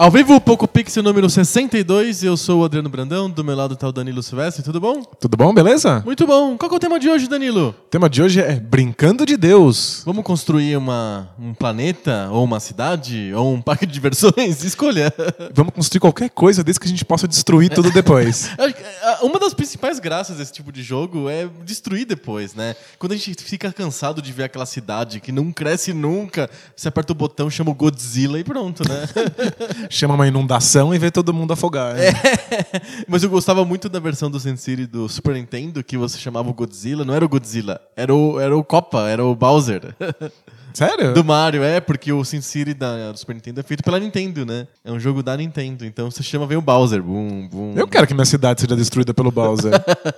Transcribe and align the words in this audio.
Ao 0.00 0.10
vivo, 0.10 0.40
Poco 0.40 0.66
Pixel 0.66 1.02
número 1.02 1.28
62, 1.28 2.24
eu 2.24 2.34
sou 2.34 2.62
o 2.62 2.64
Adriano 2.64 2.88
Brandão, 2.88 3.28
do 3.28 3.44
meu 3.44 3.54
lado 3.54 3.74
está 3.74 3.86
o 3.86 3.92
Danilo 3.92 4.22
Silvestre, 4.22 4.62
tudo 4.62 4.80
bom? 4.80 5.02
Tudo 5.02 5.36
bom, 5.36 5.52
beleza? 5.52 6.00
Muito 6.06 6.26
bom. 6.26 6.56
Qual 6.56 6.72
é 6.72 6.74
o 6.74 6.78
tema 6.78 6.98
de 6.98 7.10
hoje, 7.10 7.28
Danilo? 7.28 7.74
O 7.78 7.90
tema 7.90 8.08
de 8.08 8.22
hoje 8.22 8.40
é 8.40 8.58
Brincando 8.58 9.26
de 9.26 9.36
Deus. 9.36 10.00
Vamos 10.06 10.24
construir 10.24 10.74
uma, 10.74 11.28
um 11.38 11.52
planeta, 11.52 12.30
ou 12.32 12.44
uma 12.44 12.60
cidade, 12.60 13.30
ou 13.34 13.52
um 13.52 13.60
parque 13.60 13.84
de 13.84 13.92
diversões? 13.92 14.64
Escolha. 14.64 15.12
Vamos 15.52 15.74
construir 15.74 16.00
qualquer 16.00 16.30
coisa 16.30 16.64
desde 16.64 16.80
que 16.80 16.86
a 16.86 16.90
gente 16.90 17.04
possa 17.04 17.28
destruir 17.28 17.68
tudo 17.68 17.90
depois. 17.90 18.48
Ah, 19.02 19.18
Uma 19.22 19.38
das 19.38 19.54
principais 19.54 19.98
graças 19.98 20.36
desse 20.36 20.52
tipo 20.52 20.70
de 20.70 20.82
jogo 20.82 21.28
é 21.28 21.48
destruir 21.64 22.04
depois, 22.04 22.54
né? 22.54 22.76
Quando 22.98 23.12
a 23.12 23.16
gente 23.16 23.34
fica 23.42 23.72
cansado 23.72 24.20
de 24.20 24.30
ver 24.30 24.44
aquela 24.44 24.66
cidade 24.66 25.20
que 25.20 25.32
não 25.32 25.52
cresce 25.52 25.92
nunca, 25.92 26.48
você 26.76 26.88
aperta 26.88 27.12
o 27.12 27.16
botão, 27.16 27.50
chama 27.50 27.70
o 27.70 27.74
Godzilla 27.74 28.38
e 28.38 28.44
pronto, 28.44 28.82
né? 28.88 29.08
Chama 29.92 30.14
uma 30.14 30.28
inundação 30.28 30.94
e 30.94 30.98
vê 30.98 31.10
todo 31.10 31.34
mundo 31.34 31.52
afogar. 31.52 31.94
né? 31.94 32.12
Mas 33.08 33.24
eu 33.24 33.28
gostava 33.28 33.64
muito 33.64 33.88
da 33.88 33.98
versão 33.98 34.30
do 34.30 34.38
Sin 34.38 34.56
City 34.56 34.86
do 34.86 35.08
Super 35.08 35.34
Nintendo, 35.34 35.82
que 35.82 35.98
você 35.98 36.16
chamava 36.16 36.48
o 36.48 36.54
Godzilla. 36.54 37.04
Não 37.04 37.12
era 37.12 37.24
o 37.24 37.28
Godzilla, 37.28 37.80
era 37.96 38.14
o, 38.14 38.38
era 38.38 38.56
o 38.56 38.62
Copa, 38.62 39.08
era 39.08 39.24
o 39.24 39.34
Bowser. 39.34 39.92
Sério? 40.72 41.12
Do 41.14 41.24
Mario, 41.24 41.62
é, 41.62 41.80
porque 41.80 42.12
o 42.12 42.24
Sin 42.24 42.40
City 42.40 42.74
da, 42.74 43.12
do 43.12 43.18
Super 43.18 43.34
Nintendo 43.34 43.60
é 43.60 43.62
feito 43.62 43.82
pela 43.82 43.98
Nintendo, 43.98 44.44
né? 44.46 44.66
É 44.84 44.90
um 44.90 45.00
jogo 45.00 45.22
da 45.22 45.36
Nintendo. 45.36 45.84
Então 45.84 46.10
você 46.10 46.22
chama, 46.22 46.46
vem 46.46 46.56
o 46.56 46.62
Bowser. 46.62 47.02
Bum, 47.02 47.48
bum. 47.48 47.74
Eu 47.76 47.86
quero 47.86 48.06
que 48.06 48.14
minha 48.14 48.24
cidade 48.24 48.60
seja 48.60 48.76
destruída 48.76 49.12
pelo 49.12 49.30
Bowser. 49.30 49.72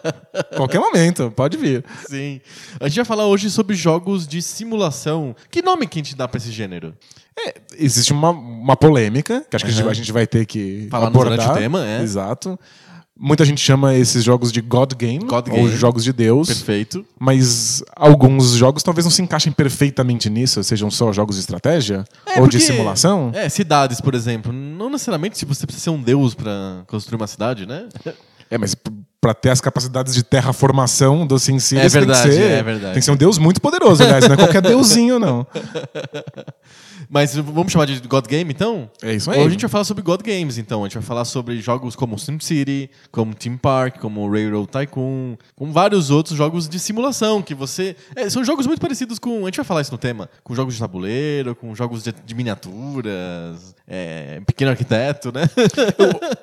qualquer 0.57 0.81
momento, 0.81 1.31
pode 1.31 1.57
vir. 1.57 1.85
Sim. 2.07 2.41
A 2.81 2.89
gente 2.89 2.97
vai 2.97 3.05
falar 3.05 3.27
hoje 3.27 3.51
sobre 3.51 3.75
jogos 3.75 4.27
de 4.27 4.41
simulação. 4.43 5.35
Que 5.51 5.63
nome 5.63 5.87
que 5.87 5.99
a 5.99 6.03
gente 6.03 6.17
dá 6.17 6.29
pra 6.29 6.39
esse 6.39 6.51
gênero? 6.51 6.95
É, 7.39 7.55
existe 7.79 8.13
uma, 8.13 8.31
uma 8.31 8.77
polêmica, 8.77 9.45
que 9.49 9.57
acho 9.57 9.65
que 9.65 9.71
a, 9.71 9.95
gente, 9.95 10.13
vai 10.13 10.27
ter 10.27 10.45
que 10.45 10.87
Falar 10.91 11.05
no 11.05 11.17
abordar. 11.17 11.39
durante 11.39 11.59
o 11.59 11.61
tema, 11.61 11.87
é. 11.87 12.03
Exato. 12.03 12.59
Muita 13.25 13.45
gente 13.45 13.61
chama 13.61 13.95
esses 13.95 14.25
jogos 14.25 14.51
de 14.51 14.61
God 14.61 14.95
Game, 14.95 15.25
God 15.25 15.47
ou 15.49 15.55
Game. 15.55 15.69
jogos 15.77 16.03
de 16.03 16.13
Deus. 16.13 16.49
Perfeito. 16.49 17.07
Mas 17.21 17.81
alguns 17.95 18.51
jogos 18.55 18.83
talvez 18.83 19.05
não 19.05 19.13
se 19.13 19.23
encaixem 19.23 19.53
perfeitamente 19.53 20.29
nisso, 20.29 20.61
sejam 20.65 20.91
só 20.91 21.13
jogos 21.13 21.37
de 21.37 21.41
estratégia 21.43 22.05
É, 22.27 22.41
ou 22.41 22.49
de 22.49 22.59
porque- 22.59 22.73
simulação. 22.73 23.31
É, 23.33 23.49
cidades, 23.49 24.01
por 24.01 24.15
exemplo. 24.17 24.53
Não 24.53 24.91
necessariamente 24.91 25.39
se 25.39 25.45
você 25.45 25.65
precisa 25.65 25.85
ser 25.85 25.91
um 25.91 26.03
deus 26.03 26.35
pra 26.35 26.83
construir 26.89 27.15
uma 27.17 27.29
cidade, 27.29 27.65
né? 27.65 27.85
É, 28.51 28.59
mas 28.59 28.75
p- 28.75 28.91
pra 29.21 29.33
ter 29.33 29.51
as 29.51 29.61
capacidades 29.61 30.15
de 30.15 30.25
terraformação 30.25 31.25
do 31.25 31.39
Sin 31.39 31.61
City, 31.61 31.81
É 31.81 31.89
verdade, 31.89 32.23
tem 32.23 32.31
que 32.31 32.37
ser, 32.37 32.51
é 32.51 32.63
verdade. 32.65 32.93
Tem 32.95 33.01
que 33.01 33.05
ser 33.05 33.11
um 33.13 33.17
deus 33.17 33.39
muito 33.39 33.61
poderoso, 33.61 34.03
aliás, 34.03 34.27
não 34.27 34.35
é 34.35 34.37
qualquer 34.37 34.61
deusinho, 34.63 35.21
não. 35.21 35.47
Mas 37.15 37.37
vamos 37.37 37.71
chamar 37.71 37.85
de 37.85 38.01
God 38.09 38.27
Game, 38.27 38.51
então? 38.51 38.89
É 39.03 39.13
isso 39.13 39.31
aí. 39.31 39.37
Hoje 39.39 39.47
a 39.49 39.51
gente 39.51 39.61
vai 39.61 39.69
falar 39.69 39.85
sobre 39.85 40.03
God 40.03 40.23
Games, 40.23 40.57
então. 40.57 40.81
A 40.81 40.89
gente 40.89 40.95
vai 40.95 41.03
falar 41.03 41.27
sobre 41.27 41.61
jogos 41.61 41.95
como 41.95 42.19
SimCity, 42.19 42.89
como 43.11 43.35
Team 43.35 43.59
Park, 43.59 43.99
como 43.99 44.27
Railroad 44.31 44.67
Tycoon, 44.69 45.37
com 45.55 45.71
vários 45.71 46.09
outros 46.09 46.39
jogos 46.39 46.67
de 46.67 46.79
simulação 46.79 47.43
que 47.43 47.55
você... 47.55 47.95
é, 48.17 48.31
são 48.31 48.43
jogos 48.43 48.67
muito 48.67 48.81
parecidos 48.81 49.19
com... 49.19 49.43
A 49.43 49.45
gente 49.45 49.57
vai 49.57 49.65
falar 49.67 49.83
isso 49.83 49.93
no 49.93 49.99
tema. 49.99 50.31
Com 50.43 50.55
jogos 50.55 50.73
de 50.73 50.81
tabuleiro, 50.81 51.55
com 51.55 51.75
jogos 51.75 52.03
de, 52.03 52.15
de 52.25 52.35
miniaturas, 52.35 53.75
é, 53.87 54.41
Pequeno 54.47 54.71
Arquiteto, 54.71 55.31
né? 55.33 55.43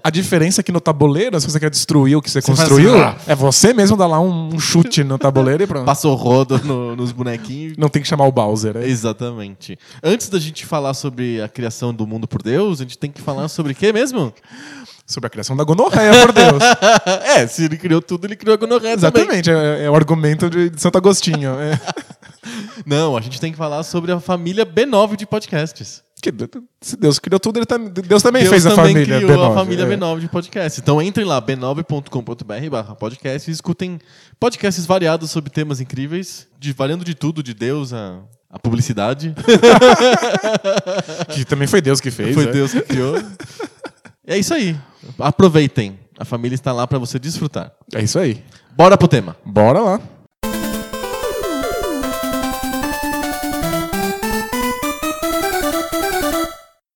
A 0.04 0.12
diferença 0.12 0.62
é 0.62 0.64
que 0.64 0.72
no 0.72 0.80
tabuleiro, 0.80 1.40
se 1.40 1.50
você 1.50 1.60
quer 1.60 1.72
destruir 1.72 2.16
o 2.16 2.22
que 2.22 2.30
você, 2.30 2.42
Você 2.42 2.56
faz 2.56 2.60
construiu, 2.70 2.96
assim, 3.04 3.18
é 3.26 3.34
você 3.34 3.74
mesmo 3.74 3.98
dar 3.98 4.06
lá 4.06 4.20
um, 4.20 4.54
um 4.54 4.60
chute 4.60 5.04
no 5.04 5.18
tabuleiro 5.18 5.64
e 5.64 5.68
pronto. 5.68 5.86
Passou 5.86 6.14
rodo 6.16 6.60
no- 6.64 6.96
nos 6.96 7.12
bonequinhos. 7.12 7.76
Não 7.76 7.90
tem 7.90 8.04
que 8.04 8.08
chamar 8.08 8.28
o 8.28 8.32
Bowser. 8.32 8.78
É 8.78 8.88
Exatamente. 8.88 9.76
Antes 10.04 10.30
da 10.30 10.38
gente 10.40 10.59
falar 10.66 10.94
sobre 10.94 11.42
a 11.42 11.48
criação 11.48 11.94
do 11.94 12.06
mundo 12.08 12.28
por 12.28 12.42
Deus, 12.42 12.80
a 12.80 12.84
gente 12.84 12.98
tem 12.98 13.12
que 13.12 13.22
falar 13.22 13.48
sobre 13.48 13.74
o 13.74 13.76
quê 13.76 13.92
mesmo? 13.92 14.34
sobre 15.06 15.26
a 15.26 15.30
criação 15.32 15.58
da 15.58 15.64
gonorreia, 15.64 16.12
por 16.22 16.32
Deus. 16.32 16.62
é, 17.36 17.48
se 17.48 17.66
ele 17.66 17.78
criou 17.78 18.00
tudo, 18.00 18.28
ele 18.28 18.36
criou 18.36 18.54
a 18.54 18.58
gonorreia 18.58 18.96
também. 18.96 19.24
Exatamente, 19.24 19.50
é, 19.50 19.86
é 19.86 19.90
o 19.90 19.96
argumento 19.96 20.48
de, 20.50 20.70
de 20.70 20.80
Santo 20.80 21.00
Agostinho. 21.00 21.60
é. 21.60 21.80
Não, 22.86 23.18
a 23.18 23.22
gente 23.22 23.40
tem 23.42 23.52
que 23.52 23.58
falar 23.58 23.84
sobre 23.84 24.12
a 24.12 24.20
família 24.20 24.66
B9 24.66 25.16
de 25.16 25.26
podcasts. 25.26 26.04
Que 26.22 26.34
se 26.82 26.98
Deus 26.98 27.18
criou 27.18 27.40
tudo, 27.40 27.58
ele 27.58 27.66
tam- 27.66 27.86
Deus 27.86 28.22
também 28.22 28.42
Deus 28.42 28.52
fez 28.52 28.66
a 28.66 28.76
também 28.76 28.94
família 28.94 29.18
criou 29.18 29.32
B9. 29.32 29.52
a 29.52 29.54
família 29.54 29.84
é. 29.84 29.98
B9 29.98 30.20
de 30.20 30.28
podcasts. 30.28 30.80
Então 30.80 31.02
entrem 31.02 31.26
lá, 31.26 31.42
b9.com.br 31.42 32.70
barra 32.70 32.96
podcast 32.96 33.50
e 33.50 33.54
escutem 33.54 34.00
podcasts 34.40 34.86
variados 34.86 35.32
sobre 35.32 35.50
temas 35.50 35.80
incríveis, 35.80 36.48
de, 36.60 36.74
variando 36.74 37.06
de 37.06 37.16
tudo, 37.16 37.42
de 37.42 37.54
Deus 37.54 37.94
a, 37.94 38.20
a 38.50 38.58
publicidade. 38.58 39.36
Que 41.30 41.46
também 41.46 41.68
foi 41.68 41.82
Deus 41.82 42.02
que 42.02 42.10
fez. 42.10 42.34
Foi 42.34 42.46
é. 42.46 42.52
Deus 42.52 42.72
que 42.72 42.82
criou. 42.82 43.16
é 44.26 44.38
isso 44.38 44.54
aí. 44.54 44.76
Aproveitem. 45.20 46.00
A 46.18 46.26
família 46.26 46.56
está 46.56 46.74
lá 46.74 46.86
para 46.88 46.98
você 46.98 47.20
desfrutar. 47.20 47.72
É 47.94 48.02
isso 48.02 48.18
aí. 48.20 48.44
Bora 48.76 48.98
pro 48.98 49.08
tema. 49.08 49.38
Bora 49.46 49.80
lá. 49.80 50.02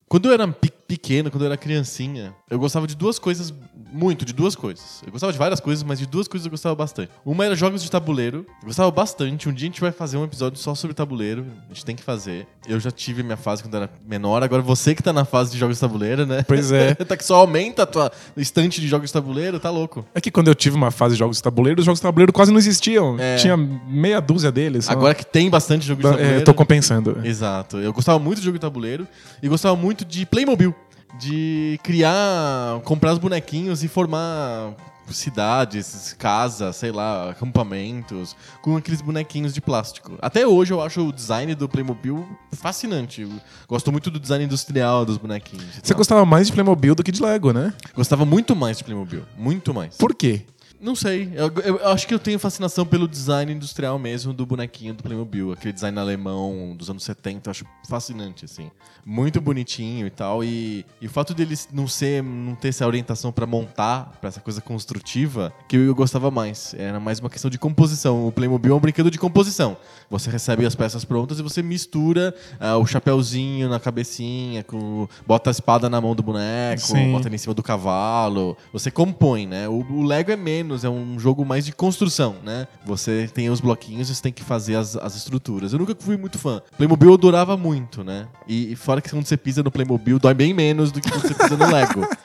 Quando 0.10 0.26
eu 0.30 0.34
era 0.34 0.46
pequeno, 0.88 1.30
quando 1.32 1.44
eu 1.44 1.48
era 1.48 1.58
criancinha, 1.58 2.34
eu 2.50 2.60
gostava 2.60 2.86
de 2.88 2.96
duas 2.96 3.18
coisas, 3.20 3.54
muito, 3.92 4.26
de 4.26 4.34
duas 4.34 4.56
coisas. 4.56 5.02
Eu 5.06 5.12
gostava 5.12 5.32
de 5.32 5.38
várias 5.40 5.60
coisas, 5.60 5.84
mas 5.84 6.00
de 6.00 6.06
duas 6.06 6.28
coisas 6.28 6.46
eu 6.46 6.52
gostava 6.52 6.76
bastante. 6.76 7.12
Uma 7.26 7.46
era 7.46 7.56
jogos 7.56 7.82
de 7.84 7.90
tabuleiro. 7.90 8.46
Eu 8.62 8.68
gostava 8.68 8.90
bastante. 8.92 9.48
Um 9.50 9.54
dia 9.54 9.68
a 9.68 9.70
gente 9.72 9.82
vai 9.82 9.92
fazer 9.92 10.18
um 10.18 10.24
episódio 10.24 10.58
só 10.60 10.74
sobre 10.76 10.94
tabuleiro. 10.96 11.46
A 11.70 11.74
gente 11.74 11.86
tem 11.86 11.96
que 11.96 12.04
fazer. 12.04 12.48
Eu 12.68 12.80
já 12.80 12.92
tive 12.92 13.24
minha 13.24 13.38
fase 13.38 13.62
quando 13.62 13.76
era 13.76 13.90
menor. 14.08 14.44
Agora 14.44 14.62
você 14.62 14.94
que 14.96 15.04
tá 15.04 15.14
na 15.14 15.26
fase 15.26 15.52
de 15.52 15.58
jogos 15.58 15.78
de 15.78 15.82
tabuleiro, 15.82 16.26
né? 16.26 16.44
Pois 16.48 16.72
é. 16.72 16.94
tá 17.06 17.16
que 17.18 17.26
só 17.26 17.36
aumenta 17.38 17.84
a 17.84 17.86
tua 17.86 18.12
estante 18.38 18.80
de 18.82 18.88
jogos 18.88 19.10
de 19.10 19.14
tabuleiro, 19.14 19.60
tá 19.60 19.70
louco. 19.70 20.06
É 20.14 20.22
que 20.22 20.32
quando 20.32 20.48
eu 20.48 20.56
tive 20.56 20.76
uma 20.76 20.92
fase 20.92 21.16
de 21.16 21.20
jogos 21.20 21.38
de 21.38 21.44
tabuleiro, 21.44 21.80
os 21.80 21.86
jogos 21.86 22.00
de 22.00 22.04
tabuleiro 22.04 22.32
quase 22.34 22.52
não 22.52 22.58
existiam. 22.60 23.18
É. 23.20 23.36
Tinha 23.38 23.56
meia 23.58 24.20
dúzia 24.20 24.52
deles. 24.52 24.86
só. 24.86 24.92
Agora 24.92 25.14
que 25.14 25.26
tem 25.26 25.50
bastante 25.50 25.86
jogo 25.86 26.02
de 26.02 26.08
É, 26.08 26.12
tabuleiro. 26.12 26.40
eu 26.40 26.44
tô 26.46 26.54
compensando. 26.54 27.20
Exato. 27.24 27.78
Eu 27.78 27.94
gostava 27.94 28.20
muito 28.20 28.40
de 28.40 28.46
jogo 28.46 28.58
de 28.58 28.62
tabuleiro 28.62 29.08
e 29.42 29.48
gostava 29.48 29.76
muito 29.76 30.04
de 30.06 30.26
Playmobil. 30.26 30.74
De 31.20 31.80
criar, 31.84 32.82
comprar 32.84 33.14
os 33.14 33.20
bonequinhos 33.20 33.84
e 33.84 33.88
formar 33.88 34.74
cidades, 35.12 36.16
casas, 36.18 36.76
sei 36.76 36.92
lá, 36.92 37.30
acampamentos, 37.32 38.36
com 38.62 38.78
aqueles 38.78 39.02
bonequinhos 39.02 39.54
de 39.54 39.62
plástico. 39.62 40.18
Até 40.22 40.48
hoje 40.48 40.74
eu 40.74 40.82
acho 40.82 41.08
o 41.08 41.12
design 41.12 41.54
do 41.56 41.68
Playmobil 41.68 42.26
fascinante. 42.52 43.22
Eu 43.22 43.30
gosto 43.68 43.92
muito 43.92 44.10
do 44.10 44.20
design 44.20 44.46
industrial 44.46 45.06
dos 45.06 45.18
bonequinhos. 45.18 45.66
Você 45.82 45.94
gostava 45.94 46.26
mais 46.26 46.48
de 46.48 46.54
Playmobil 46.54 46.96
do 46.96 47.04
que 47.04 47.12
de 47.12 47.22
Lego, 47.22 47.52
né? 47.52 47.74
Gostava 47.96 48.26
muito 48.26 48.56
mais 48.56 48.78
de 48.78 48.84
Playmobil. 48.84 49.24
Muito 49.38 49.74
mais. 49.74 49.98
Por 49.98 50.16
quê? 50.16 50.46
Não 50.84 50.98
sei. 50.98 51.32
Eu, 51.34 51.50
eu 51.64 51.88
acho 51.88 52.06
que 52.06 52.14
eu 52.14 52.20
tenho 52.20 52.38
fascinação 52.38 52.86
pelo 52.86 53.08
design 53.08 53.54
industrial 53.54 53.98
mesmo 53.98 54.34
do 54.34 54.46
bonequinho 54.46 54.94
do 54.94 55.02
Playmobil. 55.02 55.54
Aquele 55.54 55.72
design 55.72 55.98
alemão 55.98 56.76
dos 56.78 56.90
anos 56.90 57.06
70, 57.06 57.48
eu 57.48 57.52
acho 57.52 57.66
fascinante, 57.88 58.44
assim. 58.44 58.70
Muito 59.06 59.40
bonitinho 59.40 60.06
e 60.06 60.10
tal. 60.10 60.44
E, 60.44 60.86
e 61.00 61.08
o 61.08 61.10
fato 61.10 61.34
dele 61.34 61.58
não 61.72 61.88
ser, 61.88 62.22
não 62.22 62.54
ter 62.54 62.68
essa 62.68 62.86
orientação 62.86 63.32
pra 63.32 63.46
montar, 63.46 64.12
pra 64.20 64.28
essa 64.28 64.42
coisa 64.42 64.60
construtiva, 64.60 65.54
que 65.70 65.78
eu, 65.78 65.86
eu 65.86 65.96
gostava 65.96 66.30
mais. 66.30 66.74
Era 66.78 67.00
mais 67.00 67.22
uma 67.22 67.30
questão 67.30 67.50
de 67.50 67.58
composição. 67.58 68.28
O 68.28 68.32
Playmobil 68.32 68.74
é 68.74 68.76
um 68.76 68.80
brinquedo 68.82 69.10
de 69.10 69.18
composição. 69.18 69.78
Você 70.10 70.30
recebe 70.30 70.66
as 70.66 70.76
peças 70.76 71.06
prontas 71.06 71.40
e 71.40 71.42
você 71.42 71.64
mistura 71.64 72.36
ah, 72.60 72.78
o 72.78 72.86
chapéuzinho 72.86 73.70
na 73.70 73.80
cabecinha, 73.80 74.64
com, 74.64 75.08
bota 75.26 75.50
a 75.50 75.52
espada 75.52 75.90
na 75.90 76.02
mão 76.02 76.14
do 76.14 76.22
boneco, 76.22 76.82
Sim. 76.82 77.14
bota 77.14 77.30
ele 77.30 77.36
em 77.36 77.40
cima 77.40 77.54
do 77.54 77.64
cavalo. 77.64 78.58
Você 78.74 78.92
compõe, 78.92 79.48
né? 79.48 79.70
O, 79.70 79.86
o 79.90 80.04
Lego 80.04 80.32
é 80.32 80.36
menos, 80.36 80.73
é 80.84 80.90
um 80.90 81.20
jogo 81.20 81.46
mais 81.46 81.66
de 81.66 81.74
construção, 81.74 82.36
né? 82.44 82.68
Você 82.86 83.30
tem 83.34 83.50
os 83.50 83.60
bloquinhos 83.60 84.10
e 84.10 84.16
você 84.16 84.22
tem 84.22 84.32
que 84.32 84.44
fazer 84.44 84.76
as, 84.76 84.96
as 84.96 85.16
estruturas. 85.16 85.74
Eu 85.74 85.80
nunca 85.80 85.94
fui 86.00 86.16
muito 86.16 86.40
fã. 86.40 86.62
Playmobil 86.78 87.10
eu 87.10 87.16
adorava 87.16 87.58
muito, 87.58 88.04
né? 88.04 88.28
E, 88.48 88.72
e 88.72 88.76
fora 88.76 89.02
que 89.02 89.10
quando 89.10 89.26
você 89.26 89.36
pisa 89.36 89.62
no 89.62 89.70
Playmobil, 89.70 90.18
dói 90.20 90.34
bem 90.34 90.54
menos 90.54 90.92
do 90.92 91.02
que 91.02 91.12
quando 91.12 91.22
você 91.22 91.34
pisa 91.34 91.58
no 91.58 91.72
Lego. 91.72 92.08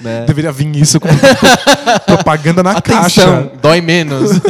Né? 0.00 0.24
Deveria 0.24 0.50
vir 0.50 0.74
isso 0.74 0.98
com 0.98 1.06
propaganda 2.06 2.62
na 2.62 2.72
Atenção, 2.72 3.02
caixa. 3.02 3.52
dói 3.60 3.80
menos. 3.80 4.30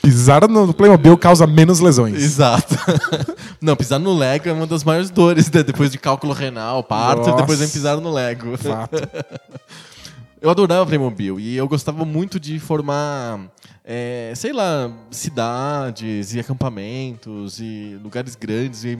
Pisar 0.00 0.48
no 0.48 0.72
Playmobil 0.72 1.18
causa 1.18 1.46
menos 1.46 1.80
lesões. 1.80 2.22
Exato. 2.22 2.76
Não, 3.60 3.74
pisar 3.74 3.98
no 3.98 4.16
Lego 4.16 4.48
é 4.48 4.52
uma 4.52 4.66
das 4.66 4.84
maiores 4.84 5.10
dores, 5.10 5.50
né? 5.50 5.62
Depois 5.62 5.90
de 5.90 5.98
cálculo 5.98 6.32
renal, 6.32 6.82
parto, 6.84 7.18
Nossa. 7.18 7.30
e 7.30 7.36
depois 7.36 7.58
vem 7.58 7.68
pisar 7.68 7.96
no 7.96 8.12
Lego. 8.12 8.56
Fato. 8.56 8.96
Eu 10.38 10.50
adorava 10.50 10.84
Playmobil 10.84 11.40
e 11.40 11.56
eu 11.56 11.66
gostava 11.66 12.04
muito 12.04 12.38
de 12.38 12.58
formar, 12.58 13.50
é, 13.82 14.34
sei 14.36 14.52
lá, 14.52 14.92
cidades 15.10 16.34
e 16.34 16.40
acampamentos 16.40 17.58
e 17.58 17.98
lugares 18.02 18.36
grandes 18.36 18.84
e 18.84 18.98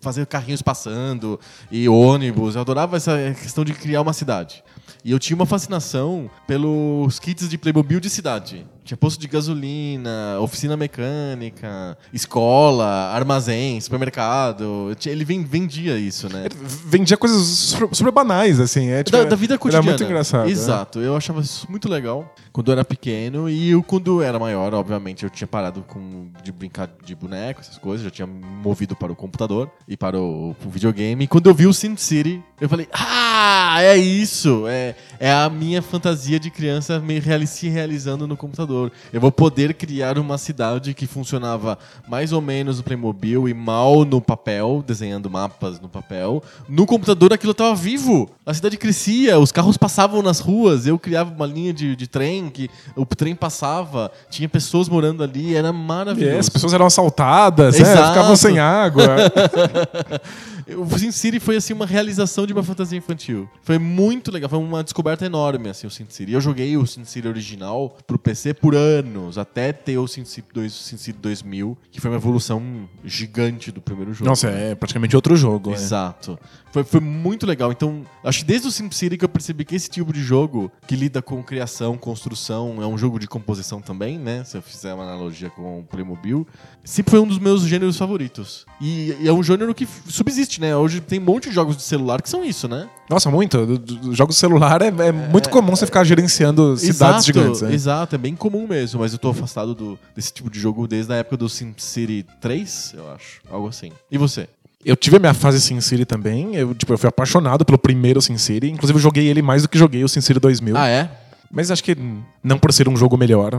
fazer 0.00 0.24
carrinhos 0.26 0.62
passando 0.62 1.38
e 1.70 1.86
ônibus. 1.90 2.54
Eu 2.54 2.62
adorava 2.62 2.96
essa 2.96 3.16
questão 3.38 3.64
de 3.64 3.74
criar 3.74 4.00
uma 4.00 4.14
cidade. 4.14 4.64
E 5.04 5.10
eu 5.10 5.18
tinha 5.18 5.36
uma 5.36 5.44
fascinação 5.44 6.30
pelos 6.46 7.18
kits 7.18 7.50
de 7.50 7.58
Playmobil 7.58 8.00
de 8.00 8.08
cidade. 8.08 8.66
Tinha 8.84 8.96
posto 8.96 9.20
de 9.20 9.28
gasolina, 9.28 10.38
oficina 10.40 10.76
mecânica, 10.76 11.96
escola, 12.12 12.84
armazém, 13.14 13.80
supermercado. 13.80 14.90
Ele 15.06 15.24
ven- 15.24 15.44
vendia 15.44 15.96
isso, 15.98 16.28
né? 16.28 16.46
Vendia 16.86 17.16
coisas 17.16 17.46
super, 17.46 17.94
super 17.94 18.10
banais, 18.12 18.58
assim. 18.58 18.88
É, 18.88 19.04
tipo, 19.04 19.16
da, 19.16 19.24
da 19.24 19.36
vida 19.36 19.56
cotidiana. 19.56 19.86
Era 19.88 19.92
muito 19.98 20.04
engraçado. 20.04 20.46
né? 20.46 20.50
Exato. 20.50 20.98
Eu 21.00 21.16
achava 21.16 21.40
isso 21.40 21.66
muito 21.70 21.88
legal 21.88 22.34
quando 22.52 22.68
eu 22.68 22.72
era 22.72 22.84
pequeno 22.84 23.48
e 23.48 23.70
eu, 23.70 23.82
quando 23.82 24.20
eu 24.20 24.22
era 24.26 24.38
maior, 24.38 24.74
obviamente, 24.74 25.22
eu 25.24 25.30
tinha 25.30 25.46
parado 25.46 25.82
com, 25.86 26.26
de 26.42 26.50
brincar 26.52 26.88
de 27.04 27.14
boneco, 27.14 27.60
essas 27.60 27.78
coisas. 27.78 28.04
Já 28.04 28.10
tinha 28.10 28.26
movido 28.26 28.96
para 28.96 29.12
o 29.12 29.16
computador 29.16 29.70
e 29.86 29.96
para 29.96 30.18
o, 30.18 30.56
o 30.64 30.70
videogame. 30.70 31.24
E 31.24 31.26
quando 31.28 31.48
eu 31.48 31.54
vi 31.54 31.66
o 31.66 31.72
Sin 31.72 31.96
City, 31.96 32.42
eu 32.60 32.68
falei, 32.68 32.88
ah, 32.92 33.76
é 33.80 33.96
isso. 33.96 34.64
É, 34.66 34.94
é 35.22 35.32
a 35.32 35.48
minha 35.48 35.80
fantasia 35.80 36.40
de 36.40 36.50
criança 36.50 36.98
me 36.98 37.20
reali 37.20 37.46
se 37.46 37.68
realizando 37.68 38.26
no 38.26 38.36
computador. 38.36 38.90
Eu 39.12 39.20
vou 39.20 39.30
poder 39.30 39.72
criar 39.72 40.18
uma 40.18 40.36
cidade 40.36 40.92
que 40.94 41.06
funcionava 41.06 41.78
mais 42.08 42.32
ou 42.32 42.40
menos 42.40 42.78
no 42.78 42.82
Playmobil 42.82 43.48
e 43.48 43.54
mal 43.54 44.04
no 44.04 44.20
papel, 44.20 44.82
desenhando 44.84 45.30
mapas 45.30 45.78
no 45.78 45.88
papel. 45.88 46.42
No 46.68 46.86
computador 46.86 47.32
aquilo 47.32 47.52
estava 47.52 47.72
vivo. 47.72 48.28
A 48.44 48.52
cidade 48.52 48.76
crescia, 48.76 49.38
os 49.38 49.52
carros 49.52 49.76
passavam 49.76 50.22
nas 50.22 50.40
ruas, 50.40 50.88
eu 50.88 50.98
criava 50.98 51.32
uma 51.32 51.46
linha 51.46 51.72
de, 51.72 51.94
de 51.94 52.08
trem, 52.08 52.50
que 52.50 52.68
o 52.96 53.06
trem 53.06 53.36
passava, 53.36 54.10
tinha 54.28 54.48
pessoas 54.48 54.88
morando 54.88 55.22
ali, 55.22 55.54
era 55.54 55.72
maravilhoso. 55.72 56.34
é, 56.34 56.38
as 56.40 56.48
pessoas 56.48 56.74
eram 56.74 56.86
assaltadas, 56.86 57.78
é, 57.78 57.84
ficavam 57.84 58.34
sem 58.34 58.58
água. 58.58 59.06
O 60.76 60.98
Sin 60.98 61.10
City 61.10 61.40
foi 61.40 61.56
assim 61.56 61.72
uma 61.72 61.86
realização 61.86 62.46
de 62.46 62.52
uma 62.52 62.62
fantasia 62.62 62.98
infantil. 62.98 63.48
Foi 63.62 63.78
muito 63.78 64.30
legal, 64.30 64.48
foi 64.50 64.58
uma 64.58 64.82
descoberta 64.82 65.24
enorme 65.26 65.68
assim 65.68 65.86
o 65.86 65.90
Sin 65.90 66.06
City. 66.08 66.32
Eu 66.32 66.40
joguei 66.40 66.76
o 66.76 66.86
Sin 66.86 67.04
City 67.04 67.26
original 67.28 67.96
pro 68.06 68.18
PC 68.18 68.54
por 68.54 68.74
anos, 68.74 69.38
até 69.38 69.72
ter 69.72 69.98
o 69.98 70.06
Sin 70.06 70.24
City, 70.24 70.48
2, 70.52 70.72
Sin 70.72 70.96
City 70.96 71.18
2000, 71.18 71.76
que 71.90 72.00
foi 72.00 72.10
uma 72.10 72.16
evolução 72.16 72.88
gigante 73.04 73.70
do 73.70 73.80
primeiro 73.80 74.12
jogo. 74.12 74.28
Nossa, 74.28 74.48
é 74.48 74.74
praticamente 74.74 75.16
outro 75.16 75.36
jogo. 75.36 75.70
é. 75.72 75.74
Exato. 75.74 76.38
Foi, 76.72 76.84
foi 76.84 77.00
muito 77.00 77.44
legal. 77.46 77.70
Então, 77.70 78.02
acho 78.24 78.38
que 78.40 78.44
desde 78.46 78.66
o 78.66 78.70
SimCity 78.70 79.18
que 79.18 79.24
eu 79.24 79.28
percebi 79.28 79.62
que 79.64 79.74
esse 79.74 79.90
tipo 79.90 80.10
de 80.12 80.22
jogo, 80.22 80.72
que 80.86 80.96
lida 80.96 81.20
com 81.20 81.42
criação, 81.42 81.98
construção, 81.98 82.82
é 82.82 82.86
um 82.86 82.96
jogo 82.96 83.18
de 83.18 83.26
composição 83.26 83.80
também, 83.82 84.18
né? 84.18 84.42
Se 84.44 84.56
eu 84.56 84.62
fizer 84.62 84.94
uma 84.94 85.02
analogia 85.04 85.50
com 85.50 85.80
o 85.80 85.82
Playmobil, 85.84 86.46
sempre 86.82 87.10
foi 87.10 87.20
um 87.20 87.26
dos 87.26 87.38
meus 87.38 87.62
gêneros 87.62 87.96
favoritos. 87.98 88.64
E, 88.80 89.14
e 89.20 89.28
é 89.28 89.32
um 89.32 89.42
gênero 89.42 89.74
que 89.74 89.84
f- 89.84 90.10
né? 90.60 90.76
Hoje 90.76 91.00
tem 91.00 91.18
um 91.18 91.22
monte 91.24 91.48
de 91.48 91.54
jogos 91.54 91.76
de 91.76 91.82
celular 91.82 92.20
que 92.22 92.28
são 92.28 92.44
isso, 92.44 92.66
né? 92.68 92.88
Nossa, 93.08 93.30
muito. 93.30 93.64
Do- 93.66 93.78
do- 93.78 94.14
Jogos 94.14 94.36
celular 94.36 94.80
é, 94.82 94.86
é 94.88 95.12
muito 95.12 95.48
comum 95.50 95.74
você 95.76 95.86
ficar 95.86 96.04
gerenciando 96.04 96.76
cidades 96.76 96.96
exato, 96.96 97.22
gigantes. 97.24 97.62
né? 97.62 97.72
Exato, 97.74 98.14
é 98.14 98.18
bem 98.18 98.34
comum 98.34 98.66
mesmo, 98.66 99.00
mas 99.00 99.12
eu 99.12 99.18
tô 99.18 99.30
afastado 99.30 99.74
do- 99.74 99.98
desse 100.14 100.32
tipo 100.32 100.50
de 100.50 100.58
jogo 100.60 100.86
desde 100.86 101.12
a 101.12 101.16
época 101.16 101.36
do 101.36 101.48
SimCity 101.48 102.24
3, 102.40 102.94
eu 102.96 103.10
acho. 103.12 103.40
Algo 103.50 103.68
assim. 103.68 103.90
E 104.10 104.18
você? 104.18 104.48
Eu 104.84 104.96
tive 104.96 105.16
a 105.16 105.18
minha 105.20 105.34
fase 105.34 105.60
Sin 105.60 105.80
City 105.80 106.04
também. 106.04 106.56
Eu, 106.56 106.74
tipo, 106.74 106.92
eu 106.92 106.98
fui 106.98 107.08
apaixonado 107.08 107.64
pelo 107.64 107.78
primeiro 107.78 108.20
Sin 108.20 108.36
City. 108.36 108.68
Inclusive, 108.68 108.96
eu 108.98 109.02
joguei 109.02 109.28
ele 109.28 109.40
mais 109.40 109.62
do 109.62 109.68
que 109.68 109.78
joguei 109.78 110.02
o 110.02 110.08
Sin 110.08 110.20
City 110.20 110.40
2000. 110.40 110.76
Ah, 110.76 110.88
é? 110.88 111.08
Mas 111.50 111.70
acho 111.70 111.84
que 111.84 111.96
não 112.42 112.58
por 112.58 112.72
ser 112.72 112.88
um 112.88 112.96
jogo 112.96 113.16
melhor, 113.16 113.52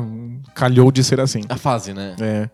calhou 0.54 0.92
de 0.92 1.02
ser 1.04 1.20
assim. 1.22 1.42
A 1.48 1.56
fase, 1.56 1.94
né? 1.94 2.16
É. 2.20 2.50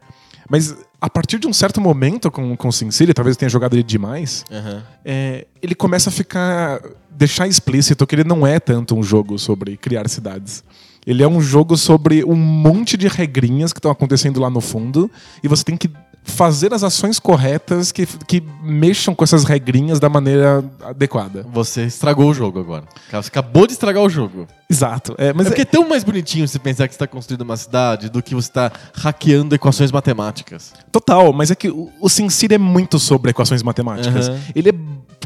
Mas 0.50 0.76
a 1.02 1.10
partir 1.10 1.40
de 1.40 1.48
um 1.48 1.54
certo 1.54 1.80
momento 1.80 2.30
com, 2.30 2.56
com 2.58 2.68
o 2.68 2.72
Sin 2.72 2.92
City, 2.92 3.14
talvez 3.14 3.36
eu 3.36 3.40
tenha 3.40 3.50
jogado 3.50 3.74
ele 3.74 3.84
demais, 3.84 4.44
Aham. 4.52 4.84
é, 5.06 5.48
ele 5.62 5.74
começa 5.76 6.10
a 6.10 6.14
ficar. 6.14 6.82
deixar 7.10 7.48
explícito 7.48 8.06
que 8.06 8.16
ele 8.16 8.24
não 8.24 8.46
é 8.46 8.60
tanto 8.60 8.96
um 8.96 9.04
jogo 9.04 9.38
sobre 9.40 9.78
criar 9.78 10.08
cidades. 10.10 10.64
Ele 11.08 11.24
é 11.24 11.28
um 11.28 11.42
jogo 11.42 11.78
sobre 11.78 12.24
um 12.24 12.36
monte 12.36 12.98
de 12.98 13.08
regrinhas 13.08 13.72
que 13.72 13.80
estão 13.80 13.90
acontecendo 13.90 14.40
lá 14.40 14.50
no 14.50 14.62
fundo 14.62 15.10
e 15.42 15.48
você 15.48 15.64
tem 15.64 15.78
que 15.78 15.90
fazer 16.24 16.74
as 16.74 16.84
ações 16.84 17.20
corretas 17.20 17.92
que, 17.92 18.06
que 18.06 18.42
mexam 18.62 19.16
com 19.16 19.24
essas 19.24 19.44
regrinhas 19.44 20.00
da 20.00 20.08
maneira 20.10 20.64
adequada. 20.84 21.46
Você 21.52 21.86
estragou 21.86 22.30
o 22.30 22.34
jogo 22.34 22.60
agora. 22.60 22.84
Você 23.12 23.28
acabou 23.30 23.66
de 23.66 23.74
estragar 23.74 24.04
o 24.04 24.10
jogo. 24.10 24.48
Exato. 24.70 25.16
É, 25.18 25.34
mas 25.34 25.48
é 25.48 25.50
porque 25.50 25.64
é 25.64 25.66
tão 25.66 25.88
mais 25.90 26.04
bonitinho 26.04 26.48
você 26.48 26.60
pensar 26.60 26.88
que 26.88 26.94
você 26.94 26.98
está 26.98 27.08
construindo 27.08 27.42
uma 27.42 27.58
cidade 27.58 28.10
do 28.10 28.22
que 28.22 28.36
você 28.36 28.50
está 28.50 28.72
hackeando 28.94 29.56
equações 29.56 29.92
matemáticas. 29.92 30.74
Total, 30.92 31.34
mas 31.34 31.50
é 31.50 31.56
que 31.56 31.70
o, 31.70 31.90
o 32.00 32.08
SimCity 32.08 32.54
é 32.56 32.58
muito 32.60 33.00
sobre 33.00 33.32
equações 33.32 33.64
matemáticas. 33.64 34.30
Aham. 34.30 34.40
Ele 34.56 34.70
é 34.70 34.74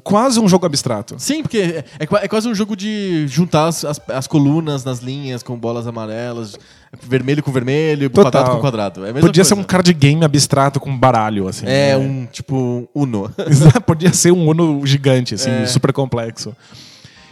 quase 0.01 0.39
um 0.39 0.47
jogo 0.47 0.65
abstrato. 0.65 1.15
Sim, 1.17 1.41
porque 1.43 1.57
é, 1.57 1.85
é 1.99 2.03
é 2.23 2.27
quase 2.27 2.47
um 2.47 2.55
jogo 2.55 2.75
de 2.75 3.25
juntar 3.27 3.67
as, 3.67 3.83
as- 3.83 4.01
as 4.09 4.27
colunas 4.27 4.83
nas 4.85 4.99
linhas 4.99 5.43
com 5.43 5.57
bolas 5.57 5.87
amarelas, 5.87 6.57
vermelho 7.01 7.41
com 7.43 7.51
vermelho, 7.51 8.09
Total. 8.09 8.31
quadrado 8.31 8.55
com 8.55 8.61
quadrado. 8.61 9.05
É 9.05 9.13
Podia 9.13 9.43
ser 9.43 9.53
um 9.53 9.57
coisa. 9.57 9.67
card 9.67 9.93
game 9.93 10.23
abstrato 10.23 10.79
com 10.79 10.95
baralho, 10.97 11.47
assim. 11.47 11.65
É 11.65 11.89
né? 11.89 11.97
um 11.97 12.25
tipo 12.25 12.87
Uno. 12.93 13.31
Podia 13.85 14.13
ser 14.13 14.31
um 14.31 14.47
Uno 14.47 14.85
gigante, 14.85 15.35
assim, 15.35 15.49
É. 15.49 15.65
super 15.65 15.91
complexo. 15.91 16.55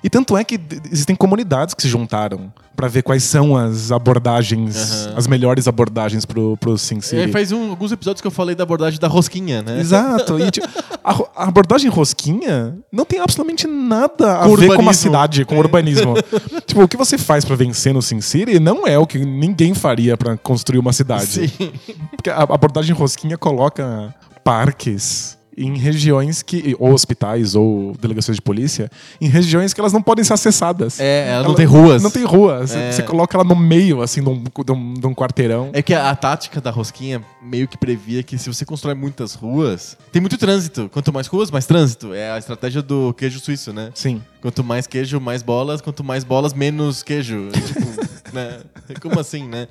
E 0.03 0.09
tanto 0.09 0.35
é 0.35 0.43
que 0.43 0.59
existem 0.91 1.15
comunidades 1.15 1.75
que 1.75 1.81
se 1.83 1.87
juntaram 1.87 2.51
pra 2.75 2.87
ver 2.87 3.03
quais 3.03 3.23
são 3.23 3.55
as 3.55 3.91
abordagens, 3.91 5.05
Aham. 5.05 5.13
as 5.17 5.27
melhores 5.27 5.67
abordagens 5.67 6.25
pro, 6.25 6.57
pro 6.57 6.75
Sin 6.77 6.97
E 6.97 7.01
City. 7.03 7.21
aí 7.21 7.31
faz 7.31 7.51
um- 7.51 7.69
alguns 7.69 7.91
episódios 7.91 8.19
que 8.21 8.25
eu 8.25 8.31
falei 8.31 8.55
da 8.55 8.63
abordagem 8.63 8.99
da 8.99 9.07
rosquinha, 9.07 9.61
né? 9.61 9.79
Exato. 9.79 10.39
E, 10.39 10.49
tipo, 10.49 10.67
a, 11.03 11.43
a 11.43 11.47
abordagem 11.47 11.89
rosquinha 11.91 12.75
não 12.91 13.05
tem 13.05 13.19
absolutamente 13.19 13.67
nada 13.67 14.39
a 14.39 14.43
Com 14.45 14.55
ver 14.55 14.67
com 14.67 14.73
uma 14.73 14.79
urbanismo. 14.79 14.93
cidade, 14.93 15.45
com 15.45 15.57
urbanismo. 15.59 16.13
tipo, 16.65 16.81
o 16.81 16.87
que 16.87 16.97
você 16.97 17.17
faz 17.19 17.45
pra 17.45 17.55
vencer 17.55 17.93
no 17.93 18.01
Sin 18.01 18.21
City 18.21 18.59
não 18.59 18.87
é 18.87 18.97
o 18.97 19.05
que 19.05 19.19
ninguém 19.19 19.75
faria 19.75 20.17
pra 20.17 20.35
construir 20.35 20.79
uma 20.79 20.93
cidade. 20.93 21.27
Sim. 21.47 21.71
Porque 22.15 22.29
a 22.31 22.41
abordagem 22.41 22.95
rosquinha 22.95 23.37
coloca 23.37 24.15
parques 24.43 25.37
em 25.63 25.77
regiões 25.77 26.41
que. 26.41 26.75
ou 26.79 26.91
hospitais, 26.93 27.55
ou 27.55 27.93
delegações 27.99 28.35
de 28.37 28.41
polícia, 28.41 28.89
em 29.19 29.27
regiões 29.27 29.73
que 29.73 29.79
elas 29.79 29.93
não 29.93 30.01
podem 30.01 30.23
ser 30.23 30.33
acessadas. 30.33 30.99
É, 30.99 31.29
ela 31.31 31.43
não 31.47 31.55
tem 31.55 31.65
ruas. 31.65 32.01
Não 32.03 32.11
tem 32.11 32.23
rua. 32.23 32.65
Você 32.65 32.77
É. 32.77 32.91
você 32.91 33.03
coloca 33.03 33.35
ela 33.37 33.43
no 33.43 33.55
meio, 33.55 34.01
assim, 34.01 34.21
de 34.23 34.29
um, 34.29 34.43
de 34.43 34.71
um- 34.71 34.93
de 34.93 35.07
um 35.07 35.13
quarteirão. 35.13 35.69
É 35.73 35.81
que 35.81 35.93
a, 35.93 36.09
a 36.09 36.15
tática 36.15 36.59
da 36.61 36.71
rosquinha 36.71 37.21
meio 37.41 37.67
que 37.67 37.77
previa 37.77 38.21
que 38.23 38.37
se 38.37 38.47
você 38.51 38.63
constrói 38.65 38.93
muitas 38.95 39.33
ruas, 39.33 39.97
tem 40.11 40.19
muito 40.21 40.37
trânsito. 40.37 40.89
Quanto 40.91 41.11
mais 41.13 41.27
ruas, 41.27 41.49
mais 41.51 41.65
trânsito. 41.65 42.13
É 42.13 42.31
a 42.31 42.37
estratégia 42.37 42.81
do 42.81 43.13
queijo 43.13 43.39
suíço, 43.39 43.71
né? 43.73 43.91
Sim. 43.93 44.21
Quanto 44.41 44.63
mais 44.63 44.87
queijo, 44.87 45.19
mais 45.19 45.41
bolas. 45.43 45.81
Quanto 45.81 46.03
mais 46.03 46.23
bolas, 46.23 46.53
menos 46.53 47.03
queijo. 47.03 47.49
Tipo, 47.51 47.81
né? 48.33 48.59
Como 49.01 49.19
assim, 49.19 49.47
né? 49.47 49.67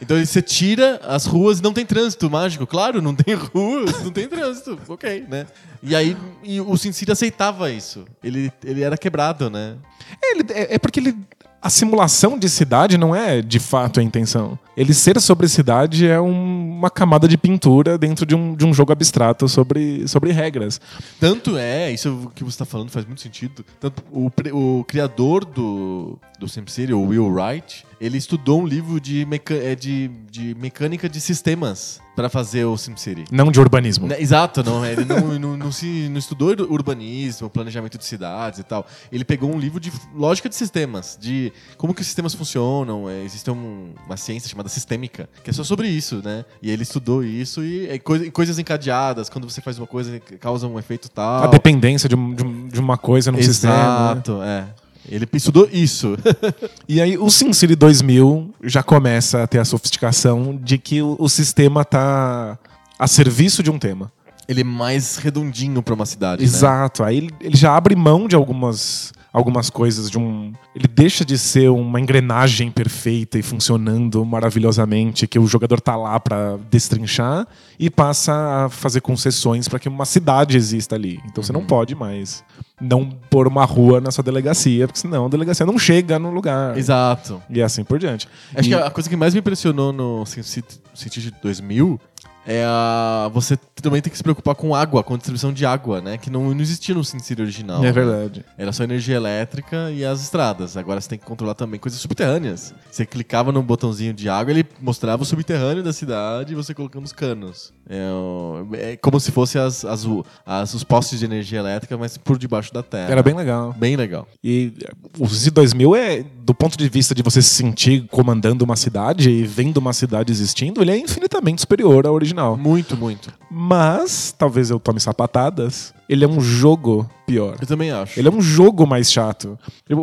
Então 0.00 0.18
você 0.24 0.42
tira 0.42 1.00
as 1.06 1.26
ruas 1.26 1.58
e 1.58 1.62
não 1.62 1.72
tem 1.72 1.84
trânsito 1.86 2.28
mágico. 2.30 2.66
Claro, 2.66 3.00
não 3.02 3.14
tem 3.14 3.34
ruas, 3.54 4.02
não 4.02 4.10
tem 4.10 4.28
trânsito. 4.28 4.78
Ok, 4.88 5.24
né? 5.28 5.46
E 5.82 5.94
aí 5.94 6.16
e 6.42 6.60
o 6.60 6.76
Sin 6.76 6.92
City 6.92 7.12
aceitava 7.12 7.70
isso. 7.70 8.04
Ele, 8.22 8.52
ele 8.64 8.82
era 8.82 8.96
quebrado, 8.96 9.48
né? 9.50 9.76
Ele- 10.22 10.44
é, 10.52 10.74
é 10.74 10.78
porque 10.78 11.00
ele. 11.00 11.16
A 11.62 11.70
simulação 11.70 12.38
de 12.38 12.48
cidade 12.48 12.96
não 12.96 13.16
é 13.16 13.42
de 13.42 13.58
fato 13.58 13.98
a 13.98 14.02
intenção. 14.02 14.56
Ele 14.76 14.94
ser 14.94 15.20
sobre 15.20 15.48
cidade 15.48 16.06
é 16.06 16.20
um- 16.20 16.76
uma 16.78 16.90
camada 16.90 17.26
de 17.26 17.36
pintura 17.36 17.98
dentro 17.98 18.24
de 18.24 18.36
um, 18.36 18.54
de 18.54 18.64
um 18.64 18.72
jogo 18.72 18.92
abstrato 18.92 19.48
sobre, 19.48 20.06
sobre 20.06 20.30
regras. 20.30 20.80
Tanto 21.18 21.56
é, 21.56 21.90
isso 21.90 22.30
que 22.36 22.44
você 22.44 22.50
está 22.54 22.64
falando 22.64 22.90
faz 22.90 23.04
muito 23.04 23.20
sentido. 23.20 23.64
Tanto 23.80 24.00
o, 24.12 24.30
o 24.52 24.84
criador 24.84 25.44
do, 25.44 26.16
do 26.38 26.48
SimCity, 26.48 26.92
o 26.92 27.00
Will 27.02 27.26
Wright, 27.28 27.84
ele 28.00 28.18
estudou 28.18 28.60
um 28.60 28.66
livro 28.66 29.00
de, 29.00 29.26
é, 29.62 29.74
de, 29.74 30.08
de 30.30 30.54
mecânica 30.56 31.08
de 31.08 31.18
sistemas 31.20 32.00
para 32.14 32.28
fazer 32.30 32.64
o 32.64 32.76
SimCity. 32.76 33.24
Não 33.30 33.50
de 33.50 33.58
urbanismo. 33.60 34.06
Né, 34.06 34.20
Exato, 34.20 34.62
não, 34.62 34.84
ele 34.84 35.04
não, 35.04 35.20
não, 35.38 35.56
não 35.56 35.72
se, 35.72 36.08
não 36.10 36.18
estudou 36.18 36.48
ur- 36.50 36.70
urbanismo, 36.72 37.48
planejamento 37.50 37.96
de 37.98 38.04
cidades 38.04 38.58
e 38.58 38.62
tal. 38.62 38.86
Ele 39.12 39.24
pegou 39.24 39.50
um 39.54 39.58
livro 39.58 39.78
de 39.80 39.90
lógica 40.14 40.48
de 40.48 40.54
sistemas, 40.54 41.18
de 41.20 41.52
como 41.76 41.94
que 41.94 42.00
os 42.00 42.06
sistemas 42.06 42.34
funcionam. 42.34 43.08
É, 43.08 43.22
existe 43.22 43.50
um- 43.50 43.92
uma 44.06 44.16
ciência 44.16 44.48
chamada 44.48 44.68
sistêmica, 44.68 45.28
que 45.44 45.50
é 45.50 45.52
só 45.52 45.64
sobre 45.64 45.88
isso, 45.88 46.20
né? 46.24 46.44
E 46.62 46.70
ele 46.70 46.82
estudou 46.82 47.22
isso 47.24 47.62
e 47.62 47.88
é, 47.88 47.98
coi- 47.98 48.30
coisas 48.30 48.58
encadeadas, 48.58 49.28
quando 49.28 49.48
você 49.48 49.60
faz 49.60 49.78
uma 49.78 49.86
coisa, 49.86 50.18
causa 50.40 50.66
um 50.66 50.78
efeito 50.78 51.08
tal. 51.10 51.44
A 51.44 51.46
dependência 51.48 52.08
de, 52.08 52.14
um- 52.14 52.34
de 52.34 52.42
um- 52.44 52.68
de 52.68 52.80
uma 52.80 52.96
coisa 52.98 53.30
num 53.32 53.42
sistema. 53.42 53.74
né? 53.74 54.12
Exato, 54.12 54.42
é. 54.42 54.66
Ele 55.08 55.26
estudou 55.32 55.68
isso. 55.72 56.16
E 56.88 57.00
aí 57.00 57.18
o 57.18 57.28
SimCity 57.28 57.74
2000 57.74 58.54
já 58.62 58.82
começa 58.82 59.42
a 59.42 59.46
ter 59.46 59.58
a 59.58 59.64
sofisticação 59.64 60.56
de 60.62 60.78
que 60.78 61.02
o, 61.02 61.16
o 61.18 61.28
sistema 61.28 61.84
tá 61.84 62.56
a 62.98 63.06
serviço 63.08 63.62
de 63.62 63.70
um 63.70 63.78
tema. 63.78 64.10
ele 64.48 64.60
é 64.60 64.64
mais 64.64 65.16
redondinho 65.16 65.82
pra 65.82 65.94
uma 65.94 66.06
cidade. 66.06 66.42
né? 66.42 66.46
Exato. 66.46 67.02
Aí 67.02 67.16
ele, 67.16 67.30
ele 67.40 67.56
já 67.56 67.76
abre 67.76 67.96
mão 67.96 68.28
de 68.28 68.36
algumas 68.36 69.12
algumas 69.36 69.68
coisas 69.68 70.10
de 70.10 70.18
um. 70.18 70.52
Ele 70.74 70.88
deixa 70.88 71.24
de 71.24 71.36
ser 71.36 71.68
uma 71.68 72.00
engrenagem 72.00 72.70
perfeita 72.70 73.38
e 73.38 73.42
funcionando 73.42 74.24
maravilhosamente, 74.24 75.26
que 75.26 75.38
o 75.38 75.46
jogador 75.46 75.78
tá 75.80 75.94
lá 75.94 76.18
pra 76.18 76.56
destrinchar, 76.70 77.46
e 77.78 77.90
passa 77.90 78.32
a 78.64 78.68
fazer 78.70 79.02
concessões 79.02 79.68
para 79.68 79.78
que 79.78 79.88
uma 79.90 80.06
cidade 80.06 80.56
exista 80.56 80.94
ali. 80.94 81.20
Então 81.26 81.42
você 81.44 81.52
não 81.52 81.60
Uhum. 81.60 81.66
pode 81.66 81.94
mais 81.94 82.42
não 82.78 83.08
pôr 83.30 83.48
uma 83.48 83.64
rua 83.64 84.02
na 84.02 84.10
sua 84.10 84.22
delegacia, 84.22 84.86
porque 84.86 85.00
senão 85.00 85.24
a 85.24 85.28
delegacia 85.30 85.64
não 85.64 85.78
chega 85.78 86.18
no 86.18 86.30
lugar. 86.30 86.76
Exato. 86.76 87.42
E 87.48 87.62
assim 87.62 87.82
por 87.82 87.98
diante. 87.98 88.28
Acho 88.54 88.68
E- 88.68 88.72
que 88.72 88.74
a 88.74 88.90
coisa 88.90 89.08
que 89.08 89.16
mais 89.16 89.32
me 89.32 89.40
impressionou 89.40 89.94
no 89.94 90.24
SimCity 90.26 91.32
2000 91.42 91.98
é 92.46 92.64
a, 92.64 93.28
você 93.32 93.56
também 93.82 94.00
tem 94.00 94.10
que 94.10 94.16
se 94.16 94.22
preocupar 94.22 94.54
com 94.54 94.74
água, 94.74 95.02
com 95.02 95.16
distribuição 95.16 95.52
de 95.52 95.66
água, 95.66 96.00
né? 96.00 96.16
Que 96.16 96.30
não, 96.30 96.54
não 96.54 96.60
existia 96.60 96.94
no 96.94 97.04
SimCity 97.04 97.42
original. 97.42 97.78
É 97.78 97.82
né? 97.82 97.92
verdade. 97.92 98.44
Era 98.56 98.72
só 98.72 98.84
energia 98.84 99.16
elétrica 99.16 99.90
e 99.90 100.04
as 100.04 100.22
estradas. 100.22 100.76
Agora 100.76 101.00
você 101.00 101.08
tem 101.08 101.18
que 101.18 101.24
controlar 101.24 101.54
também 101.54 101.78
coisas 101.80 102.00
subterrâneas. 102.00 102.72
Você 102.90 103.04
clicava 103.04 103.50
no 103.50 103.62
botãozinho 103.62 104.12
de 104.14 104.28
água, 104.28 104.52
ele 104.52 104.64
mostrava 104.80 105.22
o 105.22 105.26
subterrâneo 105.26 105.82
da 105.82 105.92
cidade 105.92 106.52
e 106.52 106.56
você 106.56 106.72
colocando 106.72 107.04
os 107.04 107.12
canos. 107.12 107.72
É, 107.88 108.92
é 108.92 108.96
como 108.96 109.18
se 109.20 109.30
fosse 109.32 109.58
as, 109.58 109.84
as, 109.84 110.06
as- 110.44 110.74
os 110.74 110.84
postes 110.84 111.18
de 111.18 111.24
energia 111.24 111.58
elétrica, 111.58 111.96
mas 111.96 112.16
por 112.16 112.38
debaixo 112.38 112.72
da 112.72 112.82
terra. 112.82 113.10
Era 113.10 113.22
bem 113.22 113.34
legal. 113.34 113.74
bem 113.76 113.96
legal. 113.96 114.26
E 114.42 114.72
o 115.18 115.26
Z 115.26 115.50
2000 115.50 115.96
é, 115.96 116.24
do 116.44 116.54
ponto 116.54 116.76
de 116.78 116.88
vista 116.88 117.14
de 117.14 117.22
você 117.22 117.42
se 117.42 117.50
sentir 117.50 118.06
comandando 118.08 118.64
uma 118.64 118.76
cidade 118.76 119.30
e 119.30 119.44
vendo 119.44 119.78
uma 119.78 119.92
cidade 119.92 120.32
existindo, 120.32 120.80
ele 120.82 120.90
é 120.92 120.98
infinitamente 120.98 121.60
superior 121.60 122.06
ao 122.06 122.14
original. 122.14 122.35
Muito, 122.56 122.96
muito. 122.96 123.32
Mas, 123.50 124.34
talvez 124.36 124.70
eu 124.70 124.78
tome 124.78 125.00
sapatadas, 125.00 125.94
ele 126.08 126.24
é 126.24 126.28
um 126.28 126.40
jogo 126.40 127.08
pior. 127.26 127.56
Eu 127.60 127.66
também 127.66 127.90
acho. 127.90 128.18
Ele 128.20 128.28
é 128.28 128.30
um 128.30 128.40
jogo 128.40 128.86
mais 128.86 129.10
chato. 129.10 129.58
O, 129.90 129.96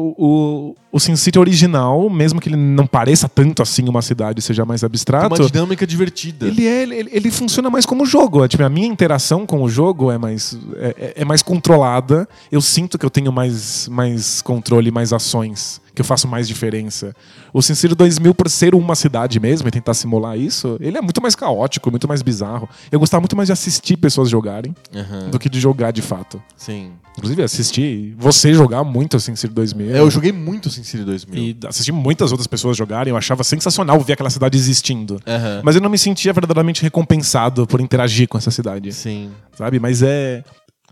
o, 0.72 0.76
o 0.92 1.00
SimCity 1.00 1.40
original, 1.40 2.10
mesmo 2.10 2.42
que 2.42 2.50
ele 2.50 2.58
não 2.58 2.86
pareça 2.86 3.30
tanto 3.30 3.62
assim 3.62 3.88
uma 3.88 4.02
cidade, 4.02 4.42
seja 4.42 4.66
mais 4.66 4.82
Tem 4.82 4.88
abstrato, 4.88 5.34
uma 5.42 5.50
dinâmica 5.50 5.88
divertida. 5.88 6.46
ele, 6.48 6.68
é, 6.68 6.84
ele, 6.84 7.10
ele 7.12 7.32
funciona 7.32 7.70
mais 7.70 7.86
como 7.86 8.06
jogo. 8.06 8.44
É, 8.44 8.48
Tipo, 8.50 8.64
a 8.64 8.70
minha 8.70 8.88
interação 8.88 9.46
com 9.46 9.64
o 9.64 9.70
jogo 9.70 10.12
é 10.12 10.18
mais, 10.18 10.58
é, 10.76 10.88
é- 10.98 11.14
é 11.22 11.26
mais 11.26 11.42
controlada. 11.42 12.28
Eu 12.52 12.62
sinto 12.62 12.98
que 12.98 13.06
eu 13.06 13.10
tenho 13.10 13.32
mais, 13.32 13.88
mais 13.88 14.42
controle, 14.42 14.92
mais 14.92 15.14
ações, 15.14 15.82
que 15.96 16.02
eu 16.02 16.06
faço 16.06 16.28
mais 16.28 16.46
diferença. 16.46 17.16
O 17.54 17.62
SimCity 17.62 17.96
2000, 17.96 18.34
por 18.36 18.50
ser 18.50 18.76
uma 18.76 18.96
cidade 18.96 19.40
mesmo 19.40 19.66
e 19.68 19.72
tentar 19.72 19.94
simular 19.94 20.38
isso, 20.38 20.76
ele 20.82 20.98
é 20.98 21.02
muito 21.02 21.22
mais 21.22 21.36
caótico, 21.36 21.90
muito 21.90 22.08
mais 22.08 22.22
bizarro. 22.22 22.68
Eu 22.92 23.00
gostava 23.00 23.22
muito 23.22 23.36
mais 23.38 23.48
de 23.48 23.54
assistir 23.54 23.96
pessoas 23.96 24.30
jogarem 24.30 24.76
Aham, 24.94 25.30
do 25.30 25.40
que 25.40 25.48
de 25.48 25.60
jogar 25.60 25.93
de 25.94 26.02
fato. 26.02 26.42
Sim. 26.58 26.92
Inclusive, 27.18 27.44
assistir 27.44 28.16
você 28.18 28.54
jogar 28.54 28.84
muito 28.84 29.20
SimCity 29.20 29.54
2000. 29.54 29.96
É, 29.96 30.00
Eu 30.00 30.10
joguei 30.10 30.32
muito 30.32 30.70
SimCity 30.70 31.04
2000. 31.04 31.42
E 31.44 31.58
assisti 31.68 31.92
muitas 31.92 32.32
outras 32.32 32.48
pessoas 32.48 32.76
jogarem, 32.76 33.12
eu 33.12 33.18
achava 33.18 33.44
sensacional 33.44 34.00
ver 34.02 34.14
aquela 34.14 34.30
cidade 34.30 34.58
existindo. 34.58 35.20
Aham. 35.28 35.62
Mas 35.64 35.76
eu 35.76 35.82
não 35.82 35.90
me 35.90 35.98
sentia 35.98 36.34
verdadeiramente 36.34 36.82
recompensado 36.82 37.68
por 37.68 37.80
interagir 37.80 38.28
com 38.28 38.38
essa 38.38 38.52
cidade, 38.52 38.92
Sim. 38.92 39.32
sabe? 39.56 39.80
Mas 39.80 40.02
é. 40.02 40.44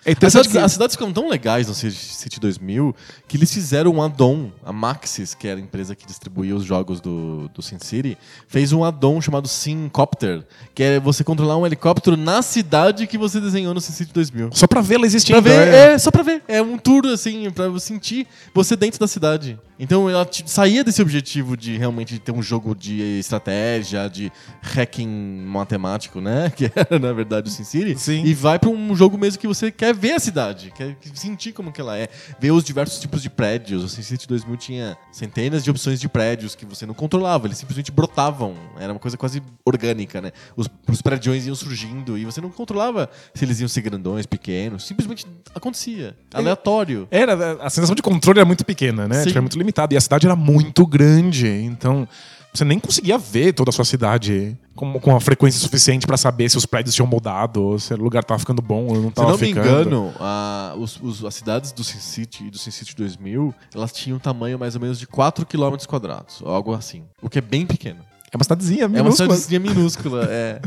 É 0.03 0.11
As 0.13 0.33
cidades, 0.33 0.51
que... 0.51 0.57
as 0.57 0.71
cidades 0.71 0.95
ficam 0.95 1.13
tão 1.13 1.29
legais 1.29 1.67
no 1.67 1.75
City 1.75 2.39
2000 2.39 2.95
que 3.27 3.37
eles 3.37 3.53
fizeram 3.53 3.91
um 3.91 4.01
add-on. 4.01 4.49
A 4.65 4.73
Maxis, 4.73 5.35
que 5.35 5.47
era 5.47 5.59
a 5.59 5.63
empresa 5.63 5.95
que 5.95 6.05
distribuía 6.07 6.55
os 6.55 6.63
jogos 6.63 6.99
do, 6.99 7.47
do 7.49 7.61
SimCity, 7.61 8.17
fez 8.47 8.73
um 8.73 8.83
add-on 8.83 9.21
chamado 9.21 9.47
Simcopter, 9.47 10.43
que 10.73 10.81
é 10.81 10.99
você 10.99 11.23
controlar 11.23 11.57
um 11.57 11.65
helicóptero 11.65 12.17
na 12.17 12.41
cidade 12.41 13.05
que 13.05 13.17
você 13.17 13.39
desenhou 13.39 13.73
no 13.75 13.81
SimCity 13.81 14.11
2000. 14.11 14.49
Só 14.53 14.65
pra 14.65 14.81
vê-la 14.81 15.05
existindo. 15.05 15.39
Pra 15.39 15.51
ver, 15.51 15.67
é. 15.67 15.93
é, 15.93 15.97
só 15.99 16.09
pra 16.09 16.23
ver. 16.23 16.41
É 16.47 16.61
um 16.61 16.77
tour, 16.77 17.05
assim, 17.05 17.49
pra 17.51 17.79
sentir 17.79 18.25
você 18.55 18.75
dentro 18.75 18.99
da 18.99 19.07
cidade. 19.07 19.59
Então 19.81 20.07
ela 20.07 20.29
saía 20.45 20.83
desse 20.83 21.01
objetivo 21.01 21.57
de 21.57 21.75
realmente 21.75 22.19
ter 22.19 22.31
um 22.31 22.41
jogo 22.41 22.75
de 22.75 23.01
estratégia, 23.19 24.07
de 24.07 24.31
hacking 24.61 25.07
matemático, 25.07 26.21
né? 26.21 26.51
Que 26.61 26.71
era, 26.75 26.99
na 26.99 27.11
verdade, 27.11 27.49
o 27.49 27.51
SimCity. 27.51 27.99
Sim. 27.99 28.23
E 28.23 28.35
vai 28.35 28.59
pra 28.59 28.69
um 28.69 28.95
jogo 28.95 29.17
mesmo 29.17 29.39
que 29.39 29.47
você 29.47 29.71
quer 29.71 29.95
ver 29.95 30.11
a 30.11 30.19
cidade, 30.19 30.71
quer 30.75 30.95
sentir 31.15 31.51
como 31.51 31.71
que 31.71 31.81
ela 31.81 31.97
é. 31.97 32.07
Ver 32.39 32.51
os 32.51 32.63
diversos 32.63 32.99
tipos 32.99 33.23
de 33.23 33.29
prédios. 33.31 33.83
O 33.83 33.89
SimCity 33.89 34.27
2000 34.27 34.57
tinha 34.57 34.97
centenas 35.11 35.63
de 35.63 35.71
opções 35.71 35.99
de 35.99 36.07
prédios 36.07 36.53
que 36.53 36.63
você 36.63 36.85
não 36.85 36.93
controlava, 36.93 37.47
eles 37.47 37.57
simplesmente 37.57 37.91
brotavam. 37.91 38.55
Era 38.79 38.93
uma 38.93 38.99
coisa 38.99 39.17
quase 39.17 39.41
orgânica, 39.65 40.21
né? 40.21 40.31
Os, 40.55 40.67
os 40.87 41.01
prédios 41.01 41.47
iam 41.47 41.55
surgindo 41.55 42.19
e 42.19 42.25
você 42.25 42.39
não 42.39 42.51
controlava 42.51 43.09
se 43.33 43.43
eles 43.43 43.59
iam 43.59 43.67
ser 43.67 43.81
grandões, 43.81 44.27
pequenos. 44.27 44.85
Simplesmente 44.85 45.25
acontecia. 45.55 46.15
Aleatório. 46.31 47.07
Era, 47.09 47.53
a 47.53 47.69
sensação 47.71 47.95
de 47.95 48.03
controle 48.03 48.37
era 48.37 48.45
muito 48.45 48.63
pequena, 48.63 49.07
né? 49.07 49.15
Sim. 49.15 49.21
Tipo, 49.23 49.31
era 49.31 49.41
muito 49.41 49.57
limitada. 49.57 49.70
E 49.93 49.97
a 49.97 50.01
cidade 50.01 50.25
era 50.27 50.35
muito 50.35 50.85
grande. 50.85 51.47
Então, 51.47 52.07
você 52.53 52.65
nem 52.65 52.79
conseguia 52.79 53.17
ver 53.17 53.53
toda 53.53 53.69
a 53.69 53.73
sua 53.73 53.85
cidade 53.85 54.57
com, 54.75 54.99
com 54.99 55.15
a 55.15 55.21
frequência 55.21 55.59
suficiente 55.59 56.05
pra 56.05 56.17
saber 56.17 56.49
se 56.49 56.57
os 56.57 56.65
prédios 56.65 56.93
tinham 56.93 57.07
mudado, 57.07 57.61
ou 57.63 57.79
se 57.79 57.93
o 57.93 57.97
lugar 57.97 58.23
tava 58.23 58.39
ficando 58.39 58.61
bom 58.61 58.87
ou 58.87 58.95
não 58.95 59.09
Se 59.09 59.15
tava 59.15 59.29
não 59.31 59.37
me 59.37 59.47
ficando. 59.47 59.69
engano, 59.69 60.13
a- 60.19 60.73
os- 60.77 60.99
os- 61.01 61.23
as 61.23 61.33
cidades 61.35 61.71
do 61.71 61.83
SimCity 61.83 62.47
e 62.47 62.49
do 62.51 62.57
SimCity 62.57 62.95
2000, 62.95 63.53
elas 63.73 63.91
tinham 63.93 64.17
um 64.17 64.19
tamanho 64.19 64.59
mais 64.59 64.75
ou 64.75 64.81
menos 64.81 64.99
de 64.99 65.07
4 65.07 65.45
km 65.45 65.75
quadrados, 65.87 66.41
ou 66.41 66.51
algo 66.53 66.73
assim. 66.73 67.03
O 67.21 67.29
que 67.29 67.37
é 67.39 67.41
bem 67.41 67.65
pequeno. 67.65 67.99
É 68.33 68.37
uma 68.37 68.43
cidadezinha 68.45 68.83
É 68.83 68.87
uma 68.87 69.03
minúscula. 69.03 69.35
cidadezinha 69.35 69.59
minúscula, 69.59 70.25
é. 70.31 70.61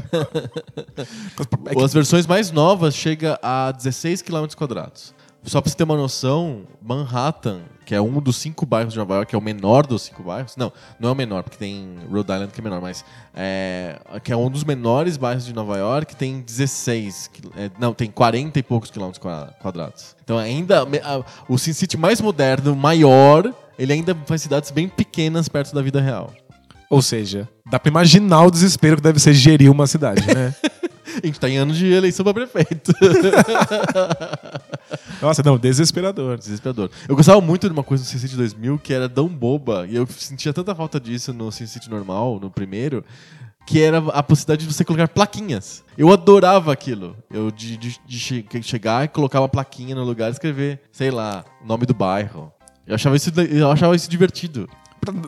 As 1.83 1.93
versões 1.95 2.27
mais 2.27 2.51
novas 2.51 2.95
chegam 2.95 3.37
a 3.43 3.73
16 3.73 4.23
km 4.23 4.47
quadrados. 4.57 5.14
Só 5.47 5.61
pra 5.61 5.71
você 5.71 5.77
ter 5.77 5.85
uma 5.85 5.97
noção, 5.97 6.63
Manhattan, 6.83 7.61
que 7.85 7.95
é 7.95 8.01
um 8.01 8.19
dos 8.21 8.37
cinco 8.37 8.65
bairros 8.65 8.95
de 8.95 8.99
Nova 8.99 9.15
York, 9.17 9.29
que 9.31 9.37
é 9.37 9.39
o 9.39 9.43
menor 9.43 9.87
dos 9.87 10.03
cinco 10.03 10.23
bairros. 10.23 10.57
Não, 10.57 10.73
não 10.99 11.11
é 11.11 11.13
o 11.13 11.15
menor, 11.15 11.43
porque 11.43 11.59
tem 11.59 11.97
Rhode 12.11 12.33
Island 12.33 12.51
que 12.53 12.61
é 12.61 12.65
menor, 12.65 12.81
mas 12.81 13.05
é, 13.35 14.01
que 14.23 14.33
é 14.33 14.37
um 14.37 14.51
dos 14.51 14.65
menores 14.65 15.19
bairros 15.19 15.45
de 15.45 15.53
Nova 15.53 15.77
York, 15.77 16.17
tem 16.17 16.41
16, 16.41 17.29
quil- 17.33 17.53
é, 17.57 17.71
não, 17.79 17.93
tem 17.93 18.11
40 18.11 18.59
e 18.59 18.63
poucos 18.63 18.91
quilômetros 18.91 19.23
qua- 19.23 19.53
quadrados. 19.61 20.17
Então 20.25 20.39
ainda, 20.39 20.87
o 21.47 21.59
SimCity 21.59 21.99
mais 21.99 22.23
moderno, 22.23 22.75
maior, 22.75 23.53
ele 23.79 23.93
ainda 23.93 24.17
faz 24.27 24.41
cidades 24.41 24.71
bem 24.71 24.89
pequenas 24.89 25.47
perto 25.47 25.75
da 25.75 25.83
vida 25.83 26.01
real. 26.01 26.33
Ou 26.89 27.03
seja, 27.03 27.49
dá 27.71 27.79
pra 27.79 27.91
imaginar 27.91 28.45
o 28.45 28.51
desespero 28.51 28.97
que 28.97 29.03
deve 29.03 29.19
ser 29.19 29.35
gerir 29.35 29.71
uma 29.71 29.87
cidade, 29.87 30.25
né? 30.33 30.55
A 31.25 31.27
gente 31.27 31.41
tá 31.41 31.49
em 31.49 31.57
ano 31.57 31.73
de 31.73 31.91
eleição 31.91 32.23
pra 32.23 32.35
prefeito. 32.35 32.93
Nossa, 35.21 35.43
não, 35.43 35.59
desesperador. 35.59 36.37
Desesperador. 36.37 36.91
Eu 37.09 37.17
gostava 37.17 37.41
muito 37.41 37.67
de 37.69 37.73
uma 37.73 37.83
coisa 37.83 38.03
no 38.05 38.09
SimCity 38.09 38.37
2000 38.37 38.79
que 38.79 38.93
era 38.93 39.09
tão 39.09 39.29
boba, 39.29 39.87
e 39.89 39.97
eu 39.97 40.07
sentia 40.07 40.53
tanta 40.53 40.75
falta 40.75 41.01
disso 41.01 41.33
no 41.33 41.51
SimCity 41.51 41.91
normal, 41.91 42.39
no 42.41 42.51
primeiro, 42.51 43.05
que 43.67 43.81
era 43.81 43.99
a 43.99 44.23
possibilidade 44.23 44.67
de 44.67 44.73
você 44.75 44.85
colocar 44.85 45.09
plaquinhas. 45.09 45.83
Eu 45.97 46.13
adorava 46.13 46.73
aquilo. 46.73 47.17
Eu 47.31 47.51
de, 47.51 47.77
de- 47.77 47.99
de 48.07 48.19
che- 48.21 48.45
chegar 48.63 49.05
e 49.05 49.09
colocar 49.09 49.41
uma 49.41 49.49
plaquinha 49.49 49.95
no 49.95 50.05
lugar 50.05 50.29
e 50.29 50.33
escrever, 50.33 50.81
sei 50.93 51.11
lá, 51.11 51.45
o 51.63 51.67
nome 51.67 51.87
do 51.87 51.95
bairro. 51.95 52.53
Eu 52.87 52.95
achava 52.95 53.17
isso, 53.17 53.31
eu 53.51 53.71
achava 53.71 53.97
isso 53.97 54.11
divertido. 54.11 54.69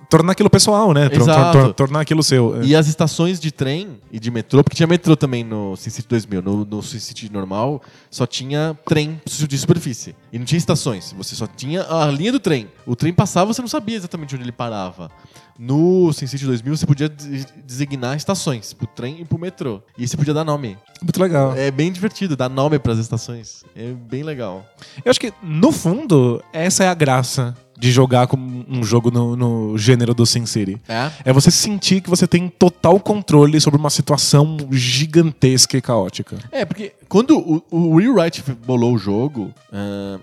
Tornar 0.09 0.33
aquilo 0.33 0.49
pessoal, 0.51 0.93
né? 0.93 1.09
Tor- 1.09 1.21
Exato. 1.23 1.59
tor- 1.59 1.75
tornar 1.75 2.01
aquilo 2.01 2.23
seu. 2.23 2.63
E 2.63 2.75
as 2.75 2.87
estações 2.89 3.39
de 3.41 3.51
trem 3.51 3.99
e 4.11 4.19
de 4.19 4.31
metrô, 4.31 4.63
porque 4.63 4.77
tinha 4.77 4.87
metrô 4.87 5.17
também 5.17 5.43
no 5.45 5.77
SimCity 5.77 6.09
2000. 6.09 6.43
No, 6.43 6.65
no 6.65 6.83
SimCity 6.83 7.33
normal, 7.33 7.83
só 8.11 8.27
tinha 8.27 8.79
trem 8.87 9.21
de 9.27 9.59
superfície. 9.59 10.15
E 10.33 10.39
não 10.39 10.45
tinha 10.45 10.59
estações. 10.59 11.13
Você 11.17 11.35
só 11.35 11.47
tinha 11.47 11.83
a 11.89 12.07
linha 12.07 12.33
do 12.33 12.41
trem. 12.41 12.69
O 12.87 12.95
trem 12.97 13.13
passava, 13.13 13.53
você 13.53 13.61
não 13.61 13.69
sabia 13.69 13.97
exatamente 13.97 14.35
onde 14.35 14.45
ele 14.45 14.53
parava. 14.53 15.11
No 15.59 16.13
SimCity 16.13 16.45
2000, 16.45 16.77
você 16.77 16.85
podia 16.87 17.09
des- 17.09 17.47
designar 17.65 18.15
estações 18.17 18.75
pro 18.75 18.87
trem 18.87 19.21
e 19.23 19.25
pro 19.25 19.39
metrô. 19.39 19.81
E 19.97 20.07
você 20.07 20.15
podia 20.17 20.35
dar 20.35 20.45
nome. 20.45 20.77
Muito 21.01 21.19
legal. 21.21 21.55
É 21.57 21.71
bem 21.71 21.91
divertido, 21.91 22.37
dar 22.37 22.49
nome 22.51 22.79
pras 22.79 22.99
estações. 22.99 23.65
É 23.75 23.91
bem 23.93 24.23
legal. 24.23 24.67
Eu 25.05 25.11
acho 25.11 25.19
que, 25.19 25.33
no 25.43 25.73
fundo, 25.73 26.43
essa 26.53 26.85
é 26.85 26.89
a 26.89 26.95
graça 26.95 27.57
de 27.79 27.91
jogar 27.91 28.27
com 28.27 28.37
um 28.37 28.83
jogo 28.83 29.11
no, 29.11 29.37
no 29.37 29.79
gênero 29.79 30.15
do 30.15 30.25
SimCity. 30.25 30.81
É? 30.89 31.11
É 31.27 31.33
você 31.33 31.51
sentir 31.51 32.01
que 32.01 32.11
você 32.11 32.27
tem 32.27 32.49
total 32.49 32.99
controle 32.99 33.61
sobre 33.61 33.79
uma 33.79 33.91
situação 33.91 34.57
gigantesca 34.71 35.77
e 35.77 35.83
caótica. 35.83 36.39
É, 36.51 36.65
porque 36.65 36.93
quando 37.09 37.39
o, 37.39 37.63
o 37.71 37.89
Will 37.95 38.15
Wright 38.15 38.43
bolou 38.67 38.95
o 38.95 38.99
jogo, 38.99 39.53
ah, 39.73 40.19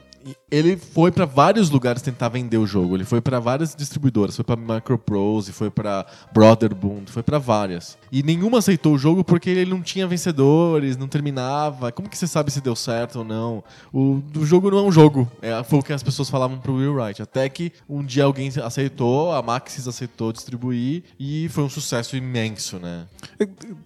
ele 0.53 0.77
foi 0.77 1.12
pra 1.12 1.25
vários 1.25 1.69
lugares 1.72 2.01
tentar 2.01 2.29
vender 2.29 2.57
o 2.57 2.65
jogo. 2.67 2.95
Ele 2.95 3.03
foi 3.03 3.19
pra 3.22 3.39
várias 3.39 3.75
distribuidoras, 3.75 4.36
foi 4.36 4.45
pra 4.45 4.55
Microprose, 4.55 5.51
foi 5.51 5.72
pra 5.72 6.05
Brotherbund, 6.33 7.10
foi 7.10 7.24
pra 7.24 7.39
várias. 7.39 7.98
E 8.12 8.22
nenhuma 8.22 8.60
aceitou 8.60 8.93
o 8.93 8.98
jogo 8.98 9.24
porque 9.24 9.50
ele 9.50 9.65
não 9.69 9.81
tinha 9.81 10.05
vencedores, 10.07 10.95
não 10.95 11.07
terminava. 11.07 11.91
Como 11.91 12.07
que 12.07 12.17
você 12.17 12.27
sabe 12.27 12.51
se 12.51 12.62
deu 12.62 12.75
certo 12.75 13.19
ou 13.19 13.25
não? 13.25 13.63
O, 13.91 14.22
o 14.38 14.45
jogo 14.45 14.69
não 14.69 14.77
é 14.77 14.81
um 14.83 14.91
jogo. 14.91 15.29
É, 15.41 15.63
foi 15.63 15.79
o 15.79 15.83
que 15.83 15.91
as 15.93 16.03
pessoas 16.03 16.29
falavam 16.29 16.60
pro 16.60 16.75
Will 16.75 16.93
Wright. 16.93 17.22
Até 17.22 17.50
que 17.50 17.72
um 17.89 18.03
dia 18.03 18.24
alguém 18.25 18.51
aceitou, 18.63 19.31
a 19.33 19.41
Maxis 19.41 19.88
aceitou 19.88 20.31
distribuir 20.31 21.03
e 21.19 21.50
foi 21.50 21.63
um 21.63 21.69
sucesso 21.69 22.15
imenso, 22.15 22.77
né? 22.77 23.05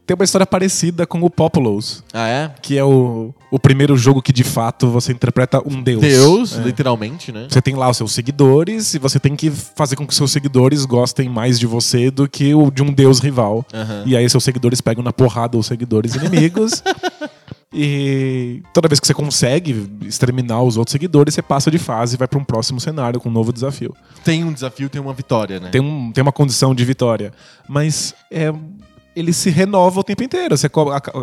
Tem 0.05 0.15
uma 0.15 0.23
história 0.25 0.45
parecida 0.45 1.05
com 1.07 1.21
o 1.21 1.29
Populous, 1.29 2.03
Ah, 2.13 2.27
é? 2.27 2.53
que 2.61 2.77
é 2.77 2.83
o, 2.83 3.33
o 3.51 3.59
primeiro 3.59 3.95
jogo 3.95 4.21
que 4.21 4.33
de 4.33 4.43
fato 4.43 4.89
você 4.89 5.11
interpreta 5.13 5.61
um 5.65 5.81
deus. 5.81 6.01
Deus, 6.01 6.56
literalmente, 6.63 7.31
né? 7.31 7.47
Você 7.49 7.61
tem 7.61 7.75
lá 7.75 7.89
os 7.89 7.97
seus 7.97 8.11
seguidores 8.11 8.93
e 8.93 8.99
você 8.99 9.19
tem 9.19 9.35
que 9.35 9.49
fazer 9.49 9.95
com 9.95 10.05
que 10.05 10.13
seus 10.13 10.31
seguidores 10.31 10.85
gostem 10.85 11.29
mais 11.29 11.59
de 11.59 11.65
você 11.65 12.11
do 12.11 12.27
que 12.27 12.53
o 12.53 12.71
de 12.71 12.83
um 12.83 12.91
deus 12.91 13.19
rival. 13.19 13.65
Aham. 13.73 14.03
E 14.05 14.15
aí 14.15 14.29
seus 14.29 14.43
seguidores 14.43 14.81
pegam 14.81 15.03
na 15.03 15.13
porrada 15.13 15.57
os 15.57 15.65
seguidores 15.65 16.15
inimigos. 16.15 16.83
e 17.73 18.61
toda 18.73 18.87
vez 18.87 18.99
que 18.99 19.07
você 19.07 19.13
consegue 19.13 19.89
exterminar 20.03 20.61
os 20.61 20.77
outros 20.77 20.91
seguidores, 20.91 21.33
você 21.33 21.41
passa 21.41 21.69
de 21.69 21.77
fase 21.77 22.15
e 22.15 22.17
vai 22.17 22.27
para 22.27 22.39
um 22.39 22.43
próximo 22.43 22.79
cenário 22.79 23.19
com 23.19 23.29
um 23.29 23.31
novo 23.31 23.51
desafio. 23.51 23.93
Tem 24.23 24.43
um 24.43 24.53
desafio, 24.53 24.89
tem 24.89 25.01
uma 25.01 25.13
vitória, 25.13 25.59
né? 25.59 25.69
Tem, 25.69 25.81
um, 25.81 26.11
tem 26.11 26.21
uma 26.21 26.31
condição 26.31 26.73
de 26.73 26.83
vitória. 26.85 27.31
Mas 27.67 28.15
é, 28.31 28.51
ele 29.17 29.33
se 29.33 29.49
renova 29.49 29.99
o 29.99 30.03
tempo 30.03 30.23
inteiro. 30.23 30.55
Você 30.57 30.67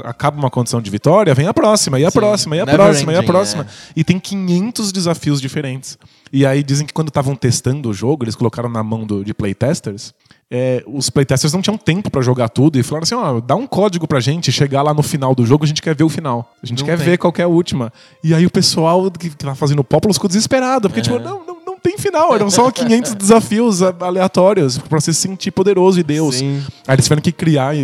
acaba 0.05 0.37
uma 0.39 0.51
condição 0.51 0.81
de 0.81 0.91
vitória, 0.91 1.35
vem 1.35 1.47
a 1.47 1.55
próxima, 1.55 1.99
e 2.01 2.05
a 2.05 2.11
Sim. 2.11 2.19
próxima, 2.19 2.57
e 2.57 2.61
a 2.61 2.67
próxima, 2.67 3.13
e 3.13 3.15
a 3.15 3.19
ending, 3.19 3.27
próxima. 3.27 3.63
é. 3.63 3.93
E 3.97 4.03
tem 4.05 4.19
500 4.19 4.93
desafios 4.93 5.41
diferentes. 5.41 5.99
E 6.33 6.45
aí 6.45 6.63
dizem 6.63 6.87
que 6.87 6.93
quando 6.93 7.09
estavam 7.09 7.37
testando 7.37 7.89
o 7.89 7.95
jogo, 7.95 8.25
eles 8.25 8.35
colocaram 8.35 8.69
na 8.69 8.83
mão 8.83 9.05
do- 9.07 9.25
de 9.25 9.33
playtesters. 9.33 10.13
é, 10.51 10.85
os 10.87 11.09
playtesters 11.11 11.53
não 11.53 11.61
tinham 11.63 11.77
tempo 11.77 12.09
pra 12.11 12.21
jogar 12.23 12.49
tudo 12.49 12.79
e 12.79 12.83
falaram 12.83 13.03
assim: 13.05 13.15
ó, 13.15 13.41
dá 13.41 13.57
um 13.57 13.67
código 13.67 14.07
pra 14.07 14.21
gente 14.21 14.53
chegar 14.53 14.83
lá 14.83 14.93
no 14.95 15.03
final 15.03 15.35
do 15.35 15.45
jogo, 15.45 15.65
a 15.65 15.67
gente 15.67 15.81
quer 15.83 15.97
ver 15.97 16.05
o 16.05 16.09
final. 16.09 16.53
A 16.63 16.67
gente 16.67 16.81
Não 16.81 16.87
quer 16.87 16.97
tem. 16.99 17.07
ver 17.07 17.19
qual 17.19 17.33
é 17.39 17.43
a 17.43 17.49
última. 17.49 17.93
E 18.23 18.33
aí 18.35 18.45
o 18.47 18.51
pessoal 18.51 19.11
que, 19.11 19.31
que 19.31 19.37
tá 19.37 19.55
fazendo 19.55 19.83
Populous 19.83 20.17
ficou 20.17 20.29
desesperado, 20.29 20.89
porque, 20.89 21.01
tipo, 21.03 21.17
Aham. 21.17 21.25
não, 21.25 21.39
não, 21.39 21.47
não 21.47 21.54
tem 21.85 21.99
final, 21.99 22.35
eram 22.35 22.50
só 22.50 22.71
500 22.71 23.12
desafios 23.14 23.83
aleatórios 23.83 24.79
pra 24.79 24.99
você 24.99 25.12
se 25.12 25.21
sentir 25.21 25.50
poderoso 25.50 26.00
e 26.00 26.03
Deus. 26.03 26.37
Sim. 26.37 26.62
Aí 26.88 26.95
eles 26.95 27.05
tiveram 27.05 27.21
que 27.21 27.31
criar 27.31 27.76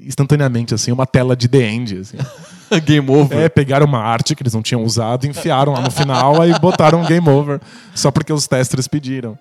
instantaneamente, 0.00 0.72
assim, 0.72 0.92
uma 0.92 1.04
tela 1.04 1.34
de 1.34 1.48
The 1.48 1.68
End. 1.68 1.98
assim. 1.98 2.16
Game 2.86 3.10
over. 3.10 3.36
É, 3.36 3.48
pegaram 3.48 3.84
uma 3.84 3.98
arte 3.98 4.34
que 4.34 4.42
eles 4.42 4.54
não 4.54 4.62
tinham 4.62 4.82
usado, 4.82 5.26
enfiaram 5.26 5.72
lá 5.72 5.80
no 5.82 5.90
final 5.90 6.40
aí 6.40 6.58
botaram 6.58 7.04
Game 7.04 7.28
Over. 7.28 7.60
Só 7.94 8.10
porque 8.10 8.32
os 8.32 8.46
testers 8.46 8.88
pediram. 8.88 9.36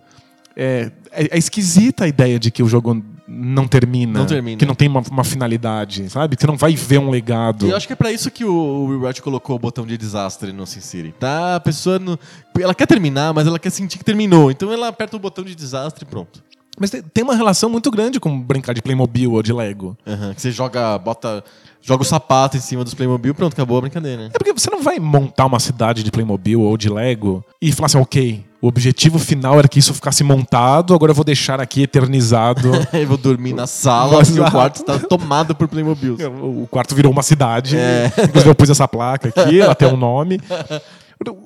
É, 0.57 0.91
é, 1.11 1.27
é 1.31 1.37
esquisita 1.37 2.03
a 2.03 2.07
ideia 2.07 2.37
de 2.37 2.51
que 2.51 2.61
o 2.61 2.67
jogo 2.67 3.01
não 3.27 3.67
termina. 3.67 4.19
Não 4.19 4.25
termina. 4.25 4.57
Que 4.57 4.65
não 4.65 4.75
tem 4.75 4.87
uma, 4.87 5.01
uma 5.11 5.23
finalidade, 5.23 6.09
sabe? 6.09 6.35
Que 6.35 6.41
você 6.41 6.47
não 6.47 6.57
vai 6.57 6.75
ver 6.75 6.97
um 6.99 7.09
legado. 7.09 7.65
E 7.65 7.69
eu 7.69 7.75
acho 7.77 7.87
que 7.87 7.93
é 7.93 7.95
pra 7.95 8.11
isso 8.11 8.29
que 8.31 8.43
o, 8.45 8.53
o 8.53 8.89
Rewrite 8.89 9.21
colocou 9.21 9.55
o 9.55 9.59
botão 9.59 9.85
de 9.85 9.97
desastre 9.97 10.51
no 10.51 10.65
Sin 10.67 10.81
City. 10.81 11.13
Tá? 11.19 11.55
A 11.55 11.59
pessoa. 11.59 11.97
não- 11.99 12.17
ela 12.59 12.75
quer 12.75 12.85
terminar, 12.85 13.33
mas 13.33 13.47
ela 13.47 13.57
quer 13.59 13.69
sentir 13.69 13.97
que 13.97 14.03
terminou. 14.03 14.51
Então 14.51 14.71
ela 14.71 14.87
aperta 14.87 15.15
o 15.15 15.19
botão 15.19 15.43
de 15.43 15.55
desastre 15.55 16.03
e 16.03 16.07
pronto. 16.07 16.43
Mas 16.79 16.89
tem, 16.89 17.23
uma 17.23 17.35
relação 17.35 17.69
muito 17.69 17.91
grande 17.91 18.19
com 18.19 18.39
brincar 18.39 18.73
de 18.73 18.81
Playmobil 18.81 19.31
ou 19.31 19.43
de 19.43 19.53
Lego. 19.53 19.97
Aham, 20.07 20.33
Que 20.33 20.41
você 20.41 20.51
joga, 20.51 20.97
bota. 20.97 21.43
Joga 21.83 22.03
o 22.03 22.05
sapato 22.05 22.55
em 22.57 22.59
cima 22.59 22.83
dos 22.83 22.93
Playmobil, 22.93 23.33
pronto, 23.33 23.53
acabou 23.53 23.79
a 23.79 23.81
brincadeira. 23.81 24.29
É 24.31 24.37
porque 24.37 24.53
você 24.53 24.69
não 24.69 24.83
vai 24.83 24.99
montar 24.99 25.47
uma 25.47 25.59
cidade 25.59 26.03
de 26.03 26.11
Playmobil 26.11 26.61
ou 26.61 26.77
de 26.77 26.87
Lego 26.87 27.43
e 27.59 27.71
falar 27.71 27.87
assim, 27.87 27.97
ok, 27.97 28.45
o 28.61 28.67
objetivo 28.67 29.17
final 29.17 29.57
era 29.57 29.67
que 29.67 29.79
isso 29.79 29.91
ficasse 29.91 30.23
montado, 30.23 30.93
agora 30.93 31.09
eu 31.11 31.15
vou 31.15 31.25
deixar 31.25 31.59
aqui 31.59 31.81
eternizado. 31.81 32.69
Eu 32.93 33.07
vou 33.07 33.17
dormir 33.17 33.53
na 33.53 33.65
sala 33.65 34.19
porque 34.19 34.33
o 34.33 34.35
Exato. 34.35 34.51
quarto 34.51 34.75
está 34.81 34.99
tomado 34.99 35.55
por 35.55 35.67
Playmobil. 35.67 36.17
o 36.61 36.67
quarto 36.69 36.93
virou 36.93 37.11
uma 37.11 37.23
cidade. 37.23 37.75
É. 37.75 38.11
Inclusive 38.25 38.51
eu 38.51 38.55
pus 38.55 38.69
essa 38.69 38.87
placa 38.87 39.29
aqui, 39.29 39.59
ela 39.59 39.73
tem 39.73 39.87
um 39.87 39.97
nome. 39.97 40.39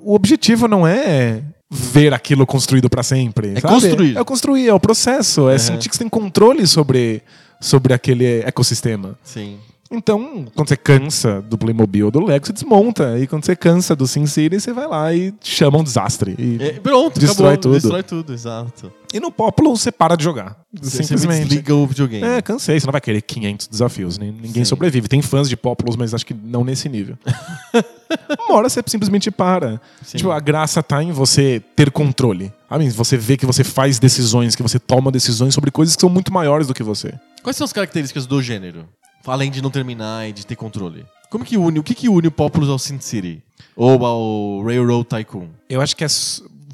O 0.03 0.15
objetivo 0.15 0.69
não 0.69 0.87
é 0.87 1.41
ver 1.69 2.13
aquilo 2.13 2.45
construído 2.45 2.89
pra 2.89 3.03
sempre. 3.03 3.53
É 3.55 3.59
sabe? 3.59 3.73
construir. 3.73 4.17
É 4.17 4.23
construir, 4.23 4.67
é 4.67 4.73
o 4.73 4.79
processo. 4.79 5.49
É 5.49 5.57
sentir 5.57 5.89
que 5.89 5.95
você 5.95 6.03
tem 6.03 6.09
controle 6.09 6.65
sobre, 6.67 7.21
sobre 7.59 7.93
aquele 7.93 8.41
ecossistema. 8.41 9.17
Sim. 9.23 9.57
Então, 9.91 10.45
quando 10.55 10.67
você 10.67 10.75
cansa 10.75 11.41
do 11.43 11.57
Playmobil 11.59 12.05
ou 12.07 12.11
do 12.11 12.25
Lego, 12.25 12.45
você 12.47 12.51
desmonta. 12.53 13.19
E 13.19 13.27
quando 13.27 13.45
você 13.45 13.55
cansa 13.55 13.95
do 13.95 14.07
SimCity, 14.07 14.59
você 14.59 14.73
vai 14.73 14.87
lá 14.87 15.13
e 15.13 15.31
chama 15.41 15.77
um 15.77 15.83
desastre. 15.83 16.35
E, 16.39 16.57
É, 16.61 16.71
pronto, 16.79 17.19
Destrói 17.19 17.49
acabou. 17.53 17.61
tudo. 17.61 17.73
Destrói 17.73 18.03
tudo, 18.03 18.33
exato. 18.33 18.91
e 19.13 19.19
no 19.19 19.31
Populous 19.31 19.81
você 19.81 19.91
para 19.91 20.15
de 20.15 20.23
jogar. 20.23 20.57
Você 20.73 21.03
simplesmente. 21.03 21.47
desliga 21.47 21.73
o 21.75 21.85
videogame. 21.85 22.25
É, 22.25 22.41
cansei. 22.41 22.79
Você 22.79 22.85
não 22.87 22.91
vai 22.91 22.99
querer 22.99 23.21
500 23.21 23.67
desafios. 23.67 24.17
nem- 24.17 24.31
Ninguém 24.31 24.65
Sim. 24.65 24.65
sobrevive. 24.65 25.07
Tem 25.07 25.21
fãs 25.21 25.47
de 25.47 25.55
Populous, 25.55 25.95
mas 25.95 26.13
acho 26.15 26.25
que 26.25 26.33
não 26.33 26.63
nesse 26.63 26.89
nível. 26.89 27.15
Uma 28.49 28.57
hora 28.57 28.69
você 28.69 28.81
simplesmente 28.87 29.29
para. 29.31 29.79
Sim. 30.03 30.17
Tipo, 30.17 30.31
a 30.31 30.39
graça 30.39 30.81
tá 30.83 31.01
em 31.03 31.11
você 31.11 31.61
ter 31.75 31.91
controle. 31.91 32.51
Você 32.95 33.17
vê 33.17 33.37
que 33.37 33.45
você 33.45 33.63
faz 33.63 33.99
decisões, 33.99 34.55
que 34.55 34.63
você 34.63 34.79
toma 34.79 35.11
decisões 35.11 35.53
sobre 35.53 35.71
coisas 35.71 35.95
que 35.95 36.01
são 36.01 36.09
muito 36.09 36.33
maiores 36.33 36.67
do 36.67 36.73
que 36.73 36.83
você. 36.83 37.13
Quais 37.41 37.55
são 37.55 37.63
as 37.65 37.71
características 37.71 38.25
do 38.25 38.41
gênero? 38.41 38.85
Além 39.27 39.49
de 39.51 39.61
não 39.61 39.69
terminar 39.71 40.27
e 40.29 40.33
de 40.33 40.45
ter 40.45 40.55
controle. 40.55 41.05
Como 41.29 41.43
que 41.43 41.57
une? 41.57 41.79
O 41.79 41.83
que, 41.83 41.93
que 41.95 42.07
une 42.09 42.27
o 42.27 42.31
Populous 42.31 42.69
ao 42.69 42.79
Sin 42.79 42.99
City? 42.99 43.41
Ou 43.75 44.05
ao 44.05 44.63
Railroad 44.63 45.05
Tycoon? 45.05 45.47
Eu 45.69 45.81
acho 45.81 45.95
que 45.95 46.03
é 46.03 46.07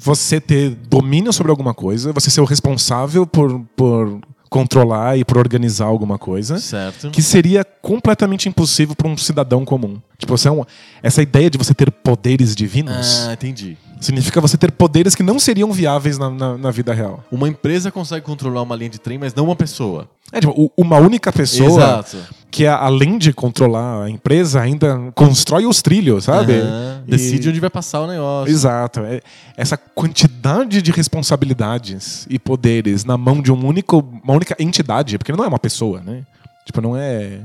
você 0.00 0.40
ter 0.40 0.70
domínio 0.70 1.32
sobre 1.32 1.50
alguma 1.50 1.72
coisa, 1.74 2.12
você 2.12 2.30
ser 2.30 2.40
o 2.40 2.44
responsável 2.44 3.26
por, 3.26 3.60
por 3.76 4.20
controlar 4.50 5.16
e 5.16 5.24
por 5.24 5.38
organizar 5.38 5.86
alguma 5.86 6.18
coisa. 6.18 6.58
Certo. 6.58 7.10
que 7.10 7.22
seria 7.22 7.64
completamente 7.64 8.48
impossível 8.48 8.94
para 8.94 9.08
um 9.08 9.16
cidadão 9.16 9.64
comum. 9.64 9.98
Tipo, 10.18 10.36
você 10.36 10.48
é 10.48 10.50
um- 10.52 10.64
essa 11.02 11.22
ideia 11.22 11.48
de 11.48 11.56
você 11.58 11.72
ter 11.74 11.90
poderes 11.90 12.54
divinos 12.54 13.26
Ah, 13.26 13.32
entendi. 13.32 13.76
significa 14.00 14.40
você 14.40 14.56
ter 14.58 14.70
poderes 14.72 15.14
que 15.14 15.22
não 15.22 15.38
seriam 15.38 15.72
viáveis 15.72 16.18
na, 16.18 16.30
na- 16.30 16.58
na 16.58 16.70
vida 16.70 16.92
real. 16.92 17.24
Uma 17.32 17.48
empresa 17.48 17.90
consegue 17.90 18.24
controlar 18.26 18.62
uma 18.62 18.76
linha 18.76 18.90
de 18.90 18.98
trem, 19.00 19.18
mas 19.18 19.34
não 19.34 19.44
uma 19.46 19.56
pessoa. 19.56 20.08
É 20.30 20.40
tipo, 20.40 20.70
uma 20.76 20.98
única 20.98 21.32
pessoa 21.32 21.68
Exato. 21.82 22.16
Que, 22.52 22.66
além 22.66 23.16
de 23.16 23.32
controlar 23.32 24.04
a 24.04 24.10
empresa, 24.10 24.60
ainda 24.60 25.10
constrói 25.14 25.64
os 25.66 25.80
trilhos, 25.80 26.24
sabe? 26.24 26.52
E- 26.52 27.10
Decide 27.10 27.48
onde 27.48 27.58
vai 27.58 27.70
passar 27.70 28.02
o 28.02 28.06
negócio. 28.06 28.52
Exato. 28.52 29.00
É- 29.00 29.22
Essa 29.56 29.76
quantidade 29.76 30.82
de 30.82 30.92
responsabilidades 30.92 32.26
e 32.28 32.38
poderes 32.38 33.04
na 33.04 33.16
mão 33.16 33.40
de 33.40 33.50
um 33.50 33.66
único, 33.66 34.04
uma 34.22 34.34
única 34.34 34.54
entidade, 34.60 35.16
porque 35.18 35.32
não 35.32 35.42
é 35.44 35.48
uma 35.48 35.58
pessoa, 35.58 36.00
né? 36.04 36.22
Tipo, 36.66 36.80
não 36.82 36.94
é. 36.96 37.40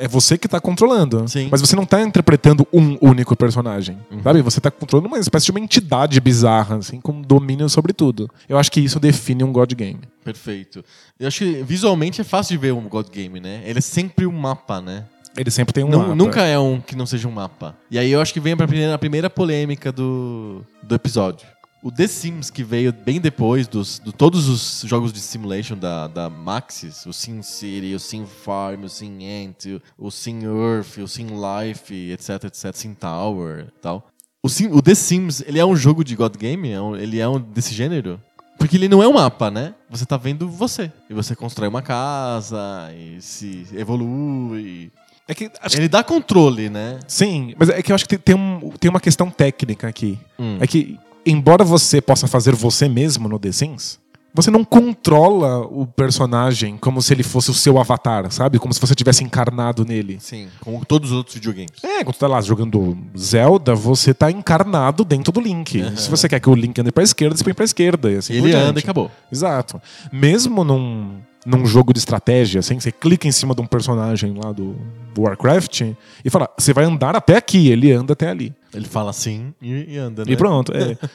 É 0.00 0.08
você 0.08 0.38
que 0.38 0.48
tá 0.48 0.60
controlando. 0.60 1.28
Sim. 1.28 1.48
Mas 1.50 1.60
você 1.60 1.76
não 1.76 1.84
tá 1.84 2.00
interpretando 2.02 2.66
um 2.72 2.96
único 3.00 3.36
personagem. 3.36 3.98
Uhum. 4.10 4.22
Sabe? 4.22 4.42
Você 4.42 4.60
tá 4.60 4.70
controlando 4.70 5.08
uma 5.08 5.18
espécie 5.18 5.46
de 5.46 5.50
uma 5.52 5.60
entidade 5.60 6.20
bizarra, 6.20 6.76
assim, 6.76 7.00
com 7.00 7.20
domínio 7.20 7.68
sobre 7.68 7.92
tudo. 7.92 8.30
Eu 8.48 8.58
acho 8.58 8.70
que 8.72 8.80
isso 8.80 8.98
define 8.98 9.44
um 9.44 9.52
God 9.52 9.72
Game. 9.74 10.00
Perfeito. 10.24 10.84
Eu 11.20 11.28
acho 11.28 11.38
que 11.40 11.62
visualmente 11.62 12.20
é 12.20 12.24
fácil 12.24 12.56
de 12.56 12.58
ver 12.62 12.72
um 12.72 12.88
God 12.88 13.08
Game, 13.10 13.38
né? 13.40 13.62
Ele 13.64 13.78
é 13.78 13.82
sempre 13.82 14.26
um 14.26 14.32
mapa, 14.32 14.80
né? 14.80 15.04
Ele 15.36 15.50
sempre 15.50 15.74
tem 15.74 15.84
um 15.84 15.88
Nu- 15.88 15.98
mapa. 15.98 16.14
Nunca 16.14 16.42
é 16.46 16.58
um 16.58 16.80
que 16.80 16.96
não 16.96 17.04
seja 17.04 17.28
um 17.28 17.30
mapa. 17.30 17.76
E 17.90 17.98
aí 17.98 18.10
eu 18.10 18.20
acho 18.22 18.32
que 18.32 18.40
vem 18.40 18.56
pra 18.56 18.66
primeira, 18.66 18.94
a 18.94 18.98
primeira 18.98 19.28
polêmica 19.28 19.92
do, 19.92 20.62
do 20.82 20.94
episódio. 20.94 21.46
O 21.82 21.92
The 21.92 22.06
Sims, 22.08 22.50
que 22.50 22.64
veio 22.64 22.92
bem 22.92 23.20
depois 23.20 23.68
dos, 23.68 24.00
de 24.04 24.12
todos 24.12 24.48
os 24.48 24.82
jogos 24.88 25.12
de 25.12 25.20
simulation 25.20 25.76
da, 25.76 26.08
da 26.08 26.28
Maxis, 26.28 27.06
o 27.06 27.12
Sim 27.12 27.42
City, 27.42 27.94
o 27.94 28.00
Sim 28.00 28.26
Farm, 28.26 28.84
o 28.84 28.88
Sim 28.88 29.18
Ant, 29.24 29.80
o 29.96 30.10
Sim 30.10 30.40
Earth, 30.44 30.98
o 30.98 31.06
Sim 31.06 31.28
Life, 31.28 31.94
etc, 32.10 32.44
etc, 32.44 32.74
Sim 32.74 32.94
Tower 32.94 33.66
e 33.68 33.80
tal. 33.80 34.08
O, 34.42 34.48
Sim, 34.48 34.68
o 34.72 34.82
The 34.82 34.94
Sims, 34.94 35.42
ele 35.46 35.58
é 35.58 35.64
um 35.66 35.76
jogo 35.76 36.02
de 36.02 36.16
God 36.16 36.36
Game? 36.36 36.70
É 36.70 36.80
um- 36.80 36.96
ele 36.96 37.20
é 37.20 37.28
um 37.28 37.38
desse 37.38 37.72
gênero? 37.74 38.20
Porque 38.58 38.76
ele 38.76 38.88
não 38.88 39.02
é 39.02 39.06
um 39.06 39.12
mapa, 39.12 39.50
né? 39.50 39.74
Você 39.90 40.06
tá 40.06 40.16
vendo 40.16 40.48
você. 40.48 40.90
E 41.10 41.14
você 41.14 41.36
constrói 41.36 41.68
uma 41.68 41.82
casa, 41.82 42.90
e 42.96 43.20
se 43.20 43.66
evolui. 43.74 44.90
É 45.28 45.34
que, 45.34 45.50
acho 45.60 45.74
que- 45.76 45.80
Ele 45.82 45.88
dá 45.88 46.02
controle, 46.02 46.68
né? 46.70 46.98
Sim, 47.06 47.54
mas 47.58 47.68
é 47.68 47.82
que 47.82 47.92
eu 47.92 47.94
acho 47.94 48.04
que 48.08 48.16
tem, 48.16 48.34
tem 48.34 48.34
um, 48.34 48.70
tem 48.80 48.88
uma 48.88 49.00
questão 49.00 49.30
técnica 49.30 49.86
aqui. 49.88 50.18
Hum. 50.38 50.56
É 50.60 50.66
que, 50.66 50.98
embora 51.26 51.64
você 51.64 52.00
possa 52.00 52.26
fazer 52.26 52.54
você 52.54 52.88
mesmo 52.88 53.28
no 53.28 53.38
The 53.38 53.52
Sims, 53.52 53.98
você 54.36 54.50
não 54.50 54.62
controla 54.62 55.60
o 55.60 55.86
personagem 55.86 56.76
como 56.76 57.00
se 57.00 57.14
ele 57.14 57.22
fosse 57.22 57.50
o 57.50 57.54
seu 57.54 57.78
avatar, 57.78 58.30
sabe? 58.30 58.58
Como 58.58 58.72
se 58.74 58.78
você 58.78 58.94
tivesse 58.94 59.24
encarnado 59.24 59.82
nele. 59.82 60.18
Sim, 60.20 60.48
como 60.60 60.84
todos 60.84 61.10
os 61.10 61.16
outros 61.16 61.36
videogames. 61.36 61.72
É, 61.82 62.04
quando 62.04 62.14
você 62.14 62.20
tá 62.20 62.28
lá 62.28 62.40
jogando 62.42 62.98
Zelda, 63.16 63.74
você 63.74 64.12
tá 64.12 64.30
encarnado 64.30 65.06
dentro 65.06 65.32
do 65.32 65.40
Link. 65.40 65.82
Se 65.96 66.10
você 66.10 66.28
quer 66.28 66.38
que 66.38 66.50
o 66.50 66.54
Link 66.54 66.78
ande 66.78 66.92
pra 66.92 67.02
esquerda, 67.02 67.34
você 67.34 67.44
põe 67.44 67.54
pra 67.54 67.64
esquerda. 67.64 68.12
E 68.12 68.16
assim 68.16 68.34
ele 68.34 68.52
anda 68.52 68.78
e 68.78 68.82
acabou. 68.82 69.10
Exato. 69.32 69.80
Mesmo 70.12 70.62
num, 70.62 71.16
num 71.46 71.64
jogo 71.64 71.92
de 71.92 71.98
estratégia, 72.00 72.58
assim, 72.58 72.78
você 72.80 72.90
clica 72.90 73.26
em 73.28 73.32
cima 73.32 73.54
de 73.54 73.60
um 73.62 73.66
personagem 73.66 74.34
lá 74.42 74.50
do 74.52 74.74
Warcraft 75.16 75.82
e 76.24 76.28
fala, 76.30 76.50
você 76.58 76.72
vai 76.72 76.84
andar 76.84 77.14
até 77.16 77.36
aqui, 77.36 77.68
ele 77.68 77.92
anda 77.92 78.12
até 78.14 78.28
ali. 78.28 78.52
Ele 78.74 78.84
fala 78.86 79.10
assim 79.10 79.54
e, 79.62 79.94
e 79.94 79.96
anda, 79.98 80.24
né? 80.24 80.32
E 80.32 80.36
pronto, 80.36 80.72
é. 80.76 80.98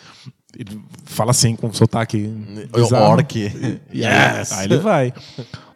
Ele 0.57 0.81
fala 1.05 1.31
assim 1.31 1.55
com 1.55 1.71
sotaque. 1.71 2.17
bizarro. 2.73 3.11
Orc. 3.13 3.33
E 3.93 4.03
aí, 4.03 4.65
ele 4.65 4.77
vai. 4.79 5.13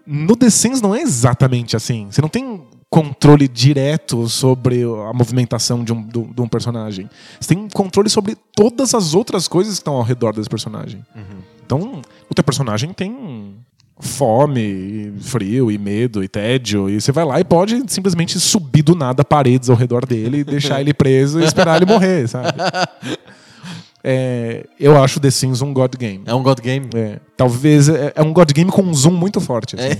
No 0.05 0.35
The 0.35 0.49
Sims 0.49 0.81
não 0.81 0.93
é 0.93 1.01
exatamente 1.01 1.77
assim. 1.77 2.07
Você 2.11 2.21
não 2.21 2.27
tem 2.27 2.61
controle 2.89 3.47
direto 3.47 4.27
sobre 4.27 4.83
a 4.83 5.13
movimentação 5.13 5.81
de 5.81 5.93
um, 5.93 6.01
do- 6.01 6.33
de 6.33 6.41
um 6.41 6.47
personagem. 6.49 7.09
Você 7.39 7.55
tem 7.55 7.69
controle 7.69 8.09
sobre 8.09 8.35
todas 8.53 8.93
as 8.93 9.13
outras 9.13 9.47
coisas 9.47 9.75
que 9.75 9.79
estão 9.79 9.93
ao 9.95 10.03
redor 10.03 10.33
desse 10.33 10.49
personagem. 10.49 11.05
Então, 11.65 12.01
o 12.29 12.33
teu 12.35 12.43
personagem 12.43 12.91
tem 12.91 13.55
fome, 13.99 14.61
e 14.61 15.13
frio 15.21 15.71
e 15.71 15.77
medo 15.77 16.23
e 16.23 16.27
tédio 16.27 16.89
e 16.89 16.99
você 16.99 17.11
vai 17.11 17.23
lá 17.23 17.39
e 17.39 17.43
pode 17.43 17.81
simplesmente 17.87 18.39
subir 18.39 18.81
do 18.81 18.93
nada 18.93 19.23
paredes 19.23 19.69
ao 19.69 19.75
redor 19.75 20.05
dele 20.05 20.39
e 20.39 20.43
deixar 20.43 20.81
ele 20.81 20.93
preso 20.93 21.39
e 21.39 21.45
esperar 21.45 21.77
ele 21.77 21.85
morrer, 21.91 22.27
sabe? 22.29 22.57
é, 24.03 24.65
eu 24.79 25.01
acho 25.01 25.19
The 25.19 25.31
Sims 25.31 25.61
um 25.61 25.73
God 25.73 25.95
Game. 25.95 26.23
É 26.25 26.33
um 26.33 26.43
God 26.43 26.59
Game. 26.59 26.89
É, 26.93 27.19
talvez 27.37 27.87
é, 27.87 28.11
é 28.15 28.21
um 28.21 28.33
God 28.33 28.51
Game 28.51 28.69
com 28.69 28.81
um 28.81 28.93
zoom 28.93 29.13
muito 29.13 29.39
forte. 29.39 29.75
assim. 29.75 29.97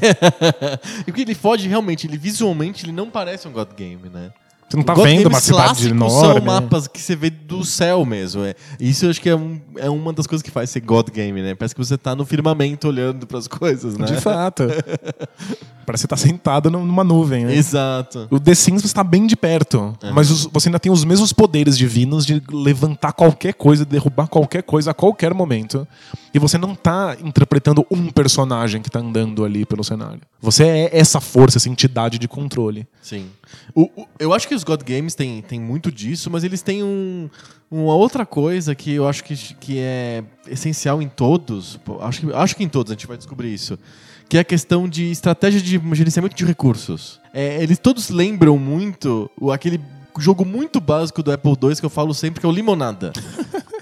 e 1.08 1.12
porque 1.12 1.22
ele 1.22 1.36
foge 1.36 1.68
realmente, 1.70 2.06
ele 2.06 2.18
visualmente 2.18 2.86
ele 2.86 2.92
não 2.92 3.10
parece 3.10 3.48
um 3.48 3.52
God 3.52 3.70
Game, 3.78 4.10
né? 4.14 4.32
Você 4.68 4.78
não 4.78 4.84
tá 4.84 4.96
God 4.96 5.06
vendo 5.06 5.28
uma 5.28 5.40
cidade 5.40 5.88
enorme. 5.90 6.20
São 6.40 6.42
mapas 6.42 6.88
que 6.88 7.00
você 7.00 7.16
vê 7.16 7.30
do 7.30 7.64
céu 7.64 8.04
mesmo. 8.04 8.44
É. 8.44 8.56
Isso 8.80 9.06
eu 9.06 9.12
acho 9.12 9.22
que 9.22 9.30
é, 9.30 9.36
um- 9.36 9.62
é 9.78 9.90
uma 9.90 10.12
das 10.12 10.26
coisas 10.26 10.42
que 10.42 10.50
faz 10.50 10.72
ser 10.72 10.80
God 10.80 11.10
Game, 11.12 11.40
né? 11.42 11.54
Parece 11.54 11.76
que 11.76 11.84
você 11.84 11.98
tá 11.98 12.16
no 12.16 12.26
firmamento 12.26 12.88
olhando 12.88 13.28
pras 13.28 13.48
coisas, 13.48 13.96
né? 13.98 14.08
De 14.08 14.16
fato. 14.20 14.64
Parece 15.86 16.02
que 16.08 16.08
você 16.08 16.08
tá 16.08 16.18
sentado 16.18 16.72
numa 16.72 17.04
nuvem. 17.04 17.46
Né? 17.46 17.56
Exato. 17.56 18.28
O 18.32 18.40
The 18.40 18.56
Sims 18.56 18.82
você 18.82 18.92
tá 18.94 19.04
bem 19.04 19.28
de 19.28 19.36
perto, 19.36 19.96
mas 20.16 20.32
os- 20.32 20.46
você 20.52 20.68
ainda 20.68 20.80
tem 20.80 20.92
os 20.92 21.04
mesmos 21.06 21.32
poderes 21.32 21.78
divinos 21.78 22.26
de 22.26 22.42
levantar 22.52 23.14
qualquer 23.14 23.54
coisa, 23.54 23.86
derrubar 23.86 24.28
qualquer 24.28 24.64
coisa 24.64 24.90
a 24.90 24.94
qualquer 24.96 25.32
momento. 25.36 25.88
E 26.34 26.40
você 26.40 26.58
não 26.58 26.74
tá 26.74 27.16
interpretando 27.24 27.86
um 27.92 28.10
personagem 28.10 28.82
que 28.82 28.90
tá 28.90 28.98
andando 29.00 29.46
ali 29.46 29.64
pelo 29.64 29.84
cenário. 29.84 30.22
Você 30.42 30.64
é 30.64 30.90
essa 30.92 31.22
força, 31.22 31.60
essa 31.60 31.70
entidade 31.70 32.18
de 32.18 32.28
controle. 32.28 32.88
Sim. 33.00 33.28
O- 33.76 33.84
o- 33.96 34.08
eu 34.18 34.34
acho 34.34 34.48
que 34.48 34.55
os 34.56 34.64
God 34.64 34.82
Games 34.84 35.16
têm, 35.16 35.42
têm 35.42 35.60
muito 35.60 35.92
disso, 35.92 36.30
mas 36.30 36.44
eles 36.44 36.62
têm 36.62 36.84
um, 36.84 37.30
uma 37.70 37.96
outra 37.96 38.26
coisa 38.26 38.74
que 38.74 38.94
eu 38.94 39.08
acho 39.08 39.24
que, 39.24 39.36
que 39.56 39.80
é 39.80 40.24
essencial 40.48 41.02
em 41.02 41.08
todos. 41.08 41.80
Acho 42.02 42.22
que, 42.22 42.34
acho 42.34 42.56
que 42.56 42.64
em 42.64 42.70
todos 42.70 42.92
a 42.92 42.96
gente 42.96 43.08
vai 43.08 43.18
descobrir 43.18 43.54
isso. 43.54 43.78
Que 44.28 44.38
é 44.38 44.40
a 44.40 44.44
questão 44.44 44.90
de 44.90 45.12
estratégia 45.12 45.62
de 45.62 45.80
gerenciamento 45.94 46.36
de 46.36 46.46
recursos. 46.46 47.20
É, 47.34 47.62
eles 47.62 47.78
todos 47.78 48.10
lembram 48.10 48.58
muito 48.58 49.30
o, 49.40 49.52
aquele 49.52 49.80
jogo 50.18 50.46
muito 50.46 50.80
básico 50.80 51.22
do 51.22 51.32
Apple 51.32 51.52
II 51.52 51.76
que 51.76 51.86
eu 51.86 51.90
falo 51.90 52.14
sempre, 52.14 52.40
que 52.40 52.46
é 52.46 52.50
o 52.50 52.52
Limonada. 52.52 53.12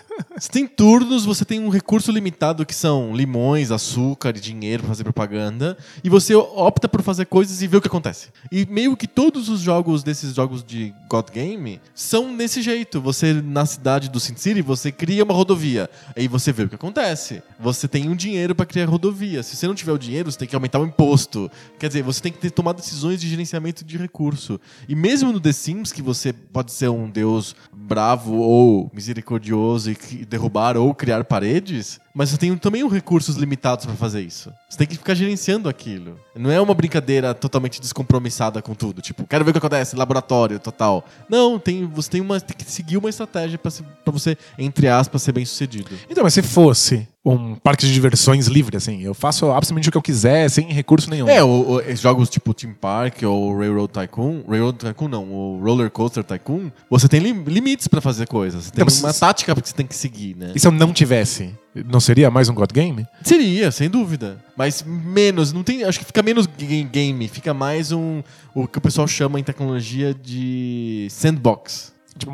Você 0.44 0.50
tem 0.50 0.68
turnos, 0.68 1.24
você 1.24 1.46
tem 1.46 1.58
um 1.62 1.70
recurso 1.70 2.12
limitado 2.12 2.66
que 2.66 2.76
são 2.76 3.16
limões, 3.16 3.72
açúcar 3.72 4.36
e 4.36 4.42
dinheiro 4.42 4.84
pra 4.84 4.90
fazer 4.90 5.06
propaganda, 5.06 5.78
e 6.04 6.10
você 6.10 6.36
opta 6.36 6.90
por 6.90 7.02
fazer 7.02 7.28
coisas 7.28 7.62
e 7.62 7.68
ver 7.68 7.78
o 7.78 7.82
que 7.82 7.88
acontece. 7.88 8.28
E 8.52 8.66
meio 8.66 8.98
que 8.98 9.08
todos 9.08 9.48
os 9.48 9.62
jogos 9.62 10.04
desses 10.04 10.36
jogos 10.36 10.62
de 10.62 10.94
God 11.10 11.30
Game 11.32 11.80
são 11.96 12.36
desse 12.36 12.62
jeito. 12.62 13.00
Você 13.00 13.32
na 13.32 13.66
cidade 13.66 14.10
do 14.10 14.20
Sin 14.20 14.36
City, 14.36 14.62
você 14.62 14.92
cria 14.92 15.24
uma 15.24 15.34
rodovia, 15.34 15.90
aí 16.14 16.28
você 16.28 16.52
vê 16.52 16.64
o 16.64 16.68
que 16.68 16.76
acontece. 16.76 17.42
Você 17.58 17.88
tem 17.88 18.10
um 18.10 18.16
dinheiro 18.16 18.54
pra 18.54 18.66
criar 18.66 18.90
rodovia. 18.90 19.44
Se 19.44 19.56
você 19.56 19.66
não 19.66 19.74
tiver 19.74 19.94
o 19.94 19.98
dinheiro, 19.98 20.30
você 20.30 20.40
tem 20.40 20.48
que 20.50 20.56
aumentar 20.56 20.80
o 20.80 20.86
imposto. 20.86 21.50
Quer 21.80 21.88
dizer, 21.88 22.04
você 22.04 22.22
tem 22.22 22.34
que 22.34 22.40
ter 22.40 22.52
tomado 22.52 22.76
decisões 22.76 23.22
de 23.22 23.30
gerenciamento 23.30 23.86
de 23.86 23.98
recurso. 23.98 24.60
E 24.90 24.94
mesmo 24.94 25.32
no 25.32 25.40
The 25.40 25.54
Sims, 25.54 25.94
que 25.94 26.02
você 26.02 26.34
pode 26.34 26.74
ser 26.74 26.90
um 26.90 27.10
deus 27.10 27.56
bravo 27.84 28.36
ou 28.36 28.90
misericordioso 28.94 29.92
e 29.92 30.26
derrubar 30.26 30.78
ou 30.78 30.94
criar 30.94 31.24
paredes, 31.24 32.00
mas 32.14 32.30
você 32.30 32.38
tem 32.38 32.56
também 32.58 32.88
recursos 32.88 33.36
limitados 33.36 33.86
pra 33.86 33.96
fazer 33.96 34.22
isso. 34.22 34.52
Você 34.70 34.78
tem 34.78 34.88
que 34.88 34.96
ficar 34.96 35.16
gerenciando 35.16 35.68
aquilo. 35.70 36.20
Não 36.36 36.52
é 36.52 36.60
uma 36.62 36.74
brincadeira 36.74 37.34
totalmente 37.34 37.80
descompromissada 37.82 38.62
com 38.62 38.74
tudo. 38.76 39.02
Tipo, 39.02 39.26
quero 39.26 39.44
ver 39.44 39.50
o 39.50 39.54
que 39.54 39.58
acontece, 39.58 39.96
laboratório, 39.96 40.60
total. 40.60 41.04
Não, 41.30 41.58
tem, 41.60 41.86
você 41.86 42.10
tem, 42.12 42.22
uma, 42.22 42.40
tem 42.40 42.56
que 42.56 42.70
seguir 42.72 42.98
uma 42.98 43.10
estratégia 43.10 43.58
pra 43.58 43.72
você, 44.12 44.38
entre 44.58 44.88
aspas, 44.88 45.22
ser 45.22 45.32
bem 45.32 45.46
sucedido. 45.46 45.90
Então, 46.10 46.24
mas 46.24 46.34
se 46.34 46.42
fosse 46.42 47.08
um 47.26 47.56
parque 47.56 47.86
de 47.86 47.94
diversões 47.94 48.48
livre, 48.48 48.76
assim, 48.76 49.02
eu 49.02 49.14
faço 49.14 49.46
absolutamente 49.52 49.88
o 49.90 49.92
que 49.92 49.98
eu 49.98 50.02
quiser, 50.02 50.50
sem 50.50 50.68
recurso 50.72 51.10
nenhum. 51.10 51.28
É, 51.30 51.42
o, 51.44 51.78
o- 51.78 51.96
jogos 51.96 52.30
tipo 52.30 52.54
Team 52.54 52.74
Park 52.74 53.24
ou 53.24 53.58
Railroad 53.58 53.92
Tycoon, 53.94 54.44
Railroad 54.48 54.78
Tycoon 54.78 55.08
não, 55.08 55.24
o 55.32 55.60
Roller 55.64 55.90
Coaster 55.90 56.24
Tycoon, 56.24 56.70
você 56.90 57.08
tem 57.08 57.22
lim- 57.22 57.44
limites 57.44 57.88
pra 57.88 58.02
fazer 58.02 58.28
coisas. 58.28 58.66
Você 58.66 58.72
tem 58.72 58.84
uma 58.84 59.14
tática 59.14 59.56
que 59.56 59.68
você 59.70 59.74
tem 59.74 59.88
que 59.88 59.96
seguir, 59.96 60.36
né? 60.36 60.52
E 60.54 60.60
se 60.60 60.68
eu 60.68 60.72
não 60.72 60.92
tivesse? 60.92 61.54
Não 61.76 62.00
seria 62.00 62.30
mais 62.30 62.50
um 62.50 62.54
God 62.54 62.72
Game? 62.72 63.08
Seria, 63.24 63.72
sem 63.72 63.90
dúvida. 63.90 64.38
Mas 64.56 64.84
menos, 64.84 65.52
não 65.52 65.64
tem, 65.64 65.84
acho 65.84 65.98
que 66.00 66.06
fica 66.06 66.22
menos 66.22 66.46
ga- 66.46 66.84
game, 66.92 67.28
fica 67.28 67.54
mais 67.54 67.92
um 67.92 68.22
o 68.54 68.68
que 68.68 68.78
o 68.78 68.82
pessoal 68.82 69.08
chama 69.08 69.40
em 69.40 69.44
tecnologia 69.44 70.14
de 70.14 71.08
sandbox. 71.10 71.92
Tipo, 72.18 72.32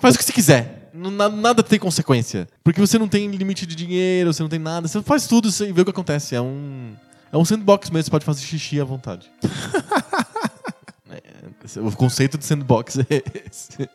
Faz 0.00 0.14
o 0.14 0.18
que 0.18 0.24
você 0.24 0.32
quiser. 0.32 0.90
Nada 0.92 1.62
tem 1.62 1.78
consequência. 1.78 2.48
Porque 2.64 2.80
você 2.80 2.98
não 2.98 3.06
tem 3.06 3.28
limite 3.30 3.64
de 3.64 3.76
dinheiro, 3.76 4.32
você 4.32 4.42
não 4.42 4.48
tem 4.50 4.58
nada. 4.58 4.88
Você 4.88 5.00
faz 5.02 5.26
tudo 5.28 5.48
e 5.48 5.72
vê 5.72 5.82
o 5.82 5.84
que 5.84 5.90
acontece. 5.90 6.34
É 6.34 6.40
um. 6.40 6.92
É 7.32 7.36
um 7.36 7.44
sandbox 7.44 7.90
mesmo, 7.90 8.04
você 8.06 8.10
pode 8.10 8.24
fazer 8.24 8.40
xixi 8.42 8.80
à 8.80 8.84
vontade. 8.84 9.30
É, 11.12 11.80
o 11.80 11.90
conceito 11.92 12.38
de 12.38 12.44
sandbox 12.44 12.98
é 12.98 13.04
esse. 13.46 13.88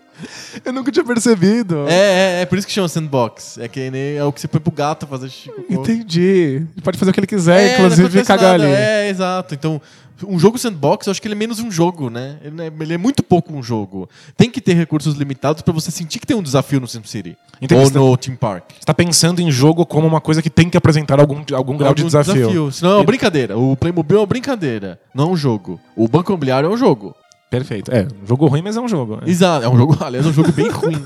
eu 0.64 0.72
nunca 0.72 0.90
tinha 0.92 1.04
percebido. 1.04 1.86
É, 1.88 2.38
é, 2.38 2.42
é 2.42 2.46
por 2.46 2.58
isso 2.58 2.66
que 2.66 2.72
chama 2.72 2.88
sandbox. 2.88 3.58
É 3.58 3.68
que 3.68 3.90
nem 3.90 4.16
é 4.16 4.24
o 4.24 4.32
que 4.32 4.40
você 4.40 4.48
põe 4.48 4.60
pro 4.60 4.72
gato 4.72 5.06
fazer 5.06 5.28
xixi. 5.28 5.50
Entendi. 5.68 6.66
Ele 6.74 6.82
pode 6.82 6.98
fazer 6.98 7.10
o 7.10 7.14
que 7.14 7.20
ele 7.20 7.26
quiser, 7.26 7.60
É, 7.60 7.74
inclusive 7.74 8.24
cagar 8.24 8.58
nada. 8.58 8.64
ali. 8.64 8.72
É, 8.72 9.08
exato. 9.08 9.54
Então, 9.54 9.80
um 10.26 10.38
jogo 10.38 10.56
sandbox, 10.58 11.06
eu 11.06 11.10
acho 11.10 11.20
que 11.20 11.26
ele 11.26 11.34
é 11.34 11.38
menos 11.38 11.58
um 11.58 11.70
jogo, 11.70 12.08
né? 12.08 12.36
Ele 12.44 12.62
é, 12.62 12.72
ele 12.80 12.94
é 12.94 12.98
muito 12.98 13.22
pouco 13.22 13.52
um 13.52 13.62
jogo. 13.62 14.08
Tem 14.36 14.48
que 14.50 14.60
ter 14.60 14.74
recursos 14.74 15.16
limitados 15.16 15.62
pra 15.62 15.72
você 15.72 15.90
sentir 15.90 16.18
que 16.20 16.26
tem 16.26 16.36
um 16.36 16.42
desafio 16.42 16.80
no 16.80 16.86
SimCity. 16.86 17.36
Entendi. 17.60 17.80
Ou 17.82 17.90
tá- 17.90 17.98
no 17.98 18.16
Team 18.16 18.36
Park. 18.36 18.64
Você 18.78 18.84
tá 18.86 18.94
pensando 18.94 19.40
em 19.40 19.50
jogo 19.50 19.84
como 19.84 20.06
uma 20.06 20.20
coisa 20.20 20.40
que 20.42 20.50
tem 20.50 20.68
que 20.70 20.76
apresentar 20.76 21.18
algum, 21.20 21.42
algum 21.54 21.76
grau 21.76 21.94
de 21.94 22.02
Algum 22.02 22.06
desafio. 22.18 22.70
Senão 22.70 22.92
é 22.92 22.96
uma 22.96 23.04
brincadeira. 23.04 23.56
O 23.58 23.76
Playmobil 23.76 24.16
é 24.18 24.20
uma 24.20 24.26
brincadeira, 24.26 25.00
não 25.14 25.24
é 25.24 25.28
um 25.32 25.36
jogo. 25.36 25.80
O 25.96 26.06
Banco 26.08 26.30
Imobiliário 26.30 26.68
é 26.68 26.72
um 26.72 26.76
jogo. 26.76 27.14
Perfeito. 27.52 27.90
É, 27.92 28.06
um 28.22 28.26
jogo 28.26 28.46
ruim, 28.46 28.62
mas 28.62 28.76
é 28.76 28.80
um 28.80 28.88
jogo. 28.88 29.16
né? 29.16 29.22
Exato. 29.26 29.64
É 29.64 29.68
um 29.68 29.76
jogo, 29.76 29.96
aliás, 30.00 30.24
é 30.24 30.28
um 30.30 30.32
jogo 30.32 30.50
bem 30.52 30.70
ruim. 30.70 30.96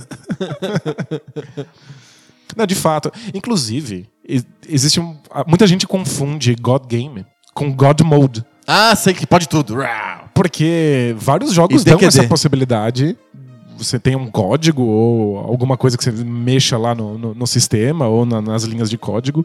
Não, 2.57 2.67
de 2.67 2.75
fato. 2.75 3.13
Inclusive, 3.35 4.09
existe 4.69 5.01
um, 5.01 5.17
muita 5.47 5.67
gente 5.67 5.87
confunde 5.87 6.55
God 6.55 6.87
Game 6.87 7.27
com 7.53 7.73
God 7.75 8.01
Mode. 8.03 8.45
Ah, 8.67 8.95
sei 8.97 9.13
que 9.13 9.27
pode 9.27 9.49
tudo. 9.49 9.77
Porque 10.35 11.15
vários 11.19 11.53
jogos 11.53 11.83
dão 11.91 11.99
essa 12.07 12.19
possibilidade. 12.29 13.17
Você 13.77 13.99
tem 13.99 14.17
um 14.17 14.31
código 14.31 14.83
ou 14.83 15.39
alguma 15.39 15.77
coisa 15.77 15.99
que 15.99 16.05
você 16.05 16.11
mexa 16.13 16.79
lá 16.79 16.95
no, 16.95 17.19
no- 17.19 17.35
no 17.35 17.47
sistema 17.47 18.07
ou 18.07 18.25
na- 18.25 18.41
nas 18.41 18.63
linhas 18.65 18.89
de 18.89 18.97
código. 18.97 19.45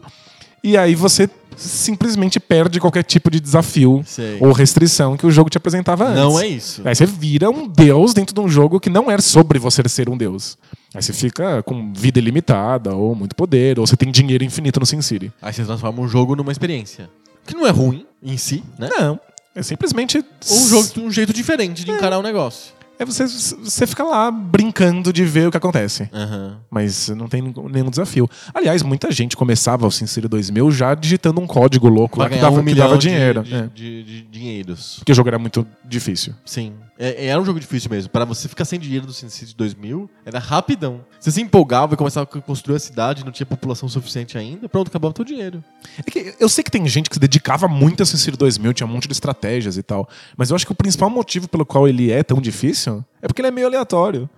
E 0.62 0.76
aí 0.76 0.94
você 0.94 1.28
simplesmente 1.56 2.40
perde 2.40 2.80
qualquer 2.80 3.02
tipo 3.02 3.30
de 3.30 3.40
desafio 3.40 4.02
Sei. 4.06 4.38
ou 4.40 4.52
restrição 4.52 5.16
que 5.16 5.26
o 5.26 5.30
jogo 5.30 5.50
te 5.50 5.58
apresentava 5.58 6.06
antes. 6.06 6.22
Não 6.22 6.40
é 6.40 6.46
isso. 6.46 6.82
Aí 6.84 6.94
você 6.94 7.04
vira 7.04 7.50
um 7.50 7.68
deus 7.68 8.14
dentro 8.14 8.34
de 8.34 8.40
um 8.40 8.48
jogo 8.48 8.80
que 8.80 8.88
não 8.88 9.10
é 9.10 9.18
sobre 9.18 9.58
você 9.58 9.82
ser 9.88 10.08
um 10.08 10.16
deus. 10.16 10.56
Aí 10.94 11.02
você 11.02 11.12
fica 11.12 11.62
com 11.62 11.92
vida 11.92 12.18
ilimitada, 12.18 12.94
ou 12.94 13.14
muito 13.14 13.34
poder, 13.34 13.78
ou 13.78 13.86
você 13.86 13.96
tem 13.96 14.10
dinheiro 14.10 14.44
infinito 14.44 14.78
no 14.78 14.86
SimCity. 14.86 15.32
Aí 15.40 15.52
você 15.52 15.64
transforma 15.64 16.00
um 16.00 16.08
jogo 16.08 16.36
numa 16.36 16.52
experiência. 16.52 17.08
Que 17.46 17.54
não 17.54 17.66
é 17.66 17.70
ruim 17.70 18.06
em 18.22 18.36
si, 18.36 18.62
né? 18.78 18.88
Não. 18.98 19.18
É 19.54 19.62
simplesmente. 19.62 20.18
Ou 20.18 20.56
um, 20.56 20.68
jogo, 20.68 20.88
um 20.98 21.10
jeito 21.10 21.32
diferente 21.32 21.84
de 21.84 21.90
encarar 21.90 22.18
o 22.18 22.22
negócio. 22.22 22.72
É 22.98 23.04
você, 23.04 23.24
você 23.26 23.86
fica 23.86 24.04
lá 24.04 24.30
brincando 24.30 25.12
de 25.12 25.24
ver 25.24 25.48
o 25.48 25.50
que 25.50 25.56
acontece. 25.56 26.08
Aham. 26.12 26.58
Mas 26.70 27.08
não 27.08 27.26
tem 27.28 27.42
nenhum 27.42 27.90
desafio. 27.90 28.28
Aliás, 28.54 28.82
muita 28.82 29.10
gente 29.10 29.36
começava 29.36 29.86
o 29.86 29.90
SimCity 29.90 30.28
2000 30.28 30.70
já 30.70 30.94
digitando 30.94 31.40
um 31.40 31.46
código 31.46 31.88
louco 31.88 32.18
lá 32.18 32.26
Pra 32.26 32.30
que 32.36 32.40
ganhar 32.40 32.50
dava, 32.50 32.60
um 32.60 32.64
que 32.64 32.74
dava 32.74 32.98
de- 32.98 33.08
dinheiro. 33.08 33.42
De, 33.42 33.54
é. 33.54 33.68
de- 33.74 34.02
de 34.04 34.22
dinheiros. 34.22 34.96
Porque 34.98 35.10
o 35.12 35.14
jogo 35.14 35.28
era 35.28 35.38
muito 35.38 35.66
difícil. 35.84 36.34
Sim. 36.44 36.74
É, 37.04 37.26
era 37.26 37.40
um 37.40 37.44
jogo 37.44 37.58
difícil 37.58 37.90
mesmo. 37.90 38.10
Para 38.10 38.24
você 38.24 38.48
ficar 38.48 38.64
sem 38.64 38.78
dinheiro 38.78 39.04
do 39.06 39.12
SimCity 39.12 39.56
2000, 39.56 40.08
era 40.24 40.38
rapidão. 40.38 41.00
Você 41.18 41.32
se 41.32 41.40
empolgava 41.40 41.94
e 41.94 41.96
começava 41.96 42.28
a 42.32 42.40
construir 42.40 42.76
a 42.76 42.78
cidade, 42.78 43.24
não 43.24 43.32
tinha 43.32 43.44
população 43.44 43.88
suficiente 43.88 44.38
ainda, 44.38 44.68
pronto, 44.68 44.86
acabava 44.86 45.10
o 45.10 45.14
teu 45.14 45.24
dinheiro. 45.24 45.64
É 45.98 46.02
que 46.08 46.34
eu 46.38 46.48
sei 46.48 46.62
que 46.62 46.70
tem 46.70 46.86
gente 46.86 47.10
que 47.10 47.16
se 47.16 47.20
dedicava 47.20 47.66
muito 47.66 48.02
a 48.02 48.06
SimCity 48.06 48.36
2000, 48.38 48.72
tinha 48.72 48.86
um 48.86 48.90
monte 48.90 49.08
de 49.08 49.12
estratégias 49.14 49.76
e 49.76 49.82
tal. 49.82 50.08
Mas 50.36 50.50
eu 50.50 50.54
acho 50.56 50.64
que 50.64 50.70
o 50.72 50.76
principal 50.76 51.10
motivo 51.10 51.48
pelo 51.48 51.66
qual 51.66 51.88
ele 51.88 52.12
é 52.12 52.22
tão 52.22 52.40
difícil 52.40 53.04
é 53.20 53.26
porque 53.26 53.40
ele 53.40 53.48
é 53.48 53.52
meio 53.52 53.66
aleatório. 53.66 54.30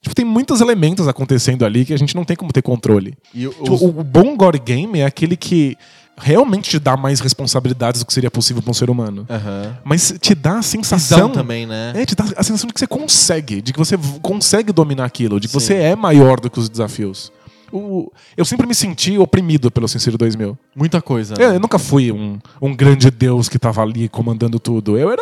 Tipo, 0.00 0.14
tem 0.14 0.24
muitos 0.24 0.60
elementos 0.60 1.06
acontecendo 1.06 1.64
ali 1.64 1.84
que 1.84 1.92
a 1.94 1.98
gente 1.98 2.14
não 2.16 2.24
tem 2.24 2.36
como 2.36 2.52
ter 2.52 2.62
controle. 2.62 3.14
E 3.32 3.46
os- 3.46 3.54
Tipo, 3.54 3.74
o, 3.76 4.00
o 4.00 4.04
bom 4.04 4.36
God 4.36 4.56
Game 4.58 4.98
é 4.98 5.04
aquele 5.04 5.36
que 5.36 5.76
realmente 6.16 6.70
te 6.70 6.78
dá 6.78 6.96
mais 6.96 7.20
responsabilidades 7.20 8.00
do 8.02 8.06
que 8.06 8.12
seria 8.12 8.30
possível 8.30 8.62
para 8.62 8.70
um 8.70 8.74
ser 8.74 8.88
humano. 8.90 9.26
Aham. 9.28 9.76
Mas 9.84 10.14
te 10.20 10.34
dá 10.34 10.58
a 10.58 10.62
sensação. 10.62 11.18
Visão 11.18 11.30
também, 11.32 11.66
né? 11.66 11.92
É, 11.96 12.06
te 12.06 12.14
dá 12.14 12.24
a 12.36 12.42
sensação 12.42 12.66
de 12.68 12.72
que 12.74 12.80
você 12.80 12.86
consegue, 12.86 13.60
de 13.60 13.72
que 13.72 13.78
você 13.78 13.96
consegue 14.22 14.72
dominar 14.72 15.04
aquilo, 15.04 15.40
de 15.40 15.48
que 15.48 15.52
Sim. 15.52 15.60
você 15.60 15.74
é 15.74 15.96
maior 15.96 16.40
do 16.40 16.48
que 16.50 16.58
os 16.58 16.68
desafios. 16.68 17.32
O- 17.72 18.12
eu 18.36 18.44
sempre 18.44 18.68
me 18.68 18.74
senti 18.74 19.18
oprimido 19.18 19.68
pelo 19.68 19.88
SimCity 19.88 20.16
2000. 20.16 20.56
Muita 20.76 21.02
coisa. 21.02 21.34
Eu, 21.36 21.54
eu 21.54 21.58
nunca 21.60 21.76
fui 21.76 22.12
um, 22.12 22.38
um 22.62 22.72
grande 22.76 23.10
deus 23.10 23.48
que 23.48 23.58
tava 23.58 23.82
ali 23.82 24.08
comandando 24.08 24.60
tudo. 24.60 24.96
Eu 24.96 25.10
era 25.10 25.20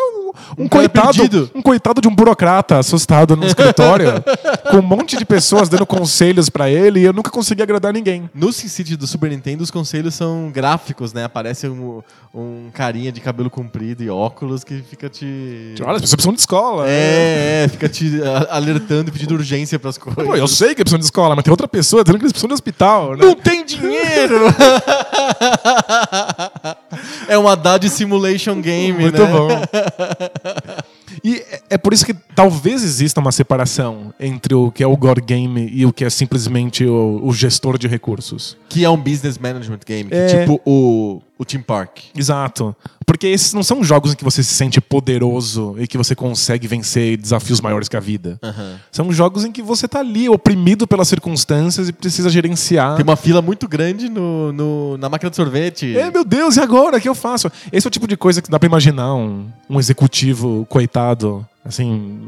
um 0.59 0.69
cara 0.69 0.89
coitado, 0.89 1.19
perdido. 1.19 1.51
um 1.55 1.63
coitado 1.63 2.01
de 2.01 2.09
um 2.09 2.15
burocrata 2.15 2.79
assustado 2.79 3.37
no 3.37 3.45
escritório, 3.47 4.23
com 4.71 4.79
um 4.79 4.83
monte 4.83 5.17
de 5.17 5.25
pessoas 5.25 5.69
dando 5.69 5.87
conselhos 5.87 6.49
pra 6.49 6.71
ele 6.71 7.01
e 7.01 7.05
eu 7.05 7.13
nunca 7.13 7.31
consegui 7.31 7.63
agradar 7.63 7.93
ninguém. 7.93 8.29
No 8.35 8.53
SimCity 8.53 8.97
do 8.97 9.07
Super 9.07 9.31
Nintendo, 9.31 9.63
os 9.63 9.71
conselhos 9.71 10.15
são 10.15 10.51
gráficos, 10.51 11.13
né? 11.13 11.25
Aparece 11.25 11.69
um, 11.69 12.03
um 12.35 12.71
carinha 12.73 13.13
de 13.13 13.21
cabelo 13.21 13.51
comprido 13.51 14.03
e 14.03 14.11
óculos 14.11 14.65
que 14.65 14.83
fica 14.83 15.09
te. 15.09 15.75
Olha, 15.81 15.97
as 15.97 16.03
pessoas 16.03 16.15
precisam 16.15 16.35
de 16.35 16.41
escola. 16.41 16.89
É, 16.89 17.65
é, 17.65 17.69
fica 17.69 17.89
te 17.89 18.21
alertando 18.51 19.11
e 19.11 19.13
pedindo 19.13 19.35
urgência 19.35 19.79
pras 19.79 19.99
coisas. 19.99 20.25
Pô, 20.25 20.35
eu 20.35 20.49
sei 20.49 20.71
que 20.71 20.77
precisam 20.77 20.99
de 20.99 21.05
escola, 21.05 21.35
mas 21.35 21.45
tem 21.45 21.51
outra 21.51 21.69
pessoa 21.69 22.03
dizendo 22.03 22.19
que 22.19 22.25
eles 22.25 22.33
precisam 22.33 22.49
de 22.49 22.55
hospital, 22.55 23.17
né? 23.17 23.25
Não 23.25 23.35
tem 23.35 23.65
dinheiro! 23.65 24.43
é 27.29 27.39
um 27.39 27.49
Haddad 27.49 27.89
Simulation 27.89 28.61
Game, 28.61 28.99
Muito 28.99 29.23
né? 29.23 29.31
bom. 29.31 29.49
E 31.23 31.37
é- 31.37 31.61
é 31.71 31.79
por 31.79 31.93
isso 31.93 32.05
que 32.07 32.15
talvez 32.35 32.83
exista 32.83 33.21
uma 33.21 33.33
separação 33.33 34.13
entre 34.19 34.55
o 34.55 34.71
que 34.71 34.83
é 34.83 34.87
o 34.87 34.97
God 34.97 35.19
Game 35.21 35.69
e 35.73 35.85
o 35.85 35.93
que 35.93 36.05
é 36.05 36.11
simplesmente 36.11 36.85
o, 36.85 37.21
o 37.23 37.33
gestor 37.33 37.77
de 37.79 37.87
recursos. 37.87 38.57
Que 38.69 38.85
é 38.85 38.91
um 38.91 38.97
business 38.97 39.39
management 39.39 39.81
game, 39.87 40.09
que 40.11 40.17
É. 40.17 40.41
tipo 40.41 40.61
o, 40.65 41.21
o 41.43 41.45
Team 41.45 41.63
Park. 41.63 41.99
Exato. 42.17 42.75
Porque 43.05 43.27
esses 43.27 43.53
não 43.53 43.63
são 43.63 43.83
jogos 43.85 44.13
em 44.13 44.17
que 44.17 44.25
você 44.25 44.43
se 44.43 44.55
sente 44.55 44.81
poderoso 44.81 45.75
e 45.79 45.87
que 45.87 45.99
você 45.99 46.15
consegue 46.15 46.67
vencer 46.67 47.17
desafios 47.17 47.61
maiores 47.61 47.89
que 47.89 47.97
a 47.97 48.01
vida. 48.01 48.39
Aham. 48.43 48.79
São 48.91 49.13
jogos 49.13 49.45
em 49.45 49.53
que 49.53 49.61
você 49.61 49.87
tá 49.87 49.99
ali 50.01 50.29
oprimido 50.29 50.87
pelas 50.87 51.09
circunstâncias 51.09 51.89
e 51.89 51.93
precisa 51.93 52.31
gerenciar. 52.31 52.97
Tem 52.97 53.03
uma 53.05 53.17
fila 53.17 53.43
muito 53.43 53.69
grande 53.69 54.09
no, 54.09 54.53
no- 54.53 54.97
na 54.99 55.09
máquina 55.09 55.29
de 55.31 55.37
sorvete. 55.37 55.97
É, 55.97 56.11
meu 56.11 56.25
Deus, 56.25 56.57
e 56.57 56.61
agora? 56.61 56.97
O 56.97 57.01
que 57.01 57.09
eu 57.09 57.15
faço? 57.15 57.51
Esse 57.73 57.87
é 57.87 57.89
o 57.89 57.91
tipo 57.91 58.07
de 58.07 58.17
coisa 58.17 58.41
que 58.41 58.51
dá 58.51 58.59
pra 58.59 58.67
imaginar 58.67 59.15
um, 59.15 59.47
um 59.69 59.79
executivo 59.79 60.65
coitado, 60.71 61.47
assim, 61.65 62.21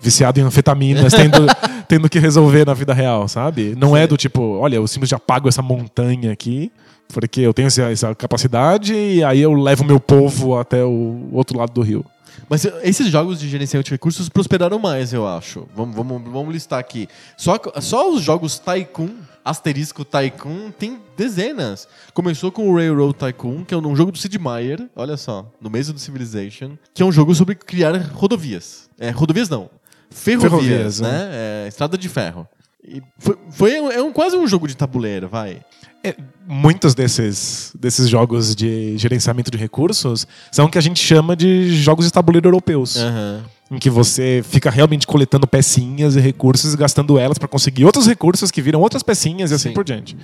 viciado 0.00 0.40
em 0.40 0.42
anfetaminas, 0.42 1.12
tendo, 1.14 1.46
tendo 1.88 2.08
que 2.08 2.18
resolver 2.18 2.64
na 2.66 2.74
vida 2.74 2.94
real, 2.94 3.28
sabe? 3.28 3.74
Não 3.76 3.96
é 3.96 4.06
do 4.06 4.16
tipo, 4.16 4.40
olha, 4.58 4.76
eu 4.76 4.86
simplesmente 4.86 5.14
apago 5.16 5.48
essa 5.48 5.62
montanha 5.62 6.32
aqui, 6.32 6.70
porque 7.08 7.40
eu 7.40 7.52
tenho 7.52 7.66
essa, 7.66 7.82
essa 7.90 8.14
capacidade 8.14 8.94
e 8.94 9.22
aí 9.22 9.40
eu 9.40 9.52
levo 9.52 9.84
meu 9.84 10.00
povo 10.00 10.58
até 10.58 10.84
o 10.84 11.28
outro 11.32 11.58
lado 11.58 11.72
do 11.72 11.82
rio. 11.82 12.04
Mas 12.48 12.64
esses 12.82 13.06
jogos 13.08 13.40
de 13.40 13.48
gerenciamento 13.48 13.86
de 13.86 13.92
recursos 13.92 14.28
prosperaram 14.28 14.78
mais, 14.78 15.12
eu 15.12 15.26
acho. 15.26 15.66
Vamos, 15.74 15.94
vamos, 15.94 16.22
vamos 16.30 16.52
listar 16.52 16.78
aqui. 16.78 17.08
Só, 17.36 17.58
só 17.80 18.12
os 18.12 18.22
jogos 18.22 18.58
Tycoon, 18.58 19.10
asterisco 19.44 20.04
Tycoon, 20.04 20.70
tem 20.70 20.98
dezenas. 21.16 21.88
Começou 22.12 22.52
com 22.52 22.68
o 22.68 22.76
Railroad 22.76 23.14
Tycoon, 23.14 23.64
que 23.64 23.72
é 23.72 23.76
um 23.76 23.96
jogo 23.96 24.12
do 24.12 24.18
Sid 24.18 24.38
Meier, 24.38 24.88
olha 24.94 25.16
só, 25.16 25.50
no 25.60 25.70
mesmo 25.70 25.94
do 25.94 26.00
Civilization, 26.00 26.76
que 26.92 27.02
é 27.02 27.06
um 27.06 27.12
jogo 27.12 27.34
sobre 27.34 27.54
criar 27.54 27.96
rodovias. 27.96 28.88
É, 28.98 29.10
rodovias 29.10 29.48
não. 29.48 29.70
Ferrovias, 30.10 30.50
Ferrovias, 30.50 31.00
né? 31.00 31.28
É, 31.32 31.68
estrada 31.68 31.96
de 31.96 32.08
ferro. 32.08 32.46
E 32.84 33.00
foi, 33.18 33.38
foi 33.50 33.74
é 33.74 34.02
um, 34.02 34.12
quase 34.12 34.36
um 34.36 34.46
jogo 34.46 34.66
de 34.66 34.76
tabuleiro, 34.76 35.28
vai. 35.28 35.62
É, 36.04 36.16
muitos 36.46 36.94
desses, 36.94 37.72
desses 37.78 38.08
jogos 38.08 38.56
de 38.56 38.98
gerenciamento 38.98 39.50
de 39.50 39.56
recursos 39.56 40.26
são 40.50 40.66
o 40.66 40.68
que 40.68 40.76
a 40.76 40.80
gente 40.80 40.98
chama 41.00 41.36
de 41.36 41.72
jogos 41.76 42.06
de 42.06 42.12
tabuleiro 42.12 42.48
europeus. 42.48 42.96
Aham. 42.96 43.44
em 43.70 43.78
que 43.78 43.88
você 43.88 44.44
fica 44.46 44.68
realmente 44.68 45.06
coletando 45.06 45.46
pecinhas 45.46 46.14
e 46.14 46.20
recursos 46.20 46.74
e 46.74 46.76
gastando 46.76 47.18
elas 47.18 47.38
para 47.38 47.48
conseguir 47.48 47.86
outros 47.86 48.06
recursos 48.06 48.50
que 48.50 48.60
viram 48.60 48.80
outras 48.80 49.02
pecinhas 49.02 49.50
e 49.50 49.54
assim 49.54 49.68
Sim. 49.70 49.74
por 49.74 49.82
diante. 49.82 50.14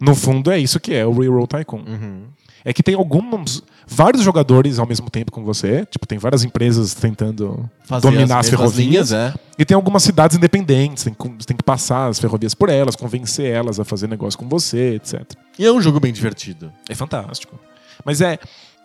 No 0.00 0.14
fundo 0.14 0.50
é 0.50 0.58
isso 0.58 0.80
que 0.80 0.92
é 0.92 1.06
o 1.06 1.12
Railroad 1.12 1.46
Tycoon. 1.46 1.84
Uhum. 1.86 2.22
É 2.68 2.72
que 2.72 2.82
tem 2.82 2.96
alguns 2.96 3.62
vários 3.86 4.24
jogadores 4.24 4.80
ao 4.80 4.86
mesmo 4.86 5.08
tempo 5.08 5.30
com 5.30 5.44
você, 5.44 5.86
tipo 5.86 6.04
tem 6.04 6.18
várias 6.18 6.42
empresas 6.42 6.94
tentando 6.94 7.70
Fazer 7.84 8.02
dominar 8.02 8.40
as, 8.40 8.46
mesmas 8.46 8.50
ferrovias. 8.50 8.88
linhas, 9.10 9.12
é. 9.12 9.32
E 9.56 9.64
tem 9.64 9.76
algumas 9.76 10.02
cidades 10.02 10.36
independentes, 10.36 11.04
tem, 11.04 11.14
que- 11.14 11.28
você 11.28 11.46
tem 11.46 11.56
que 11.56 11.62
passar 11.62 12.08
as 12.08 12.18
ferrovias 12.18 12.54
por 12.54 12.68
elas, 12.68 12.96
convencer 12.96 13.46
elas 13.50 13.78
a 13.78 13.84
fazer 13.84 14.08
negócio 14.08 14.36
com 14.36 14.48
você, 14.48 14.96
etc. 14.96 15.22
E 15.56 15.64
é 15.64 15.70
um 15.70 15.80
jogo 15.80 16.00
bem 16.00 16.12
divertido. 16.12 16.72
É 16.88 16.94
fantástico. 16.96 17.56
Mas 18.04 18.20
é. 18.20 18.36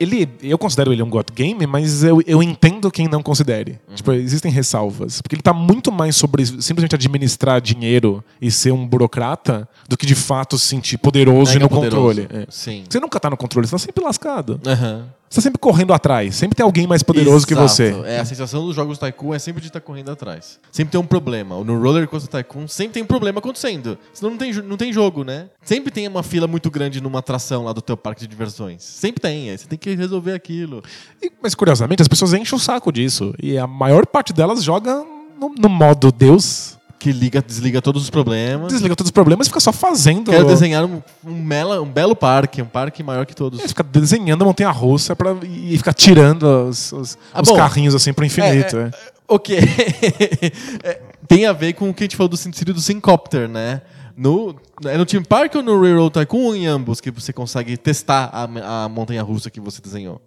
Ele, 0.02 0.28
eu 0.42 0.58
considero 0.58 0.92
ele 0.92 1.04
um 1.04 1.10
God 1.10 1.28
Game, 1.32 1.68
mas 1.68 2.04
eu, 2.04 2.24
eu 2.26 2.42
entendo 2.42 2.90
quem 2.90 3.08
não 3.08 3.22
considere. 3.22 3.80
Uhum. 3.88 3.96
Tipo, 3.96 4.12
existem 4.14 4.52
ressalvas. 4.52 5.22
Porque 5.22 5.36
ele 5.36 5.44
tá 5.44 5.54
muito 5.54 5.92
mais 5.92 6.16
sobre 6.16 6.44
simplesmente 6.46 6.96
administrar 6.96 7.62
dinheiro 7.62 8.24
e 8.42 8.50
ser 8.50 8.72
um 8.72 8.88
burocrata 8.88 9.70
do 9.88 9.96
que 9.96 10.06
de 10.08 10.16
fato 10.16 10.58
se 10.58 10.66
sentir 10.66 10.98
poderoso 10.98 11.52
e 11.52 11.54
Mega 11.54 11.66
no 11.66 11.70
poderoso. 11.70 12.22
controle. 12.22 12.44
É. 12.44 12.48
Sim. 12.50 12.84
Você 12.90 13.00
nunca 13.00 13.20
tá 13.20 13.30
no 13.30 13.38
controle, 13.38 13.68
você 13.68 13.72
tá 13.72 13.78
sempre 13.78 14.04
lascado. 14.04 14.60
Aham. 14.66 15.06
Você 15.32 15.36
tá 15.36 15.42
sempre 15.44 15.60
correndo 15.60 15.94
atrás. 15.94 16.36
Sempre 16.36 16.58
tem 16.58 16.64
alguém 16.66 16.86
mais 16.86 17.02
poderoso 17.02 17.48
que 17.48 17.54
Exato. 17.54 17.70
você. 17.70 17.96
É, 18.06 18.20
a 18.20 18.26
sensação 18.26 18.66
dos 18.66 18.76
jogos 18.76 18.98
Tycoon 18.98 19.34
é 19.34 19.40
sempre 19.40 19.62
de 19.62 19.68
estar 19.68 19.80
correndo 19.80 20.12
atrás. 20.12 20.60
Sempre 20.70 20.92
tem 20.92 21.00
um 21.00 21.06
problema. 21.06 21.64
No 21.64 21.82
Roller 21.82 22.06
Coaster 22.06 22.44
Tycoon 22.44 22.68
sempre 22.68 22.96
tem 22.96 23.04
um 23.04 23.06
problema 23.06 23.40
acontecendo. 23.40 23.98
Senão 24.14 24.32
não 24.32 24.38
tem, 24.38 24.52
não 24.52 24.76
tem 24.76 24.92
jogo, 24.92 25.24
né? 25.24 25.48
Sempre 25.64 25.90
tem 25.90 26.06
uma 26.06 26.22
fila 26.22 26.48
muito 26.48 26.70
grande 26.70 27.00
numa 27.00 27.20
atração 27.20 27.64
lá 27.64 27.72
do 27.72 27.82
teu 27.82 27.96
parque 27.96 28.20
de 28.20 28.28
diversões. 28.28 28.84
Sempre 28.84 29.22
tem. 29.22 29.50
Aí 29.52 29.58
você 29.58 29.68
tem 29.68 29.80
que 29.80 29.96
resolver 29.96 30.34
aquilo. 30.34 30.84
E- 31.24 31.32
mas 31.42 31.56
curiosamente, 31.56 32.02
as 32.02 32.10
pessoas 32.10 32.34
enchem 32.34 32.58
o 32.58 32.60
saco 32.60 32.92
disso. 32.92 33.34
E 33.42 33.58
a 33.58 33.66
maior 33.66 34.06
parte 34.06 34.34
delas 34.34 34.62
joga 34.62 35.02
no, 35.40 35.56
no 35.58 35.70
modo 35.70 36.12
Deus. 36.12 36.78
Que 37.02 37.12
liga, 37.12 37.42
desliga 37.42 37.82
todos 37.82 38.04
os 38.04 38.12
problemas. 38.12 38.72
Desliga 38.72 38.96
todos 38.96 39.08
os 39.08 39.12
problemas 39.12 39.48
e 39.48 39.50
fica 39.50 39.60
só 39.60 39.72
fazendo. 39.74 40.30
Quero 40.30 40.46
desenhar 40.46 40.86
um, 40.86 41.02
um, 41.26 41.34
mela- 41.34 41.82
um 41.82 41.92
belo 41.92 42.16
parque, 42.16 42.62
um 42.62 42.66
parque 42.68 43.02
maior 43.02 43.26
que 43.26 43.36
todos. 43.36 43.60
É, 43.60 43.68
fica 43.68 43.82
desenhando 43.82 44.44
a 44.44 44.46
montanha 44.46 44.70
russa 44.70 45.16
pra, 45.16 45.36
e 45.44 45.76
fica 45.78 45.92
tirando 45.94 46.44
os, 46.70 46.92
os- 46.92 47.18
Ah, 47.34 47.42
os 47.42 47.50
bom. 47.50 47.56
carrinhos 47.58 47.96
assim 47.96 48.14
pro 48.14 48.24
infinito. 48.24 48.78
É, 48.78 48.84
é. 48.84 48.92
Ok. 49.28 49.58
É, 50.84 51.02
tem 51.28 51.46
a 51.48 51.54
ver 51.54 51.74
com 51.74 51.90
o 51.90 51.94
que 51.94 52.04
a 52.04 52.06
gente 52.06 52.16
falou 52.16 52.28
do 52.30 52.38
sentido 52.38 52.74
do 52.74 52.82
Syncopter, 52.82 53.48
né? 53.48 53.82
No, 54.16 54.56
é 54.86 54.98
no 54.98 55.06
Team 55.06 55.24
Park 55.24 55.56
ou 55.56 55.64
no 55.64 55.82
Railroad 55.82 56.12
Tycoon 56.14 56.46
ou 56.48 56.56
em 56.56 56.68
ambos 56.68 57.00
que 57.02 57.10
você 57.10 57.32
consegue 57.34 57.78
testar 57.78 58.30
a, 58.32 58.84
a 58.86 58.90
montanha 58.90 59.24
russa 59.24 59.50
que 59.50 59.60
você 59.60 59.82
desenhou? 59.82 60.22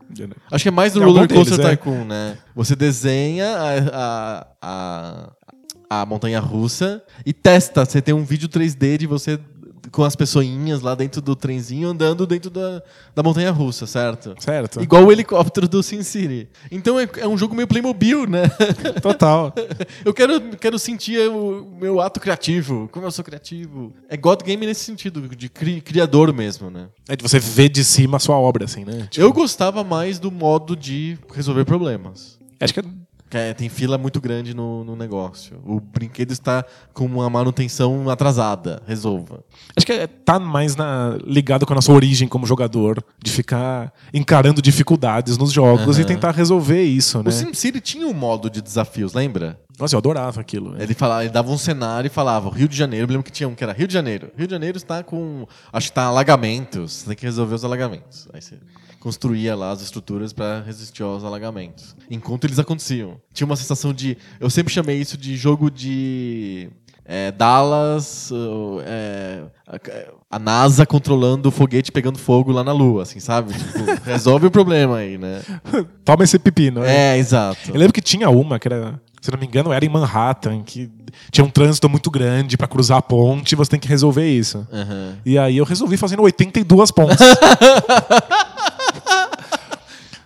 Acho 0.51 0.63
que 0.65 0.69
é 0.69 0.73
mais 0.73 0.95
no 0.95 1.03
algum 1.03 1.13
Roller 1.15 1.29
Coaster 1.33 1.59
deles, 1.59 1.73
é. 1.73 1.77
Tycoon, 1.77 2.05
né? 2.05 2.39
Você 2.57 2.75
desenha 2.75 3.47
a, 3.47 3.69
a, 3.93 4.47
a, 4.63 5.31
a 6.03 6.07
montanha 6.07 6.41
russa 6.41 7.03
e 7.25 7.33
testa. 7.33 7.85
Você 7.85 8.01
tem 8.03 8.15
um 8.15 8.25
vídeo 8.25 8.49
3D 8.49 8.99
de 8.99 9.07
você 9.07 9.39
com 9.93 10.03
as 10.03 10.17
pessoinhas 10.17 10.81
lá 10.81 10.95
dentro 10.95 11.21
do 11.21 11.37
trenzinho 11.37 11.89
andando 11.91 12.27
dentro 12.27 12.51
da, 12.51 12.83
da 13.15 13.23
montanha 13.23 13.51
russa, 13.53 13.87
certo? 13.87 14.35
Certo. 14.41 14.83
Igual 14.83 15.05
o 15.05 15.13
helicóptero 15.13 15.69
do 15.69 15.83
Sin 15.83 16.03
City. 16.03 16.49
Então 16.71 16.99
é, 16.99 17.09
é 17.19 17.29
um 17.29 17.37
jogo 17.37 17.55
meio 17.55 17.69
Playmobil, 17.69 18.27
né? 18.27 18.49
Total. 19.01 19.53
Eu 20.05 20.13
quero, 20.13 20.41
quero 20.57 20.79
sentir 20.79 21.29
o 21.31 21.71
meu 21.79 22.01
ato 22.01 22.19
criativo. 22.19 22.89
Como 22.93 23.07
eu 23.07 23.11
sou 23.11 23.25
criativo. 23.25 23.93
É 24.09 24.17
God 24.17 24.43
Game 24.43 24.65
nesse 24.67 24.85
sentido, 24.85 25.29
de 25.29 25.49
cri- 25.49 25.81
criador 25.81 26.33
mesmo, 26.33 26.71
né? 26.71 26.89
É 27.09 27.15
de 27.15 27.23
você 27.23 27.39
ver 27.39 27.69
de 27.69 27.85
cima 27.85 28.17
a 28.17 28.21
sua 28.21 28.37
obra, 28.37 28.65
assim, 28.65 28.85
né? 28.85 29.07
Tipo, 29.11 29.25
Eu 29.25 29.33
gostava 29.33 29.85
mais 29.85 30.19
do 30.19 30.31
modo 30.31 30.75
de 30.75 31.19
resolver 31.33 31.65
problemas. 31.65 32.39
Acho 32.61 32.73
que 32.75 32.81
é 32.81 32.85
é, 33.31 33.53
tem 33.53 33.69
fila 33.69 33.99
muito 33.99 34.21
grande 34.21 34.55
no, 34.55 34.85
no 34.85 34.95
negócio. 34.95 35.61
O 35.65 35.81
brinquedo 35.81 36.31
está 36.31 36.65
com 36.93 37.05
uma 37.05 37.29
manutenção 37.29 38.09
atrasada. 38.09 38.83
Resolva. 38.87 39.43
Acho 39.77 39.85
que 39.85 39.93
é- 39.93 40.07
tá 40.07 40.39
mais 40.39 40.77
na, 40.77 41.19
ligado 41.25 41.67
com 41.67 41.73
a 41.73 41.77
nossa 41.77 41.91
origem 41.93 42.29
como 42.29 42.47
jogador, 42.47 43.05
de 43.23 43.31
ficar 43.31 43.93
encarando 44.13 44.63
dificuldades 44.63 45.37
nos 45.37 45.53
jogos 45.53 45.97
Aham. 45.97 46.01
e 46.03 46.05
tentar 46.05 46.31
resolver 46.31 46.83
isso, 46.83 47.23
né? 47.23 47.29
O 47.29 47.33
SimCity 47.33 47.81
tinha 47.81 48.07
um 48.07 48.15
modo 48.15 48.49
de 48.49 48.63
desafios, 48.63 49.13
lembra? 49.15 49.59
Nossa, 49.79 49.97
eu 49.97 49.99
adorava 49.99 50.41
aquilo. 50.41 50.81
Ele, 50.81 50.95
falava, 50.95 51.25
ele 51.25 51.33
dava 51.33 51.51
um 51.51 51.59
cenário 51.59 52.07
e 52.07 52.11
falava, 52.11 52.49
Rio 52.51 52.69
de 52.69 52.77
Janeiro, 52.77 53.07
eu 53.07 53.09
lembro 53.11 53.25
que 53.25 53.33
tinha 53.33 53.49
um 53.49 53.55
que 53.57 53.65
era 53.65 53.73
Rio 53.73 53.89
de 53.89 53.93
Janeiro. 53.95 54.31
Rio 54.37 54.47
de 54.47 54.53
Janeiro 54.53 54.77
está 54.77 55.03
com, 55.03 55.47
acho 55.73 55.89
que 55.89 55.91
está 55.91 56.05
alagamentos, 56.05 56.93
você 56.93 57.07
tem 57.07 57.17
que 57.17 57.27
resolver 57.27 57.57
os 57.57 57.65
alagamentos. 57.65 58.29
Aí 58.33 58.41
você 58.41 58.55
construía 59.05 59.55
lá 59.55 59.71
as 59.71 59.83
estruturas 59.83 60.33
para 60.33 60.63
resistir 60.63 61.03
aos 61.03 61.23
alagamentos. 61.23 61.95
Enquanto 62.11 62.45
eles 62.45 62.59
aconteciam. 62.59 63.21
Tinha 63.35 63.45
uma 63.45 63.55
sensação 63.55 63.93
de, 63.93 64.17
eu 64.41 64.49
sempre 64.49 64.73
chamei 64.73 64.99
isso 64.99 65.19
de 65.19 65.37
jogo 65.37 65.71
de 65.71 66.71
é, 67.05 67.31
Dallas, 67.31 68.31
uh, 68.31 68.81
é, 68.87 69.43
a, 70.31 70.39
NASA 70.39 70.87
controlando 70.87 71.51
o 71.51 71.53
foguete 71.53 71.93
pegando 71.93 72.19
fogo 72.19 72.51
lá 72.51 72.65
na 72.65 72.73
Lua, 72.73 73.03
assim, 73.03 73.21
sabe? 73.21 73.53
Tipo, 73.53 73.79
resolve 74.09 74.47
o 74.47 74.51
problema 74.51 74.97
aí, 74.97 75.19
né? 75.19 75.43
Toma 76.03 76.25
esse 76.25 76.39
pepino. 76.39 76.81
né? 76.81 77.13
É, 77.13 77.19
exato. 77.19 77.59
Eu 77.69 77.77
lembro 77.77 77.93
que 77.93 78.01
tinha 78.01 78.31
uma 78.31 78.59
que 78.59 78.69
era, 78.69 78.99
se 79.21 79.31
não 79.31 79.39
me 79.39 79.45
engano, 79.45 79.71
era 79.71 79.85
em 79.85 79.89
Manhattan, 79.91 80.63
que 80.63 80.91
tinha 81.31 81.45
um 81.45 81.51
trânsito 81.51 81.91
muito 81.91 82.11
grande 82.11 82.57
pra 82.57 82.67
cruzar 82.67 82.97
a 82.97 83.03
ponte 83.03 83.53
e 83.53 83.57
você 83.57 83.73
tem 83.73 83.81
que 83.81 83.89
resolver 83.89 84.27
isso. 84.27 84.67
Aham. 84.73 85.19
E 85.27 85.37
aí 85.37 85.59
eu 85.59 85.65
resolvi 85.67 85.99
fazendo 85.99 86.23
82 86.23 86.91
pontos. 86.91 87.19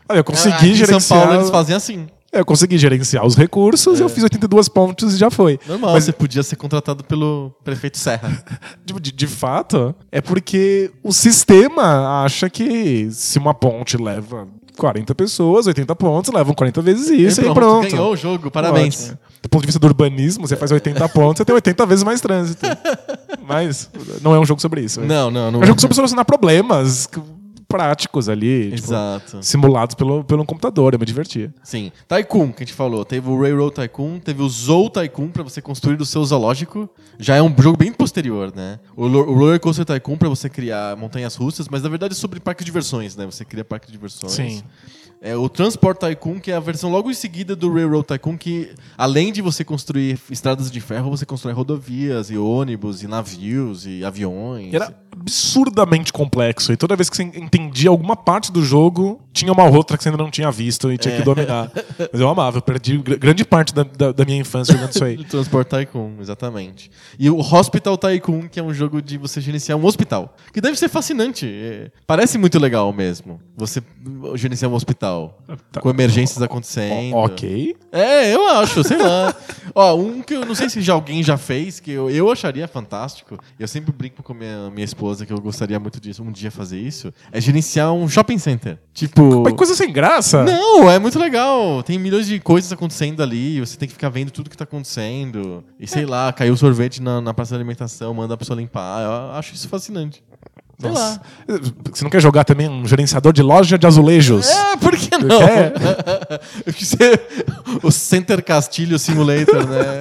Olha, 0.09 0.19
eu 0.19 0.25
consegui 0.25 0.55
Aqui 0.55 0.69
em 0.71 0.75
gerenciar. 0.75 1.01
São 1.01 1.19
Paulo 1.19 1.35
eles 1.35 1.51
fazem 1.51 1.77
assim. 1.77 2.07
Eu 2.31 2.45
consegui 2.45 2.77
gerenciar 2.77 3.25
os 3.27 3.35
recursos, 3.35 4.01
eu 4.01 4.09
fiz 4.09 4.23
82 4.23 4.69
pontos 4.69 5.15
e 5.15 5.17
já 5.17 5.31
foi. 5.31 5.59
Normal, 5.67 5.95
Mas 5.95 6.05
você 6.05 6.13
podia 6.13 6.43
ser 6.43 6.57
contratado 6.57 7.03
pelo 7.03 7.55
prefeito 7.65 7.97
Serra. 7.97 8.45
de, 8.85 9.13
de, 9.13 9.27
fato, 9.27 9.95
é 10.13 10.21
porque 10.21 10.91
o 11.03 11.11
sistema 11.11 12.23
acha 12.23 12.51
que 12.51 13.09
se 13.11 13.39
uma 13.39 13.55
ponte 13.55 13.97
leva 13.97 14.47
40 14.77 15.15
pessoas, 15.15 15.67
80 15.67 15.97
pontos, 15.97 16.33
levam 16.33 16.55
40 16.55 16.83
vezes 16.83 17.09
isso 17.09 17.41
e 17.41 17.55
pronto. 17.55 17.91
Ganhou 17.91 18.13
o 18.13 18.17
jogo, 18.17 18.51
parabéns. 18.51 19.05
Ótimo. 19.05 19.19
Do 19.43 19.49
ponto 19.49 19.63
de 19.63 19.67
vista 19.67 19.79
do 19.79 19.87
urbanismo, 19.87 20.47
você 20.47 20.55
faz 20.55 20.71
80 20.71 21.09
pontos, 21.11 21.39
você 21.39 21.45
tem 21.47 21.55
80 21.55 21.87
vezes 21.87 22.05
mais 22.05 22.21
trânsito. 22.21 22.67
Mas 23.49 23.89
não 24.21 24.35
é 24.35 24.39
um 24.39 24.45
jogo 24.45 24.61
sobre 24.61 24.83
isso. 24.83 25.01
Não, 25.01 25.31
não, 25.31 25.51
não. 25.51 25.61
É 25.61 25.65
um 25.65 25.67
jogo 25.67 25.81
sobre 25.81 25.95
solucionar 25.95 26.27
problemas 26.27 27.09
práticos 27.69 28.29
ali. 28.29 28.73
tipo, 28.75 29.43
simulados 29.43 29.95
pelo, 29.95 30.25
pelo 30.25 30.45
computador, 30.45 30.95
eu 30.95 30.99
me 30.99 31.05
divertia. 31.05 31.53
Sim. 31.63 31.93
Tycoon, 32.09 32.51
que 32.51 32.63
a 32.63 32.67
gente 32.67 32.75
falou. 32.75 33.05
Teve 33.05 33.29
o 33.29 33.41
Railroad 33.41 33.75
Tycoon, 33.75 34.19
teve 34.19 34.43
o 34.43 34.49
Zou 34.49 34.89
Tycoon 34.89 35.29
pra 35.29 35.43
você 35.43 35.61
construir 35.61 36.01
o 36.01 36.07
seu 36.07 36.25
zoológico. 36.25 36.89
Já 37.19 37.37
é 37.37 37.43
um 37.43 37.55
jogo 37.59 37.77
bem 37.77 37.93
posterior, 37.93 38.53
né? 38.57 38.81
O, 38.97 39.05
o 39.05 39.35
Roller 39.35 39.61
Coaster 39.61 39.85
Tycoon 39.85 40.17
pra 40.17 40.29
você 40.29 40.49
criar 40.49 40.97
montanhas 40.97 41.37
russas, 41.37 41.69
mas 41.69 41.83
na 41.83 41.89
verdade 41.91 42.15
é 42.15 42.17
sobre 42.17 42.41
parque 42.41 42.65
de 42.65 42.67
diversões, 42.67 43.15
né? 43.15 43.27
Você 43.27 43.45
cria 43.45 43.65
parque 43.65 43.87
de 43.87 43.93
diversões. 43.93 44.33
Sim. 44.33 44.63
É 45.21 45.35
o 45.37 45.49
Transport 45.49 45.99
Tycoon, 45.99 46.39
que 46.39 46.53
é 46.53 46.55
a 46.55 46.61
versão 46.61 46.91
logo 46.91 47.11
em 47.11 47.15
seguida 47.15 47.57
do 47.57 47.73
Railroad 47.73 48.07
Tycoon, 48.07 48.39
que 48.39 48.71
além 48.97 49.33
de 49.33 49.43
você 49.43 49.65
construir 49.65 50.17
estradas 50.31 50.71
de 50.71 50.81
ferro, 50.81 51.11
você 51.11 51.27
constrói 51.27 51.53
rodovias 51.53 52.31
e 52.31 52.39
ônibus 52.39 53.03
e 53.03 53.09
navios 53.09 53.85
e 53.85 54.05
aviões. 54.05 54.73
Era 54.73 54.95
absurdamente 55.11 56.13
complexo. 56.13 56.73
E 56.73 56.77
toda 56.77 56.95
vez 56.95 57.11
que 57.11 57.17
você 57.17 57.25
entendia 57.59 57.91
alguma 57.91 58.17
parte 58.17 58.51
do 58.53 58.63
jogo, 58.65 59.21
tinha 59.33 59.53
uma 59.53 59.65
outra 59.65 59.97
que 59.97 60.03
você 60.03 60.09
ainda 60.09 60.23
não 60.23 60.31
tinha 60.31 60.51
visto 60.51 60.91
e 60.93 60.99
tinha 60.99 61.17
que 61.17 61.23
dominar. 61.23 61.71
Mas 62.13 62.21
eu 62.21 62.29
amava, 62.29 62.59
eu 62.59 62.63
perdi 62.63 62.99
gr- 62.99 63.17
grande 63.19 63.45
parte 63.45 63.75
da, 63.75 63.83
da, 63.83 64.13
da 64.13 64.25
minha 64.25 64.39
infância 64.39 64.73
jogando 64.75 64.91
isso 64.93 65.05
aí. 65.05 65.23
Transport 65.27 65.69
Tycoon, 65.69 66.13
exatamente. 66.21 66.91
E 67.19 67.29
o 67.31 67.39
Hospital 67.39 67.97
Tycoon, 67.99 68.49
que 68.49 68.59
é 68.59 68.63
um 68.63 68.73
jogo 68.73 69.01
de 69.03 69.17
você 69.19 69.41
gerenciar 69.41 69.79
um 69.79 69.85
hospital. 69.85 70.37
Que 70.53 70.61
deve 70.61 70.79
ser 70.79 70.89
fascinante. 70.89 71.47
é, 71.47 71.91
parece 72.07 72.39
muito 72.39 72.59
legal 72.59 72.93
mesmo. 72.93 73.41
Você 73.57 73.83
gerenciar 74.35 74.71
um 74.71 74.75
hospital. 74.75 75.39
Tá. 75.73 75.81
Com 75.81 75.91
emergências 75.91 76.41
acontecendo. 76.43 77.15
O- 77.15 77.25
ok. 77.25 77.77
É, 77.93 78.35
eu 78.35 78.49
acho, 78.59 78.83
sei 78.85 78.97
lá. 78.99 79.35
Ó, 79.75 79.95
um 79.97 80.23
que 80.23 80.35
eu 80.35 80.45
não 80.45 80.55
sei 80.55 80.69
se 80.69 80.81
já 80.83 80.93
alguém 80.93 81.23
já 81.23 81.37
fez, 81.37 81.81
que 81.81 81.91
eu, 81.93 82.11
eu 82.11 82.31
acharia 82.31 82.67
fantástico. 82.67 83.39
Eu 83.59 83.69
sempre 83.69 83.93
brinco 83.93 84.23
com 84.23 84.35
minha, 84.35 84.71
minha 84.71 84.85
esposa 84.85 85.25
que 85.27 85.33
eu 85.33 85.41
gostaria 85.41 85.79
muito 85.79 86.01
disso, 86.01 86.23
um 86.23 86.33
dia 86.33 86.51
fazer 86.51 86.79
isso. 86.81 87.13
É 87.33 87.41
gerenciar 87.49 87.93
um 87.93 88.09
shopping 88.09 88.39
center. 88.39 88.79
Tipo. 88.93 89.43
Mas 89.43 89.55
coisa 89.55 89.75
sem 89.75 89.91
graça. 89.91 90.45
Não, 90.45 90.91
é 90.91 90.99
muito 90.99 91.19
legal. 91.19 91.83
Tem 91.83 91.99
milhões 91.99 92.27
de 92.27 92.39
coisas 92.39 92.71
acontecendo 92.71 93.23
ali. 93.23 93.59
Você 93.61 93.77
tem 93.77 93.89
que 93.89 93.95
ficar 93.95 94.11
vendo 94.11 94.31
tudo 94.31 94.51
que 94.51 94.57
tá 94.57 94.65
acontecendo. 94.65 95.65
E 95.81 95.87
sei 95.87 96.05
lá, 96.05 96.33
caiu 96.33 96.57
sorvete 96.57 97.01
na, 97.01 97.21
na 97.21 97.33
praça 97.33 97.51
de 97.51 97.57
alimentação, 97.57 98.13
manda 98.13 98.35
a 98.35 98.37
pessoa 98.37 98.59
limpar. 98.59 99.03
Eu 99.03 99.33
acho 99.33 99.55
isso 99.55 99.69
fascinante. 99.69 100.23
Sei 100.81 100.91
Nossa. 100.91 101.21
lá. 101.49 101.59
Você 101.93 102.05
não 102.05 102.11
quer 102.11 102.21
jogar 102.21 102.45
também 102.45 102.69
um 102.69 102.87
gerenciador 102.87 103.33
de 103.33 103.43
loja 103.43 103.77
de 103.77 103.85
azulejos? 103.85 104.49
É, 104.49 104.77
por 104.77 104.97
que 104.97 105.11
não? 105.19 105.27
o 107.83 107.91
Center 107.91 108.43
Castilho 108.45 108.97
Simulator, 108.99 109.67
né? 109.67 109.99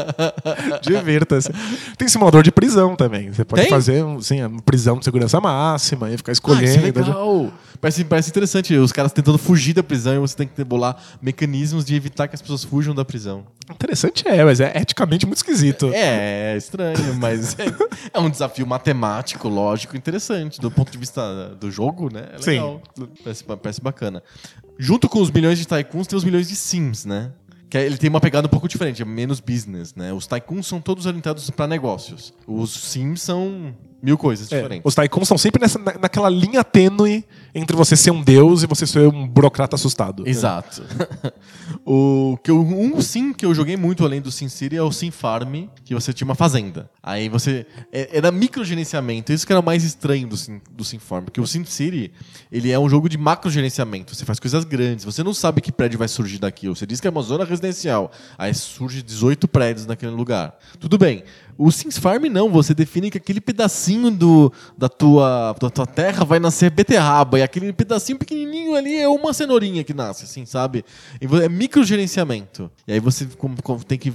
Divirta-se. 0.80 1.50
Tem 1.98 2.08
simulador 2.08 2.42
de 2.42 2.50
prisão 2.50 2.96
também. 2.96 3.30
Você 3.32 3.44
pode 3.44 3.62
Tem? 3.62 3.70
fazer 3.70 4.02
sim, 4.22 4.42
uma 4.42 4.62
prisão 4.62 4.98
de 4.98 5.04
segurança 5.04 5.40
máxima 5.40 6.10
e 6.10 6.16
ficar 6.16 6.30
Ah, 6.30 6.32
é 6.32 6.34
escolhendo. 6.34 6.82
legal. 6.82 7.52
Parece, 7.80 8.04
parece 8.04 8.30
interessante. 8.30 8.74
Os 8.74 8.90
caras 8.92 9.12
tentando 9.12 9.38
fugir 9.38 9.72
da 9.72 9.82
prisão 9.82 10.14
e 10.14 10.18
você 10.18 10.36
tem 10.36 10.48
que 10.48 10.64
bolar 10.64 10.96
mecanismos 11.22 11.84
de 11.84 11.94
evitar 11.94 12.26
que 12.26 12.34
as 12.34 12.42
pessoas 12.42 12.64
fujam 12.64 12.94
da 12.94 13.04
prisão. 13.04 13.46
Interessante 13.70 14.26
é, 14.26 14.44
mas 14.44 14.60
é 14.60 14.72
eticamente 14.76 15.26
muito 15.26 15.36
esquisito. 15.38 15.92
É, 15.94 16.54
é 16.54 16.56
estranho, 16.56 17.14
mas 17.20 17.56
é, 17.58 17.66
é 18.12 18.18
um 18.18 18.28
desafio 18.28 18.66
matemático, 18.66 19.48
lógico, 19.48 19.96
interessante. 19.96 20.60
Do 20.60 20.70
ponto 20.70 20.90
de 20.90 20.98
vista 20.98 21.54
do 21.60 21.70
jogo, 21.70 22.12
né? 22.12 22.28
É 22.32 22.38
Sim. 22.42 22.50
legal. 22.52 22.82
Parece, 23.22 23.44
parece 23.44 23.80
bacana. 23.80 24.22
Junto 24.78 25.08
com 25.08 25.20
os 25.20 25.30
milhões 25.30 25.58
de 25.58 25.66
tycoons, 25.66 26.06
tem 26.06 26.16
os 26.16 26.24
milhões 26.24 26.48
de 26.48 26.56
sims, 26.56 27.04
né? 27.04 27.30
Que 27.70 27.76
é- 27.78 27.84
ele 27.84 27.98
tem 27.98 28.08
uma 28.08 28.20
pegada 28.20 28.46
um 28.46 28.50
pouco 28.50 28.66
diferente, 28.66 29.02
é 29.02 29.04
menos 29.04 29.40
business, 29.40 29.94
né? 29.94 30.12
Os 30.12 30.26
tycoons 30.26 30.66
são 30.66 30.80
todos 30.80 31.04
orientados 31.06 31.48
para 31.50 31.66
negócios. 31.66 32.32
Os 32.46 32.70
sims 32.72 33.20
são 33.22 33.74
mil 34.02 34.16
coisas 34.16 34.50
É, 34.50 34.56
diferentes. 34.56 34.82
os 34.86 34.94
tycoons 34.94 35.24
estão 35.26 35.36
sempre 35.36 35.60
nessa, 35.60 35.78
na- 35.78 35.94
naquela 36.00 36.30
linha 36.30 36.64
tênue 36.64 37.24
entre 37.54 37.76
você 37.76 37.96
ser 37.96 38.10
um 38.10 38.22
deus 38.22 38.62
e 38.62 38.66
você 38.66 38.86
ser 38.86 39.06
um 39.08 39.26
burocrata 39.26 39.76
assustado. 39.76 40.26
Exato. 40.26 40.82
o 41.84 42.38
que 42.42 42.50
eu, 42.50 42.60
um 42.60 43.00
sim 43.00 43.32
que 43.32 43.44
eu 43.44 43.54
joguei 43.54 43.76
muito 43.76 44.04
além 44.04 44.20
do 44.20 44.30
Sim 44.30 44.48
City 44.48 44.76
é 44.76 44.82
o 44.82 44.92
Sim 44.92 45.10
Farm, 45.10 45.66
que 45.84 45.94
você 45.94 46.12
tinha 46.12 46.26
uma 46.26 46.34
fazenda. 46.34 46.90
Aí 47.02 47.28
você. 47.28 47.66
é- 47.92 48.16
Era 48.18 48.30
microgerenciamento. 48.30 49.32
Isso 49.32 49.46
que 49.46 49.52
era 49.52 49.60
o 49.60 49.64
mais 49.64 49.84
estranho 49.84 50.28
do 50.28 50.36
Sim, 50.36 50.60
do 50.70 50.84
Sim 50.84 50.98
Farm. 50.98 51.24
Porque 51.24 51.40
o 51.40 51.46
Sim 51.46 51.64
City, 51.64 52.12
ele 52.50 52.70
é 52.70 52.78
um 52.78 52.88
jogo 52.88 53.08
de 53.08 53.16
macrogerenciamento. 53.18 54.14
Você 54.14 54.24
faz 54.24 54.38
coisas 54.38 54.64
grandes. 54.64 55.04
Você 55.04 55.22
não 55.22 55.34
sabe 55.34 55.60
que 55.60 55.72
prédio 55.72 55.98
vai 55.98 56.08
surgir 56.08 56.38
daqui. 56.38 56.68
Você 56.68 56.86
diz 56.86 57.00
que 57.00 57.06
é 57.06 57.10
uma 57.10 57.22
zona 57.22 57.44
residencial. 57.44 58.10
Aí 58.36 58.52
surge 58.54 59.02
18 59.02 59.48
prédios 59.48 59.86
naquele 59.86 60.12
lugar. 60.12 60.56
Tudo 60.78 60.98
bem. 60.98 61.24
O 61.58 61.72
Sims 61.72 61.98
Farm 61.98 62.26
não, 62.26 62.48
você 62.50 62.72
define 62.72 63.10
que 63.10 63.18
aquele 63.18 63.40
pedacinho 63.40 64.12
do, 64.12 64.52
da, 64.76 64.88
tua, 64.88 65.52
da 65.60 65.68
tua 65.68 65.86
terra 65.86 66.24
vai 66.24 66.38
nascer 66.38 66.70
beterraba 66.70 67.36
e 67.40 67.42
aquele 67.42 67.72
pedacinho 67.72 68.16
pequenininho 68.16 68.76
ali 68.76 68.96
é 68.96 69.08
uma 69.08 69.32
cenourinha 69.32 69.82
que 69.82 69.92
nasce, 69.92 70.22
assim, 70.22 70.46
sabe? 70.46 70.84
É 71.42 71.48
microgerenciamento. 71.48 72.70
E 72.86 72.92
aí 72.92 73.00
você 73.00 73.26
tem 73.88 73.98
que 73.98 74.12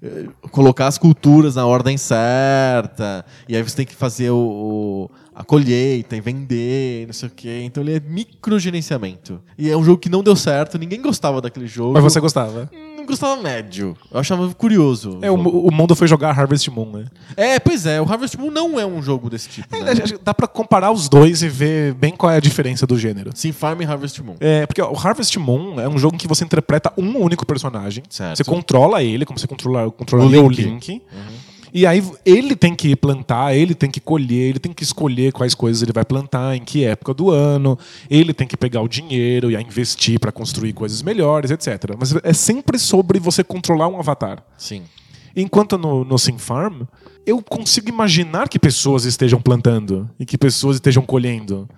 eh, 0.00 0.26
colocar 0.52 0.86
as 0.86 0.96
culturas 0.98 1.56
na 1.56 1.66
ordem 1.66 1.96
certa, 1.98 3.24
e 3.48 3.56
aí 3.56 3.62
você 3.62 3.74
tem 3.74 3.86
que 3.86 3.96
fazer 3.96 4.30
o, 4.30 4.36
o- 4.36 5.10
a 5.38 5.44
colheita 5.44 6.16
e 6.16 6.20
vender, 6.20 7.06
não 7.06 7.12
sei 7.12 7.28
o 7.28 7.32
quê. 7.32 7.60
Então 7.62 7.80
ele 7.80 7.94
é 7.94 8.00
microgerenciamento. 8.00 9.40
E 9.56 9.70
é 9.70 9.76
um 9.76 9.84
jogo 9.84 9.98
que 9.98 10.08
não 10.08 10.20
deu 10.20 10.34
certo, 10.34 10.76
ninguém 10.76 11.00
gostava 11.00 11.40
daquele 11.40 11.68
jogo. 11.68 11.92
Mas 11.92 12.02
você 12.02 12.18
gostava? 12.18 12.68
Não 12.96 13.06
gostava 13.06 13.40
médio. 13.40 13.96
Eu 14.10 14.18
achava 14.18 14.52
curioso. 14.52 15.20
É, 15.22 15.30
o, 15.30 15.34
o 15.36 15.70
mundo 15.72 15.94
foi 15.94 16.08
jogar 16.08 16.36
Harvest 16.36 16.68
Moon, 16.70 16.90
né? 16.90 17.04
É, 17.36 17.60
pois 17.60 17.86
é, 17.86 18.00
o 18.00 18.04
Harvest 18.04 18.36
Moon 18.36 18.50
não 18.50 18.80
é 18.80 18.84
um 18.84 19.00
jogo 19.00 19.30
desse 19.30 19.48
tipo, 19.48 19.78
né? 19.78 19.92
É, 19.92 20.18
Dá 20.24 20.34
pra 20.34 20.48
comparar 20.48 20.90
os 20.90 21.08
dois 21.08 21.40
e 21.44 21.48
ver 21.48 21.94
bem 21.94 22.16
qual 22.16 22.32
é 22.32 22.36
a 22.36 22.40
diferença 22.40 22.84
do 22.84 22.98
gênero. 22.98 23.30
Sim, 23.32 23.52
Farm 23.52 23.80
e 23.80 23.84
Harvest 23.84 24.20
Moon. 24.20 24.34
É, 24.40 24.66
porque 24.66 24.82
ó, 24.82 24.90
o 24.92 24.98
Harvest 24.98 25.38
Moon 25.38 25.80
é 25.80 25.88
um 25.88 25.96
jogo 25.98 26.16
em 26.16 26.18
que 26.18 26.26
você 26.26 26.44
interpreta 26.44 26.92
um 26.98 27.16
único 27.16 27.46
personagem. 27.46 28.02
Certo. 28.10 28.38
Você 28.38 28.44
controla 28.44 29.04
ele, 29.04 29.24
como 29.24 29.38
você 29.38 29.46
controla, 29.46 29.88
controlaria 29.92 30.42
O 30.42 30.46
o 30.46 30.48
Link. 30.48 30.62
Link. 30.90 31.02
E 31.72 31.86
aí 31.86 32.02
ele 32.24 32.56
tem 32.56 32.74
que 32.74 32.94
plantar, 32.96 33.54
ele 33.54 33.74
tem 33.74 33.90
que 33.90 34.00
colher, 34.00 34.50
ele 34.50 34.58
tem 34.58 34.72
que 34.72 34.82
escolher 34.82 35.32
quais 35.32 35.54
coisas 35.54 35.82
ele 35.82 35.92
vai 35.92 36.04
plantar, 36.04 36.56
em 36.56 36.62
que 36.62 36.84
época 36.84 37.14
do 37.14 37.30
ano, 37.30 37.78
ele 38.10 38.32
tem 38.32 38.46
que 38.46 38.56
pegar 38.56 38.80
o 38.80 38.88
dinheiro 38.88 39.50
e 39.50 39.56
investir 39.56 40.18
pra 40.18 40.32
construir 40.32 40.72
coisas 40.72 41.02
melhores, 41.02 41.50
etc. 41.50 41.94
Mas 41.98 42.14
é 42.22 42.32
sempre 42.32 42.78
sobre 42.78 43.18
você 43.18 43.44
controlar 43.44 43.88
um 43.88 43.98
avatar. 43.98 44.42
Sim. 44.56 44.82
Enquanto 45.36 45.78
no, 45.78 46.04
no 46.04 46.18
Sim 46.18 46.38
Farm, 46.38 46.82
eu 47.24 47.42
consigo 47.42 47.88
imaginar 47.88 48.48
que 48.48 48.58
pessoas 48.58 49.04
estejam 49.04 49.40
plantando 49.40 50.08
e 50.18 50.24
que 50.24 50.38
pessoas 50.38 50.76
estejam 50.76 51.02
colhendo. 51.02 51.68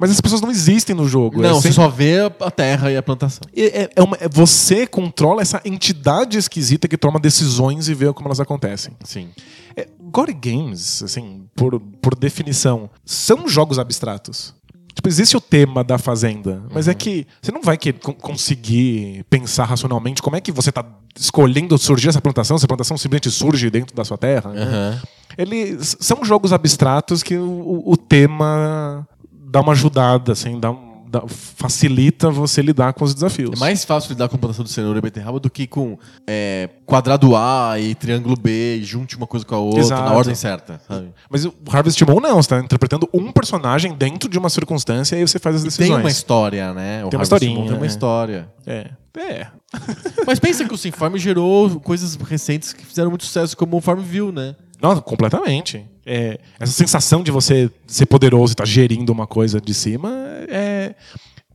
Mas 0.00 0.10
as 0.10 0.20
pessoas 0.20 0.40
não 0.40 0.50
existem 0.50 0.96
no 0.96 1.06
jogo. 1.06 1.42
Não, 1.42 1.50
é 1.50 1.52
você 1.52 1.62
sempre- 1.70 1.74
só 1.74 1.88
vê 1.88 2.20
a- 2.40 2.50
terra 2.50 2.90
e 2.90 2.96
a 2.96 3.02
plantação. 3.02 3.42
é, 3.54 3.82
é- 3.82 3.90
é 3.94 4.02
uma- 4.02 4.16
é- 4.18 4.28
você 4.28 4.86
controla 4.86 5.42
essa 5.42 5.60
entidade 5.64 6.38
esquisita 6.38 6.88
que 6.88 6.96
toma 6.96 7.20
decisões 7.20 7.86
e 7.88 7.92
vê 7.94 8.10
como 8.14 8.28
elas 8.28 8.40
acontecem. 8.40 8.94
Sim. 9.04 9.28
É, 9.76 9.86
Gore 10.00 10.32
Games, 10.32 11.02
assim, 11.02 11.44
por, 11.54 11.78
por 12.00 12.14
definição, 12.14 12.88
são 13.04 13.46
jogos 13.46 13.78
abstratos. 13.78 14.54
Tipo, 14.94 15.08
existe 15.08 15.36
o 15.36 15.40
tema 15.40 15.84
da 15.84 15.98
fazenda, 15.98 16.62
mas 16.72 16.88
é 16.88 16.94
que 16.94 17.26
você 17.40 17.52
não 17.52 17.62
vai 17.62 17.76
que, 17.78 17.92
con- 17.92 18.12
conseguir 18.12 19.24
pensar 19.30 19.64
racionalmente 19.64 20.20
como 20.20 20.34
é 20.36 20.40
que 20.40 20.50
você 20.50 20.70
está 20.70 20.84
escolhendo 21.16 21.78
surgir 21.78 22.08
essa 22.08 22.20
plantação, 22.20 22.58
se 22.58 22.64
a 22.64 22.68
plantação 22.68 22.96
simplesmente 22.98 23.30
surge 23.30 23.70
dentro 23.70 23.94
da 23.94 24.04
sua 24.04 24.18
terra. 24.18 24.50
né? 24.52 24.62
Aham. 24.62 25.02
Eles 25.38 25.96
são 26.00 26.24
jogos 26.24 26.52
abstratos 26.52 27.22
que 27.22 27.36
o- 27.36 27.82
o 27.86 27.96
tema 27.96 29.06
dá 29.50 29.60
uma 29.60 29.72
ajudada, 29.72 30.32
assim, 30.32 30.58
dá 30.58 30.72
dá- 31.10 31.24
facilita 31.26 32.30
você 32.30 32.62
lidar 32.62 32.92
com 32.92 33.04
os 33.04 33.12
desafios. 33.12 33.50
É 33.56 33.58
mais 33.58 33.84
fácil 33.84 34.10
lidar 34.10 34.28
com 34.28 34.36
a 34.36 34.38
plantação 34.38 34.64
de 34.64 34.70
cenoura 34.70 34.98
e 34.98 35.02
beterraba 35.02 35.40
do 35.40 35.50
que 35.50 35.66
com 35.66 35.98
é, 36.26 36.70
quadrado 36.86 37.34
A 37.34 37.74
e 37.80 37.94
triângulo 37.94 38.36
B 38.36 38.76
e 38.76 38.84
junte 38.84 39.16
uma 39.16 39.26
coisa 39.26 39.44
com 39.44 39.54
a 39.54 39.58
outra 39.58 39.80
Exato. 39.80 40.02
na 40.04 40.12
ordem 40.12 40.34
certa, 40.34 40.80
sabe? 40.86 41.10
Mas 41.28 41.44
o 41.44 41.52
Harvest 41.68 42.00
Moon 42.04 42.20
não, 42.20 42.34
você 42.34 42.54
está 42.54 42.60
interpretando 42.60 43.08
um 43.12 43.32
personagem 43.32 43.92
dentro 43.94 44.28
de 44.28 44.38
uma 44.38 44.48
circunstância 44.48 45.16
e 45.16 45.18
aí 45.18 45.26
você 45.26 45.38
faz 45.38 45.56
as 45.56 45.64
decisões. 45.64 45.88
Tem 45.88 45.98
uma 45.98 46.10
história, 46.10 46.72
né? 46.72 47.04
O 47.04 47.08
Tem 47.08 47.18
uma 47.18 47.24
Harvest 47.24 47.44
historinha, 47.44 47.58
Moon 47.58 47.66
Tem 47.66 47.76
uma 47.76 47.86
é. 47.86 47.88
história. 47.88 48.48
É. 48.66 48.90
É. 49.18 49.46
Mas 50.24 50.38
pensa 50.38 50.64
que 50.64 50.72
o 50.72 50.78
Sim 50.78 50.92
Farm 50.92 51.16
gerou 51.16 51.80
coisas 51.80 52.14
recentes 52.14 52.72
que 52.72 52.86
fizeram 52.86 53.10
muito 53.10 53.24
sucesso, 53.24 53.56
como 53.56 53.76
o 53.76 53.80
Farmville, 53.80 54.30
né? 54.30 54.54
Não, 54.80 54.98
completamente. 55.00 55.84
É, 56.04 56.40
essa 56.58 56.72
sensação 56.72 57.22
de 57.22 57.30
você 57.30 57.70
ser 57.86 58.06
poderoso 58.06 58.52
e 58.52 58.54
estar 58.54 58.66
gerindo 58.66 59.12
uma 59.12 59.26
coisa 59.26 59.60
de 59.60 59.74
cima 59.74 60.10
é 60.48 60.94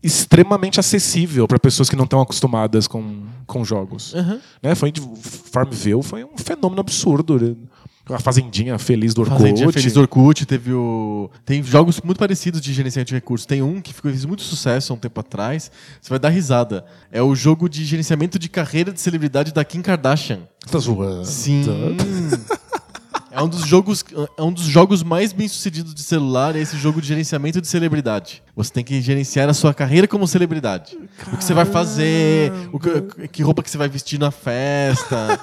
extremamente 0.06 0.80
acessível 0.80 1.48
para 1.48 1.58
pessoas 1.58 1.90
que 1.90 1.96
não 1.96 2.04
estão 2.04 2.22
acostumadas 2.22 2.86
com, 2.86 3.24
com 3.48 3.66
jogos. 3.66 4.14
Aham. 4.14 4.40
Né? 4.62 4.76
Foi 4.76 4.94
Farmville 5.52 6.04
foi 6.04 6.24
um 6.24 6.38
fenômeno 6.38 6.80
absurdo. 6.80 7.58
A 8.08 8.20
Fazendinha 8.20 8.78
Feliz 8.78 9.16
do 9.16 9.22
Orkut. 9.22 9.40
Fazendinha 9.40 9.72
Feliz 9.72 9.94
do 9.94 10.00
Orkut, 10.00 10.46
teve 10.46 10.72
o. 10.72 11.28
Tem 11.44 11.64
jogos 11.64 12.00
muito 12.02 12.20
parecidos 12.20 12.62
de 12.62 12.72
gerenciamento 12.72 13.08
de 13.08 13.16
recursos. 13.16 13.48
Tem 13.48 13.64
um 13.64 13.82
que 13.82 13.92
ficou, 13.92 14.12
fez 14.12 14.26
muito 14.26 14.44
sucesso 14.44 14.94
há 14.94 14.96
um 14.96 15.00
tempo 15.00 15.20
atrás. 15.20 15.72
Você 16.00 16.12
vai 16.12 16.20
dar 16.20 16.30
risada. 16.30 16.86
É 17.12 17.24
o 17.24 17.34
jogo 17.34 17.68
de 17.68 17.84
gerenciamento 17.84 18.38
de 18.38 18.48
carreira 18.48 18.94
de 18.94 19.02
celebridade 19.02 19.52
da 19.52 19.66
Kim 19.66 19.82
Kardashian. 19.82 20.42
Tá 20.70 20.78
zoando. 20.78 21.26
Sim. 21.26 21.64
É 23.36 23.44
um 23.44 23.50
dos 23.50 23.66
jogos, 23.66 24.04
é 24.38 24.42
um 24.42 24.54
dos 24.54 24.64
jogos 24.64 25.04
mais 25.04 25.34
bem 25.34 25.48
sucedidos 25.48 25.94
de 25.94 26.02
celular, 26.02 26.56
é 26.56 26.60
esse 26.60 26.78
jogo 26.78 27.02
de 27.02 27.08
gerenciamento 27.08 27.60
de 27.60 27.68
celebridade. 27.68 28.42
Você 28.56 28.72
tem 28.72 28.84
que 28.84 29.02
gerenciar 29.02 29.50
a 29.50 29.54
sua 29.54 29.74
carreira 29.74 30.08
como 30.08 30.26
celebridade. 30.26 30.98
O 31.34 31.38
que 31.38 31.44
você 31.44 31.54
vai 31.54 31.66
fazer, 31.66 32.52
o 32.72 32.80
que, 32.80 33.28
que 33.28 33.44
roupa 33.44 33.62
que 33.62 33.70
você 33.70 33.78
vai 33.78 33.90
vestir 33.90 34.18
na 34.18 34.32
festa. 34.32 35.38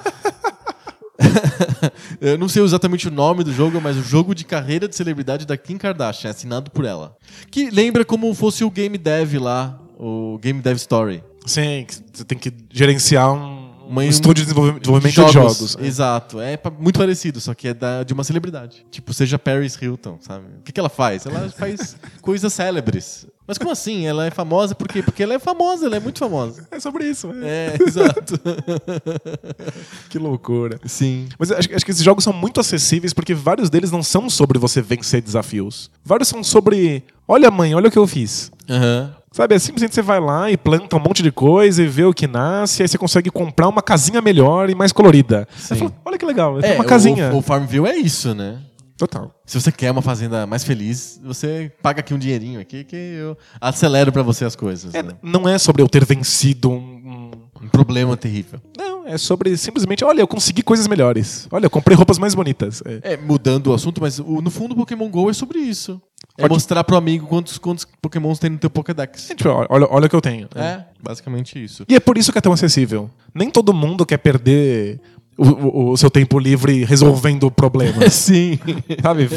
Eu 2.19 2.37
não 2.37 2.49
sei 2.49 2.63
exatamente 2.63 3.07
o 3.07 3.11
nome 3.11 3.43
do 3.43 3.53
jogo, 3.53 3.79
mas 3.79 3.95
o 3.95 4.01
jogo 4.01 4.33
de 4.33 4.43
carreira 4.43 4.87
de 4.87 4.95
celebridade 4.95 5.45
da 5.45 5.55
Kim 5.55 5.77
Kardashian, 5.77 6.31
assinado 6.31 6.71
por 6.71 6.85
ela. 6.85 7.15
Que 7.51 7.69
lembra 7.69 8.03
como 8.03 8.33
fosse 8.33 8.63
o 8.63 8.71
Game 8.71 8.97
Dev 8.97 9.35
lá, 9.35 9.79
o 9.99 10.39
Game 10.41 10.61
Dev 10.61 10.77
Story. 10.77 11.23
Sim, 11.45 11.85
você 12.11 12.23
tem 12.23 12.37
que 12.37 12.51
gerenciar 12.71 13.31
um, 13.33 13.62
um 14.01 14.09
estúdio 14.09 14.43
de 14.43 14.49
desenvolvimento, 14.49 14.81
desenvolvimento 14.81 15.25
de 15.25 15.31
jogos. 15.33 15.77
Exato. 15.79 16.39
É 16.39 16.57
muito 16.79 16.99
parecido, 16.99 17.39
só 17.39 17.53
que 17.53 17.67
é 17.69 17.73
da- 17.73 18.03
de 18.03 18.13
uma 18.13 18.23
celebridade. 18.23 18.85
Tipo, 18.89 19.13
seja 19.13 19.37
Paris 19.39 19.77
Hilton, 19.81 20.17
sabe? 20.21 20.45
O 20.59 20.63
que, 20.63 20.71
que 20.71 20.79
ela 20.79 20.89
faz? 20.89 21.25
Ela 21.25 21.49
faz 21.57 21.95
coisas 22.21 22.51
célebres. 22.53 23.27
Mas 23.45 23.57
como 23.57 23.71
assim? 23.71 24.05
Ela 24.07 24.25
é 24.27 24.31
famosa 24.31 24.73
por 24.73 24.87
quê? 24.87 25.03
Porque 25.03 25.21
ela 25.21 25.33
é 25.33 25.39
famosa, 25.39 25.85
ela 25.85 25.97
é 25.97 25.99
muito 25.99 26.17
famosa. 26.19 26.65
É 26.71 26.79
sobre 26.79 27.05
isso. 27.09 27.29
É. 27.43 27.75
É, 27.75 27.77
exato. 27.87 28.39
Que 30.09 30.17
loucura. 30.17 30.79
Sim. 30.85 31.27
Mas 31.37 31.51
acho, 31.51 31.67
que- 31.67 31.75
acho 31.75 31.85
que 31.85 31.91
esses 31.91 32.03
jogos 32.03 32.23
são 32.23 32.33
muito 32.33 32.59
acessíveis 32.59 33.13
porque 33.13 33.33
vários 33.33 33.69
deles 33.69 33.91
não 33.91 34.03
são 34.03 34.29
sobre 34.29 34.57
você 34.59 34.81
vencer 34.81 35.21
desafios. 35.21 35.89
Vários 36.03 36.27
são 36.29 36.43
sobre. 36.43 37.03
Olha, 37.27 37.49
mãe, 37.51 37.73
olha 37.75 37.87
o 37.87 37.91
que 37.91 37.97
eu 37.97 38.07
fiz. 38.07 38.51
Aham. 38.69 39.13
Sabe, 39.33 39.55
é 39.55 39.59
simplesmente 39.59 39.95
você 39.95 40.01
vai 40.03 40.19
lá 40.19 40.51
e 40.51 40.55
planta 40.55 40.95
um 40.95 40.99
monte 40.99 41.23
de 41.23 41.31
coisa 41.31 41.81
e 41.81 41.87
vê 41.87 42.03
o 42.05 42.13
que 42.13 42.27
nasce, 42.27 42.83
aí 42.83 42.87
você 42.87 42.99
consegue 42.99 43.31
comprar 43.31 43.67
uma 43.67 43.81
casinha 43.81 44.21
melhor 44.21 44.69
e 44.69 44.75
mais 44.75 44.91
colorida. 44.91 45.47
Aí 45.71 45.77
fala, 45.79 45.91
olha 46.05 46.17
que 46.19 46.25
legal, 46.25 46.59
É, 46.61 46.75
uma 46.75 46.85
casinha. 46.85 47.33
O, 47.33 47.37
o 47.39 47.41
Farmville 47.41 47.87
é 47.87 47.97
isso, 47.97 48.35
né? 48.35 48.59
Total. 48.95 49.33
Se 49.43 49.59
você 49.59 49.71
quer 49.71 49.89
uma 49.89 50.03
fazenda 50.03 50.45
mais 50.45 50.63
feliz, 50.63 51.19
você 51.23 51.71
paga 51.81 52.01
aqui 52.01 52.13
um 52.13 52.17
dinheirinho 52.19 52.59
aqui 52.61 52.83
que 52.83 52.95
eu 52.95 53.35
acelero 53.59 54.11
pra 54.11 54.21
você 54.21 54.45
as 54.45 54.55
coisas. 54.55 54.93
É, 54.93 55.01
né? 55.01 55.13
não 55.23 55.49
é 55.49 55.57
sobre 55.57 55.81
eu 55.81 55.89
ter 55.89 56.05
vencido 56.05 56.69
um, 56.69 56.75
um- 56.75 57.31
Um 57.63 57.67
problema 57.69 58.15
terrível. 58.17 58.59
Não, 58.77 59.07
é 59.07 59.17
sobre 59.17 59.55
simplesmente, 59.57 60.03
olha, 60.05 60.21
eu 60.21 60.27
consegui 60.27 60.61
coisas 60.61 60.85
melhores. 60.87 61.47
Olha, 61.49 61.65
eu 61.65 61.69
comprei 61.69 61.95
roupas 61.97 62.19
mais 62.19 62.35
bonitas. 62.35 62.83
É. 62.85 63.13
É, 63.13 63.17
mudando 63.17 63.67
o 63.67 63.73
assunto, 63.73 63.99
mas 64.01 64.19
o- 64.19 64.41
no 64.41 64.51
fundo 64.51 64.73
o 64.73 64.75
Pokémon 64.75 65.09
GO 65.09 65.29
é 65.29 65.33
sobre 65.33 65.59
isso. 65.59 65.99
É 66.37 66.41
Pode- 66.43 66.53
mostrar 66.55 66.83
pro 66.83 66.95
amigo 66.97 67.27
quantos, 67.27 67.57
quantos 67.59 67.85
Pokémons 68.01 68.39
tem 68.39 68.49
no 68.49 68.57
teu 68.57 68.69
Pokédex. 68.69 69.27
Tipo, 69.35 69.49
olha, 69.69 69.87
olha 69.89 70.05
o 70.07 70.09
que 70.09 70.15
eu 70.15 70.21
tenho. 70.21 70.47
É, 70.55 70.81
basicamente 71.01 71.63
isso. 71.63 71.85
E 71.87 71.95
é 71.95 71.99
por 71.99 72.17
isso 72.17 72.31
que 72.31 72.37
é 72.39 72.41
tão 72.41 72.51
acessível. 72.53 73.09
Nem 73.35 73.51
todo 73.51 73.71
mundo 73.73 74.03
quer 74.03 74.17
perder 74.17 74.99
o, 75.37 75.47
o- 75.47 75.91
o 75.91 75.97
seu 75.97 76.09
tempo 76.09 76.39
livre 76.39 76.83
resolvendo 76.85 77.51
problemas. 77.51 78.13
Sim. 78.15 78.57
Sabe? 79.01 79.27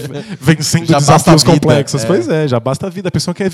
Vencendo 0.41 0.87
Já 0.87 0.99
desafios 0.99 1.43
vida, 1.43 1.53
complexos. 1.55 2.03
é. 2.03 2.07
Pois 2.07 2.29
é, 2.29 2.49
já 2.49 2.59
basta 2.59 2.87
a 2.87 2.91
vida. 2.91 3.09
A 3.09 3.13
pessoa 3.13 3.35
quer 3.35 3.51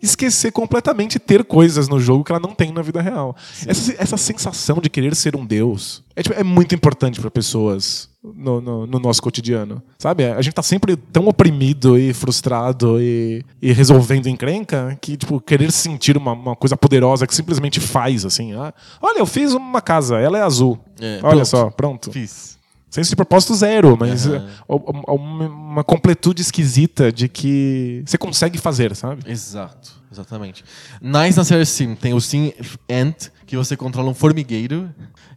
esquecer 0.00 0.50
completamente 0.52 1.18
ter 1.18 1.44
coisas 1.44 1.88
no 1.88 2.00
jogo 2.00 2.24
que 2.24 2.32
ela 2.32 2.40
não 2.40 2.54
tem 2.54 2.72
na 2.72 2.82
vida 2.82 3.00
real. 3.02 3.36
Essa, 3.66 3.94
essa 3.98 4.16
sensação 4.16 4.78
de 4.80 4.88
querer 4.88 5.14
ser 5.14 5.36
um 5.36 5.44
deus 5.44 6.02
é, 6.14 6.22
tipo, 6.22 6.34
é 6.38 6.42
muito 6.44 6.74
importante 6.74 7.20
para 7.20 7.30
pessoas 7.30 8.08
no, 8.22 8.60
no- 8.60 8.86
no 8.86 8.98
nosso 8.98 9.22
cotidiano. 9.22 9.82
Sabe? 9.98 10.24
A 10.26 10.40
gente 10.42 10.54
tá 10.54 10.62
sempre 10.62 10.96
tão 10.96 11.26
oprimido 11.26 11.98
e 11.98 12.12
frustrado 12.12 13.00
e, 13.00 13.44
e 13.60 13.72
resolvendo 13.72 14.26
encrenca 14.28 14.96
que, 15.00 15.16
tipo, 15.16 15.40
querer 15.40 15.72
sentir 15.72 16.16
uma, 16.16 16.32
uma 16.32 16.54
coisa 16.56 16.76
poderosa 16.76 17.26
que 17.26 17.34
simplesmente 17.34 17.80
faz, 17.80 18.24
assim. 18.24 18.52
Ah, 18.54 18.72
olha, 19.00 19.18
eu 19.18 19.26
fiz 19.26 19.52
uma 19.54 19.80
casa, 19.80 20.18
ela 20.18 20.38
é 20.38 20.42
azul. 20.42 20.78
É, 21.00 21.14
olha 21.22 21.30
pronto. 21.36 21.44
só, 21.46 21.70
pronto. 21.70 22.12
Fiz. 22.12 22.58
Senso 22.90 23.08
de 23.08 23.16
propósito 23.16 23.54
zero, 23.54 23.96
mas 23.98 24.26
uma, 24.26 24.46
uma- 24.68 25.46
uma 25.48 25.84
completude 25.84 26.42
esquisita 26.42 27.10
de 27.10 27.26
que 27.26 28.02
você 28.04 28.18
consegue 28.18 28.58
fazer, 28.58 28.94
sabe? 28.94 29.22
Exato, 29.26 30.01
exatamente. 30.12 30.64
Nice 31.00 31.36
na 31.36 31.44
série 31.44 31.66
Sim 31.66 31.94
tem 31.94 32.14
o 32.14 32.20
Sim 32.20 32.52
Ant, 32.90 33.30
que 33.46 33.56
você 33.56 33.76
controla 33.76 34.10
um 34.10 34.14
formigueiro. 34.14 34.88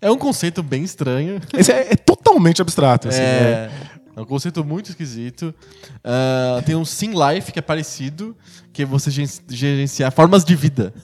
É 0.01 0.11
um 0.11 0.17
conceito 0.17 0.61
bem 0.61 0.83
estranho. 0.83 1.41
Esse 1.57 1.71
é, 1.71 1.93
é 1.93 1.95
totalmente 1.95 2.61
abstrato. 2.61 3.07
Assim, 3.07 3.19
né? 3.19 3.25
É, 3.25 3.71
é 4.15 4.21
um 4.21 4.25
conceito 4.25 4.63
muito 4.63 4.89
esquisito. 4.89 5.53
Ah, 6.03 6.61
tem 6.65 6.75
um 6.75 6.85
Sim 6.85 7.11
Life, 7.11 7.51
que 7.51 7.59
é 7.59 7.61
parecido, 7.61 8.35
que 8.71 8.83
é 8.83 8.85
você 8.85 9.09
gerenciar 9.49 10.11
formas 10.11 10.45
de 10.45 10.55
vida. 10.55 10.93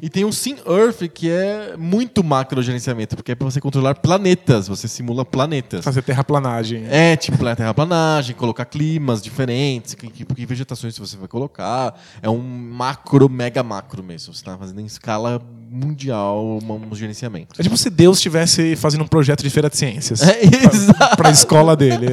E 0.00 0.08
tem 0.08 0.24
o 0.24 0.32
Sim 0.32 0.56
Earth, 0.66 1.08
que 1.12 1.30
é 1.30 1.76
muito 1.76 2.22
macro 2.22 2.62
gerenciamento, 2.62 3.16
porque 3.16 3.32
é 3.32 3.34
para 3.34 3.50
você 3.50 3.60
controlar 3.60 3.94
planetas, 3.96 4.68
você 4.68 4.86
simula 4.88 5.24
planetas. 5.24 5.84
Fazer 5.84 6.02
terraplanagem. 6.02 6.84
É, 6.88 7.16
tipo, 7.16 7.46
a 7.46 7.56
terraplanagem, 7.56 8.34
colocar 8.34 8.64
climas 8.64 9.22
diferentes, 9.22 9.94
que, 9.94 10.08
que, 10.08 10.24
que 10.24 10.46
vegetações 10.46 10.98
você 10.98 11.16
vai 11.16 11.28
colocar. 11.28 11.98
É 12.22 12.28
um 12.28 12.38
macro, 12.38 13.28
mega 13.28 13.62
macro 13.62 14.02
mesmo. 14.02 14.32
Você 14.32 14.40
está 14.40 14.56
fazendo 14.56 14.80
em 14.80 14.86
escala 14.86 15.40
mundial 15.70 16.58
um, 16.62 16.88
um 16.90 16.94
gerenciamento. 16.94 17.54
É 17.58 17.62
tipo 17.62 17.76
se 17.76 17.90
Deus 17.90 18.18
estivesse 18.18 18.76
fazendo 18.76 19.04
um 19.04 19.08
projeto 19.08 19.42
de 19.42 19.50
feira 19.50 19.68
de 19.68 19.76
ciências. 19.76 20.22
É, 20.22 20.42
exato. 20.44 21.16
Pra 21.16 21.30
escola 21.30 21.76
dele. 21.76 22.06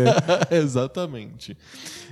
É. 0.49 0.57
Exatamente. 0.57 1.57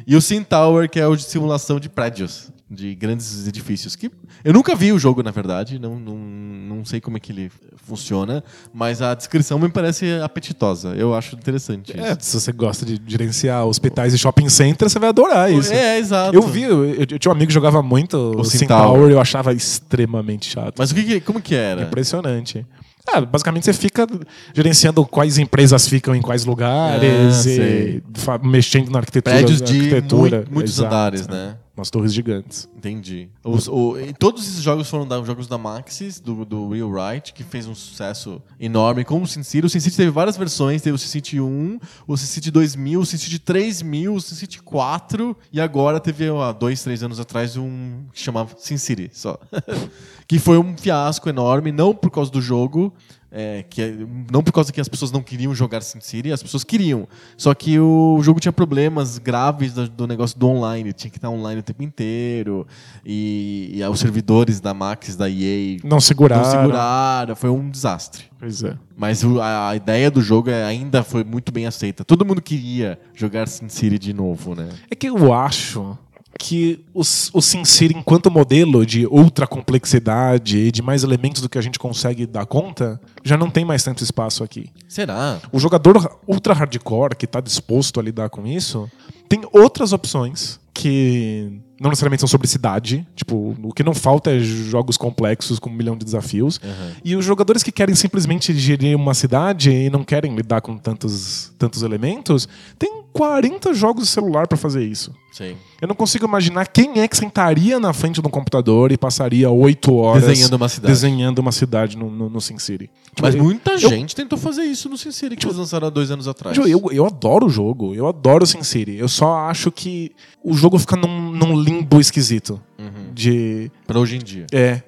E 0.06 0.16
o 0.16 0.22
Sim 0.22 0.44
Tower, 0.44 0.90
que 0.90 1.00
é 1.00 1.08
o 1.08 1.16
de 1.16 1.24
simulação 1.24 1.80
de 1.80 1.90
prédios, 1.90 2.52
de 2.74 2.96
grandes 2.96 3.46
edifícios. 3.48 3.96
Que 3.98 4.10
eu 4.46 4.54
nunca 4.54 4.74
vi 4.76 4.94
o 4.94 4.98
jogo, 4.98 5.22
na 5.22 5.30
verdade, 5.32 5.78
não, 5.78 6.00
não, 6.00 6.16
não 6.18 6.86
sei 6.86 7.02
como 7.02 7.18
é 7.18 7.20
que 7.20 7.32
ele 7.32 7.52
funciona, 7.86 8.42
mas 8.74 9.02
a 9.02 9.14
descrição 9.14 9.60
me 9.60 9.68
parece 9.70 10.06
apetitosa. 10.24 10.90
Eu 10.96 11.14
acho 11.14 11.36
interessante 11.36 11.92
É, 12.00 12.12
isso. 12.14 12.18
se 12.22 12.40
você 12.40 12.52
gosta 12.54 12.86
de 12.86 13.00
gerenciar 13.06 13.66
hospitais 13.66 14.14
e 14.14 14.18
shopping 14.18 14.48
centers, 14.50 14.92
você 14.94 15.00
vai 15.00 15.10
adorar 15.10 15.52
isso. 15.52 15.74
É, 15.74 15.98
exato. 16.00 16.34
Eu 16.36 16.42
vi, 16.44 16.64
eu, 16.64 16.86
eu 16.86 17.06
tinha 17.20 17.30
um 17.30 17.36
amigo 17.36 17.48
que 17.50 17.54
jogava 17.54 17.82
muito 17.84 18.16
o. 18.18 18.68
Tower 18.68 19.10
e 19.10 19.14
eu 19.14 19.20
achava 19.20 19.52
extremamente 19.54 20.50
chato. 20.50 20.76
Mas 20.78 20.92
o 20.92 20.96
que, 20.96 21.20
como 21.20 21.42
que 21.42 21.56
era? 21.56 21.82
Impressionante. 21.84 22.66
Ah, 23.12 23.20
basicamente 23.20 23.66
você 23.66 23.74
fica 23.74 24.08
gerenciando 24.54 25.04
quais 25.06 25.38
empresas 25.40 25.88
ficam 25.88 26.16
em 26.16 26.22
quais 26.22 26.46
lugares 26.46 27.48
Ah, 27.48 27.50
e 27.50 28.02
mexendo 28.48 28.90
na 28.92 29.00
arquitetura. 29.00 29.36
Prédios 29.36 29.60
de 29.62 29.76
arquitetura. 29.78 30.38
mui- 30.38 30.48
muitos 30.52 30.74
Exato. 30.74 30.88
andares, 30.94 31.28
né? 31.28 31.56
Umas 31.82 31.90
torres 31.90 32.14
gigantes. 32.14 32.70
Entendi. 32.82 33.30
Os- 33.44 33.68
o- 33.68 33.94
todos 34.18 34.42
esses 34.48 34.64
jogos 34.64 34.90
foram 34.90 35.08
da- 35.08 35.22
jogos 35.24 35.46
da 35.46 35.56
Maxis, 35.56 36.20
do, 36.20 36.44
do 36.44 36.70
Real 36.70 36.92
Right, 36.92 37.32
que 37.32 37.44
fez 37.44 37.68
um 37.68 37.76
sucesso 37.76 38.42
enorme 38.60 39.06
com 39.06 39.22
o 39.22 39.28
SimCity. 39.28 39.68
O 39.68 39.70
SimCity 39.70 39.96
teve 39.98 40.10
várias 40.10 40.36
versões, 40.36 40.82
teve 40.82 40.96
o 40.96 40.98
SimCity 40.98 41.40
1, 41.40 41.80
o 42.08 42.18
SimCity 42.18 42.50
2000, 42.50 43.00
o 43.00 43.06
SimCity 43.06 43.38
3000, 43.38 44.16
o 44.16 44.20
SimCity 44.20 44.64
4 44.64 45.38
e 45.54 45.62
agora 45.62 46.00
teve, 46.00 46.28
há 46.30 46.52
dois, 46.52 46.82
três 46.82 47.04
anos 47.04 47.20
atrás, 47.20 47.56
um 47.56 48.06
que 48.12 48.20
chamava 48.20 48.56
SimCity 48.58 49.12
só. 49.14 49.38
que 50.28 50.40
foi 50.40 50.58
um 50.58 50.76
fiasco 50.76 51.30
enorme, 51.30 51.72
não 51.72 51.94
por 51.94 52.10
causa 52.10 52.32
do 52.32 52.42
jogo, 52.42 52.92
é, 53.34 53.64
que 53.70 53.82
é- 53.82 53.96
não 54.32 54.44
por 54.44 54.52
causa 54.52 54.74
que 54.74 54.82
as 54.82 54.90
pessoas 54.90 55.10
não 55.12 55.22
queriam 55.22 55.54
jogar 55.56 55.82
SimCity, 55.82 56.32
as 56.34 56.42
pessoas 56.44 56.64
queriam. 56.66 57.08
Só 57.38 57.54
que 57.54 57.80
o 57.80 58.20
jogo 58.22 58.40
tinha 58.42 58.52
problemas 58.52 59.18
graves 59.18 59.74
do, 59.74 59.88
do 59.88 60.08
negócio 60.08 60.38
do 60.38 60.48
online, 60.48 60.92
tinha 60.92 61.10
que 61.12 61.18
estar 61.18 61.30
online 61.30 61.60
o 61.60 61.64
tempo 61.64 61.82
inteiro. 61.84 62.68
E, 63.06 63.72
e 63.76 63.84
os 63.84 64.00
servidores 64.00 64.60
da 64.60 64.74
Max, 64.74 65.16
da 65.16 65.30
EA, 65.30 65.78
Não 65.84 66.00
seguraram. 66.00 66.44
não 66.44 66.52
seguraram, 66.52 67.36
foi 67.36 67.50
um 67.50 67.70
desastre. 67.70 68.26
Pois 68.38 68.64
é. 68.64 68.78
Mas 68.96 69.24
a, 69.24 69.70
a 69.70 69.76
ideia 69.76 70.12
do 70.12 70.22
jogo 70.22 70.50
é- 70.50 70.64
ainda 70.64 71.04
foi 71.04 71.24
muito 71.24 71.52
bem 71.52 71.66
aceita. 71.66 72.04
Todo 72.06 72.24
mundo 72.26 72.42
queria 72.42 73.00
jogar 73.16 73.48
SimCity 73.48 73.98
de 73.98 74.14
novo, 74.14 74.54
né? 74.56 74.70
É 74.90 74.96
que 74.96 75.08
eu 75.10 75.34
acho 75.34 75.98
que 76.40 76.84
o, 76.94 77.02
o 77.02 77.42
SimCity, 77.42 77.96
enquanto 77.98 78.32
modelo 78.32 78.86
de 78.86 79.06
ultra 79.08 79.46
complexidade 79.48 80.58
e 80.58 80.72
de 80.72 80.82
mais 80.82 81.04
elementos 81.04 81.42
do 81.42 81.50
que 81.50 81.58
a 81.58 81.62
gente 81.62 81.78
consegue 81.78 82.26
dar 82.26 82.46
conta, 82.46 83.00
já 83.24 83.36
não 83.38 83.50
tem 83.50 83.66
mais 83.66 83.84
tanto 83.84 84.04
espaço 84.04 84.44
aqui. 84.44 84.68
Será? 84.88 85.40
O 85.52 85.60
jogador 85.60 86.20
ultra 86.28 86.54
hardcore 86.54 87.16
que 87.16 87.26
está 87.26 87.42
disposto 87.42 88.00
a 88.00 88.04
lidar 88.04 88.30
com 88.30 88.46
isso 88.48 88.90
tem 89.28 89.42
outras 89.52 89.92
opções 89.94 90.60
que 90.74 91.60
não 91.82 91.90
necessariamente 91.90 92.20
são 92.20 92.28
sobre 92.28 92.48
cidade. 92.48 93.08
Tipo, 93.16 93.58
o 93.64 93.74
que 93.74 93.84
não 93.84 93.96
falta 93.96 94.30
é 94.30 94.40
jogos 94.40 94.98
complexos 94.98 95.58
com 95.58 95.68
um 95.68 95.74
milhão 95.74 95.98
de 95.98 96.06
desafios. 96.06 96.62
E 97.04 97.16
os 97.16 97.26
jogadores 97.26 97.64
que 97.64 97.72
querem 97.72 97.96
simplesmente 97.96 98.54
gerir 98.54 98.96
uma 98.96 99.16
cidade 99.16 99.72
e 99.72 99.90
não 99.90 100.04
querem 100.04 100.36
lidar 100.36 100.62
com 100.62 100.78
tantos, 100.78 101.52
tantos 101.58 101.82
elementos, 101.82 102.48
tem 102.78 103.02
40 103.12 103.74
jogos 103.74 104.04
de 104.04 104.10
celular 104.12 104.48
pra 104.48 104.58
fazer 104.58 104.86
isso. 104.86 105.12
Sim. 105.32 105.56
Eu 105.82 105.88
não 105.88 105.96
consigo 105.96 106.26
imaginar 106.26 106.68
quem 106.68 107.00
é 107.00 107.08
que 107.08 107.16
sentaria 107.16 107.80
na 107.80 107.94
frente 107.94 108.20
de 108.22 108.28
um 108.28 108.30
computador 108.30 108.92
e 108.92 108.98
passaria 108.98 109.50
oito 109.50 109.96
horas 109.96 110.26
Desenhando 110.26 110.54
uma 110.56 110.68
cidade. 110.70 110.94
desenhando 110.94 111.40
uma 111.40 111.52
cidade 111.54 111.98
no, 111.98 112.12
no, 112.12 112.30
no 112.30 112.42
SimCity. 112.42 112.90
Tipo, 113.16 113.22
Mas 113.22 113.36
eu- 113.36 113.42
muita 113.44 113.72
eu- 113.72 113.78
gente 113.78 114.14
tentou 114.14 114.38
fazer 114.38 114.64
isso 114.64 114.90
no 114.90 114.98
Sin 114.98 115.12
City, 115.12 115.38
que 115.38 115.46
eles 115.46 115.56
lançaram 115.58 115.88
há 115.88 115.90
dois 115.90 116.12
anos 116.12 116.28
atrás. 116.28 116.56
Tipo, 116.56 116.68
eu, 116.68 116.82
eu 116.92 117.06
adoro 117.06 117.46
o 117.46 117.50
jogo, 117.50 117.96
eu 117.96 118.08
adoro 118.08 118.44
o 118.44 118.48
SimCity. 118.48 118.96
Eu 118.98 119.08
só 119.08 119.38
acho 119.50 119.72
que 119.72 120.12
o 120.44 120.54
jogo 120.54 120.78
fica 120.78 120.98
num, 120.98 121.32
num 121.32 121.58
limbo 121.58 122.00
esquisito. 122.02 122.62
Uhum. 122.78 123.01
De. 123.14 123.72
Pra 123.86 124.00
hoje 124.00 124.16
em 124.16 124.20
dia. 124.20 124.46
É. 124.52 124.82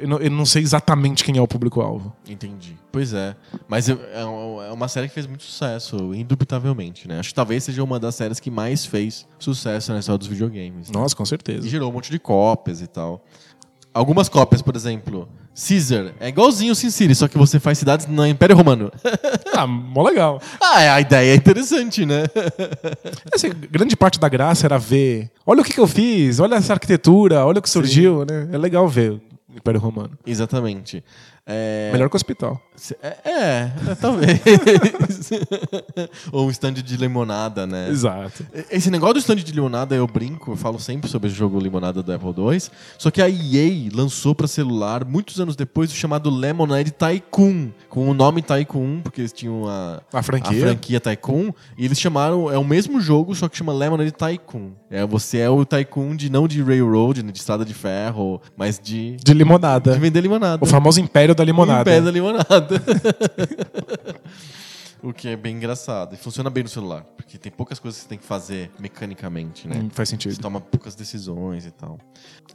Eu 0.00 0.08
não, 0.08 0.18
eu 0.18 0.30
não 0.30 0.44
sei 0.44 0.62
exatamente 0.62 1.24
quem 1.24 1.36
é 1.38 1.40
o 1.40 1.48
público-alvo. 1.48 2.14
Entendi. 2.28 2.76
Pois 2.92 3.12
é. 3.14 3.34
Mas 3.66 3.88
é 3.88 3.96
é 4.14 4.72
uma 4.72 4.88
série 4.88 5.08
que 5.08 5.14
fez 5.14 5.26
muito 5.26 5.42
sucesso, 5.42 6.14
indubitavelmente, 6.14 7.08
né? 7.08 7.18
Acho 7.18 7.30
que 7.30 7.34
talvez 7.34 7.64
seja 7.64 7.82
uma 7.82 7.98
das 7.98 8.14
séries 8.14 8.38
que 8.40 8.50
mais 8.50 8.84
fez 8.84 9.26
sucesso 9.38 9.92
na 9.92 9.98
história 10.00 10.18
dos 10.18 10.28
videogames. 10.28 10.88
né? 10.90 10.98
Nossa, 10.98 11.16
com 11.16 11.22
E 11.22 11.26
certeza. 11.26 11.68
gerou 11.68 11.90
um 11.90 11.92
monte 11.94 12.10
de 12.10 12.18
cópias 12.18 12.80
e 12.82 12.86
tal. 12.86 13.24
Algumas 13.94 14.28
cópias, 14.28 14.60
por 14.60 14.74
exemplo, 14.74 15.28
Caesar. 15.54 16.12
É 16.18 16.28
igualzinho 16.28 16.72
o 16.72 16.74
Sin 16.74 16.90
City, 16.90 17.14
só 17.14 17.28
que 17.28 17.38
você 17.38 17.60
faz 17.60 17.78
cidades 17.78 18.06
no 18.06 18.26
Império 18.26 18.56
Romano. 18.56 18.90
Ah, 19.56 19.68
mó 19.68 20.02
legal. 20.02 20.42
ah, 20.60 20.82
é, 20.82 20.90
a 20.90 21.00
ideia 21.00 21.30
é 21.32 21.36
interessante, 21.36 22.04
né? 22.04 22.24
Assim, 23.32 23.50
grande 23.70 23.94
parte 23.94 24.18
da 24.18 24.28
graça 24.28 24.66
era 24.66 24.76
ver. 24.78 25.30
Olha 25.46 25.60
o 25.60 25.64
que, 25.64 25.72
que 25.72 25.78
eu 25.78 25.86
fiz, 25.86 26.40
olha 26.40 26.56
essa 26.56 26.72
arquitetura, 26.72 27.46
olha 27.46 27.60
o 27.60 27.62
que 27.62 27.70
surgiu, 27.70 28.24
né? 28.24 28.48
É 28.50 28.58
legal 28.58 28.88
ver 28.88 29.12
o 29.12 29.20
Império 29.56 29.78
Romano. 29.78 30.18
Exatamente. 30.26 31.04
É... 31.46 31.90
Melhor 31.92 32.08
que 32.08 32.16
o 32.16 32.18
hospital. 32.18 32.60
É, 33.02 33.16
é, 33.24 33.70
é, 33.90 33.94
talvez. 34.00 34.40
Ou 36.32 36.46
um 36.46 36.50
stand 36.50 36.74
de 36.74 36.96
limonada, 36.96 37.66
né? 37.66 37.88
Exato. 37.88 38.44
Esse 38.70 38.90
negócio 38.90 39.14
do 39.14 39.20
stand 39.20 39.36
de 39.36 39.52
limonada 39.52 39.94
eu 39.94 40.06
brinco, 40.06 40.52
eu 40.52 40.56
falo 40.56 40.78
sempre 40.78 41.08
sobre 41.10 41.28
esse 41.28 41.36
jogo 41.36 41.58
limonada 41.58 42.02
do 42.02 42.12
Apple 42.12 42.28
II. 42.36 42.60
Só 42.98 43.10
que 43.10 43.22
a 43.22 43.28
EA 43.28 43.88
lançou 43.92 44.34
pra 44.34 44.46
celular 44.46 45.04
muitos 45.04 45.40
anos 45.40 45.56
depois 45.56 45.90
o 45.90 45.94
chamado 45.94 46.30
Lemonade 46.30 46.90
Tycoon, 46.90 47.70
com 47.88 48.08
o 48.08 48.14
nome 48.14 48.42
Tycoon, 48.42 49.00
porque 49.02 49.20
eles 49.20 49.32
tinham 49.32 49.68
a, 49.68 50.00
A 50.12 50.22
franquia. 50.22 50.58
a 50.58 50.60
franquia 50.68 51.00
Tycoon, 51.00 51.52
e 51.78 51.84
eles 51.84 51.98
chamaram, 51.98 52.50
é 52.50 52.58
o 52.58 52.64
mesmo 52.64 53.00
jogo, 53.00 53.34
só 53.34 53.48
que 53.48 53.56
chama 53.56 53.72
Lemonade 53.72 54.12
Tycoon. 54.12 54.72
É, 54.90 55.06
você 55.06 55.38
é 55.38 55.48
o 55.50 55.64
Tycoon 55.64 56.14
de 56.16 56.30
não 56.30 56.46
de 56.46 56.62
railroad, 56.62 57.22
né, 57.22 57.32
de 57.32 57.38
estrada 57.38 57.64
de 57.64 57.74
ferro, 57.74 58.40
mas 58.56 58.78
de, 58.82 59.16
De 59.24 59.32
limonada. 59.34 59.92
de 59.92 59.98
vender 59.98 60.20
limonada. 60.20 60.62
O 60.62 60.66
famoso 60.66 61.00
Império 61.00 61.34
da 61.34 61.44
Limonada. 61.44 61.90
Em 61.90 61.94
pé 61.94 62.00
da 62.00 62.10
limonada. 62.10 62.73
o 65.02 65.12
que 65.12 65.28
é 65.28 65.36
bem 65.36 65.56
engraçado. 65.56 66.14
E 66.14 66.16
funciona 66.16 66.48
bem 66.48 66.62
no 66.62 66.68
celular. 66.68 67.04
Porque 67.16 67.36
tem 67.38 67.50
poucas 67.52 67.78
coisas 67.78 67.98
que 67.98 68.04
você 68.04 68.08
tem 68.08 68.18
que 68.18 68.24
fazer 68.24 68.70
mecanicamente, 68.78 69.66
né? 69.68 69.76
Hum, 69.82 69.90
faz 69.90 70.08
Você 70.08 70.12
sentido. 70.14 70.38
toma 70.40 70.60
poucas 70.60 70.94
decisões 70.94 71.66
e 71.66 71.70
tal. 71.70 71.98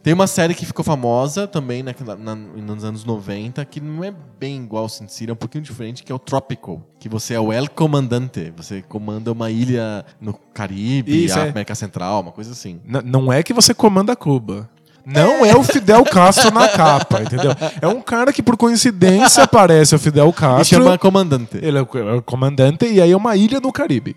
Tem 0.01 0.13
uma 0.13 0.25
série 0.27 0.53
que 0.55 0.65
ficou 0.65 0.83
famosa 0.85 1.47
também 1.47 1.83
naquela- 1.83 2.15
na- 2.15 2.35
nos 2.35 2.83
anos 2.83 3.03
90, 3.03 3.63
que 3.65 3.79
não 3.81 4.03
é 4.03 4.13
bem 4.39 4.63
igual 4.63 4.83
ao 4.83 4.89
Sin 4.89 5.07
City, 5.07 5.29
é 5.29 5.33
um 5.33 5.35
pouquinho 5.35 5.63
diferente, 5.63 6.03
que 6.03 6.11
é 6.11 6.15
o 6.15 6.19
Tropical. 6.19 6.81
Que 6.99 7.07
você 7.09 7.33
é 7.33 7.39
o 7.39 7.51
El 7.53 7.69
Comandante. 7.69 8.51
Você 8.57 8.81
comanda 8.81 9.31
uma 9.31 9.51
ilha 9.51 10.05
no 10.21 10.33
Caribe, 10.33 11.25
Isso, 11.25 11.37
é. 11.37 11.49
América 11.49 11.75
Central, 11.75 12.21
uma 12.21 12.31
coisa 12.31 12.51
assim. 12.51 12.79
N- 12.85 13.01
não 13.03 13.31
é 13.31 13.43
que 13.43 13.53
você 13.53 13.73
comanda 13.73 14.15
Cuba. 14.15 14.69
Não 15.05 15.45
é 15.45 15.55
o 15.55 15.63
Fidel 15.63 16.03
Castro 16.03 16.51
na 16.53 16.67
capa, 16.67 17.21
entendeu? 17.21 17.51
É 17.81 17.87
um 17.87 18.01
cara 18.01 18.31
que, 18.31 18.43
por 18.43 18.55
coincidência, 18.57 19.43
aparece 19.43 19.95
o 19.95 19.99
Fidel 19.99 20.29
E 20.29 20.33
Castro. 20.33 20.83
chama 20.83 20.97
Comandante. 20.97 21.57
Ele 21.61 21.77
é 21.77 21.81
o 21.81 21.87
é 21.97 22.13
o 22.15 22.21
comandante 22.21 22.85
e 22.85 23.01
aí 23.01 23.11
é 23.11 23.17
uma 23.17 23.35
ilha 23.35 23.59
no 23.59 23.71
Caribe. 23.71 24.15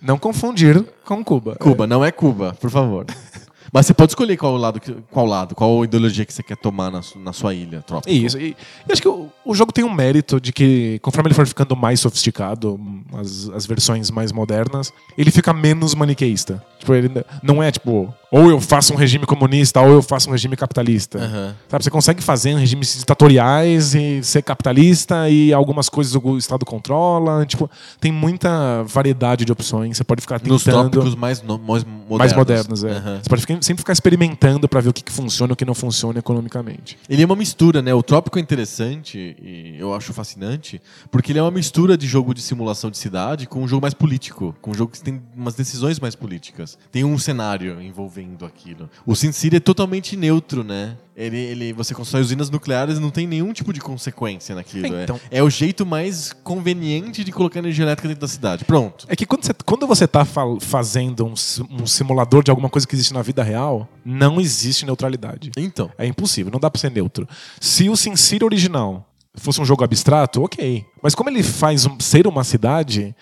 Não 0.00 0.18
confundir 0.18 0.84
com 1.04 1.22
Cuba. 1.24 1.56
Cuba, 1.56 1.86
não 1.86 2.04
é 2.04 2.10
Cuba, 2.10 2.56
por 2.60 2.70
favor. 2.70 3.06
Mas 3.72 3.86
você 3.86 3.94
pode 3.94 4.12
escolher 4.12 4.36
qual 4.36 4.56
lado, 4.56 4.80
qual 5.10 5.26
lado, 5.26 5.54
qual 5.54 5.84
ideologia 5.84 6.24
que 6.24 6.32
você 6.32 6.42
quer 6.42 6.56
tomar 6.56 6.90
na, 6.90 7.00
na 7.16 7.32
sua 7.32 7.54
ilha, 7.54 7.82
tropa. 7.82 8.08
Isso. 8.10 8.38
E, 8.38 8.56
e 8.88 8.92
acho 8.92 9.02
que 9.02 9.08
o, 9.08 9.28
o 9.44 9.54
jogo 9.54 9.72
tem 9.72 9.84
um 9.84 9.92
mérito 9.92 10.40
de 10.40 10.52
que, 10.52 10.98
conforme 11.02 11.28
ele 11.28 11.34
for 11.34 11.46
ficando 11.46 11.74
mais 11.76 12.00
sofisticado, 12.00 12.78
as, 13.14 13.48
as 13.50 13.66
versões 13.66 14.10
mais 14.10 14.32
modernas, 14.32 14.92
ele 15.16 15.30
fica 15.30 15.52
menos 15.52 15.94
maniqueísta. 15.94 16.62
Tipo, 16.78 16.94
ele 16.94 17.10
não 17.42 17.62
é 17.62 17.70
tipo, 17.72 18.12
ou 18.30 18.50
eu 18.50 18.60
faço 18.60 18.92
um 18.92 18.96
regime 18.96 19.24
comunista, 19.26 19.80
ou 19.80 19.88
eu 19.94 20.02
faço 20.02 20.28
um 20.28 20.32
regime 20.32 20.56
capitalista. 20.56 21.18
Aham. 21.18 21.54
Sabe, 21.68 21.84
você 21.84 21.90
consegue 21.90 22.22
fazer 22.22 22.54
regimes 22.56 22.96
ditatoriais 22.98 23.94
e 23.94 24.22
ser 24.22 24.42
capitalista 24.42 25.28
e 25.28 25.52
algumas 25.52 25.88
coisas 25.88 26.14
o 26.14 26.36
Estado 26.36 26.64
controla. 26.64 27.44
Tipo, 27.46 27.70
tem 28.00 28.12
muita 28.12 28.82
variedade 28.84 29.44
de 29.44 29.52
opções. 29.52 29.96
Você 29.96 30.04
pode 30.04 30.20
ficar 30.20 30.40
Nos 30.44 30.62
tentando... 30.64 30.90
tópicos 30.90 31.14
mais, 31.14 31.42
no- 31.42 31.58
mais 31.58 31.82
modernos. 31.84 32.18
mais 32.18 32.32
modernos, 32.34 32.84
é. 32.84 32.90
Aham. 32.90 33.20
Você 33.22 33.28
pode 33.28 33.40
ficar- 33.42 33.55
sempre 33.62 33.80
ficar 33.80 33.92
experimentando 33.92 34.68
pra 34.68 34.80
ver 34.80 34.90
o 34.90 34.92
que, 34.92 35.02
que 35.02 35.12
funciona 35.12 35.52
e 35.52 35.54
o 35.54 35.56
que 35.56 35.64
não 35.64 35.74
funciona 35.74 36.18
economicamente. 36.18 36.98
Ele 37.08 37.22
é 37.22 37.26
uma 37.26 37.36
mistura, 37.36 37.82
né? 37.82 37.94
O 37.94 38.02
Trópico 38.02 38.38
é 38.38 38.42
interessante 38.42 39.36
e 39.40 39.76
eu 39.78 39.94
acho 39.94 40.12
fascinante, 40.12 40.80
porque 41.10 41.32
ele 41.32 41.38
é 41.38 41.42
uma 41.42 41.50
mistura 41.50 41.96
de 41.96 42.06
jogo 42.06 42.34
de 42.34 42.42
simulação 42.42 42.90
de 42.90 42.98
cidade 42.98 43.46
com 43.46 43.62
um 43.62 43.68
jogo 43.68 43.82
mais 43.82 43.94
político, 43.94 44.54
com 44.60 44.70
um 44.70 44.74
jogo 44.74 44.92
que 44.92 45.02
tem 45.02 45.22
umas 45.34 45.54
decisões 45.54 46.00
mais 46.00 46.14
políticas. 46.14 46.78
Tem 46.90 47.04
um 47.04 47.18
cenário 47.18 47.80
envolvendo 47.80 48.44
aquilo. 48.44 48.88
O 49.04 49.14
Sin 49.14 49.32
City 49.32 49.56
é 49.56 49.60
totalmente 49.60 50.16
neutro, 50.16 50.62
né? 50.62 50.96
Ele, 51.16 51.38
ele, 51.38 51.72
você 51.72 51.94
constrói 51.94 52.20
usinas 52.20 52.50
nucleares 52.50 52.98
e 52.98 53.00
não 53.00 53.08
tem 53.10 53.26
nenhum 53.26 53.50
tipo 53.52 53.72
de 53.72 53.80
consequência 53.80 54.54
naquilo. 54.54 54.94
É, 54.94 55.00
é- 55.00 55.02
então. 55.04 55.20
é, 55.30 55.42
o 55.42 55.48
jeito 55.48 55.86
mais 55.86 56.30
conveniente 56.44 57.24
de 57.24 57.32
colocar 57.32 57.58
energia 57.60 57.84
elétrica 57.86 58.06
dentro 58.08 58.20
da 58.20 58.28
cidade. 58.28 58.64
Pronto. 58.66 59.06
É 59.08 59.16
que 59.16 59.24
quando 59.24 59.42
você, 59.44 59.54
quando 59.64 59.86
você 59.86 60.06
tá 60.06 60.26
fa- 60.26 60.42
fazendo 60.60 61.24
um, 61.24 61.32
um 61.70 61.86
simulador 61.86 62.42
de 62.44 62.50
alguma 62.50 62.68
coisa 62.68 62.86
que 62.86 62.94
existe 62.94 63.14
na 63.14 63.22
vida 63.22 63.42
real, 63.42 63.88
não 64.04 64.38
existe 64.38 64.84
neutralidade. 64.84 65.50
Então. 65.56 65.90
É 65.96 66.06
impossível, 66.06 66.52
não 66.52 66.60
dá 66.60 66.70
pra 66.70 66.78
ser 66.78 66.90
neutro. 66.90 67.26
Se 67.58 67.88
o 67.88 67.96
SimCity 67.96 68.44
original 68.44 69.08
fosse 69.38 69.60
um 69.60 69.64
jogo 69.64 69.84
abstrato, 69.84 70.42
ok. 70.42 70.84
Mas 71.02 71.14
como 71.14 71.30
ele 71.30 71.42
faz 71.42 71.86
um- 71.86 71.98
ser 72.00 72.26
uma 72.26 72.44
cidade 72.44 73.14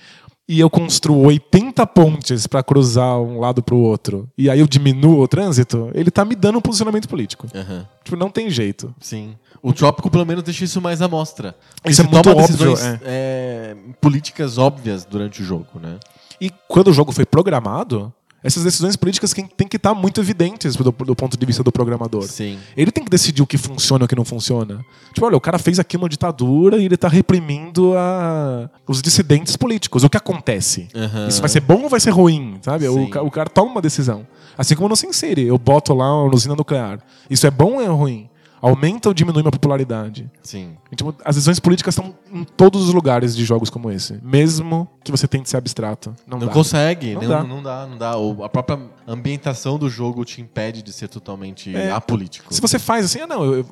e 0.49 0.61
eu 0.61 0.69
construo 0.69 1.27
80 1.27 1.87
pontes 1.87 2.47
pra 2.47 2.63
cruzar 2.63 3.19
um 3.19 3.41
lado 3.41 3.63
pro 3.63 3.77
outro 3.77 4.29
e 4.37 4.51
aí 4.51 4.61
eu 4.61 4.67
diminuo 4.67 5.21
o 5.21 5.29
trânsito, 5.29 5.91
ele 5.95 6.11
tá 6.11 6.25
me 6.25 6.35
dando 6.35 6.59
um 6.59 6.61
posicionamento 6.61 7.09
político. 7.09 7.47
Aham. 7.55 7.87
Tipo, 8.03 8.17
não 8.17 8.31
tem 8.31 8.51
jeito. 8.51 8.95
Sim. 9.01 9.37
O 9.63 9.73
Trópico, 9.73 10.11
pelo 10.11 10.27
menos, 10.27 10.45
deixa 10.45 10.65
isso 10.65 10.81
mais 10.81 11.01
à 11.01 11.09
mostra. 11.09 11.57
Isso 11.87 12.03
é 12.03 12.05
muito 12.05 12.29
óbvio, 12.29 12.47
decisões 12.47 12.81
é, 13.03 13.75
políticas 13.99 14.59
óbvias 14.59 15.07
durante 15.07 15.41
o 15.41 15.45
jogo, 15.45 15.81
né? 15.81 15.99
E 16.39 16.51
quando 16.69 16.89
o 16.89 16.93
jogo 16.93 17.13
foi 17.13 17.25
programado, 17.25 18.13
essas 18.45 18.63
decisões 18.63 18.95
políticas 18.95 19.33
têm 19.33 19.47
têm 19.65 19.67
que 19.67 19.77
estar 19.77 19.95
muito 19.95 20.21
evidentes 20.21 20.77
do, 20.77 20.93
do 20.93 21.17
ponto 21.17 21.37
de 21.37 21.47
vista 21.47 21.63
do 21.63 21.73
programador. 21.73 22.25
Sim. 22.25 22.59
Ele 22.77 22.91
tem 22.91 23.03
que 23.03 23.11
decidir 23.11 23.43
o 23.43 23.47
que 23.47 23.57
funciona 23.57 24.05
e 24.05 24.07
o 24.07 24.09
que 24.09 24.15
não 24.15 24.25
funciona. 24.25 24.85
Tipo, 25.13 25.27
olha, 25.27 25.37
o 25.37 25.41
cara 25.41 25.59
fez 25.59 25.79
aqui 25.79 25.97
uma 25.97 26.09
ditadura 26.09 26.77
e 26.77 26.85
ele 26.85 26.97
tá 26.97 27.09
reprimindo 27.09 27.95
a... 27.97 28.69
os 28.87 29.01
dissidentes 29.01 29.57
políticos. 29.57 30.05
O 30.05 30.11
que 30.11 30.17
acontece? 30.17 30.89
Aham. 30.95 31.27
Isso 31.27 31.41
vai 31.41 31.49
ser 31.49 31.61
bom 31.61 31.83
ou 31.83 31.89
vai 31.89 32.01
ser 32.01 32.11
ruim? 32.11 32.59
Sabe? 32.61 32.87
O, 32.87 33.05
o 33.05 33.31
cara 33.31 33.49
toma 33.49 33.73
uma 33.73 33.83
decisão. 33.83 34.27
Assim 34.57 34.77
como 34.77 34.89
no 34.89 34.97
SimCity, 34.97 35.43
eu 35.43 35.59
boto 35.59 35.95
lá 35.95 36.23
uma 36.23 36.35
usina 36.35 36.55
nuclear. 36.55 37.01
Isso 37.31 37.47
é 37.47 37.51
bom 37.51 37.75
ou 37.75 37.81
é 37.81 37.87
ruim? 37.87 38.29
Aumenta 38.61 39.11
ou 39.11 39.15
diminui 39.15 39.43
minha 39.43 39.53
popularidade? 39.53 40.31
Sim. 40.43 40.77
Tipo, 40.97 41.15
as 41.23 41.35
decisões 41.37 41.61
políticas 41.61 41.97
estão 41.97 42.15
em 42.33 42.45
todos 42.45 42.89
os 42.89 42.95
lugares 42.95 43.37
de 43.37 43.45
jogos 43.45 43.69
como 43.69 43.91
esse. 43.91 44.19
Mesmo 44.23 44.89
que 45.05 45.11
você 45.13 45.29
tente 45.29 45.49
ser 45.51 45.57
abstrato. 45.59 46.15
Não, 46.27 46.39
Não 46.39 46.47
dá. 46.49 46.53
consegue, 46.53 47.15
Não 47.15 47.23
não, 47.23 47.29
dá. 47.29 47.45
não 47.45 47.63
dá, 47.63 47.87
não 47.87 47.99
dá. 47.99 48.17
O- 48.19 48.43
a 48.45 48.49
própria 48.49 48.79
ambientação 49.07 49.79
do 49.79 49.89
jogo 49.89 50.25
te 50.25 50.41
impede 50.41 50.83
de 50.83 50.93
ser 50.93 51.09
totalmente 51.09 51.75
É. 51.77 51.91
apolítico. 51.93 52.53
Se 52.53 52.61
você 52.61 52.79
faz 52.79 53.05
assim, 53.05 53.21
ah, 53.21 53.27
não, 53.27 53.45
eu- 53.45 53.65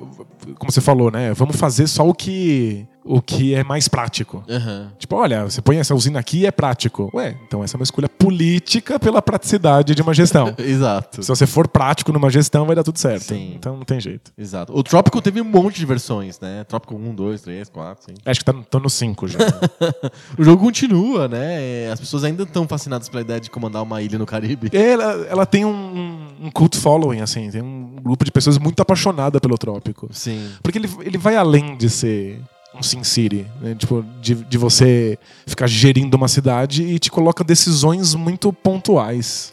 como 0.57 0.71
você 0.71 0.79
falou, 0.81 1.11
né? 1.11 1.33
Vamos 1.33 1.55
fazer 1.57 1.87
só 1.87 2.07
o 2.07 2.13
que, 2.13 2.85
o 3.03 3.21
que 3.21 3.53
é 3.55 3.63
mais 3.63 3.87
prático. 3.87 4.43
Aham. 4.49 4.91
Tipo, 4.97 5.15
olha, 5.15 5.43
você 5.43 5.61
põe 5.61 5.77
essa 5.77 5.93
usina 5.95 6.19
aqui 6.19 6.39
e 6.41 6.45
é 6.45 6.51
prático. 6.51 7.09
Ué, 7.13 7.35
então 7.47 7.63
essa 7.63 7.75
é 7.75 7.77
uma 7.79 7.83
escolha 7.83 8.07
política 8.07 8.99
pela 8.99 9.21
praticidade 9.21 9.95
de 9.95 10.01
uma 10.01 10.13
gestão. 10.13 10.53
Exato. 10.59 11.21
Se 11.23 11.27
você 11.27 11.45
for 11.47 11.67
prático 11.67 12.13
numa 12.13 12.29
gestão, 12.29 12.65
vai 12.65 12.75
dar 12.75 12.83
tudo 12.83 12.99
certo. 12.99 13.23
Sim. 13.23 13.53
Então 13.55 13.75
não 13.75 13.83
tem 13.85 13.99
jeito. 13.99 14.31
Exato. 14.37 14.71
O 14.77 14.83
Trópico 14.83 15.21
teve 15.21 15.41
um 15.41 15.45
monte 15.45 15.77
de 15.79 15.85
versões, 15.85 16.39
né? 16.39 16.63
Trópico 16.65 16.95
1, 16.95 17.15
2, 17.15 17.41
3, 17.41 17.69
4, 17.69 18.05
5. 18.05 18.19
Acho 18.25 18.39
que 18.39 18.45
tá, 18.45 18.53
tô 18.69 18.79
no 18.79 18.89
5 18.89 19.27
já. 19.27 19.39
O 20.37 20.43
jogo 20.43 20.63
continua, 20.63 21.22
né? 21.27 21.91
As 21.91 21.99
pessoas 21.99 22.23
ainda 22.23 22.43
estão 22.43 22.67
fascinadas 22.67 23.09
pela 23.09 23.21
ideia 23.21 23.39
de 23.39 23.49
comandar 23.49 23.81
uma 23.83 24.01
ilha 24.01 24.17
no 24.17 24.25
Caribe. 24.25 24.69
ela, 24.73 25.25
ela 25.29 25.45
tem 25.45 25.65
um, 25.65 26.27
um 26.41 26.51
cult 26.51 26.77
following, 26.77 27.21
assim. 27.21 27.49
Tem 27.49 27.61
um 27.61 27.95
grupo 28.01 28.25
de 28.25 28.31
pessoas 28.31 28.57
muito 28.57 28.81
apaixonada 28.81 29.39
pelo 29.39 29.57
trópico. 29.57 30.09
Sim. 30.11 30.49
Porque 30.61 30.77
ele, 30.77 30.89
ele 31.01 31.17
vai 31.17 31.35
além 31.35 31.75
de 31.77 31.89
ser 31.89 32.39
um 32.75 32.81
Sin 32.81 33.03
City, 33.03 33.45
né? 33.61 33.75
tipo, 33.75 34.03
de, 34.21 34.35
de 34.35 34.57
você 34.57 35.17
ficar 35.45 35.67
gerindo 35.67 36.17
uma 36.17 36.27
cidade 36.27 36.83
e 36.83 36.97
te 36.97 37.11
coloca 37.11 37.43
decisões 37.43 38.15
muito 38.15 38.51
pontuais 38.51 39.51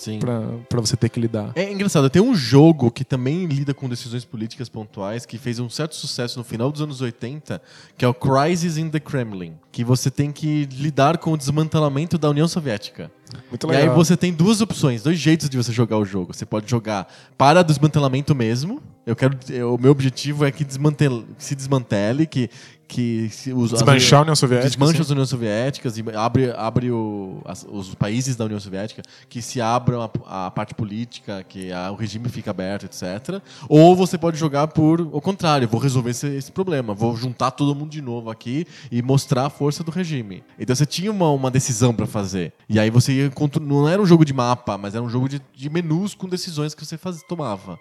pra 0.68 0.81
você 0.81 0.97
ter 0.97 1.09
que 1.09 1.21
lidar. 1.21 1.53
É 1.55 1.71
engraçado, 1.71 2.09
tem 2.09 2.23
um 2.23 2.35
jogo 2.35 2.91
que 2.91 3.05
também 3.05 3.47
lida 3.47 3.75
com 3.75 3.89
decisões 3.89 4.25
políticas 4.25 4.68
pontuais, 4.68 5.27
que 5.27 5.37
fez 5.39 5.59
um 5.59 5.68
certo 5.68 5.95
sucesso 5.95 6.39
no 6.39 6.45
final 6.45 6.73
dos 6.73 6.81
anos 6.81 7.01
80, 7.01 7.61
que 7.97 8.05
é 8.05 8.09
o 8.09 8.14
Crisis 8.14 8.77
in 8.79 8.89
the 8.89 9.01
Kremlin, 9.01 9.55
que 9.71 9.85
você 9.85 10.11
tem 10.11 10.33
que 10.33 10.66
lidar 10.73 11.18
com 11.18 11.33
o 11.33 11.37
desmantelamento 11.37 12.16
da 12.16 12.31
União 12.31 12.49
Soviética. 12.49 13.11
Muito 13.49 13.71
E 13.73 13.77
aí 13.77 13.89
você 13.91 14.16
tem 14.16 14.33
duas 14.33 14.61
opções, 14.61 15.03
dois 15.03 15.18
jeitos 15.18 15.49
de 15.49 15.57
você 15.57 15.73
jogar 15.73 15.99
o 15.99 16.05
jogo. 16.05 16.33
Você 16.35 16.45
pode 16.45 16.68
jogar 16.68 17.07
para 17.39 17.62
desmantelamento 17.62 18.35
mesmo. 18.35 18.83
Eu 19.07 19.14
quero, 19.14 19.39
eu- 19.49 19.75
o 19.75 19.81
meu 19.81 19.93
objetivo 19.93 20.45
é 20.45 20.51
que 20.51 20.64
desmantele, 20.64 21.25
que 21.39 21.45
se 21.45 21.55
desmantele, 21.55 22.27
que 22.27 22.51
que 22.91 23.28
se 23.30 23.53
os, 23.53 23.70
Desmanchar 23.70 24.18
a 24.18 24.22
União 24.22 24.34
Soviética, 24.36 24.68
desmancha 24.68 24.95
sim. 24.97 25.01
as 25.03 25.11
Uniões 25.11 25.28
Soviéticas 25.28 25.97
e 25.97 26.05
abre, 26.14 26.51
abre 26.57 26.91
o- 26.91 27.41
as- 27.45 27.64
os 27.70 27.95
países 27.95 28.34
da 28.34 28.45
União 28.45 28.59
Soviética, 28.59 29.01
que 29.28 29.41
se 29.41 29.61
abram 29.61 30.03
a, 30.26 30.47
a 30.47 30.51
parte 30.51 30.74
política, 30.74 31.45
que 31.49 31.72
a- 31.72 31.91
o 31.93 31.95
regime 31.95 32.28
fica 32.28 32.51
aberto, 32.51 32.84
etc. 32.86 33.41
Ou 33.68 33.95
você 33.95 34.18
pode 34.18 34.36
jogar 34.36 34.66
por 34.68 35.01
o 35.01 35.20
contrário, 35.20 35.68
vou 35.68 35.80
resolver 35.80 36.11
esse, 36.11 36.26
esse 36.26 36.51
problema, 36.51 36.93
vou 36.93 37.16
juntar 37.16 37.53
todo 37.53 37.74
mundo 37.74 37.91
de 37.91 38.03
novo 38.03 38.28
aqui 38.28 38.66
e 38.91 39.01
mostrar 39.03 39.47
a 39.47 39.51
força 39.51 39.84
do 39.84 39.91
regime. 39.93 40.43
Então 40.59 40.74
você 40.74 40.84
tinha 40.84 41.12
uma, 41.12 41.30
uma 41.30 41.51
decisão 41.51 41.95
para 41.95 42.07
fazer. 42.07 42.53
E 42.68 42.78
aí 42.80 42.91
você 42.91 43.12
ia 43.12 43.30
não 43.61 43.88
era 43.88 44.03
um 44.03 44.07
jogo 44.07 44.24
de 44.24 44.32
mapa, 44.32 44.76
mas 44.76 44.95
era 44.95 45.03
um 45.05 45.09
jogo 45.09 45.28
de, 45.28 45.41
de 45.55 45.70
menus 45.70 46.14
com 46.14 46.28
decisões 46.28 46.74
que 46.74 46.84
você 46.84 46.99
faz, 46.99 47.22
tomava. 47.22 47.78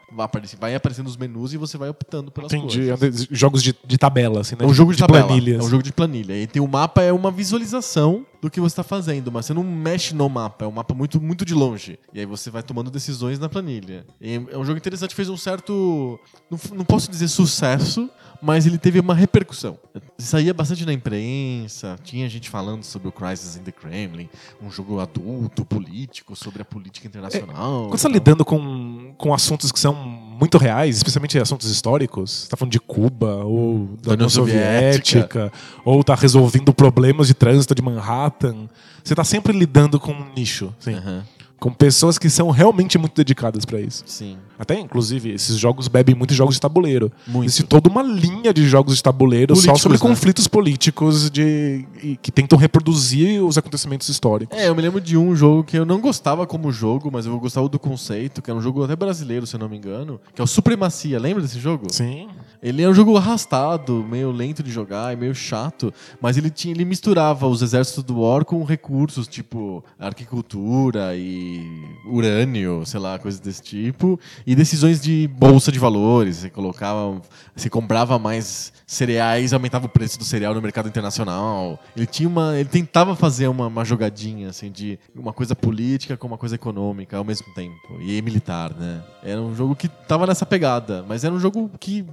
Vai, 0.60 0.76
aparecendo 0.76 1.07
os 1.07 1.18
menus 1.18 1.53
e 1.53 1.57
você 1.57 1.78
vai 1.78 1.89
optando 1.89 2.30
pelas 2.32 2.53
Entendi. 2.53 2.88
coisas. 2.88 3.01
É 3.03 3.10
de- 3.10 3.28
Jogos 3.32 3.64
de, 3.64 3.76
de 3.86 3.97
tabela, 3.97 4.41
assim, 4.41 4.55
né? 4.55 4.64
É 4.66 4.68
um 4.68 4.74
jogo 4.74 4.91
de, 4.93 4.99
tabela. 5.00 5.28
planilhas. 5.28 5.62
É 5.62 5.66
um 5.66 5.70
jogo 5.70 5.84
de 5.84 5.91
planilha. 5.91 6.36
E 6.36 6.47
tem 6.47 6.62
o 6.62 6.68
mapa, 6.68 7.02
é 7.02 7.12
uma 7.12 7.32
visualização 7.32 8.26
do 8.41 8.50
que 8.50 8.60
você 8.60 8.74
está 8.74 8.84
fazendo, 8.84 9.32
mas 9.32 9.45
você 9.45 9.54
não 9.54 9.64
mexe 9.64 10.16
no 10.16 10.30
mapa. 10.30 10.66
É 10.66 10.68
um 10.68 10.72
mapa 10.72 10.93
muito, 10.93 11.20
muito 11.22 11.45
de 11.45 11.54
longe. 11.54 12.00
E 12.14 12.20
aí 12.20 12.26
você 12.26 12.50
vai 12.50 12.64
tomando 12.64 12.89
decisões 12.89 13.39
na 13.39 13.50
planilha. 13.50 14.06
E 14.22 14.36
é 14.36 14.58
um 14.58 14.66
jogo 14.66 14.78
interessante, 14.78 15.16
fez 15.16 15.30
um 15.30 15.38
certo. 15.38 16.20
Não, 16.50 16.60
não 16.78 16.86
posso 16.86 17.10
dizer 17.10 17.28
sucesso, 17.28 18.10
mas 18.41 18.66
ele 18.66 18.78
teve 18.78 19.00
uma 19.00 19.14
repercussão. 19.14 19.78
Saía 20.18 20.54
bastante 20.54 20.86
na 20.86 20.93
imprensa, 20.93 21.97
tinha 22.04 22.28
gente 22.30 22.50
falando 22.50 22.84
sobre 22.84 23.08
o 23.08 23.12
Crisis 23.12 23.58
in 23.58 23.64
the 23.64 23.72
Kremlin, 23.72 24.30
um 24.62 24.72
jogo 24.72 25.00
adulto, 25.00 25.66
político, 25.66 26.36
sobre 26.36 26.62
a 26.62 26.66
política 26.66 27.08
internacional. 27.08 27.88
Quando 27.88 27.91
você 27.91 28.08
está 28.08 28.10
lidando 28.10 28.45
com, 28.45 29.14
com 29.18 29.34
assuntos 29.34 29.72
que 29.72 29.80
são 29.80 29.93
muito 30.40 30.58
reais, 30.58 30.98
especialmente 30.98 31.38
assuntos 31.38 31.70
históricos, 31.70 32.32
você 32.32 32.50
tá 32.50 32.58
falando 32.58 32.72
de 32.72 32.80
Cuba 32.80 33.44
ou 33.44 33.98
da 34.02 34.14
União 34.14 34.14
União 34.14 34.30
Soviética. 34.30 35.02
Soviética, 35.04 35.54
ou 35.84 36.04
tá 36.04 36.16
resolvendo 36.16 36.74
problemas 36.74 37.28
de 37.28 37.34
trânsito 37.34 37.76
de 37.76 37.82
Manhattan, 37.82 38.70
você 39.04 39.14
tá 39.14 39.24
sempre 39.24 39.52
lidando 39.52 40.00
com 40.00 40.12
um 40.12 40.34
nicho, 40.36 40.74
assim, 40.80 40.96
Aham, 40.96 41.24
com 41.60 41.74
pessoas 41.74 42.18
que 42.18 42.30
são 42.30 42.50
realmente 42.50 42.98
muito 42.98 43.16
dedicadas 43.16 43.66
para 43.66 43.82
isso. 43.82 44.04
Sim. 44.06 44.38
Até, 44.60 44.78
inclusive, 44.78 45.32
esses 45.32 45.57
jogos 45.57 45.88
bebem 45.88 46.14
muito 46.14 46.32
de 46.32 46.36
jogos 46.36 46.55
de 46.55 46.62
tabuleiro. 46.62 47.10
Muito. 47.26 47.45
Existe 47.45 47.64
toda 47.64 47.89
uma 47.89 48.03
linha 48.03 48.53
de 48.53 48.68
jogos 48.68 48.97
de 48.97 49.01
tabuleiro 49.01 49.55
só 49.55 49.62
Políticos, 49.62 49.82
sobre 49.82 49.97
né? 49.97 50.01
conflitos 50.01 50.47
políticos 50.49 51.32
de, 51.32 51.86
e 52.03 52.18
que 52.18 52.30
tentam 52.30 52.60
reproduzir 52.60 53.41
os 53.41 53.57
acontecimentos 53.57 54.10
históricos. 54.10 54.57
É, 54.57 54.68
eu 54.68 54.76
me 54.76 54.82
lembro 54.82 54.99
de 54.99 55.16
um 55.16 55.34
jogo 55.34 55.64
que 55.64 55.78
eu 55.78 55.86
não 55.86 56.01
gostava 56.01 56.45
como 56.45 56.72
jogo, 56.74 57.10
mas 57.10 57.26
eu 57.26 57.39
gostava 57.39 57.70
do 57.70 57.80
conceito, 57.80 58.41
que 58.41 58.51
era 58.51 58.60
um 58.60 58.62
jogo 58.62 58.84
até 58.84 58.97
brasileiro, 58.97 59.47
se 59.47 59.55
eu 59.55 59.60
não 59.62 59.70
me 59.70 59.78
engano, 59.78 60.20
que 60.36 60.41
é 60.41 60.43
o 60.43 60.47
Supremacia. 60.47 61.18
Lembra 61.18 61.41
desse 61.41 61.60
jogo? 61.60 61.88
Sim. 61.91 62.28
Ele 62.62 62.82
é 62.84 62.89
um 62.89 62.93
jogo 62.93 63.16
arrastado, 63.16 64.03
meio 64.03 64.32
lento 64.32 64.62
de 64.62 64.70
jogar 64.70 65.14
e 65.14 65.16
meio 65.16 65.34
chato, 65.34 65.93
mas 66.20 66.38
ele 66.38 66.49
tinha, 66.49 66.74
ele 66.74 66.84
misturava 66.84 67.47
os 67.47 67.62
exércitos 67.62 68.03
do 68.03 68.20
War 68.20 68.43
com 68.43 68.62
recursos 68.66 69.28
tipo 69.28 69.82
agricultura 69.97 71.16
e 71.16 71.64
urânio, 72.05 72.86
sei 72.86 72.99
lá, 72.99 73.18
coisas 73.18 73.39
desse 73.39 73.62
tipo, 73.62 74.20
e 74.50 74.56
decisões 74.56 75.00
de 75.00 75.28
bolsa 75.28 75.72
de 75.72 75.78
valores. 75.78 76.38
Você 76.38 76.50
colocava, 76.50 77.22
você 77.56 77.70
comprava 77.70 78.18
mais 78.18 78.74
cereais, 78.88 79.54
aumentava 79.54 79.86
o 79.86 79.89
preço 79.89 80.18
do 80.18 80.26
cereal 80.26 80.56
no 80.56 80.62
mercado 80.62 80.89
internacional. 80.89 81.80
Ele 81.95 82.08
tinha 82.08 82.28
uma, 82.28 82.58
ele 82.58 82.68
tentava 82.68 83.16
fazer 83.16 83.47
uma, 83.47 83.68
uma 83.68 83.86
jogadinha 83.86 84.50
assim 84.50 84.72
de 84.72 84.97
uma 85.16 85.32
coisa 85.32 85.56
política 85.56 86.18
com 86.18 86.26
uma 86.26 86.38
coisa 86.38 86.56
econômica 86.56 87.16
ao 87.16 87.24
mesmo 87.24 87.54
tempo 87.54 88.02
e 88.02 88.20
militar, 88.24 88.74
né? 88.74 89.04
Era 89.22 89.39
um 89.39 89.56
jogo 89.56 89.76
que 89.76 89.88
tava 89.88 90.26
nessa 90.26 90.47
pegada, 90.47 91.06
mas 91.08 91.24
era 91.24 91.32
um 91.32 91.39
jogo 91.39 91.70
que 91.80 92.04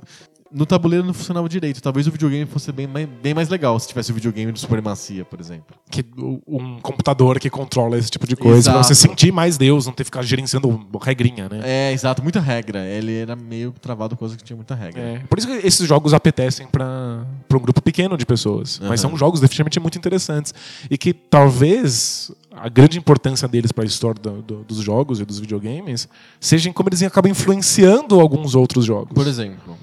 no 0.53 0.65
tabuleiro 0.67 1.05
não 1.05 1.13
funcionava 1.15 1.49
direito. 1.49 1.83
Talvez 1.83 2.07
o 2.07 2.11
videogame 2.11 2.47
fosse 2.47 2.71
bem 2.73 2.87
mais, 2.87 3.09
bem 3.23 3.35
mais 3.35 3.49
legal 3.49 3.79
se 3.79 3.89
tivesse 3.89 4.11
o 4.11 4.15
videogame 4.15 4.53
de 4.53 4.61
Supremacia, 4.61 5.25
por 5.25 5.41
exemplo. 5.41 5.77
que 5.91 6.05
um 6.47 6.79
computador 6.81 7.39
que 7.39 7.49
controla 7.51 7.97
esse 7.99 8.11
tipo 8.11 8.27
de 8.27 8.37
coisa, 8.37 8.71
pra 8.73 8.83
você 8.83 8.95
sentir 8.95 9.33
mais 9.33 9.57
Deus, 9.57 9.87
não 9.87 9.93
ter 9.93 10.05
que 10.05 10.09
ficar 10.09 10.23
gerenciando 10.23 10.87
regrinha, 11.03 11.49
né? 11.49 11.61
É, 11.65 11.93
exato, 11.93 12.23
muita 12.23 12.41
regra. 12.41 12.85
Ele 12.87 13.17
era 13.19 13.35
meio 13.37 13.73
travado, 13.81 14.17
coisa 14.17 14.37
que 14.37 14.43
tinha 14.45 14.57
muita 14.57 14.75
regra. 14.75 15.01
É. 15.01 15.19
Por 15.29 15.39
isso 15.39 15.47
que 15.47 15.67
esses 15.67 15.87
jogos 15.87 16.13
apetecem 16.15 16.67
pra 16.67 17.25
pra 17.49 17.59
um 17.59 17.61
grupo 17.61 17.81
pequeno 17.81 18.17
de 18.17 18.27
pessoas. 18.27 18.79
Mas 18.81 19.01
Aham. 19.05 19.11
são 19.11 19.17
jogos 19.17 19.41
definitivamente 19.41 19.79
muito 19.81 19.97
interessantes. 19.99 20.53
E 20.91 20.99
que 20.99 21.13
talvez 21.57 22.31
a 22.53 22.69
grande 22.69 22.99
importância 22.99 23.47
deles 23.47 23.71
para 23.73 23.85
a 23.85 23.87
história 23.87 24.21
do- 24.21 24.43
do- 24.43 24.65
dos 24.65 24.79
jogos 24.79 25.21
e 25.21 25.25
dos 25.25 25.39
videogames 25.39 26.09
seja 26.41 26.69
em 26.69 26.73
como 26.73 26.89
eles 26.89 27.03
acabam 27.03 27.31
influenciando 27.31 28.19
alguns 28.21 28.55
outros 28.55 28.85
jogos. 28.85 29.13
Por 29.15 29.27
exemplo. 29.27 29.77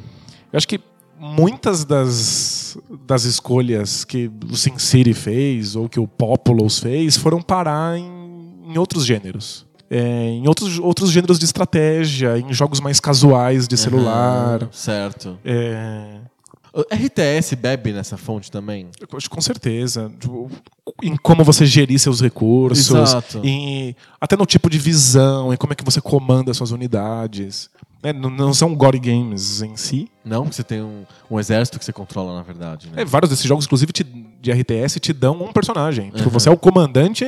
Eu 0.54 0.58
acho 0.58 0.68
que 0.68 0.80
muitas 1.20 1.84
das, 1.84 2.78
das 3.08 3.24
escolhas 3.24 4.06
que 4.06 4.30
o 4.52 4.56
SimCity 4.56 5.14
fez 5.14 5.76
ou 5.76 5.90
que 5.90 6.00
o 6.00 6.08
Populous 6.08 6.78
fez 6.80 7.18
foram 7.18 7.42
parar 7.42 7.98
em, 7.98 8.06
em 8.68 8.78
outros 8.78 9.04
gêneros. 9.04 9.66
É, 9.90 10.30
em 10.30 10.48
outros, 10.48 10.78
outros 10.80 11.12
gêneros 11.12 11.40
de 11.40 11.46
estratégia, 11.46 12.38
em 12.38 12.54
jogos 12.54 12.80
mais 12.80 13.00
casuais 13.00 13.68
de 13.68 13.76
celular. 13.76 14.62
Aham, 14.64 14.70
certo. 14.72 15.38
É, 15.44 16.20
RTS 16.92 17.56
bebe 17.56 17.94
nessa 17.94 18.18
fonte 18.18 18.50
também? 18.52 18.88
acho 19.16 19.30
com 19.30 19.42
certeza. 19.42 20.12
Tipo, 20.20 20.50
Em 21.02 21.16
como 21.16 21.44
você 21.44 21.66
gerir 21.66 22.00
seus 22.00 22.20
recursos, 22.22 22.90
Exato. 22.90 23.42
em, 23.44 23.96
até 24.20 24.36
no 24.36 24.46
tipo 24.46 24.70
de 24.70 24.80
visão, 24.80 25.54
em 25.54 25.58
como 25.58 25.74
é 25.74 25.76
que 25.76 25.84
você 25.84 26.02
comanda 26.02 26.54
suas 26.54 26.72
unidades. 26.72 27.70
Né? 28.04 28.12
Não, 28.14 28.30
não 28.30 28.54
são 28.54 28.76
gore 28.76 29.00
games 29.00 29.62
em 29.62 29.76
si, 29.78 30.10
Não, 30.26 30.46
você 30.46 30.64
tem 30.64 30.82
um, 30.82 31.06
um 31.32 31.40
exército 31.40 31.80
que 31.80 31.86
você 31.86 31.94
controla, 31.94 32.36
na 32.36 32.42
verdade. 32.44 32.90
Né? 32.90 33.02
É, 33.02 33.06
vários 33.06 33.30
desses 33.30 33.46
jogos, 33.46 33.66
inclusive, 33.66 33.92
te- 33.94 34.04
de 34.04 34.52
RTS, 34.52 35.00
te 35.00 35.14
dão 35.14 35.42
um 35.42 35.52
personagem. 35.54 36.10
Tipo, 36.12 36.26
Uhum. 36.26 36.30
você 36.30 36.50
é 36.50 36.52
o 36.52 36.58
comandante 36.58 37.26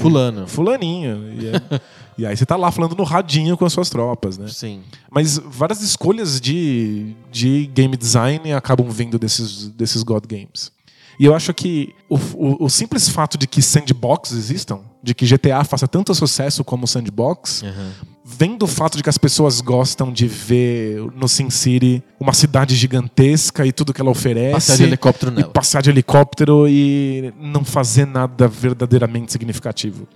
Fulano. 0.00 0.46
fulaninho. 0.46 1.32
E, 1.40 1.46
é- 1.48 1.80
e 2.18 2.26
aí 2.26 2.36
você 2.36 2.44
tá 2.44 2.56
lá 2.56 2.70
falando 2.70 2.94
no 2.96 3.04
radinho 3.04 3.56
com 3.56 3.64
as 3.64 3.72
suas 3.72 3.88
tropas, 3.88 4.36
né? 4.36 4.48
Sim. 4.48 4.82
Mas 5.10 5.38
várias 5.38 5.80
escolhas 5.82 6.40
de, 6.40 7.14
de 7.30 7.66
game 7.72 7.96
design 7.96 8.52
acabam 8.52 8.88
vindo 8.90 9.18
desses, 9.18 9.68
desses 9.68 10.02
God 10.02 10.24
Games. 10.26 10.72
E 11.18 11.24
eu 11.26 11.34
acho 11.34 11.52
que 11.52 11.94
o, 12.08 12.16
o- 12.16 12.64
o 12.64 12.68
simples 12.70 13.08
fato 13.08 13.36
de 13.38 13.46
que 13.46 13.60
sandbox 13.62 14.32
existam, 14.32 14.80
de 15.02 15.14
que 15.14 15.24
GTA 15.26 15.64
faça 15.64 15.88
tanto 15.88 16.14
sucesso 16.14 16.62
como 16.62 16.86
sandbox, 16.86 17.62
Aham. 17.62 17.90
vem 18.24 18.56
do 18.56 18.66
fato 18.66 18.96
de 18.96 19.02
que 19.02 19.08
as 19.08 19.16
pessoas 19.18 19.60
gostam 19.60 20.12
de 20.12 20.26
ver 20.28 21.00
no 21.16 21.26
SimCity 21.28 22.02
uma 22.20 22.32
cidade 22.34 22.76
gigantesca 22.76 23.64
e 23.64 23.72
tudo 23.72 23.92
que 23.94 24.00
ela 24.00 24.10
oferece. 24.10 24.52
Passear 24.52 24.76
de 24.76 24.84
helicóptero 24.84 25.32
E 25.32 25.34
nela. 25.34 25.48
passear 25.50 25.82
de 25.82 25.90
helicóptero 25.90 26.66
e 26.68 27.32
não 27.40 27.64
fazer 27.64 28.06
nada 28.06 28.46
verdadeiramente 28.46 29.32
significativo. 29.32 30.06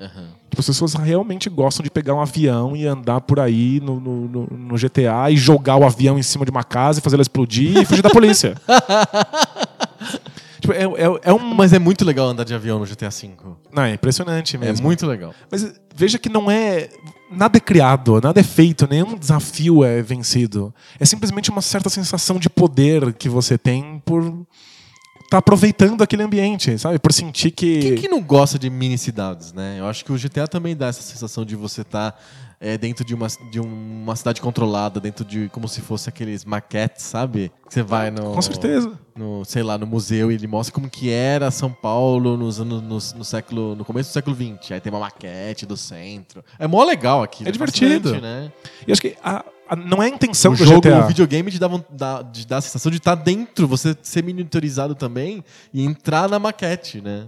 Tipo, 0.50 0.60
as 0.60 0.66
pessoas 0.66 0.94
realmente 0.94 1.48
gostam 1.48 1.82
de 1.82 1.90
pegar 1.90 2.14
um 2.14 2.20
avião 2.20 2.76
e 2.76 2.86
andar 2.86 3.20
por 3.22 3.40
aí 3.40 3.80
no, 3.80 3.98
no, 3.98 4.28
no- 4.28 4.46
no 4.46 4.74
GTA 4.76 5.30
e 5.30 5.36
jogar 5.36 5.76
o 5.76 5.84
avião 5.84 6.18
em 6.18 6.22
cima 6.22 6.44
de 6.44 6.50
uma 6.50 6.62
casa 6.62 6.98
e 6.98 7.02
fazer 7.02 7.16
ela 7.16 7.22
explodir 7.22 7.78
e 7.78 7.84
fugir 7.84 8.02
da 8.02 8.10
polícia. 8.10 8.54
tipo, 10.64 10.72
é, 10.72 10.82
é, 10.82 11.20
é 11.22 11.32
um. 11.32 11.54
Mas 11.54 11.72
é 11.72 11.78
muito 11.78 12.04
legal 12.04 12.28
andar 12.28 12.44
de 12.44 12.54
avião 12.54 12.78
no 12.78 12.86
GTA 12.86 13.10
V. 13.10 13.30
Não, 13.72 13.82
é 13.82 13.92
impressionante 13.92 14.56
É 14.56 14.58
mesmo. 14.58 14.86
muito 14.86 15.06
legal. 15.06 15.34
Mas 15.50 15.74
veja 15.94 16.18
que 16.18 16.28
não 16.28 16.50
é. 16.50 16.88
Nada 17.30 17.56
é 17.56 17.60
criado, 17.60 18.20
nada 18.20 18.38
é 18.38 18.44
feito, 18.44 18.86
nenhum 18.88 19.16
desafio 19.16 19.82
é 19.84 20.00
vencido. 20.02 20.72
É 21.00 21.04
simplesmente 21.04 21.50
uma 21.50 21.62
certa 21.62 21.88
sensação 21.88 22.38
de 22.38 22.48
poder 22.48 23.12
que 23.14 23.28
você 23.28 23.58
tem 23.58 24.00
por 24.04 24.46
estar 25.24 25.38
aproveitando 25.38 26.02
aquele 26.02 26.22
ambiente, 26.22 26.78
sabe? 26.78 26.98
Por 26.98 27.12
sentir 27.12 27.50
que. 27.50 27.80
Quem 27.80 27.94
que 27.96 28.08
não 28.08 28.22
gosta 28.22 28.58
de 28.58 28.70
mini 28.70 28.96
cidades, 28.96 29.52
né? 29.52 29.76
Eu 29.78 29.86
acho 29.86 30.04
que 30.04 30.12
o 30.12 30.16
GTA 30.18 30.46
também 30.46 30.76
dá 30.76 30.86
essa 30.86 31.02
sensação 31.02 31.44
de 31.44 31.56
você 31.56 31.82
estar 32.64 32.78
dentro 32.78 33.04
de 33.04 33.14
uma, 33.14 33.26
de 33.50 33.60
uma 33.60 34.16
cidade 34.16 34.40
controlada, 34.40 34.98
dentro 35.00 35.24
de 35.24 35.48
como 35.50 35.68
se 35.68 35.80
fosse 35.80 36.08
aqueles 36.08 36.44
maquetes, 36.44 37.04
sabe? 37.04 37.52
Que 37.68 37.74
você 37.74 37.82
vai 37.82 38.10
no. 38.10 38.32
Com 38.32 38.42
certeza. 38.42 38.92
No, 39.16 39.44
sei 39.44 39.62
lá, 39.62 39.78
no 39.78 39.86
museu 39.86 40.32
e 40.32 40.34
ele 40.34 40.46
mostra 40.46 40.74
como 40.74 40.88
que 40.90 41.10
era 41.10 41.50
São 41.50 41.70
Paulo 41.70 42.36
nos 42.36 42.60
anos, 42.60 42.82
no, 42.82 43.18
no 43.18 43.24
século, 43.24 43.76
no 43.76 43.84
começo 43.84 44.10
do 44.10 44.12
século 44.12 44.34
XX. 44.34 44.72
Aí 44.72 44.80
tem 44.80 44.92
uma 44.92 44.98
maquete 45.00 45.64
do 45.66 45.76
centro. 45.76 46.42
É 46.58 46.66
mó 46.66 46.82
legal 46.84 47.22
aqui. 47.22 47.46
É 47.46 47.50
divertido. 47.52 48.20
né? 48.20 48.50
E 48.88 48.90
acho 48.92 49.00
que 49.00 49.14
a- 49.22 49.44
a- 49.68 49.76
não 49.76 50.02
é 50.02 50.06
a 50.06 50.08
intenção 50.08 50.52
o 50.52 50.56
do 50.56 50.64
jogo, 50.64 50.80
GTA. 50.80 51.04
o 51.04 51.06
videogame 51.06 51.50
te 51.50 51.58
dá, 51.58 51.68
te 52.24 52.46
dá 52.46 52.56
a 52.56 52.60
sensação 52.60 52.90
de 52.90 52.98
estar 52.98 53.14
dentro, 53.14 53.68
você 53.68 53.96
ser 54.02 54.24
monitorizado 54.24 54.94
também 54.94 55.44
e 55.72 55.84
entrar 55.84 56.28
na 56.28 56.38
maquete, 56.38 57.00
né? 57.00 57.26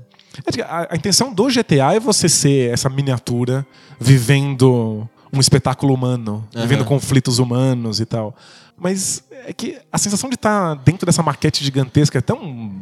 É 0.58 0.62
A, 0.62 0.88
a 0.92 0.96
intenção 0.96 1.32
do 1.32 1.48
GTA 1.48 1.94
é 1.94 2.00
você 2.00 2.28
ser 2.28 2.72
essa 2.72 2.90
miniatura 2.90 3.64
vivendo 3.98 5.08
um 5.32 5.40
espetáculo 5.40 5.92
humano, 5.94 6.44
Aham. 6.54 6.62
vivendo 6.66 6.84
conflitos 6.84 7.38
humanos 7.38 8.00
e 8.00 8.06
tal. 8.06 8.34
Mas 8.78 9.22
é 9.46 9.52
que 9.52 9.78
a 9.90 9.98
sensação 9.98 10.28
de 10.28 10.34
estar 10.36 10.74
dentro 10.76 11.06
dessa 11.06 11.22
maquete 11.22 11.64
gigantesca 11.64 12.18
é 12.18 12.20
tão 12.20 12.72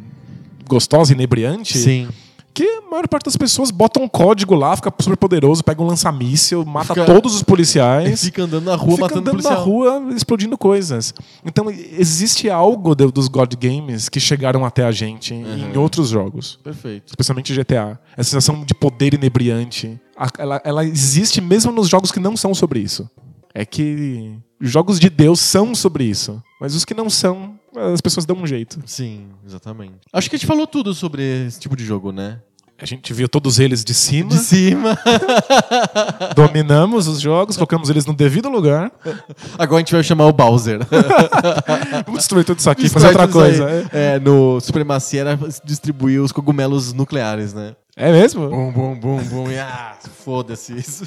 gostosa 0.66 1.12
e 1.12 1.14
inebriante 1.14 1.76
Sim. 1.78 2.08
que 2.52 2.64
a 2.64 2.80
maior 2.90 3.06
parte 3.08 3.24
das 3.26 3.36
pessoas 3.36 3.70
bota 3.70 4.00
um 4.00 4.08
código 4.08 4.54
lá, 4.54 4.74
fica 4.76 4.92
super 5.00 5.16
poderoso, 5.16 5.62
pega 5.62 5.82
um 5.82 5.86
lança-míssel, 5.86 6.64
mata 6.64 6.94
Fica- 6.94 7.04
todos 7.06 7.34
os 7.34 7.42
policiais. 7.42 8.22
fica 8.24 8.42
andando 8.44 8.64
na 8.64 8.74
rua 8.76 8.92
fica 8.92 9.02
matando 9.02 9.20
andando 9.20 9.32
policial. 9.42 9.54
na 9.58 9.60
rua 9.60 10.12
explodindo 10.14 10.56
coisas. 10.56 11.12
Então 11.44 11.70
existe 11.70 12.48
algo 12.48 12.94
de- 12.94 13.10
dos 13.12 13.28
God 13.28 13.52
Games 13.60 14.08
que 14.08 14.18
chegaram 14.20 14.64
até 14.64 14.84
a 14.84 14.90
gente 14.92 15.34
em 15.34 15.76
outros 15.76 16.08
jogos 16.08 16.58
Perfeito. 16.62 17.08
especialmente 17.08 17.52
GTA. 17.54 17.98
Essa 18.16 18.30
sensação 18.30 18.64
de 18.64 18.74
poder 18.74 19.14
inebriante, 19.14 20.00
ela, 20.38 20.60
ela 20.64 20.84
existe 20.84 21.40
mesmo 21.40 21.72
nos 21.72 21.88
jogos 21.88 22.12
que 22.12 22.20
não 22.20 22.36
são 22.36 22.54
sobre 22.54 22.80
isso. 22.80 23.08
É 23.52 23.64
que 23.64 24.36
jogos 24.60 24.98
de 24.98 25.08
Deus 25.08 25.38
são 25.40 25.74
sobre 25.74 26.04
isso, 26.04 26.42
mas 26.60 26.74
os 26.74 26.84
que 26.84 26.94
não 26.94 27.08
são, 27.08 27.58
as 27.92 28.00
pessoas 28.00 28.26
dão 28.26 28.36
um 28.36 28.46
jeito. 28.46 28.80
Sim, 28.84 29.28
exatamente. 29.46 29.94
Acho 30.12 30.28
que 30.28 30.36
a 30.36 30.38
gente 30.38 30.46
falou 30.46 30.66
tudo 30.66 30.92
sobre 30.92 31.46
esse 31.46 31.60
tipo 31.60 31.76
de 31.76 31.84
jogo, 31.84 32.10
né? 32.10 32.40
A 32.76 32.84
gente 32.86 33.14
viu 33.14 33.28
todos 33.28 33.60
eles 33.60 33.84
de 33.84 33.94
cima, 33.94 34.30
De 34.30 34.38
cima. 34.38 34.98
dominamos 36.34 37.06
os 37.06 37.20
jogos, 37.20 37.56
colocamos 37.56 37.88
eles 37.88 38.04
no 38.04 38.12
devido 38.12 38.48
lugar. 38.48 38.90
Agora 39.56 39.76
a 39.76 39.78
gente 39.78 39.92
vai 39.92 40.02
chamar 40.02 40.26
o 40.26 40.32
Bowser. 40.32 40.80
Vamos 42.04 42.18
destruir 42.18 42.44
tudo 42.44 42.58
isso 42.58 42.68
aqui, 42.68 42.88
fazer 42.88 43.06
outra 43.06 43.28
coisa. 43.28 43.88
É, 43.92 44.18
no 44.18 44.60
Supremacia 44.60 45.20
era 45.20 45.38
distribuir 45.64 46.20
os 46.20 46.32
cogumelos 46.32 46.92
nucleares, 46.92 47.54
né? 47.54 47.76
É, 47.96 48.08
é 48.08 48.12
mesmo? 48.12 48.48
Bum, 48.48 48.72
bum, 48.72 48.94
bum, 48.98 49.22
bum. 49.24 49.50
E, 49.50 49.58
ah, 49.58 49.96
foda-se 50.24 50.74
isso. 50.76 51.04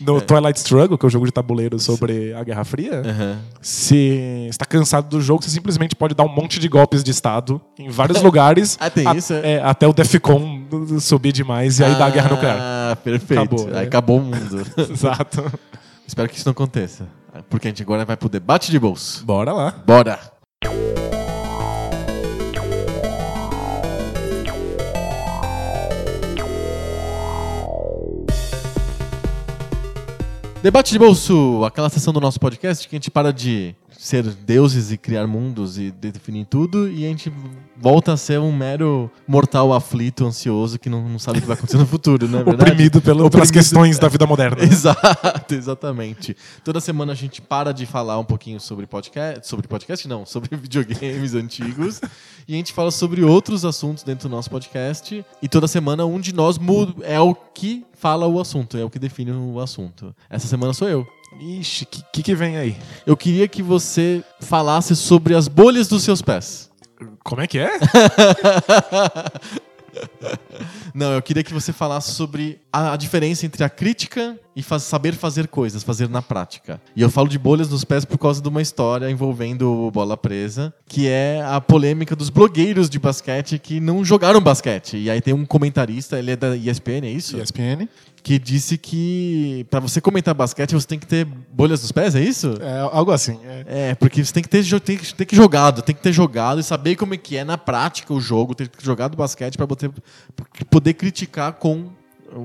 No 0.00 0.20
Twilight 0.20 0.58
Struggle, 0.58 0.96
que 0.98 1.04
é 1.04 1.08
o 1.08 1.10
jogo 1.10 1.26
de 1.26 1.32
tabuleiro 1.32 1.78
sobre 1.78 2.32
a 2.34 2.42
Guerra 2.42 2.64
Fria, 2.64 3.02
Aham. 3.04 3.38
se 3.60 4.46
está 4.48 4.64
cansado 4.64 5.08
do 5.08 5.20
jogo, 5.20 5.42
você 5.42 5.50
simplesmente 5.50 5.94
pode 5.94 6.14
dar 6.14 6.24
um 6.24 6.28
monte 6.28 6.58
de 6.58 6.68
golpes 6.68 7.04
de 7.04 7.10
Estado 7.10 7.60
em 7.78 7.88
vários 7.88 8.20
lugares. 8.22 8.76
Ah, 8.80 8.90
tem 8.90 9.06
a- 9.06 9.14
isso, 9.14 9.32
é? 9.34 9.60
até 9.62 9.86
o 9.86 9.92
Defcon 9.92 10.62
subir 11.00 11.32
demais 11.32 11.78
e 11.78 11.84
aí 11.84 11.94
dá 11.96 12.06
a 12.06 12.10
guerra 12.10 12.30
nuclear. 12.30 12.56
Ah, 12.60 12.96
perfeito. 13.02 13.40
Acabou, 13.42 13.68
Aí 13.68 13.84
é. 13.84 13.86
acabou 13.86 14.18
o 14.18 14.22
mundo. 14.22 14.66
Exato. 14.90 15.52
Espero 16.06 16.28
que 16.28 16.36
isso 16.36 16.46
não 16.46 16.52
aconteça. 16.52 17.06
Porque 17.50 17.68
a 17.68 17.70
gente 17.70 17.82
agora 17.82 18.04
vai 18.04 18.16
pro 18.16 18.28
debate 18.28 18.70
de 18.70 18.78
bolso. 18.78 19.24
Bora 19.24 19.52
lá. 19.52 19.70
Bora! 19.86 20.18
Debate 30.62 30.90
de 30.90 30.98
bolso, 30.98 31.64
aquela 31.64 31.88
sessão 31.88 32.12
do 32.12 32.20
nosso 32.20 32.40
podcast 32.40 32.88
que 32.88 32.96
a 32.96 32.98
gente 32.98 33.12
para 33.12 33.32
de 33.32 33.76
ser 34.00 34.22
deuses 34.22 34.92
e 34.92 34.96
criar 34.96 35.26
mundos 35.26 35.76
e 35.76 35.90
definir 35.90 36.44
tudo 36.46 36.88
e 36.88 37.04
a 37.04 37.08
gente 37.08 37.32
volta 37.76 38.12
a 38.12 38.16
ser 38.16 38.38
um 38.38 38.52
mero 38.52 39.10
mortal 39.26 39.72
aflito, 39.74 40.24
ansioso 40.24 40.78
que 40.78 40.88
não, 40.88 41.08
não 41.08 41.18
sabe 41.18 41.38
o 41.38 41.40
que 41.40 41.48
vai 41.48 41.56
acontecer 41.56 41.78
no 41.78 41.84
futuro, 41.86 42.28
não 42.28 42.38
é 42.38 42.44
verdade? 42.44 42.70
Oprimido 42.70 43.00
pelo, 43.02 43.16
pelas 43.18 43.26
Oprimido. 43.26 43.52
questões 43.52 43.98
da 43.98 44.06
vida 44.06 44.24
moderna. 44.24 44.58
Exato, 44.62 45.52
exatamente. 45.52 46.36
Toda 46.62 46.80
semana 46.80 47.10
a 47.10 47.14
gente 47.16 47.42
para 47.42 47.72
de 47.72 47.86
falar 47.86 48.20
um 48.20 48.24
pouquinho 48.24 48.60
sobre 48.60 48.86
podcast, 48.86 49.48
sobre 49.48 49.66
podcast 49.66 50.06
não, 50.06 50.24
sobre 50.24 50.54
videogames 50.56 51.34
antigos, 51.34 52.00
e 52.46 52.54
a 52.54 52.56
gente 52.56 52.72
fala 52.72 52.92
sobre 52.92 53.24
outros 53.24 53.64
assuntos 53.64 54.04
dentro 54.04 54.28
do 54.28 54.32
nosso 54.34 54.48
podcast, 54.48 55.24
e 55.42 55.48
toda 55.48 55.66
semana 55.66 56.06
um 56.06 56.20
de 56.20 56.32
nós 56.32 56.56
mu- 56.56 56.94
é 57.02 57.18
o 57.18 57.34
que 57.34 57.84
fala 57.94 58.28
o 58.28 58.40
assunto, 58.40 58.76
é 58.78 58.84
o 58.84 58.90
que 58.90 58.98
define 59.00 59.32
o 59.32 59.58
assunto. 59.58 60.14
Essa 60.30 60.46
semana 60.46 60.72
sou 60.72 60.88
eu. 60.88 61.04
Ixi, 61.40 61.84
o 61.84 61.86
que, 61.86 62.02
que 62.12 62.22
que 62.22 62.34
vem 62.34 62.56
aí? 62.56 62.76
Eu 63.06 63.16
queria 63.16 63.46
que 63.46 63.62
você 63.62 64.24
falasse 64.40 64.96
sobre 64.96 65.34
as 65.34 65.46
bolhas 65.46 65.86
dos 65.86 66.02
seus 66.02 66.22
pés. 66.22 66.70
Como 67.22 67.40
é 67.42 67.46
que 67.46 67.58
é? 67.58 67.70
Não, 70.94 71.12
eu 71.12 71.22
queria 71.22 71.44
que 71.44 71.52
você 71.52 71.72
falasse 71.72 72.12
sobre 72.12 72.60
a, 72.72 72.92
a 72.92 72.96
diferença 72.96 73.46
entre 73.46 73.62
a 73.62 73.68
crítica 73.68 74.38
e 74.58 74.62
faz- 74.62 74.82
saber 74.82 75.14
fazer 75.14 75.46
coisas, 75.46 75.84
fazer 75.84 76.08
na 76.08 76.20
prática. 76.20 76.80
E 76.96 77.00
eu 77.00 77.08
falo 77.08 77.28
de 77.28 77.38
bolhas 77.38 77.68
nos 77.68 77.84
pés 77.84 78.04
por 78.04 78.18
causa 78.18 78.42
de 78.42 78.48
uma 78.48 78.60
história 78.60 79.08
envolvendo 79.08 79.90
Bola 79.92 80.16
Presa, 80.16 80.74
que 80.88 81.06
é 81.06 81.42
a 81.46 81.60
polêmica 81.60 82.16
dos 82.16 82.28
blogueiros 82.28 82.90
de 82.90 82.98
basquete 82.98 83.58
que 83.58 83.78
não 83.78 84.04
jogaram 84.04 84.40
basquete. 84.40 84.96
E 84.96 85.08
aí 85.08 85.20
tem 85.20 85.32
um 85.32 85.46
comentarista, 85.46 86.18
ele 86.18 86.32
é 86.32 86.36
da 86.36 86.56
ESPN, 86.56 87.04
é 87.06 87.10
isso? 87.10 87.38
ESPN. 87.38 87.88
Que 88.20 88.36
disse 88.36 88.76
que 88.76 89.64
pra 89.70 89.78
você 89.78 90.00
comentar 90.00 90.34
basquete 90.34 90.72
você 90.74 90.86
tem 90.86 90.98
que 90.98 91.06
ter 91.06 91.24
bolhas 91.24 91.80
nos 91.82 91.92
pés, 91.92 92.16
é 92.16 92.20
isso? 92.20 92.52
É 92.60 92.80
algo 92.92 93.12
assim. 93.12 93.38
é. 93.44 93.90
É, 93.90 93.94
porque 93.94 94.22
você 94.24 94.32
tem 94.32 94.42
que 94.42 94.48
ter, 94.48 94.62
jo- 94.64 94.80
tem 94.80 94.98
que 94.98 95.14
ter 95.14 95.24
que 95.24 95.36
jogado, 95.36 95.82
tem 95.82 95.94
que 95.94 96.02
ter 96.02 96.12
jogado 96.12 96.58
e 96.60 96.64
saber 96.64 96.96
como 96.96 97.14
é 97.14 97.16
que 97.16 97.36
é 97.36 97.44
na 97.44 97.56
prática 97.56 98.12
o 98.12 98.20
jogo, 98.20 98.56
ter 98.56 98.68
jogado 98.82 99.16
basquete 99.16 99.56
para 99.56 99.68
poder, 99.68 99.90
poder 100.68 100.94
criticar 100.94 101.52
com 101.54 101.90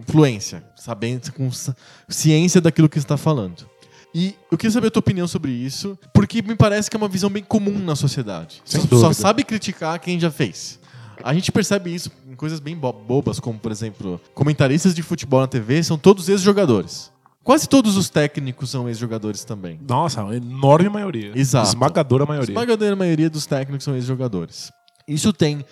fluência, 0.08 0.64
sabendo 0.76 1.32
com 1.34 1.52
ci- 1.52 1.74
ciência 2.10 2.60
daquilo 2.62 2.88
que 2.90 2.96
você 3.00 3.06
está 3.06 3.18
falando. 3.18 3.66
E 4.16 4.36
eu 4.52 4.58
queria 4.58 4.72
saber 4.72 4.88
a 4.88 4.92
tua 4.92 5.00
opinião 5.00 5.28
sobre 5.28 5.52
isso, 5.52 5.98
porque 6.14 6.42
me 6.42 6.56
parece 6.56 6.90
que 6.90 6.96
é 6.96 7.00
uma 7.00 7.08
visão 7.08 7.30
bem 7.30 7.44
comum 7.44 7.80
na 7.80 7.96
sociedade. 7.96 8.62
Sem 8.64 8.82
só, 8.82 8.88
dúvida. 8.88 9.08
só 9.08 9.14
sabe 9.14 9.44
criticar 9.44 10.00
quem 10.00 10.20
já 10.20 10.30
fez. 10.30 10.80
A 11.24 11.34
gente 11.34 11.52
percebe 11.52 11.94
isso 11.94 12.12
em 12.30 12.36
coisas 12.36 12.60
bem 12.60 12.76
bo- 12.76 12.92
bobas, 12.94 13.40
como, 13.40 13.58
por 13.58 13.72
exemplo, 13.72 14.20
comentaristas 14.34 14.94
de 14.94 15.02
futebol 15.02 15.40
na 15.40 15.48
TV 15.48 15.82
são 15.84 15.98
todos 15.98 16.30
ex-jogadores. 16.30 17.12
Quase 17.44 17.68
todos 17.68 17.98
os 17.98 18.10
técnicos 18.10 18.70
são 18.70 18.88
ex-jogadores 18.88 19.44
também. 19.44 19.80
Nossa, 19.88 20.24
uma 20.24 20.36
enorme 20.36 20.90
maioria. 20.90 21.32
Exato. 21.36 21.68
Esmagadora 21.70 22.26
maioria. 22.26 22.52
esmagadora 22.54 22.96
maioria 22.96 23.30
dos 23.30 23.46
técnicos 23.46 23.84
são 23.84 23.96
ex-jogadores. 23.96 24.72
Isso 25.08 25.34
tem 25.34 25.66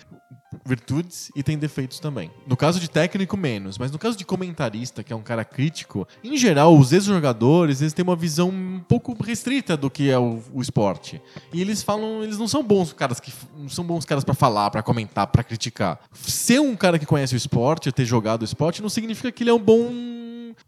virtudes 0.64 1.30
e 1.34 1.42
tem 1.42 1.58
defeitos 1.58 1.98
também. 1.98 2.30
No 2.46 2.56
caso 2.56 2.80
de 2.80 2.88
técnico, 2.88 3.36
menos. 3.36 3.78
Mas 3.78 3.90
no 3.90 3.98
caso 3.98 4.16
de 4.16 4.24
comentarista, 4.24 5.02
que 5.02 5.12
é 5.12 5.16
um 5.16 5.22
cara 5.22 5.44
crítico, 5.44 6.06
em 6.22 6.36
geral, 6.36 6.76
os 6.76 6.92
ex-jogadores, 6.92 7.80
eles 7.80 7.92
têm 7.92 8.02
uma 8.02 8.16
visão 8.16 8.48
um 8.48 8.80
pouco 8.80 9.16
restrita 9.22 9.76
do 9.76 9.90
que 9.90 10.10
é 10.10 10.18
o, 10.18 10.42
o 10.52 10.60
esporte. 10.60 11.20
E 11.52 11.60
eles 11.60 11.82
falam, 11.82 12.22
eles 12.22 12.38
não 12.38 12.48
são 12.48 12.62
bons 12.62 12.92
caras 12.92 13.20
que 13.20 13.32
não 13.56 13.68
são 13.68 13.84
bons 13.84 14.04
caras 14.04 14.24
pra 14.24 14.34
falar, 14.34 14.70
pra 14.70 14.82
comentar, 14.82 15.26
pra 15.26 15.42
criticar. 15.42 16.00
Ser 16.12 16.60
um 16.60 16.76
cara 16.76 16.98
que 16.98 17.06
conhece 17.06 17.34
o 17.34 17.36
esporte, 17.36 17.90
ter 17.92 18.04
jogado 18.04 18.42
o 18.42 18.44
esporte, 18.44 18.82
não 18.82 18.88
significa 18.88 19.32
que 19.32 19.42
ele 19.42 19.50
é 19.50 19.54
um 19.54 19.58
bom 19.58 19.90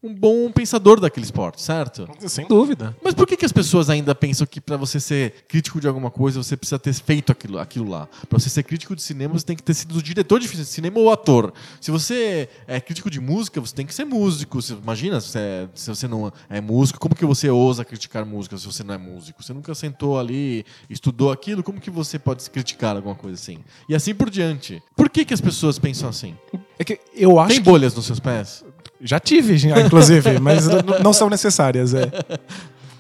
um 0.03 0.15
bom 0.15 0.51
pensador 0.51 1.01
daquele 1.01 1.25
esporte, 1.25 1.63
certo? 1.63 2.09
Sem 2.29 2.47
dúvida. 2.47 2.97
Mas 3.03 3.15
por 3.15 3.27
que, 3.27 3.37
que 3.37 3.45
as 3.45 3.53
pessoas 3.53 3.89
ainda 3.91 4.15
pensam 4.15 4.47
que 4.47 4.61
pra 4.61 4.77
você 4.77 4.99
ser 5.01 5.45
crítico 5.49 5.81
de 5.81 5.89
alguma 5.89 6.11
coisa, 6.11 6.43
você 6.43 6.57
precisa 6.57 6.79
ter 6.79 6.93
feito 6.93 7.31
aquilo, 7.33 7.59
aquilo 7.59 7.89
lá? 7.89 8.09
Pra 8.29 8.39
você 8.39 8.49
ser 8.49 8.63
crítico 8.63 8.95
de 8.95 9.03
cinema, 9.03 9.35
você 9.35 9.45
tem 9.45 9.57
que 9.57 9.63
ter 9.63 9.75
sido 9.75 9.97
o 9.97 10.03
diretor 10.03 10.41
de 10.41 10.49
cinema 10.65 10.99
ou 10.99 11.11
ator. 11.11 11.53
Se 11.81 11.91
você 11.91 12.49
é 12.67 12.81
crítico 12.81 13.11
de 13.11 13.21
música, 13.21 13.61
você 13.61 13.75
tem 13.75 13.87
que 13.87 13.95
ser 13.95 14.05
músico. 14.05 14.61
Você, 14.61 14.75
imagina, 14.75 15.21
se, 15.21 15.39
é- 15.39 15.69
se 15.75 15.89
você 15.89 16.07
não 16.09 16.33
é 16.49 16.61
músico, 16.61 16.99
como 16.99 17.15
que 17.15 17.25
você 17.25 17.49
ousa 17.51 17.85
criticar 17.85 18.25
música 18.25 18.57
se 18.57 18.67
você 18.67 18.83
não 18.83 18.95
é 18.95 18.99
músico? 18.99 19.43
Você 19.43 19.53
nunca 19.53 19.75
sentou 19.75 20.19
ali, 20.19 20.65
estudou 20.89 21.31
aquilo, 21.33 21.63
como 21.63 21.81
que 21.81 21.91
você 21.91 22.19
pode 22.19 22.49
criticar 22.51 22.97
alguma 22.97 23.15
coisa 23.15 23.35
assim? 23.35 23.59
E 23.89 23.95
assim 23.95 24.15
por 24.15 24.31
diante. 24.31 24.83
Por 24.97 25.09
que, 25.11 25.25
que 25.25 25.35
as 25.35 25.41
pessoas 25.41 25.79
pensam 25.79 26.09
assim? 26.09 26.37
É 26.79 26.85
que 26.85 26.99
eu 27.15 27.39
acho 27.39 27.49
Tem 27.49 27.59
que 27.59 27.65
bolhas 27.71 27.95
nos 27.95 28.05
seus 28.07 28.21
pés? 28.21 28.65
Já 29.05 29.21
tive, 29.21 29.55
inclusive, 29.85 30.39
mas 30.41 30.67
não 31.03 31.13
são 31.13 31.29
necessárias. 31.31 31.95
É. 31.95 32.11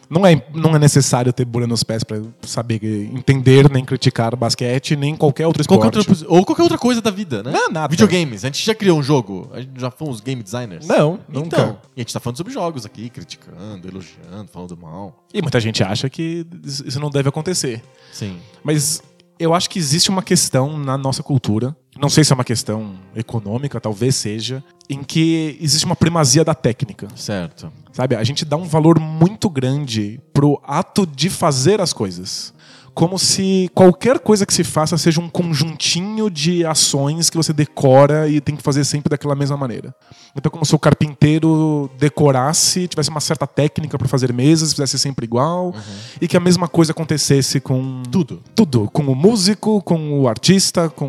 Não 0.08 0.24
é, 0.26 0.40
não 0.54 0.76
é 0.76 0.78
necessário 0.78 1.32
ter 1.32 1.44
bolha 1.44 1.66
nos 1.66 1.82
pés 1.82 2.04
pra 2.04 2.20
saber 2.42 2.78
entender 2.84 3.70
nem 3.70 3.84
criticar 3.84 4.36
basquete, 4.36 4.94
nem 4.94 5.16
qualquer 5.16 5.46
outro 5.46 5.62
esporte. 5.62 5.80
Qualquer 5.80 5.98
outra, 5.98 6.26
ou 6.28 6.44
qualquer 6.44 6.62
outra 6.62 6.78
coisa 6.78 7.00
da 7.00 7.10
vida, 7.10 7.42
né? 7.42 7.50
Não, 7.50 7.70
nada. 7.70 7.88
Videogames. 7.88 8.44
A 8.44 8.48
gente 8.48 8.64
já 8.64 8.74
criou 8.74 8.98
um 8.98 9.02
jogo? 9.02 9.50
A 9.52 9.60
gente 9.60 9.80
já 9.80 9.90
fomos 9.90 10.20
game 10.20 10.42
designers? 10.42 10.86
Não, 10.86 11.18
Então, 11.28 11.42
nunca. 11.42 11.78
e 11.96 12.00
a 12.00 12.02
gente 12.02 12.12
tá 12.12 12.20
falando 12.20 12.36
sobre 12.36 12.52
jogos 12.52 12.84
aqui, 12.84 13.08
criticando, 13.08 13.88
elogiando, 13.88 14.48
falando 14.52 14.76
mal. 14.76 15.24
E 15.32 15.40
muita 15.40 15.58
gente 15.58 15.82
acha 15.82 16.08
que 16.10 16.46
isso 16.64 17.00
não 17.00 17.10
deve 17.10 17.30
acontecer. 17.30 17.82
Sim. 18.12 18.36
Mas 18.62 19.02
eu 19.38 19.54
acho 19.54 19.68
que 19.70 19.78
existe 19.78 20.10
uma 20.10 20.22
questão 20.22 20.78
na 20.78 20.96
nossa 20.96 21.22
cultura, 21.22 21.74
não 21.98 22.08
sei 22.08 22.22
se 22.24 22.32
é 22.32 22.34
uma 22.34 22.44
questão 22.44 22.94
econômica, 23.16 23.80
talvez 23.80 24.14
seja, 24.14 24.62
em 24.88 25.02
que 25.02 25.56
existe 25.60 25.86
uma 25.86 25.96
primazia 25.96 26.44
da 26.44 26.54
técnica. 26.54 27.08
Certo. 27.16 27.72
Sabe? 27.92 28.16
A 28.16 28.24
gente 28.24 28.44
dá 28.44 28.56
um 28.56 28.64
valor 28.64 28.98
muito 29.00 29.48
grande 29.48 30.20
pro 30.32 30.60
ato 30.64 31.06
de 31.06 31.30
fazer 31.30 31.80
as 31.80 31.92
coisas. 31.92 32.52
como 32.94 33.18
se 33.18 33.68
qualquer 33.74 34.20
coisa 34.20 34.46
que 34.46 34.54
se 34.54 34.62
faça 34.62 34.96
seja 34.96 35.20
um 35.20 35.28
conjuntinho 35.28 36.30
de 36.30 36.64
ações 36.64 37.28
que 37.28 37.36
você 37.36 37.52
decora 37.52 38.28
e 38.28 38.40
tem 38.40 38.54
que 38.54 38.62
fazer 38.62 38.84
sempre 38.84 39.10
daquela 39.10 39.34
mesma 39.34 39.56
maneira. 39.56 39.94
Então, 40.36 40.50
como 40.50 40.64
se 40.64 40.74
o 40.74 40.78
carpinteiro 40.78 41.90
decorasse, 41.98 42.86
tivesse 42.86 43.10
uma 43.10 43.20
certa 43.20 43.46
técnica 43.46 43.98
para 43.98 44.06
fazer 44.06 44.32
mesas, 44.32 44.72
fizesse 44.72 44.98
sempre 44.98 45.24
igual, 45.24 45.74
e 46.20 46.28
que 46.28 46.36
a 46.36 46.40
mesma 46.40 46.68
coisa 46.68 46.92
acontecesse 46.92 47.60
com 47.60 48.02
Tudo. 48.10 48.40
tudo, 48.54 48.88
com 48.92 49.02
o 49.02 49.14
músico, 49.14 49.82
com 49.82 50.20
o 50.20 50.28
artista, 50.28 50.88
com 50.88 51.08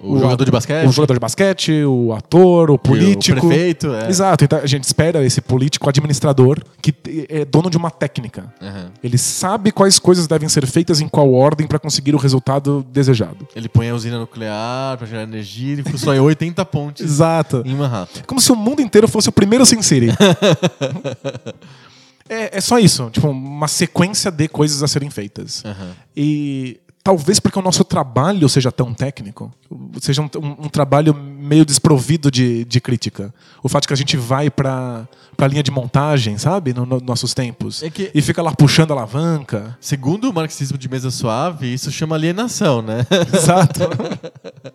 O, 0.00 0.18
jogador 0.18 0.44
de 0.44 0.50
basquete. 0.50 0.86
o 0.86 0.92
jogador 0.92 1.14
de 1.14 1.20
basquete, 1.20 1.84
o 1.84 2.12
ator, 2.12 2.70
o 2.70 2.78
político. 2.78 3.38
O 3.38 3.48
prefeito. 3.48 3.94
É. 3.94 4.08
Exato, 4.08 4.44
então 4.44 4.58
a 4.58 4.66
gente 4.66 4.84
espera 4.84 5.24
esse 5.24 5.40
político 5.40 5.88
administrador 5.88 6.60
que 6.82 6.94
é 7.28 7.44
dono 7.44 7.70
de 7.70 7.76
uma 7.76 7.90
técnica. 7.90 8.52
Aham. 8.60 8.90
Ele 9.02 9.18
sabe 9.18 9.72
quais 9.72 9.98
coisas 9.98 10.26
devem 10.26 10.48
ser 10.48 10.66
feitas 10.66 11.00
em 11.00 11.08
qual 11.08 11.32
ordem 11.32 11.66
para 11.66 11.78
conseguir 11.78 12.14
o 12.14 12.18
resultado 12.18 12.84
desejado. 12.92 13.46
Ele 13.54 13.68
põe 13.68 13.88
a 13.88 13.94
usina 13.94 14.18
nuclear 14.18 14.96
pra 14.98 15.06
gerar 15.06 15.22
energia 15.22 15.74
e 15.74 15.82
constrói 15.82 16.18
80 16.18 16.64
pontes 16.66 17.04
Exato. 17.04 17.62
em 17.64 17.74
Manhattan. 17.74 18.22
Como 18.26 18.40
se 18.40 18.52
o 18.52 18.56
mundo 18.56 18.82
inteiro 18.82 19.08
fosse 19.08 19.28
o 19.28 19.32
primeiro 19.32 19.64
Sin 19.64 19.82
City. 19.82 20.08
é, 22.28 22.58
é 22.58 22.60
só 22.60 22.78
isso, 22.78 23.08
tipo, 23.10 23.28
uma 23.28 23.68
sequência 23.68 24.30
de 24.30 24.48
coisas 24.48 24.82
a 24.82 24.88
serem 24.88 25.10
feitas. 25.10 25.64
Aham. 25.64 25.90
E 26.16 26.80
talvez 27.06 27.38
porque 27.38 27.56
o 27.56 27.62
nosso 27.62 27.84
trabalho 27.84 28.48
seja 28.48 28.72
tão 28.72 28.92
técnico, 28.92 29.52
seja 30.00 30.20
um, 30.20 30.24
um- 30.42 30.64
um 30.64 30.68
trabalho 30.68 31.14
meio 31.14 31.64
desprovido 31.64 32.32
de, 32.32 32.64
de 32.64 32.80
crítica. 32.80 33.32
O 33.62 33.68
fato 33.68 33.82
de 33.82 33.88
que 33.88 33.94
a 33.94 33.96
gente 33.96 34.16
vai 34.16 34.50
para 34.50 35.06
a 35.38 35.46
linha 35.46 35.62
de 35.62 35.70
montagem, 35.70 36.36
sabe, 36.36 36.74
nos 36.74 36.88
no, 36.88 36.98
nossos 37.00 37.32
tempos, 37.32 37.80
É 37.84 37.90
que- 37.90 38.10
e 38.12 38.20
fica 38.20 38.42
lá 38.42 38.50
puxando 38.52 38.90
a 38.90 38.94
alavanca. 38.94 39.78
Segundo 39.80 40.28
o 40.28 40.34
marxismo 40.34 40.76
de 40.76 40.88
mesa 40.88 41.08
suave, 41.12 41.72
isso 41.72 41.92
chama 41.92 42.16
alienação, 42.16 42.82
né? 42.82 43.06
Exato. 43.32 43.82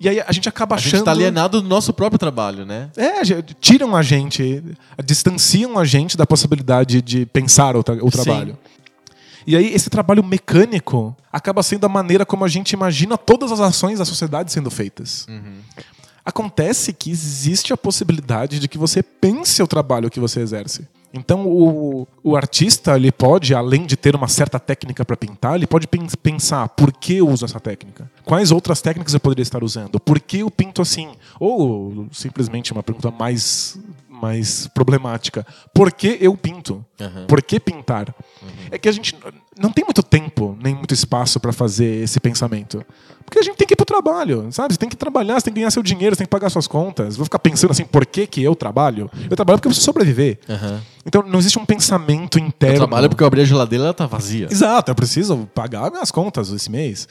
e 0.00 0.08
aí 0.08 0.18
a 0.26 0.32
gente 0.32 0.48
acaba 0.48 0.74
A 0.74 0.78
achando. 0.78 0.92
gente 0.96 1.04
tá 1.04 1.10
alienado 1.10 1.60
do 1.60 1.68
nosso 1.68 1.92
próprio 1.92 2.18
trabalho, 2.18 2.64
né? 2.64 2.88
É, 2.96 3.20
a 3.20 3.24
tiram 3.60 3.94
a 3.94 4.00
gente, 4.02 4.64
distanciam 5.04 5.78
a 5.78 5.84
gente 5.84 6.16
da 6.16 6.24
possibilidade 6.26 7.02
de 7.02 7.26
pensar 7.26 7.76
o, 7.76 7.82
tra- 7.82 7.96
o 8.02 8.10
Sim. 8.10 8.56
E 9.46 9.56
aí 9.56 9.72
esse 9.74 9.88
trabalho 9.90 10.22
mecânico 10.22 11.16
acaba 11.32 11.62
sendo 11.62 11.84
a 11.84 11.88
maneira 11.88 12.24
como 12.26 12.44
a 12.44 12.48
gente 12.48 12.72
imagina 12.72 13.16
todas 13.18 13.50
as 13.52 13.60
ações 13.60 13.98
da 13.98 14.04
sociedade 14.04 14.52
sendo 14.52 14.70
feitas. 14.70 15.26
Acontece 16.24 16.92
que 16.92 17.10
existe 17.10 17.72
a 17.72 17.76
possibilidade 17.76 18.60
de 18.60 18.68
que 18.68 18.78
você 18.78 19.02
pense 19.02 19.60
o 19.62 19.66
trabalho 19.66 20.08
que 20.10 20.20
você 20.20 20.40
exerce. 20.40 20.86
Então 21.12 21.46
o, 21.46 22.06
o 22.22 22.36
artista 22.36 22.96
ele 22.96 23.12
pode, 23.12 23.54
além 23.54 23.84
de 23.84 23.96
ter 23.96 24.14
uma 24.14 24.28
certa 24.28 24.58
técnica 24.58 25.04
para 25.04 25.16
pintar, 25.16 25.56
ele 25.56 25.66
pode 25.66 25.86
pen- 25.86 26.06
pensar 26.22 26.68
por 26.70 26.90
que 26.92 27.16
eu 27.16 27.28
uso 27.28 27.44
essa 27.44 27.60
técnica? 27.60 28.10
Quais 28.24 28.50
outras 28.50 28.80
técnicas 28.80 29.12
eu 29.12 29.20
poderia 29.20 29.42
estar 29.42 29.62
usando? 29.62 30.00
Por 30.00 30.18
que 30.20 30.38
eu 30.38 30.50
pinto 30.50 30.80
assim? 30.80 31.10
Ou 31.38 32.06
simplesmente 32.12 32.72
uma 32.72 32.82
pergunta 32.82 33.10
mais 33.10 33.78
mais 34.22 34.68
problemática. 34.68 35.44
Por 35.74 35.90
que 35.92 36.16
eu 36.20 36.36
pinto? 36.36 36.84
Aham. 37.00 37.26
Por 37.26 37.42
que 37.42 37.58
pintar? 37.58 38.14
É 38.70 38.78
que 38.78 38.88
a 38.88 38.92
gente 38.92 39.14
não 39.58 39.70
tem 39.72 39.84
muito 39.84 40.02
tempo, 40.02 40.56
nem 40.62 40.74
muito 40.74 40.94
espaço 40.94 41.40
para 41.40 41.52
fazer 41.52 42.04
esse 42.04 42.20
pensamento. 42.20 42.84
Porque 43.24 43.38
a 43.38 43.42
gente 43.42 43.56
tem 43.56 43.66
que 43.66 43.74
ir 43.74 43.76
pro 43.76 43.84
trabalho, 43.84 44.46
sabe? 44.52 44.74
Você 44.74 44.78
tem 44.78 44.88
que 44.88 44.96
trabalhar, 44.96 45.34
você 45.40 45.44
tem 45.46 45.54
que 45.54 45.60
ganhar 45.60 45.70
seu 45.70 45.82
dinheiro, 45.82 46.14
você 46.14 46.18
tem 46.18 46.26
que 46.26 46.30
pagar 46.30 46.48
suas 46.50 46.66
contas. 46.66 47.16
Vou 47.16 47.24
ficar 47.24 47.38
pensando 47.38 47.70
assim, 47.72 47.84
por 47.84 48.06
que, 48.06 48.26
que 48.26 48.42
eu 48.42 48.54
trabalho? 48.54 49.10
Eu 49.28 49.36
trabalho 49.36 49.58
porque 49.58 49.66
eu 49.68 49.70
preciso 49.70 49.84
sobreviver. 49.86 50.38
Aham. 50.48 50.80
Então 51.04 51.22
não 51.22 51.38
existe 51.38 51.58
um 51.58 51.66
pensamento 51.66 52.38
Eu 52.38 52.46
interno. 52.46 52.76
trabalho 52.76 53.08
porque 53.08 53.22
eu 53.22 53.26
abri 53.26 53.40
a 53.40 53.44
geladeira 53.44 53.84
e 53.84 53.86
ela 53.86 53.94
tá 53.94 54.06
vazia. 54.06 54.46
Exato, 54.50 54.90
eu 54.90 54.94
preciso 54.94 55.48
pagar 55.54 55.90
minhas 55.90 56.10
contas 56.12 56.50
esse 56.50 56.70
mês. 56.70 57.08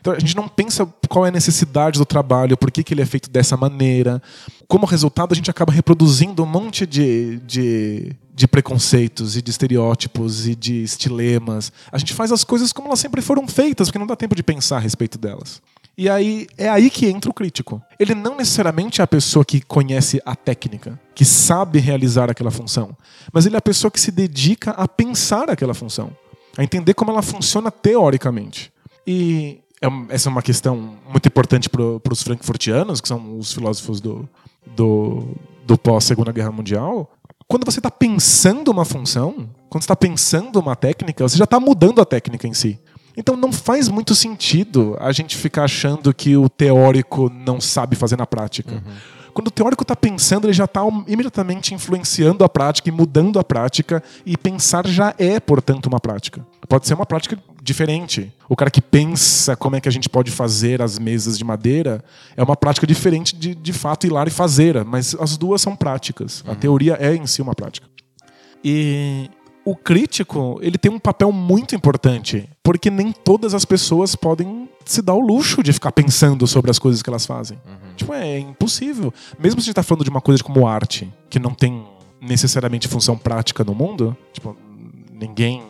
Então 0.00 0.12
a 0.12 0.18
gente 0.18 0.36
não 0.36 0.46
pensa 0.46 0.86
qual 1.08 1.24
é 1.24 1.28
a 1.28 1.32
necessidade 1.32 1.98
do 1.98 2.04
trabalho, 2.04 2.58
por 2.58 2.70
que, 2.70 2.84
que 2.84 2.92
ele 2.92 3.00
é 3.00 3.06
feito 3.06 3.30
dessa 3.30 3.56
maneira. 3.56 4.22
Como 4.68 4.86
resultado, 4.86 5.32
a 5.32 5.34
gente 5.36 5.50
acaba 5.50 5.72
reproduzindo 5.72 6.42
um 6.42 6.46
monte 6.46 6.86
de, 6.86 7.38
de, 7.40 8.12
de 8.34 8.48
preconceitos 8.48 9.36
e 9.36 9.42
de 9.42 9.50
estereótipos 9.50 10.46
e 10.46 10.54
de 10.54 10.82
estilemas. 10.82 11.72
A 11.92 11.98
gente 11.98 12.14
faz 12.14 12.32
as 12.32 12.44
coisas 12.44 12.72
como 12.72 12.88
elas 12.88 13.00
sempre 13.00 13.20
foram 13.20 13.46
feitas, 13.46 13.88
porque 13.88 13.98
não 13.98 14.06
dá 14.06 14.16
tempo 14.16 14.34
de 14.34 14.42
pensar 14.42 14.76
a 14.76 14.80
respeito 14.80 15.18
delas. 15.18 15.60
E 15.96 16.08
aí 16.08 16.46
é 16.58 16.68
aí 16.68 16.90
que 16.90 17.06
entra 17.06 17.30
o 17.30 17.34
crítico. 17.34 17.80
Ele 17.98 18.14
não 18.14 18.36
necessariamente 18.36 19.00
é 19.00 19.04
a 19.04 19.06
pessoa 19.06 19.44
que 19.44 19.60
conhece 19.60 20.20
a 20.26 20.34
técnica, 20.34 20.98
que 21.14 21.24
sabe 21.24 21.78
realizar 21.78 22.30
aquela 22.30 22.50
função, 22.50 22.96
mas 23.32 23.46
ele 23.46 23.54
é 23.54 23.58
a 23.58 23.62
pessoa 23.62 23.90
que 23.90 24.00
se 24.00 24.10
dedica 24.10 24.72
a 24.72 24.88
pensar 24.88 25.48
aquela 25.48 25.74
função, 25.74 26.10
a 26.58 26.64
entender 26.64 26.94
como 26.94 27.12
ela 27.12 27.22
funciona 27.22 27.70
teoricamente. 27.70 28.72
E 29.06 29.60
é 29.80 30.14
essa 30.14 30.28
é 30.28 30.30
uma 30.30 30.42
questão 30.42 30.96
muito 31.08 31.28
importante 31.28 31.68
para 31.68 32.12
os 32.12 32.22
frankfurtianos, 32.22 33.00
que 33.00 33.06
são 33.06 33.38
os 33.38 33.52
filósofos 33.52 34.00
do, 34.00 34.28
do, 34.66 35.28
do 35.66 35.78
pós-Segunda 35.78 36.32
Guerra 36.32 36.52
Mundial. 36.52 37.10
Quando 37.46 37.64
você 37.64 37.78
está 37.78 37.90
pensando 37.90 38.70
uma 38.70 38.84
função, 38.84 39.50
quando 39.68 39.82
está 39.82 39.96
pensando 39.96 40.58
uma 40.58 40.74
técnica, 40.74 41.26
você 41.26 41.36
já 41.36 41.44
está 41.44 41.60
mudando 41.60 42.00
a 42.00 42.04
técnica 42.04 42.46
em 42.46 42.54
si. 42.54 42.80
Então 43.16 43.36
não 43.36 43.52
faz 43.52 43.88
muito 43.88 44.14
sentido 44.14 44.96
a 44.98 45.12
gente 45.12 45.36
ficar 45.36 45.64
achando 45.64 46.12
que 46.12 46.36
o 46.36 46.48
teórico 46.48 47.30
não 47.30 47.60
sabe 47.60 47.94
fazer 47.94 48.16
na 48.16 48.26
prática. 48.26 48.82
Quando 49.34 49.48
o 49.48 49.50
teórico 49.50 49.82
está 49.82 49.96
pensando, 49.96 50.46
ele 50.46 50.52
já 50.52 50.64
está 50.64 50.82
imediatamente 51.08 51.74
influenciando 51.74 52.44
a 52.44 52.48
prática 52.48 52.88
e 52.88 52.92
mudando 52.92 53.38
a 53.40 53.44
prática, 53.44 54.02
e 54.24 54.36
pensar 54.36 54.86
já 54.86 55.12
é, 55.18 55.40
portanto, 55.40 55.86
uma 55.86 55.98
prática. 55.98 56.46
Pode 56.68 56.86
ser 56.86 56.94
uma 56.94 57.04
prática 57.04 57.36
diferente. 57.60 58.32
O 58.48 58.54
cara 58.54 58.70
que 58.70 58.80
pensa 58.80 59.56
como 59.56 59.74
é 59.74 59.80
que 59.80 59.88
a 59.88 59.92
gente 59.92 60.08
pode 60.08 60.30
fazer 60.30 60.80
as 60.80 60.98
mesas 60.98 61.36
de 61.36 61.44
madeira 61.44 62.04
é 62.36 62.42
uma 62.42 62.54
prática 62.54 62.86
diferente 62.86 63.34
de, 63.34 63.54
de 63.54 63.72
fato 63.72 64.06
ir 64.06 64.10
lá 64.10 64.24
e 64.24 64.30
fazer, 64.30 64.84
mas 64.84 65.16
as 65.18 65.36
duas 65.36 65.60
são 65.60 65.74
práticas. 65.74 66.44
A 66.46 66.54
teoria 66.54 66.96
é 67.00 67.14
em 67.14 67.26
si 67.26 67.42
uma 67.42 67.54
prática. 67.54 67.88
E 68.62 69.28
o 69.64 69.74
crítico, 69.74 70.58
ele 70.60 70.76
tem 70.76 70.90
um 70.90 70.98
papel 70.98 71.32
muito 71.32 71.74
importante, 71.74 72.48
porque 72.62 72.90
nem 72.90 73.12
todas 73.12 73.54
as 73.54 73.64
pessoas 73.64 74.14
podem 74.14 74.68
se 74.84 75.00
dar 75.00 75.14
o 75.14 75.20
luxo 75.20 75.62
de 75.62 75.72
ficar 75.72 75.92
pensando 75.92 76.46
sobre 76.46 76.70
as 76.70 76.78
coisas 76.78 77.02
que 77.02 77.08
elas 77.08 77.24
fazem. 77.24 77.58
Tipo, 77.96 78.12
é 78.12 78.38
impossível. 78.38 79.12
Mesmo 79.38 79.60
se 79.60 79.64
a 79.64 79.68
gente 79.68 79.76
tá 79.76 79.82
falando 79.82 80.04
de 80.04 80.10
uma 80.10 80.20
coisa 80.20 80.42
como 80.42 80.66
arte, 80.66 81.10
que 81.30 81.38
não 81.38 81.54
tem 81.54 81.86
necessariamente 82.20 82.88
função 82.88 83.16
prática 83.16 83.64
no 83.64 83.74
mundo, 83.74 84.16
tipo, 84.32 84.56
ninguém 85.12 85.62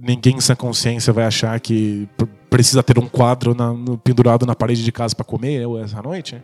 ninguém 0.00 0.40
sem 0.40 0.54
consciência 0.54 1.12
vai 1.12 1.24
achar 1.24 1.58
que 1.58 2.08
precisa 2.50 2.82
ter 2.82 2.98
um 2.98 3.06
quadro 3.08 3.54
na- 3.54 3.72
no- 3.72 3.98
pendurado 3.98 4.44
na 4.46 4.54
parede 4.54 4.82
de 4.84 4.92
casa 4.92 5.14
para 5.14 5.24
comer 5.24 5.66
ou 5.66 5.78
essa 5.78 6.00
noite. 6.02 6.42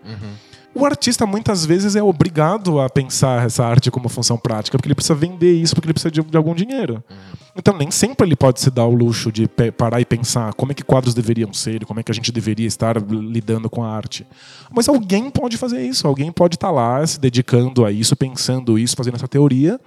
O 0.76 0.84
artista 0.84 1.24
muitas 1.24 1.64
vezes 1.64 1.94
é 1.94 2.02
obrigado 2.02 2.80
a 2.80 2.90
pensar 2.90 3.46
essa 3.46 3.64
arte 3.64 3.92
como 3.92 4.08
função 4.08 4.36
prática, 4.36 4.76
porque 4.76 4.88
ele 4.88 4.94
precisa 4.96 5.14
vender 5.14 5.52
isso, 5.54 5.72
porque 5.72 5.86
ele 5.86 5.92
precisa 5.92 6.10
de, 6.10 6.20
de 6.20 6.36
algum 6.36 6.52
dinheiro. 6.52 7.02
Então 7.56 7.76
nem 7.78 7.92
sempre 7.92 8.26
ele 8.26 8.34
pode 8.34 8.60
se 8.60 8.68
dar 8.72 8.84
o 8.84 8.92
luxo 8.92 9.30
de 9.30 9.46
parar 9.78 10.00
e 10.00 10.04
pensar 10.04 10.52
como 10.54 10.72
é 10.72 10.74
que 10.74 10.82
quadros 10.82 11.14
deveriam 11.14 11.52
ser, 11.52 11.84
como 11.86 12.00
é 12.00 12.02
que 12.02 12.10
a 12.10 12.14
gente 12.14 12.32
deveria 12.32 12.66
estar 12.66 12.96
lidando 13.00 13.70
com 13.70 13.84
a 13.84 13.88
arte. 13.94 14.26
Mas 14.74 14.88
alguém 14.88 15.30
pode 15.30 15.56
fazer 15.56 15.80
isso, 15.80 16.08
alguém 16.08 16.32
pode 16.32 16.56
estar 16.56 16.72
lá 16.72 17.06
se 17.06 17.20
dedicando 17.20 17.84
a 17.84 17.92
isso, 17.92 18.16
pensando 18.16 18.76
isso, 18.76 18.96
fazendo 18.96 19.14
essa 19.14 19.28
teoria. 19.28 19.80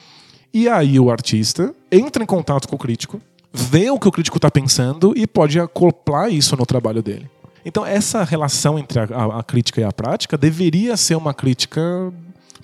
E 0.53 0.69
aí 0.69 0.97
o 0.97 1.11
artista 1.11 1.75
entra 1.91 2.23
em 2.23 2.25
contato 2.25 2.65
com 2.69 2.77
o 2.77 2.79
crítico, 2.79 3.19
vê 3.57 3.89
o 3.89 3.99
que 3.99 4.07
o 4.07 4.11
crítico 4.11 4.37
está 4.37 4.51
pensando 4.51 5.13
e 5.15 5.25
pode 5.25 5.59
acoplar 5.59 6.29
isso 6.31 6.55
no 6.55 6.65
trabalho 6.65 7.01
dele. 7.01 7.29
Então 7.65 7.85
essa 7.85 8.23
relação 8.23 8.77
entre 8.79 8.99
a, 8.99 9.03
a- 9.03 9.39
a 9.39 9.43
crítica 9.43 9.81
e 9.81 9.83
a 9.83 9.91
prática 9.91 10.37
deveria 10.37 10.95
ser 10.95 11.15
uma 11.15 11.33
crítica 11.33 11.81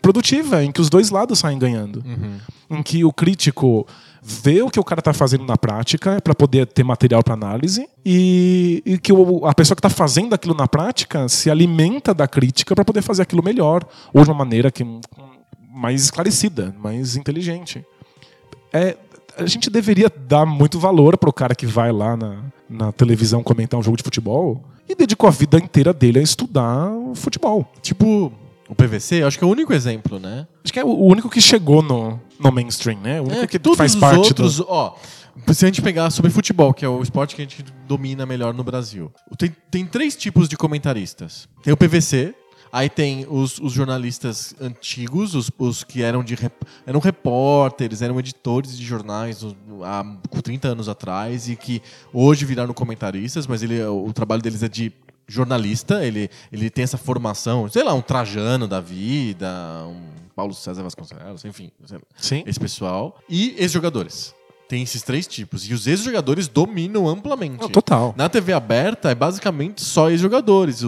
produtiva, 0.02 0.64
em 0.64 0.72
que 0.72 0.82
os 0.82 0.90
dois 0.90 1.10
lados 1.10 1.40
saem 1.40 1.58
ganhando. 1.58 2.04
Em 2.70 2.84
que 2.84 3.04
o 3.06 3.12
crítico 3.12 3.88
vê 4.22 4.62
o 4.62 4.70
que 4.70 4.80
o 4.80 4.84
cara 4.84 5.00
está 5.00 5.14
fazendo 5.14 5.46
na 5.46 5.58
prática 5.58 6.20
para 6.22 6.34
poder 6.36 6.66
ter 6.68 6.84
material 6.84 7.22
para 7.24 7.34
análise 7.34 7.88
e, 8.06 8.82
e 8.86 8.98
que 8.98 9.12
o- 9.12 9.46
a 9.46 9.54
pessoa 9.54 9.76
que 9.76 9.80
está 9.86 9.90
fazendo 9.90 10.34
aquilo 10.34 10.54
na 10.56 10.68
prática 10.68 11.28
se 11.28 11.50
alimenta 11.50 12.14
da 12.14 12.28
crítica 12.28 12.74
para 12.76 12.86
poder 12.86 13.02
fazer 13.02 13.22
aquilo 13.24 13.44
melhor 13.44 13.86
ou 14.14 14.24
de 14.24 14.30
uma 14.30 14.38
maneira 14.38 14.72
que 14.72 14.86
mais 15.74 16.04
esclarecida, 16.04 16.74
mais 16.80 17.16
inteligente. 17.16 17.84
É, 18.72 18.96
a 19.38 19.46
gente 19.46 19.70
deveria 19.70 20.12
dar 20.28 20.46
muito 20.46 20.80
valor 20.80 21.18
pro 21.18 21.34
cara 21.34 21.56
que 21.56 21.66
vai 21.66 21.92
lá 21.92 22.16
na, 22.16 22.44
na 22.70 22.92
televisão 22.92 23.44
comentar 23.44 23.80
um 23.80 23.84
jogo 23.84 23.98
de 23.98 24.04
futebol 24.04 24.64
e 24.88 24.96
dedicou 24.96 25.28
a 25.28 25.32
vida 25.32 25.58
inteira 25.58 25.94
dele 25.94 26.20
a 26.20 26.22
estudar 26.22 26.92
futebol. 27.16 27.68
Tipo, 27.82 28.32
o 28.68 28.76
PVC, 28.76 29.24
acho 29.24 29.38
que 29.38 29.44
é 29.44 29.48
o 29.48 29.50
único 29.50 29.74
exemplo, 29.74 30.20
né? 30.20 30.48
Acho 30.64 30.74
que 30.74 30.80
é 30.80 30.84
o 30.84 31.04
único 31.06 31.30
que 31.30 31.42
chegou 31.42 31.82
no, 31.82 32.20
no 32.40 32.52
mainstream, 32.52 33.00
né? 33.00 33.20
O 33.22 33.26
único 33.26 33.44
É, 33.44 33.48
que 33.48 33.60
todos 33.60 33.78
faz 33.78 33.94
os 33.94 34.00
parte 34.00 34.28
outros, 34.28 34.58
do... 34.58 34.66
ó, 34.68 34.96
se 35.52 35.66
a 35.66 35.68
gente 35.68 35.82
pegar 35.82 36.10
sobre 36.12 36.32
futebol, 36.32 36.74
que 36.74 36.86
é 36.86 36.88
o 36.88 37.02
esporte 37.02 37.36
que 37.36 37.42
a 37.42 37.46
gente 37.46 37.64
domina 37.88 38.26
melhor 38.26 38.54
no 38.54 38.64
Brasil, 38.64 39.12
tem, 39.38 39.56
tem 39.72 39.86
três 39.86 40.16
tipos 40.16 40.48
de 40.48 40.56
comentaristas. 40.56 41.48
Tem 41.64 41.74
o 41.74 41.78
PVC, 41.78 42.34
Aí 42.76 42.90
tem 42.90 43.28
os, 43.30 43.60
os 43.60 43.72
jornalistas 43.72 44.56
antigos, 44.60 45.36
os, 45.36 45.52
os 45.60 45.84
que 45.84 46.02
eram 46.02 46.24
de 46.24 46.34
rep- 46.34 46.66
eram 46.88 47.00
repórteres, 47.00 48.02
eram 48.02 48.20
editores 48.20 48.76
de 48.76 48.84
jornais 48.84 49.46
há 49.84 50.04
30 50.42 50.70
anos 50.70 50.90
atrás 50.90 51.48
e 51.48 51.56
que 51.56 51.84
hoje 52.12 52.46
viraram 52.46 52.74
comentaristas, 52.74 53.46
mas 53.46 53.62
ele, 53.62 53.80
o 53.86 54.12
trabalho 54.12 54.42
deles 54.42 54.64
é 54.64 54.68
de 54.68 54.92
jornalista, 55.28 56.04
ele, 56.04 56.30
ele 56.52 56.68
tem 56.72 56.84
essa 56.84 56.98
formação, 56.98 57.70
sei 57.70 57.84
lá, 57.84 57.94
um 57.94 58.02
Trajano 58.02 58.68
da 58.68 58.82
vida, 58.82 59.48
um 59.88 60.02
Paulo 60.36 60.54
César 60.56 60.82
Vasconcelos, 60.82 61.46
enfim, 61.46 61.70
Sim. 62.18 62.44
esse 62.48 62.60
pessoal. 62.60 63.20
E 63.30 63.54
ex-jogadores. 63.58 64.34
Tem 64.74 64.82
esses 64.82 65.04
três 65.04 65.28
tipos. 65.28 65.70
E 65.70 65.74
os 65.76 65.86
ex-jogadores 65.86 66.48
dominam 66.48 67.08
amplamente. 67.08 67.62
Não, 67.62 67.70
total. 67.70 68.12
Na 68.18 68.28
TV 68.28 68.54
aberta 68.54 69.12
é 69.12 69.14
basicamente 69.14 69.84
só 69.84 70.10
ex-jogadores. 70.10 70.84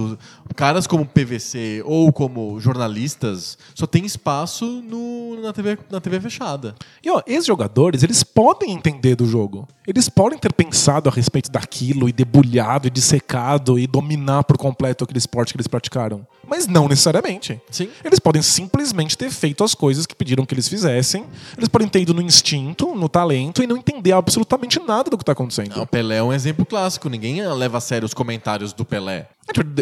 Caras 0.55 0.87
como 0.87 1.05
PVC 1.05 1.83
ou 1.85 2.11
como 2.11 2.59
jornalistas 2.59 3.59
só 3.75 3.85
tem 3.85 4.03
espaço 4.03 4.65
no, 4.65 5.39
na, 5.39 5.53
TV, 5.53 5.77
na 5.91 6.01
TV 6.01 6.19
fechada. 6.19 6.73
E 7.03 7.11
ó, 7.11 7.21
ex-jogadores, 7.27 8.01
eles 8.01 8.23
podem 8.23 8.71
entender 8.71 9.15
do 9.15 9.27
jogo. 9.27 9.67
Eles 9.85 10.09
podem 10.09 10.39
ter 10.39 10.51
pensado 10.51 11.07
a 11.07 11.11
respeito 11.11 11.51
daquilo 11.51 12.09
e 12.09 12.11
debulhado 12.11 12.87
e 12.87 12.89
dissecado 12.89 13.77
e 13.77 13.85
dominar 13.85 14.45
por 14.45 14.57
completo 14.57 15.03
aquele 15.03 15.19
esporte 15.19 15.53
que 15.53 15.57
eles 15.57 15.67
praticaram. 15.67 16.25
Mas 16.47 16.67
não 16.67 16.87
necessariamente. 16.87 17.59
Sim. 17.69 17.89
Eles 18.03 18.19
podem 18.19 18.41
simplesmente 18.41 19.17
ter 19.17 19.29
feito 19.29 19.63
as 19.63 19.73
coisas 19.73 20.05
que 20.05 20.15
pediram 20.15 20.45
que 20.45 20.53
eles 20.53 20.67
fizessem. 20.67 21.25
Eles 21.57 21.69
podem 21.69 21.87
ter 21.87 22.01
ido 22.01 22.13
no 22.13 22.21
instinto, 22.21 22.93
no 22.95 23.09
talento 23.09 23.63
e 23.63 23.67
não 23.67 23.77
entender 23.77 24.11
absolutamente 24.11 24.79
nada 24.79 25.09
do 25.09 25.17
que 25.17 25.23
está 25.23 25.31
acontecendo. 25.31 25.81
O 25.81 25.87
Pelé 25.87 26.17
é 26.17 26.23
um 26.23 26.33
exemplo 26.33 26.65
clássico. 26.65 27.09
Ninguém 27.09 27.45
leva 27.47 27.77
a 27.77 27.81
sério 27.81 28.05
os 28.05 28.13
comentários 28.13 28.73
do 28.73 28.85
Pelé. 28.85 29.27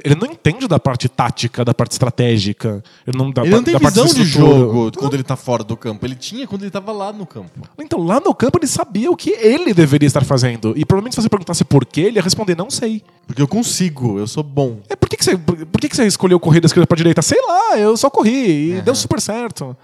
Ele 0.04 0.16
não 0.16 0.28
entende 0.28 0.68
da 0.68 0.78
parte 0.78 1.08
tática, 1.08 1.64
da 1.64 1.74
parte 1.74 1.94
estratégica. 1.94 2.84
Ele 3.08 3.18
não, 3.18 3.32
da, 3.32 3.44
Ele 3.44 3.52
não 3.52 3.60
da 3.60 3.72
tem 3.72 3.80
parte 3.80 3.94
visão 3.94 4.14
de 4.14 4.26
jogo 4.26 4.92
quando 4.92 5.14
ele 5.14 5.24
tá 5.24 5.38
fora 5.38 5.64
do 5.64 5.78
campo. 5.78 6.06
Ele 6.06 6.16
tinha 6.16 6.46
quando 6.46 6.64
ele 6.64 6.72
tava 6.72 6.92
lá 6.92 7.14
no 7.14 7.26
campo. 7.26 7.62
Então, 7.80 8.04
lá 8.04 8.20
no 8.20 8.36
campo, 8.36 8.60
ele 8.60 8.68
sabia 8.68 9.10
o 9.10 9.16
que 9.16 9.30
ele 9.30 9.74
deveria 9.74 10.06
estar 10.06 10.26
fazendo. 10.26 10.74
E 10.76 10.84
provavelmente, 10.84 11.16
se 11.16 11.22
você 11.22 11.30
perguntasse 11.30 11.64
por 11.64 11.86
quê, 11.86 12.02
ele 12.02 12.18
ia 12.18 12.22
responder: 12.22 12.58
não 12.58 12.70
sei. 12.70 13.02
Porque 13.26 13.42
eu 13.42 13.48
consigo, 13.48 14.20
eu 14.20 14.28
sou 14.28 14.44
bom. 14.44 14.80
É, 14.90 14.98
por 14.98 15.08
que, 15.08 15.16
que, 15.16 15.24
você, 15.24 15.38
por 15.38 15.80
que, 15.80 15.88
que 15.88 15.96
você 15.96 16.06
escolheu 16.06 16.40
correr 16.42 16.60
da 16.60 16.66
esquerda 16.66 16.86
pra 16.86 16.98
direita? 16.98 17.22
Sei 17.22 17.40
lá, 17.42 17.80
eu 17.80 17.96
só 17.96 18.10
corri 18.10 18.74
e 18.74 18.82
deu 18.82 18.94
super 18.94 19.22
certo. 19.22 19.78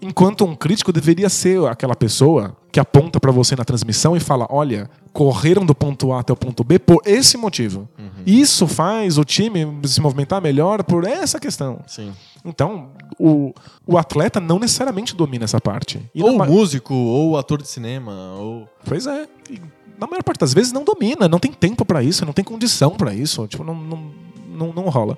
Enquanto 0.00 0.44
um 0.44 0.54
crítico 0.54 0.92
deveria 0.92 1.30
ser 1.30 1.64
aquela 1.66 1.96
pessoa 1.96 2.54
que 2.70 2.78
aponta 2.78 3.18
pra 3.18 3.32
você 3.32 3.56
na 3.56 3.64
transmissão 3.64 4.14
e 4.14 4.20
fala: 4.20 4.46
olha, 4.50 4.90
correram 5.12 5.64
do 5.66 5.74
ponto 5.74 6.12
A 6.12 6.20
até 6.20 6.32
o 6.32 6.36
ponto 6.36 6.64
B 6.64 6.78
por 6.78 7.02
esse 7.04 7.36
motivo. 7.36 7.88
Isso 8.26 8.66
faz 8.66 9.18
o 9.18 9.24
time 9.24 9.66
se 9.84 10.00
movimentar 10.00 10.40
melhor 10.40 10.82
por 10.82 11.04
essa 11.04 11.38
questão. 11.38 11.80
Sim. 11.86 12.12
Então, 12.44 12.90
o, 13.18 13.52
o 13.86 13.98
atleta 13.98 14.40
não 14.40 14.58
necessariamente 14.58 15.14
domina 15.14 15.44
essa 15.44 15.60
parte. 15.60 16.00
E 16.14 16.22
ou 16.22 16.36
na 16.36 16.44
músico, 16.46 16.94
ou 16.94 17.36
ator 17.36 17.60
de 17.60 17.68
cinema, 17.68 18.34
ou. 18.34 18.68
Pois 18.84 19.06
é. 19.06 19.28
E 19.50 19.60
na 19.98 20.06
maior 20.06 20.22
parte 20.24 20.40
das 20.40 20.52
vezes 20.54 20.72
não 20.72 20.82
domina, 20.82 21.28
não 21.28 21.38
tem 21.38 21.52
tempo 21.52 21.84
pra 21.84 22.02
isso, 22.02 22.24
não 22.24 22.32
tem 22.32 22.44
condição 22.44 22.90
pra 22.92 23.14
isso. 23.14 23.46
Tipo, 23.46 23.62
não, 23.62 23.74
não, 23.74 24.10
não, 24.48 24.72
não 24.72 24.88
rola. 24.88 25.16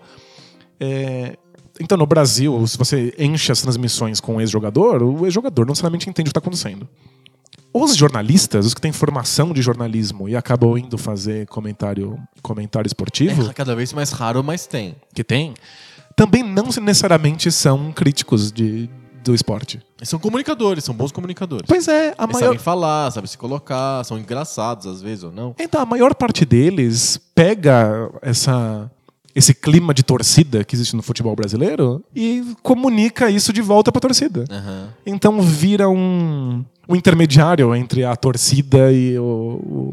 É, 0.78 1.36
Então, 1.80 1.96
no 1.96 2.06
Brasil, 2.06 2.66
se 2.66 2.76
você 2.76 3.14
enche 3.18 3.50
as 3.50 3.62
transmissões 3.62 4.20
com 4.20 4.36
um 4.36 4.40
ex-jogador, 4.40 5.02
o 5.02 5.24
ex-jogador 5.24 5.64
não 5.64 5.70
necessariamente 5.72 6.08
entende 6.10 6.28
o 6.28 6.32
que 6.32 6.38
está 6.38 6.40
acontecendo. 6.40 6.86
Os 7.76 7.96
jornalistas, 7.96 8.66
os 8.66 8.72
que 8.72 8.80
têm 8.80 8.92
formação 8.92 9.52
de 9.52 9.60
jornalismo 9.60 10.28
e 10.28 10.36
acabam 10.36 10.78
indo 10.78 10.96
fazer 10.96 11.46
comentário, 11.48 12.16
comentário 12.40 12.86
esportivo, 12.86 13.50
É 13.50 13.52
cada 13.52 13.74
vez 13.74 13.92
mais 13.92 14.10
raro, 14.12 14.44
mas 14.44 14.64
tem. 14.66 14.94
que 15.12 15.24
tem, 15.24 15.54
também 16.14 16.44
não 16.44 16.66
necessariamente 16.80 17.50
são 17.50 17.90
críticos 17.92 18.52
de, 18.52 18.88
do 19.24 19.34
esporte. 19.34 19.80
Eles 19.98 20.08
são 20.08 20.20
comunicadores, 20.20 20.84
são 20.84 20.94
bons 20.94 21.10
comunicadores. 21.10 21.66
Pois 21.66 21.88
é, 21.88 22.14
a 22.16 22.22
Eles 22.24 22.32
maior, 22.34 22.46
sabem 22.46 22.58
falar, 22.60 23.10
sabem 23.10 23.26
se 23.28 23.36
colocar, 23.36 24.04
são 24.04 24.16
engraçados 24.18 24.86
às 24.86 25.02
vezes 25.02 25.24
ou 25.24 25.32
não. 25.32 25.56
Então, 25.58 25.80
a 25.80 25.86
maior 25.86 26.14
parte 26.14 26.44
deles 26.44 27.18
pega 27.34 28.08
essa, 28.22 28.88
esse 29.34 29.52
clima 29.52 29.92
de 29.92 30.04
torcida 30.04 30.62
que 30.62 30.76
existe 30.76 30.94
no 30.94 31.02
futebol 31.02 31.34
brasileiro 31.34 32.04
e 32.14 32.54
comunica 32.62 33.28
isso 33.28 33.52
de 33.52 33.60
volta 33.60 33.90
pra 33.90 34.00
torcida. 34.00 34.44
Aham. 34.48 34.88
Então 35.04 35.40
vira 35.42 35.88
um, 35.88 36.64
um 36.88 36.94
intermediário 36.96 37.74
entre 37.74 38.04
a 38.04 38.14
torcida 38.16 38.92
e 38.92 39.18
o, 39.18 39.24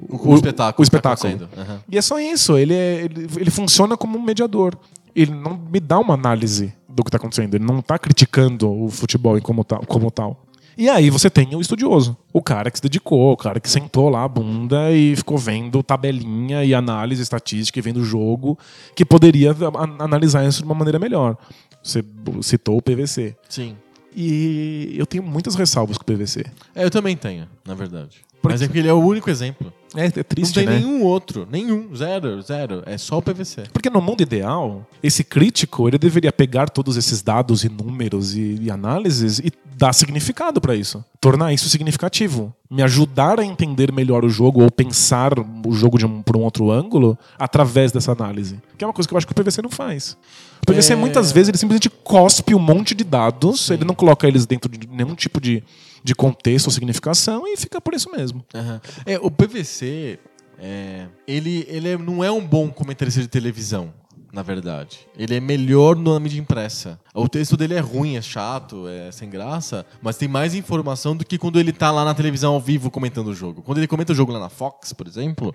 O, 0.10 0.32
o 0.32 0.36
espetáculo. 0.36 0.74
o 0.74 0.76
tá 0.78 0.84
espetáculo. 0.84 1.50
Aham. 1.58 1.80
E 1.90 1.98
é 1.98 2.02
só 2.02 2.20
isso, 2.20 2.58
ele, 2.58 2.74
é- 2.74 3.04
ele, 3.06 3.28
ele 3.38 3.52
funciona 3.52 3.96
como 3.98 4.18
um 4.18 4.22
mediador. 4.22 4.76
Ele 5.16 5.32
não 5.32 5.58
me 5.72 5.80
dá 5.80 6.00
uma 6.00 6.14
análise 6.14 6.74
do 6.88 7.04
que 7.04 7.10
está 7.10 7.18
acontecendo, 7.18 7.56
ele 7.56 7.64
não 7.66 7.80
está 7.80 7.98
criticando 8.00 8.70
o 8.70 8.90
futebol 8.90 9.40
como 9.42 9.64
tal, 9.64 9.86
como 9.86 10.10
tal. 10.12 10.46
E 10.78 10.90
aí 10.90 11.10
você 11.10 11.30
tem 11.30 11.54
o 11.54 11.60
estudioso, 11.62 12.16
o 12.34 12.42
cara 12.42 12.72
que 12.72 12.78
se 12.78 12.82
dedicou, 12.82 13.34
o 13.34 13.38
cara 13.38 13.60
que 13.60 13.70
sentou 13.70 14.10
lá 14.10 14.24
a 14.24 14.28
bunda 14.28 14.90
e 14.92 15.16
ficou 15.16 15.38
vendo 15.38 15.84
tabelinha 15.84 16.64
e 16.64 16.74
análise 16.74 17.22
estatística 17.22 17.78
e 17.78 17.82
vendo 17.82 17.98
o 17.98 18.04
jogo, 18.06 18.58
que 18.96 19.04
poderia 19.04 19.54
analisar 20.00 20.46
isso 20.48 20.60
de 20.60 20.66
uma 20.66 20.74
maneira 20.74 20.98
melhor. 20.98 21.38
Você 21.84 22.04
citou 22.42 22.78
o 22.78 22.82
PVC. 22.82 23.36
Sim. 23.50 23.76
E 24.16 24.94
eu 24.98 25.06
tenho 25.06 25.24
muitas 25.24 25.56
ressalvas 25.56 25.98
com 25.98 26.04
o 26.04 26.06
PVC. 26.06 26.46
É, 26.76 26.84
eu 26.84 26.92
também 26.92 27.16
tenho, 27.16 27.48
na 27.66 27.74
verdade. 27.74 28.22
Por 28.42 28.52
Mas 28.52 28.62
é 28.62 28.66
porque 28.66 28.80
ele 28.80 28.88
é 28.88 28.94
o 28.94 29.00
único 29.00 29.30
exemplo. 29.30 29.72
É, 29.96 30.06
é 30.06 30.10
triste, 30.24 30.56
não 30.56 30.66
tem 30.66 30.74
né? 30.74 30.80
nenhum 30.80 31.04
outro. 31.04 31.48
Nenhum. 31.52 31.94
Zero, 31.96 32.42
zero. 32.42 32.82
É 32.86 32.98
só 32.98 33.18
o 33.18 33.22
PVC. 33.22 33.64
Porque 33.74 33.90
no 33.90 34.02
mundo 34.02 34.22
ideal, 34.22 34.88
esse 35.04 35.24
crítico 35.24 35.88
ele 35.88 35.98
deveria 35.98 36.32
pegar 36.32 36.70
todos 36.70 36.98
esses 36.98 37.22
dados 37.22 37.64
e 37.64 37.70
números 37.70 38.36
e, 38.36 38.58
e 38.62 38.72
análises 38.72 39.40
e 39.40 39.52
dar 39.76 39.94
significado 39.94 40.62
pra 40.62 40.76
isso. 40.76 41.04
Tornar 41.20 41.54
isso 41.54 41.70
significativo. 41.70 42.54
Me 42.70 42.82
ajudar 42.82 43.40
a 43.40 43.46
entender 43.46 43.92
melhor 43.92 44.24
o 44.24 44.30
jogo 44.30 44.64
ou 44.64 44.72
pensar 44.72 45.34
o 45.38 45.74
jogo 45.74 45.98
de 45.98 46.06
um, 46.06 46.22
por 46.22 46.38
um 46.38 46.42
outro 46.42 46.72
ângulo 46.72 47.18
através 47.38 47.92
dessa 47.92 48.14
análise. 48.14 48.60
Que 48.78 48.84
é 48.84 48.88
uma 48.88 48.94
coisa 48.94 49.08
que 49.08 49.14
eu 49.14 49.18
acho 49.18 49.28
que 49.28 49.34
o 49.34 49.36
PVC 49.36 49.62
não 49.62 49.70
faz. 49.70 50.18
O 50.62 50.72
PVC 50.72 50.94
É. 50.94 50.96
muitas 50.96 51.32
vezes 51.32 51.50
ele 51.50 51.58
simplesmente 51.58 51.90
cospe 51.90 52.56
um 52.56 52.60
monte 52.60 52.96
de 52.96 53.04
dados, 53.04 53.70
ele 53.70 53.84
não 53.84 53.94
coloca 53.96 54.28
eles 54.28 54.46
dentro 54.46 54.72
de 54.72 54.88
nenhum 54.88 55.16
tipo 55.16 55.42
de, 55.42 55.64
de 56.04 56.16
contexto 56.16 56.68
ou 56.68 56.72
significação 56.72 57.48
e 57.48 57.56
fica 57.58 57.80
por 57.82 57.94
isso 57.94 58.10
mesmo. 58.12 58.44
Aham. 58.54 58.82
É, 59.06 59.18
o 59.20 59.30
PVC, 59.30 60.20
é, 60.60 61.08
ele, 61.28 61.66
ele 61.70 61.90
é- 61.90 61.98
não 61.98 62.24
é 62.24 62.32
um 62.32 62.46
bom 62.46 62.70
comentarista 62.70 63.22
de 63.22 63.28
televisão, 63.28 63.94
na 64.34 64.42
verdade. 64.42 65.00
Ele 65.18 65.36
é 65.36 65.40
melhor 65.40 65.96
na 65.96 66.20
mídia 66.20 66.40
impressa. 66.40 67.00
O 67.14 67.28
texto 67.28 67.58
dele 67.58 67.74
é 67.74 67.80
ruim, 67.80 68.16
é 68.16 68.22
chato, 68.22 68.88
é 68.88 69.12
sem 69.12 69.30
graça, 69.30 69.86
mas 70.02 70.18
tem 70.18 70.28
mais 70.28 70.56
informação 70.56 71.16
do 71.16 71.26
que 71.26 71.38
quando 71.38 71.60
ele 71.60 71.72
tá 71.74 71.92
lá 71.92 72.06
na 72.06 72.14
televisão 72.14 72.54
ao 72.54 72.62
vivo 72.62 72.90
comentando 72.90 73.28
o 73.28 73.36
jogo. 73.36 73.62
Quando 73.62 73.80
ele 73.80 73.88
comenta 73.88 74.14
o 74.14 74.16
jogo 74.16 74.32
lá 74.32 74.40
na 74.40 74.50
Fox, 74.50 74.94
por 74.94 75.08
exemplo, 75.08 75.54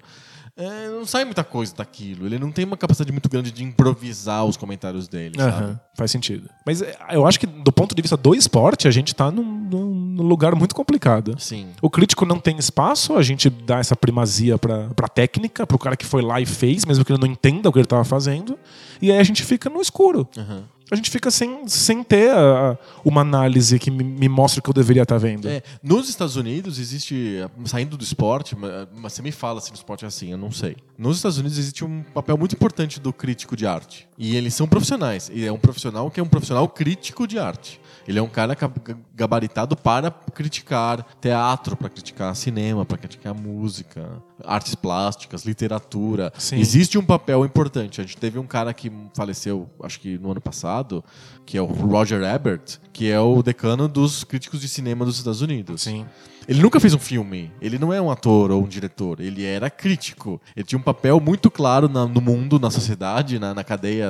é, 0.57 0.89
não 0.89 1.05
sai 1.05 1.25
muita 1.25 1.45
coisa 1.45 1.75
daquilo. 1.75 2.27
Ele 2.27 2.39
não 2.39 2.51
tem 2.51 2.65
uma 2.65 2.77
capacidade 2.77 3.13
muito 3.13 3.29
grande 3.29 3.51
de 3.51 3.63
improvisar 3.63 4.45
os 4.45 4.57
comentários 4.57 5.07
dele, 5.09 5.35
sabe? 5.39 5.65
Aham, 5.65 5.81
faz 5.95 6.11
sentido. 6.11 6.49
Mas 6.65 6.81
é, 6.83 6.97
eu 7.13 7.27
acho 7.27 7.39
que 7.39 7.47
do 7.47 7.71
ponto 7.73 7.95
de 7.95 8.01
vista 8.03 8.17
do 8.17 8.35
esporte, 8.35 8.89
a 8.89 8.91
gente 8.91 9.15
tá 9.15 9.31
num, 9.31 9.43
num- 9.45 10.23
lugar 10.23 10.55
muito 10.55 10.75
complicado. 10.75 11.35
Sim. 11.39 11.69
O 11.83 11.91
crítico 11.91 12.25
não 12.25 12.39
tem 12.41 12.57
espaço, 12.59 13.17
a 13.17 13.23
gente 13.23 13.49
dá 13.51 13.79
essa 13.79 13.95
primazia 13.95 14.57
pra, 14.59 14.89
pra 14.97 15.09
técnica, 15.09 15.67
pro 15.67 15.79
cara 15.79 15.97
que 15.97 16.07
foi 16.07 16.23
lá 16.23 16.41
e 16.41 16.47
fez, 16.47 16.85
mesmo 16.85 17.05
que 17.05 17.13
ele 17.13 17.21
não 17.21 17.29
entenda 17.29 17.69
o 17.69 17.73
que 17.73 17.79
ele 17.79 17.87
tava 17.87 18.05
fazendo. 18.05 18.59
E 19.01 19.13
aí 19.13 19.19
a 19.19 19.23
gente 19.25 19.43
fica 19.45 19.69
no 19.69 19.81
escuro. 19.81 20.27
Aham. 20.37 20.65
A 20.91 20.95
gente 20.95 21.11
fica 21.11 21.31
sem, 21.31 21.67
sem 21.67 22.03
ter 22.05 22.31
a- 22.31 22.79
uma 23.05 23.21
análise 23.23 23.77
que 23.79 23.91
me, 23.91 24.05
me 24.05 24.29
mostre 24.29 24.61
o 24.61 24.63
que 24.63 24.71
eu 24.71 24.75
deveria 24.75 25.03
estar 25.03 25.19
vendo. 25.19 25.49
É, 25.49 25.63
nos 25.83 26.09
Estados 26.09 26.37
Unidos 26.37 26.79
existe, 26.79 27.39
saindo 27.65 27.97
do 27.97 28.05
esporte, 28.05 28.55
ma- 28.57 28.87
mas 28.97 29.13
você 29.15 29.23
me 29.23 29.33
fala 29.33 29.61
se 29.61 29.71
no 29.71 29.77
esporte 29.77 30.05
é 30.05 30.09
assim, 30.09 30.31
eu 30.31 30.39
não 30.39 30.53
sei. 30.53 30.77
Nos 30.97 31.17
Estados 31.17 31.39
Unidos 31.39 31.59
existe 31.59 31.85
um 31.85 32.03
papel 32.03 32.39
muito 32.39 32.55
importante 32.55 33.01
do 33.01 33.13
crítico 33.13 33.57
de 33.57 33.67
arte. 33.67 34.09
E 34.17 34.37
eles 34.37 34.55
são 34.55 34.69
profissionais. 34.69 35.31
E 35.35 35.45
é 35.45 35.51
um 35.53 35.59
profissional 35.59 36.11
que 36.11 36.21
é 36.21 36.23
um 36.23 36.29
profissional 36.29 36.69
crítico 36.69 37.27
de 37.27 37.39
arte. 37.39 37.81
Ele 38.07 38.21
é 38.21 38.23
um 38.23 38.29
cara 38.29 38.55
ga- 38.55 38.71
ga- 38.85 38.97
gabaritado 39.15 39.77
para 39.77 40.11
criticar 40.11 41.05
teatro, 41.21 41.77
para 41.77 41.89
criticar 41.89 42.37
cinema, 42.37 42.85
para 42.87 42.97
criticar 42.97 43.35
música, 43.35 44.23
artes 44.45 44.75
plásticas, 44.75 45.45
literatura. 45.45 46.33
Sim. 46.39 46.57
Existe 46.57 46.99
um 46.99 47.05
papel 47.05 47.45
importante. 47.45 48.01
A 48.01 48.05
gente 48.05 48.17
teve 48.17 48.39
um 48.39 48.47
cara 48.47 48.73
que 48.75 48.93
faleceu, 49.15 49.69
acho 49.83 50.01
que 50.01 50.19
no 50.19 50.31
ano 50.31 50.41
passado, 50.41 51.05
que 51.45 51.57
é 51.57 51.63
o 51.63 51.67
Roger 51.67 52.23
Ebert, 52.23 52.79
que 52.93 53.11
é 53.11 53.21
o 53.21 53.43
decano 53.43 53.89
dos 53.89 54.25
críticos 54.25 54.61
de 54.61 54.69
cinema 54.69 55.05
dos 55.05 55.19
Estados 55.19 55.41
Unidos. 55.41 55.83
Sim. 55.83 56.07
Ele 56.49 56.63
nunca 56.63 56.79
fez 56.81 56.95
um 56.95 56.99
filme. 56.99 57.51
Ele 57.61 57.79
não 57.79 57.93
é 57.93 58.01
um 58.01 58.11
ator 58.11 58.51
ou 58.51 58.63
um 58.63 58.69
diretor. 58.69 59.21
Ele 59.21 59.45
era 59.45 59.69
crítico. 59.69 60.41
Ele 60.57 60.65
tinha 60.65 60.79
um 60.79 60.83
papel 60.83 61.19
muito 61.21 61.51
claro 61.51 61.89
na- 61.89 62.07
no 62.07 62.21
mundo, 62.21 62.59
na 62.59 62.71
sociedade, 62.71 63.39
na, 63.39 63.53
na 63.55 63.65
cadeia 63.65 64.07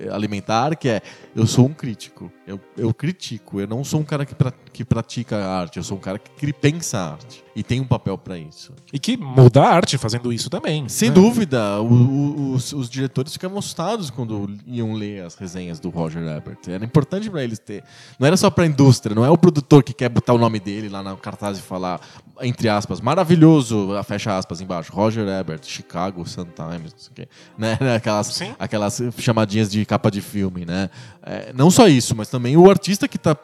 eh, 0.00 0.08
alimentar, 0.12 0.74
que 0.76 0.88
é 0.88 1.00
eu 1.34 1.46
sou 1.46 1.66
um 1.66 1.72
crítico. 1.72 2.30
Eu, 2.46 2.60
eu 2.76 2.92
critico. 2.94 3.60
Eu 3.60 3.66
não 3.66 3.84
sou 3.84 4.00
um 4.00 4.04
cara 4.04 4.24
que, 4.26 4.34
pra- 4.34 4.52
que 4.72 4.84
pratica 4.84 5.36
a 5.36 5.58
arte. 5.60 5.76
Eu 5.78 5.82
sou 5.84 5.96
um 5.96 6.00
cara 6.00 6.18
que 6.18 6.52
pensa 6.52 6.98
a 6.98 7.12
arte. 7.12 7.44
E 7.54 7.62
tem 7.62 7.80
um 7.80 7.84
papel 7.86 8.18
pra 8.18 8.36
isso. 8.36 8.72
E 8.92 8.98
que 8.98 9.16
mudar 9.16 9.68
arte 9.68 9.96
fazendo 9.96 10.30
isso 10.30 10.50
também. 10.50 10.86
Sem 10.90 11.08
né? 11.08 11.14
dúvida, 11.14 11.80
o- 11.80 11.86
o- 11.86 12.52
os, 12.52 12.72
os 12.72 12.90
diretores 12.90 13.32
ficavam 13.32 13.58
assustados 13.58 14.10
quando 14.10 14.50
iam 14.66 14.92
ler 14.92 15.24
as 15.24 15.34
resenhas 15.36 15.80
do 15.80 15.88
Roger 15.88 16.22
Ebert. 16.22 16.58
Era 16.68 16.84
importante 16.84 17.30
pra 17.30 17.42
eles 17.42 17.58
ter. 17.58 17.82
Não 18.18 18.26
era 18.26 18.36
só 18.36 18.50
pra 18.50 18.66
indústria, 18.66 19.14
não 19.14 19.24
é 19.24 19.30
o 19.30 19.38
produtor 19.38 19.82
que 19.82 19.94
quer 19.94 20.10
botar 20.10 20.34
o 20.34 20.38
nome 20.38 20.60
dele 20.60 20.88
lá 20.90 21.02
na 21.02 21.16
cartaz 21.16 21.56
e 21.58 21.62
falar, 21.62 21.75
entre 22.40 22.68
aspas, 22.68 23.00
maravilhoso, 23.00 23.90
fecha 24.04 24.36
aspas 24.36 24.60
embaixo, 24.60 24.92
Roger 24.92 25.26
Ebert, 25.26 25.64
Chicago, 25.64 26.26
Sun 26.28 26.44
Times, 26.54 26.92
não 26.92 26.98
sei 26.98 27.10
o 27.10 27.14
quê. 27.14 27.28
Né? 27.56 27.78
Aquelas, 27.96 28.26
Sim. 28.26 28.54
aquelas 28.58 29.00
chamadinhas 29.18 29.70
de 29.70 29.84
capa 29.86 30.10
de 30.10 30.20
filme, 30.20 30.66
né? 30.66 30.90
É, 31.22 31.52
não 31.54 31.70
só 31.70 31.88
isso, 31.88 32.14
mas 32.14 32.28
também 32.28 32.56
o 32.56 32.68
artista 32.70 33.08
que 33.08 33.18
tá. 33.18 33.36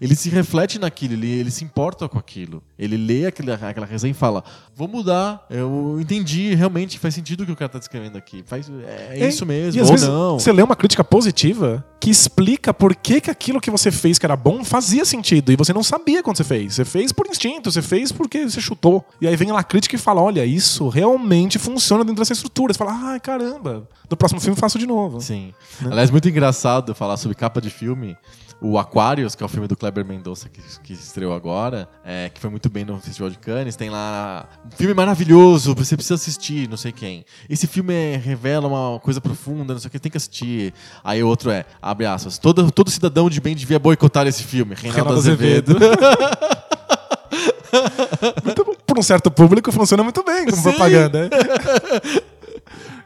Ele 0.00 0.16
se 0.16 0.28
reflete 0.30 0.78
naquilo, 0.78 1.12
ele, 1.14 1.30
ele 1.30 1.50
se 1.50 1.64
importa 1.64 2.08
com 2.08 2.18
aquilo. 2.18 2.62
Ele 2.78 2.96
lê 2.96 3.26
aquela, 3.26 3.54
aquela 3.54 3.86
resenha 3.86 4.10
e 4.10 4.14
fala: 4.14 4.42
vou 4.74 4.88
mudar, 4.88 5.46
eu 5.50 5.98
entendi, 6.00 6.54
realmente 6.54 6.98
faz 6.98 7.14
sentido 7.14 7.42
o 7.42 7.46
que 7.46 7.52
o 7.52 7.56
cara 7.56 7.68
tá 7.68 7.78
descrevendo 7.78 8.16
aqui. 8.16 8.42
Faz, 8.46 8.70
é, 8.70 9.18
É, 9.20 9.28
isso 9.28 9.44
mesmo, 9.44 9.78
E 9.78 9.82
às 9.82 9.88
ou 9.88 9.94
vezes 9.94 10.08
não. 10.08 10.38
você 10.38 10.50
lê 10.50 10.62
uma 10.62 10.74
crítica 10.74 11.04
positiva 11.04 11.84
que 12.00 12.10
explica 12.10 12.72
por 12.72 12.94
que, 12.94 13.20
que 13.20 13.30
aquilo 13.30 13.60
que 13.60 13.70
você 13.70 13.90
fez 13.90 14.18
que 14.18 14.26
era 14.26 14.36
bom 14.36 14.64
fazia 14.64 15.04
sentido. 15.04 15.52
E 15.52 15.56
você 15.56 15.72
não 15.72 15.82
sabia 15.82 16.22
quando 16.22 16.36
você 16.36 16.44
fez. 16.44 16.74
Você 16.74 16.84
fez 16.84 17.12
por 17.12 17.26
instinto, 17.26 17.70
você 17.80 17.82
fez 17.88 18.12
porque 18.12 18.48
você 18.48 18.60
chutou. 18.60 19.04
E 19.20 19.26
aí 19.26 19.36
vem 19.36 19.50
lá 19.52 19.60
a 19.60 19.64
crítica 19.64 19.94
e 19.96 19.98
fala: 19.98 20.20
olha, 20.20 20.44
isso 20.44 20.88
realmente 20.88 21.58
funciona 21.58 22.04
dentro 22.04 22.20
dessa 22.20 22.32
estrutura. 22.32 22.72
Você 22.72 22.78
fala, 22.78 22.92
ai, 22.92 23.20
caramba, 23.20 23.88
no 24.10 24.16
próximo 24.16 24.40
filme 24.40 24.58
faço 24.58 24.78
de 24.78 24.86
novo. 24.86 25.20
Sim. 25.20 25.52
Aliás, 25.84 26.10
muito 26.10 26.28
engraçado 26.28 26.94
falar 26.94 27.16
sobre 27.16 27.36
capa 27.36 27.60
de 27.60 27.70
filme. 27.70 28.16
O 28.60 28.76
Aquarius, 28.76 29.36
que 29.36 29.42
é 29.44 29.46
o 29.46 29.48
filme 29.48 29.68
do 29.68 29.76
Kleber 29.76 30.04
Mendonça 30.04 30.48
que, 30.48 30.60
que 30.82 30.92
estreou 30.92 31.32
agora, 31.32 31.88
é, 32.04 32.28
que 32.28 32.40
foi 32.40 32.50
muito 32.50 32.68
bem 32.68 32.84
no 32.84 32.98
Festival 32.98 33.30
de 33.30 33.38
Cannes, 33.38 33.76
tem 33.76 33.88
lá 33.88 34.48
um 34.66 34.76
filme 34.76 34.92
maravilhoso, 34.94 35.76
você 35.76 35.94
precisa 35.94 36.16
assistir, 36.16 36.68
não 36.68 36.76
sei 36.76 36.90
quem. 36.90 37.24
Esse 37.48 37.68
filme 37.68 37.94
é- 37.94 38.16
revela 38.16 38.66
uma 38.66 38.98
coisa 38.98 39.20
profunda, 39.20 39.74
não 39.74 39.80
sei 39.80 39.86
o 39.86 39.90
que, 39.92 40.00
tem 40.00 40.10
que 40.10 40.16
assistir. 40.16 40.74
Aí 41.04 41.22
o 41.22 41.28
outro 41.28 41.52
é, 41.52 41.64
abre 41.80 42.04
aspas, 42.06 42.36
todo, 42.36 42.68
todo 42.72 42.90
cidadão 42.90 43.30
de 43.30 43.40
bem 43.40 43.54
devia 43.54 43.78
boicotar 43.78 44.26
esse 44.26 44.42
filme. 44.42 44.74
Reinaldo, 44.74 44.96
Reinaldo 44.96 45.20
Azevedo. 45.20 45.76
Muito. 48.44 48.76
Por 48.86 48.98
um 48.98 49.02
certo 49.02 49.30
público 49.30 49.70
funciona 49.70 50.02
muito 50.02 50.22
bem 50.24 50.44
como 50.44 50.56
Sim. 50.56 50.62
propaganda. 50.62 51.30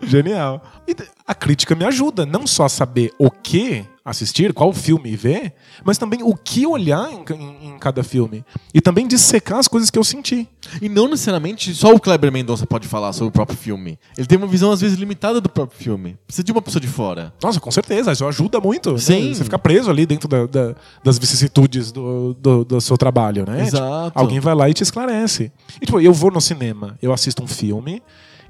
Genial. 0.02 0.62
E 0.86 0.96
a 1.26 1.34
crítica 1.34 1.74
me 1.74 1.84
ajuda 1.84 2.26
não 2.26 2.46
só 2.46 2.64
a 2.64 2.68
saber 2.68 3.12
o 3.18 3.30
que 3.30 3.86
assistir, 4.04 4.52
qual 4.52 4.72
filme 4.72 5.14
ver, 5.14 5.52
mas 5.84 5.96
também 5.96 6.20
o 6.22 6.34
que 6.34 6.66
olhar 6.66 7.08
em, 7.12 7.24
em- 7.34 7.68
em 7.74 7.78
cada 7.78 8.02
filme. 8.02 8.44
E 8.74 8.80
também 8.80 9.06
dissecar 9.06 9.58
as 9.58 9.68
coisas 9.68 9.90
que 9.90 9.98
eu 9.98 10.02
senti. 10.04 10.48
E 10.80 10.88
não 10.88 11.06
necessariamente 11.08 11.72
só 11.74 11.92
o 11.94 12.00
Kleber 12.00 12.32
Mendonça 12.32 12.66
pode 12.66 12.88
falar 12.88 13.12
sobre 13.12 13.28
o 13.28 13.32
próprio 13.32 13.56
filme. 13.56 13.98
Ele 14.18 14.26
tem 14.26 14.36
uma 14.38 14.46
visão, 14.46 14.72
às 14.72 14.80
vezes, 14.80 14.98
limitada 14.98 15.40
do 15.40 15.48
próprio 15.48 15.78
filme. 15.78 16.16
Precisa 16.26 16.42
de 16.44 16.50
uma 16.52 16.60
pessoa 16.62 16.80
de 16.80 16.88
fora. 16.88 17.32
Nossa, 17.42 17.60
com 17.60 17.70
certeza, 17.70 18.10
isso 18.12 18.26
ajuda 18.26 18.60
muito. 18.60 18.92
né? 18.92 18.98
Sim. 18.98 19.34
Você 19.34 19.44
fica 19.44 19.58
preso 19.58 19.88
ali 19.90 20.04
dentro 20.04 20.28
da- 20.28 20.46
da- 20.46 20.74
das 21.04 21.18
vicissitudes 21.18 21.92
do, 21.92 22.34
do, 22.34 22.64
do 22.64 22.80
seu 22.80 22.96
trabalho, 22.98 23.44
né? 23.46 23.62
Exato. 23.62 24.06
Tipo, 24.08 24.18
alguém 24.18 24.40
vai 24.40 24.54
lá 24.54 24.68
e 24.68 24.74
te 24.74 24.82
esclarece. 24.82 25.52
E, 25.80 25.86
tipo, 25.86 26.00
eu 26.00 26.12
vou 26.12 26.30
no 26.30 26.40
cinema, 26.40 26.98
eu 27.00 27.12
assisto 27.12 27.42
um 27.42 27.46
filme 27.46 28.02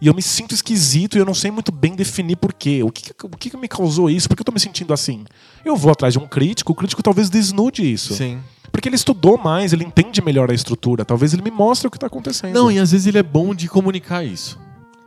e 0.03 0.09
eu 0.09 0.15
me 0.15 0.21
sinto 0.21 0.53
esquisito 0.53 1.17
e 1.17 1.21
eu 1.21 1.25
não 1.25 1.33
sei 1.33 1.53
muito 1.53 1.71
bem 1.71 1.95
definir 1.95 2.35
por 2.35 2.53
quê. 2.53 2.83
O 2.83 2.91
que, 2.91 3.13
o 3.23 3.37
que, 3.37 3.57
me 3.57 3.69
causou 3.69 4.11
isso? 4.11 4.29
Por 4.29 4.35
que 4.35 4.41
eu 4.41 4.45
tô 4.45 4.51
me 4.51 4.59
sentindo 4.59 4.93
assim? 4.93 5.25
Eu 5.65 5.77
vou 5.77 5.93
atrás 5.93 6.15
de 6.15 6.19
um 6.19 6.27
crítico, 6.27 6.73
o 6.73 6.75
crítico 6.75 7.01
talvez 7.05 7.31
desnude 7.31 7.89
isso. 7.89 8.13
Sim. 8.13 8.41
Porque 8.73 8.89
ele 8.89 8.97
estudou 8.97 9.39
mais, 9.39 9.73
ele 9.73 9.85
entende 9.85 10.21
melhor 10.21 10.51
a 10.51 10.55
estrutura. 10.55 11.05
Talvez 11.05 11.33
ele 11.33 11.43
me 11.43 11.53
mostre 11.53 11.87
o 11.87 11.91
que 11.91 12.01
tá 12.01 12.09
acontecendo. 12.09 12.53
Não, 12.53 12.69
e 12.69 12.81
às 12.81 12.91
vezes 12.91 13.07
ele 13.07 13.19
é 13.19 13.23
bom 13.23 13.55
de 13.55 13.69
comunicar 13.69 14.25
isso. 14.25 14.59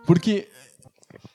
Porque 0.05 0.47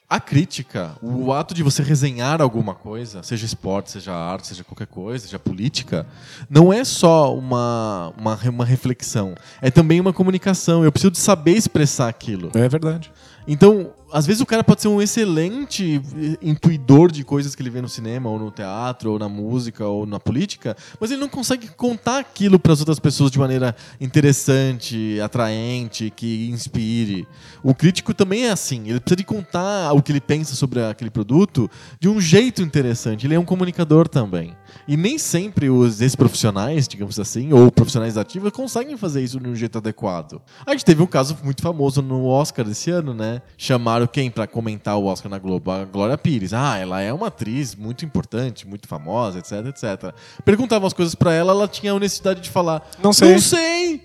a 0.09 0.19
crítica, 0.19 0.97
o 1.03 1.31
ato 1.31 1.55
de 1.55 1.63
você 1.63 1.83
resenhar 1.83 2.41
alguma 2.41 2.75
coisa, 2.75 3.23
seja 3.23 3.45
esporte, 3.45 3.91
seja 3.91 4.13
arte, 4.13 4.47
seja 4.49 4.65
qualquer 4.65 4.87
coisa, 4.87 5.27
seja 5.27 5.39
política, 5.39 6.07
não 6.49 6.73
é 6.73 6.83
só 6.83 7.37
uma, 7.37 8.13
uma, 8.17 8.35
uma 8.49 8.65
reflexão. 8.65 9.35
É 9.61 9.71
também 9.71 10.01
uma 10.01 10.15
comunicação. 10.15 10.83
Eu 10.83 10.91
preciso 10.91 11.13
de 11.13 11.19
saber 11.19 11.53
expressar 11.53 12.09
aquilo. 12.09 12.51
É 12.55 12.69
verdade. 12.69 13.13
Então, 13.53 13.91
às 14.13 14.27
vezes 14.27 14.41
o 14.41 14.47
cara 14.47 14.63
pode 14.63 14.83
ser 14.83 14.89
um 14.89 15.01
excelente 15.01 16.01
eh, 16.17 16.39
intuidor 16.43 17.11
de 17.11 17.25
coisas 17.25 17.55
que 17.55 17.63
ele 17.63 17.71
vê 17.71 17.81
no 17.81 17.89
cinema, 17.89 18.29
ou 18.29 18.39
no 18.39 18.51
teatro, 18.51 19.13
ou 19.13 19.19
na 19.19 19.29
música, 19.29 19.87
ou 19.87 20.07
na 20.07 20.19
política, 20.19 20.77
mas 21.01 21.11
ele 21.11 21.21
não 21.21 21.29
consegue 21.29 21.69
contar 21.69 22.19
aquilo 22.19 22.59
para 22.59 22.73
as 22.73 22.81
outras 22.81 22.99
pessoas 22.99 23.31
de 23.31 23.39
maneira 23.39 23.75
interessante, 24.01 25.21
atraente, 25.21 26.13
que 26.15 26.49
inspire. 26.51 27.27
O 27.63 27.75
crítico 27.75 28.13
também 28.15 28.47
é 28.47 28.51
assim, 28.51 28.89
ele 28.89 29.01
precisa 29.01 29.17
de 29.17 29.25
contar 29.25 29.93
o 29.93 30.03
que 30.03 30.13
ele 30.13 30.21
pensa 30.21 30.55
sobre 30.55 30.83
aquele 30.83 31.11
produto 31.11 31.71
de 31.99 32.09
um 32.09 32.21
jeito 32.21 32.63
interessante. 32.63 33.27
Ele 33.27 33.35
é 33.35 33.39
um 33.39 33.45
comunicador 33.45 34.09
também. 34.09 34.57
E 34.87 34.97
nem 34.97 35.19
sempre 35.19 35.69
os 35.69 36.01
ex-profissionais, 36.01 36.87
digamos 36.87 37.19
assim, 37.19 37.53
ou 37.53 37.71
profissionais 37.71 38.17
ativos, 38.17 38.51
conseguem 38.51 38.97
fazer 38.97 39.23
isso 39.23 39.41
de 39.41 39.49
um 39.49 39.55
jeito 39.55 39.79
adequado. 39.79 40.41
A 40.67 40.73
gente 40.73 40.85
teve 40.85 41.03
um 41.03 41.07
caso 41.07 41.37
muito 41.43 41.63
famoso 41.63 42.03
no 42.03 42.27
Oscar 42.27 42.65
desse 42.65 42.91
ano, 42.91 43.15
né? 43.15 43.43
Chamaram 44.01 44.07
quem 44.07 44.31
pra 44.31 44.47
comentar 44.47 44.97
o 44.97 45.05
Oscar 45.07 45.31
na 45.31 45.39
Globo? 45.39 45.71
A 45.71 45.85
Glória 45.85 46.17
Pires. 46.17 46.53
Ah, 46.53 46.77
ela 46.79 47.01
é 47.01 47.13
uma 47.13 47.27
atriz 47.27 47.75
muito 47.75 48.05
importante, 48.05 48.67
muito 48.67 48.89
famosa, 48.89 49.39
etc, 49.39 49.67
etc. 49.67 50.15
Perguntavam 50.45 50.87
as 50.87 50.93
coisas 50.93 51.15
pra 51.15 51.33
ela, 51.33 51.53
ela 51.53 51.69
tinha 51.69 51.93
a 51.93 51.95
honestidade 51.95 52.41
de 52.41 52.51
falar: 52.51 52.83
Não 53.03 53.13
sei. 53.13 53.33
Não 53.33 53.39
sei! 53.39 54.03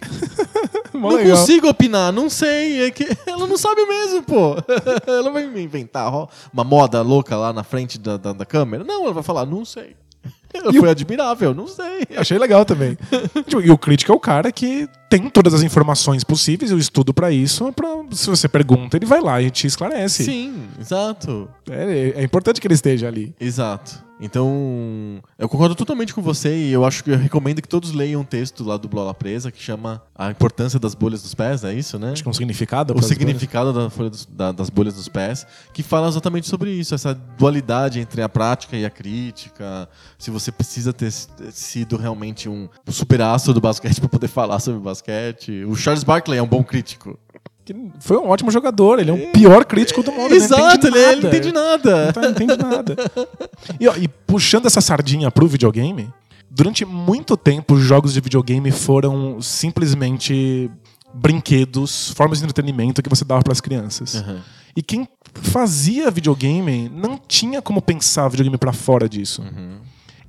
Não 0.94 1.10
legal. 1.10 1.38
consigo 1.38 1.68
opinar, 1.68 2.14
não 2.14 2.30
sei. 2.30 2.86
É 2.86 2.92
que 2.92 3.06
ela 3.28 3.46
não 3.46 3.58
sabe 3.58 3.86
mesmo, 3.86 4.24
pô. 4.24 4.56
ela 5.06 5.30
vai 5.30 5.46
me 5.46 5.62
inventar 5.62 6.10
uma 6.54 6.64
moda 6.64 7.02
louca 7.02 7.36
lá 7.36 7.52
na 7.52 7.66
frente 7.66 8.00
da, 8.00 8.16
da, 8.16 8.32
da 8.32 8.46
câmera? 8.46 8.82
Não, 8.82 9.04
ela 9.04 9.14
vai 9.14 9.22
falar, 9.22 9.46
não 9.46 9.66
sei. 9.66 9.94
E 10.72 10.80
foi 10.80 10.90
admirável, 10.90 11.54
não 11.54 11.68
sei. 11.68 12.06
Achei 12.16 12.38
legal 12.38 12.66
também. 12.66 12.98
Tipo, 13.48 13.62
e 13.62 13.72
o 13.72 13.78
crítico 13.78 14.12
é 14.12 14.16
o 14.16 14.20
cara 14.20 14.52
que 14.52 14.88
tem 15.10 15.30
todas 15.30 15.54
as 15.54 15.64
informações 15.64 16.24
possíveis, 16.24 16.72
eu 16.72 16.78
estudo 16.78 17.14
pra 17.14 17.32
isso. 17.32 17.72
Pra, 17.74 17.88
se 18.12 18.30
você 18.30 18.48
pergunta, 18.48 18.98
ele 18.98 19.06
vai 19.06 19.22
lá 19.22 19.42
e 19.42 19.50
te 19.50 19.68
esclarece. 19.68 20.24
Sim, 20.24 20.64
exato. 20.80 21.50
É, 21.70 22.14
é 22.18 22.24
importante 22.24 22.60
que 22.60 22.68
ele 22.68 22.74
esteja 22.74 23.08
ali. 23.08 23.34
Exato. 23.40 24.05
Então, 24.20 25.22
eu 25.38 25.50
concordo 25.50 25.76
totalmente 25.76 26.14
com 26.14 26.22
você 26.22 26.56
e 26.56 26.72
eu 26.72 26.86
acho 26.86 27.04
que 27.04 27.12
eu 27.12 27.18
recomendo 27.18 27.62
que 27.62 27.68
todos 27.68 27.92
leiam 27.92 28.22
um 28.22 28.24
texto 28.24 28.64
lá 28.64 28.78
do 28.78 28.88
Blola 28.88 29.14
Presa 29.14 29.52
que 29.52 29.62
chama 29.62 30.02
A 30.16 30.32
Importância 30.32 30.80
das 30.80 30.96
Bolhas 30.96 31.22
dos 31.22 31.34
Pés, 31.36 31.64
é 31.64 31.74
isso, 31.74 32.00
né? 32.00 32.12
Acho 32.14 32.24
que 32.24 32.30
é 32.30 32.32
um 32.32 32.34
significado. 32.34 32.94
o 32.94 33.02
significado 33.04 33.74
da 33.74 33.90
folha 33.90 34.10
dos- 34.10 34.26
da- 34.26 34.52
das 34.52 34.70
bolhas 34.70 34.94
dos 34.94 35.10
pés, 35.10 35.46
que 35.74 35.84
fala 35.84 36.08
exatamente 36.08 36.48
sobre 36.48 36.72
isso, 36.72 36.96
essa 36.96 37.14
dualidade 37.14 38.00
entre 38.00 38.22
a 38.22 38.30
prática 38.30 38.78
e 38.78 38.86
a 38.86 38.90
crítica. 38.90 39.88
Se 40.18 40.32
você 40.32 40.52
precisa 40.52 40.94
ter 40.94 41.12
sido 41.12 41.98
realmente 41.98 42.48
um 42.48 42.70
super 42.88 43.22
astro 43.22 43.54
do 43.54 43.60
basquete 43.62 44.00
para 44.00 44.10
poder 44.10 44.28
falar 44.28 44.60
sobre 44.60 44.80
basquete. 44.80 45.64
O 45.66 45.76
Charles 45.76 46.04
Barkley 46.04 46.38
é 46.40 46.42
um 46.42 46.48
bom 46.48 46.64
crítico. 46.64 47.20
Foi 48.00 48.18
um 48.18 48.28
ótimo 48.30 48.52
jogador, 48.52 49.00
ele 49.00 49.10
é 49.10 49.14
o 49.14 49.32
pior 49.32 49.66
crítico 49.66 50.04
do 50.04 50.12
mundo. 50.12 50.34
Exato, 50.34 50.88
ele, 50.88 50.98
ele 50.98 51.12
ele 51.14 51.22
não 51.22 51.30
entende 51.30 51.52
nada. 51.52 52.06
Não 52.06 52.14
tá- 52.14 52.22
não 52.22 52.30
entende 52.30 52.58
nada. 52.58 52.96
E, 53.80 53.88
ó, 53.88 53.96
e 53.96 54.08
puxando 54.08 54.66
essa 54.68 54.80
sardinha 54.82 55.32
pro 55.32 55.48
videogame, 55.48 56.12
durante 56.50 56.86
muito 56.86 57.36
tempo 57.36 57.74
os 57.74 57.82
jogos 57.82 58.14
de 58.14 58.22
videogame 58.22 58.72
foram 58.72 59.42
simplesmente 59.42 60.70
brinquedos, 61.14 62.12
formas 62.12 62.40
de 62.40 62.46
entretenimento 62.46 63.02
que 63.02 63.10
você 63.10 63.26
dava 63.26 63.42
pras 63.42 63.60
crianças. 63.62 64.16
Uhum. 64.16 64.40
E 64.76 64.82
quem 64.82 65.08
fazia 65.34 66.12
videogame 66.12 66.90
não 66.94 67.18
tinha 67.18 67.62
como 67.62 67.82
pensar 67.82 68.28
videogame 68.28 68.58
pra 68.58 68.74
fora 68.74 69.08
disso. 69.08 69.42
Uhum. 69.42 69.80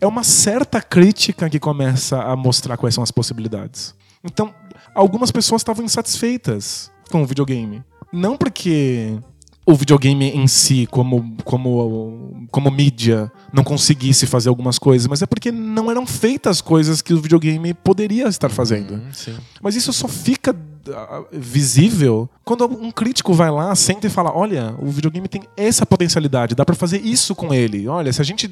É 0.00 0.06
uma 0.06 0.22
certa 0.22 0.80
crítica 0.80 1.50
que 1.50 1.58
começa 1.58 2.22
a 2.22 2.36
mostrar 2.36 2.76
quais 2.76 2.94
são 2.94 3.02
as 3.02 3.10
possibilidades. 3.10 3.94
Então, 4.22 4.54
algumas 4.94 5.30
pessoas 5.30 5.60
estavam 5.60 5.84
insatisfeitas 5.84 6.90
com 7.10 7.22
o 7.22 7.26
videogame. 7.26 7.82
Não 8.12 8.36
porque 8.36 9.18
o 9.66 9.74
videogame 9.74 10.30
em 10.30 10.46
si, 10.46 10.86
como, 10.90 11.36
como, 11.44 12.46
como 12.52 12.70
mídia, 12.70 13.30
não 13.52 13.64
conseguisse 13.64 14.24
fazer 14.24 14.48
algumas 14.48 14.78
coisas, 14.78 15.08
mas 15.08 15.22
é 15.22 15.26
porque 15.26 15.50
não 15.50 15.90
eram 15.90 16.06
feitas 16.06 16.60
coisas 16.60 17.02
que 17.02 17.12
o 17.12 17.20
videogame 17.20 17.74
poderia 17.74 18.28
estar 18.28 18.48
fazendo. 18.48 19.02
Sim. 19.12 19.36
Mas 19.60 19.74
isso 19.74 19.92
só 19.92 20.06
fica 20.06 20.54
visível 21.32 22.28
quando 22.46 22.64
um 22.64 22.92
crítico 22.92 23.34
vai 23.34 23.50
lá, 23.50 23.74
senta 23.74 24.06
e 24.06 24.10
fala: 24.10 24.32
olha, 24.32 24.74
o 24.78 24.86
videogame 24.86 25.26
tem 25.26 25.42
essa 25.56 25.84
potencialidade, 25.84 26.54
dá 26.54 26.64
pra 26.64 26.76
fazer 26.76 27.00
isso 27.00 27.34
com 27.34 27.52
ele. 27.52 27.88
Olha, 27.88 28.12
se 28.12 28.20
a 28.20 28.24
gente 28.24 28.48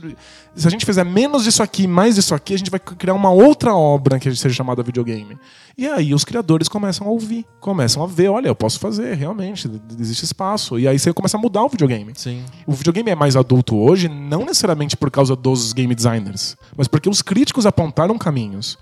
se 0.57 0.67
a 0.67 0.71
gente 0.71 0.85
fizer 0.85 1.05
menos 1.05 1.45
disso 1.45 1.63
aqui, 1.63 1.87
mais 1.87 2.17
disso 2.17 2.35
aqui, 2.35 2.55
a 2.55 2.59
gente 2.59 2.71
vai 2.71 2.81
criar 2.81 3.15
uma 3.15 3.31
outra 3.31 3.75
obra 3.75 4.19
que 4.19 4.35
seja 4.35 4.53
chamada 4.53 4.83
videogame. 4.83 5.39
E 5.79 5.87
aí 5.87 6.13
os 6.13 6.25
criadores 6.25 6.69
começam 6.69 7.07
a 7.07 7.11
ouvir, 7.11 7.47
começam 7.61 8.03
a 8.03 8.07
ver, 8.07 8.29
olha, 8.29 8.49
eu 8.49 8.55
posso 8.55 8.81
fazer, 8.81 9.15
realmente, 9.15 9.71
existe 9.99 10.25
espaço. 10.25 10.77
E 10.77 10.89
aí 10.89 10.99
você 10.99 11.13
começa 11.13 11.37
a 11.37 11.41
mudar 11.41 11.63
o 11.63 11.69
videogame. 11.69 12.13
Sim. 12.17 12.43
O 12.67 12.73
videogame 12.73 13.11
é 13.11 13.15
mais 13.15 13.37
adulto 13.37 13.77
hoje, 13.77 14.09
não 14.09 14.41
necessariamente 14.41 14.97
por 14.97 15.11
causa 15.11 15.37
dos 15.37 15.73
game 15.73 15.95
designers, 15.95 16.57
mas 16.77 16.89
porque 16.89 17.09
os 17.09 17.23
críticos 17.23 17.65
apontaram 17.65 18.19
caminhos. 18.19 18.77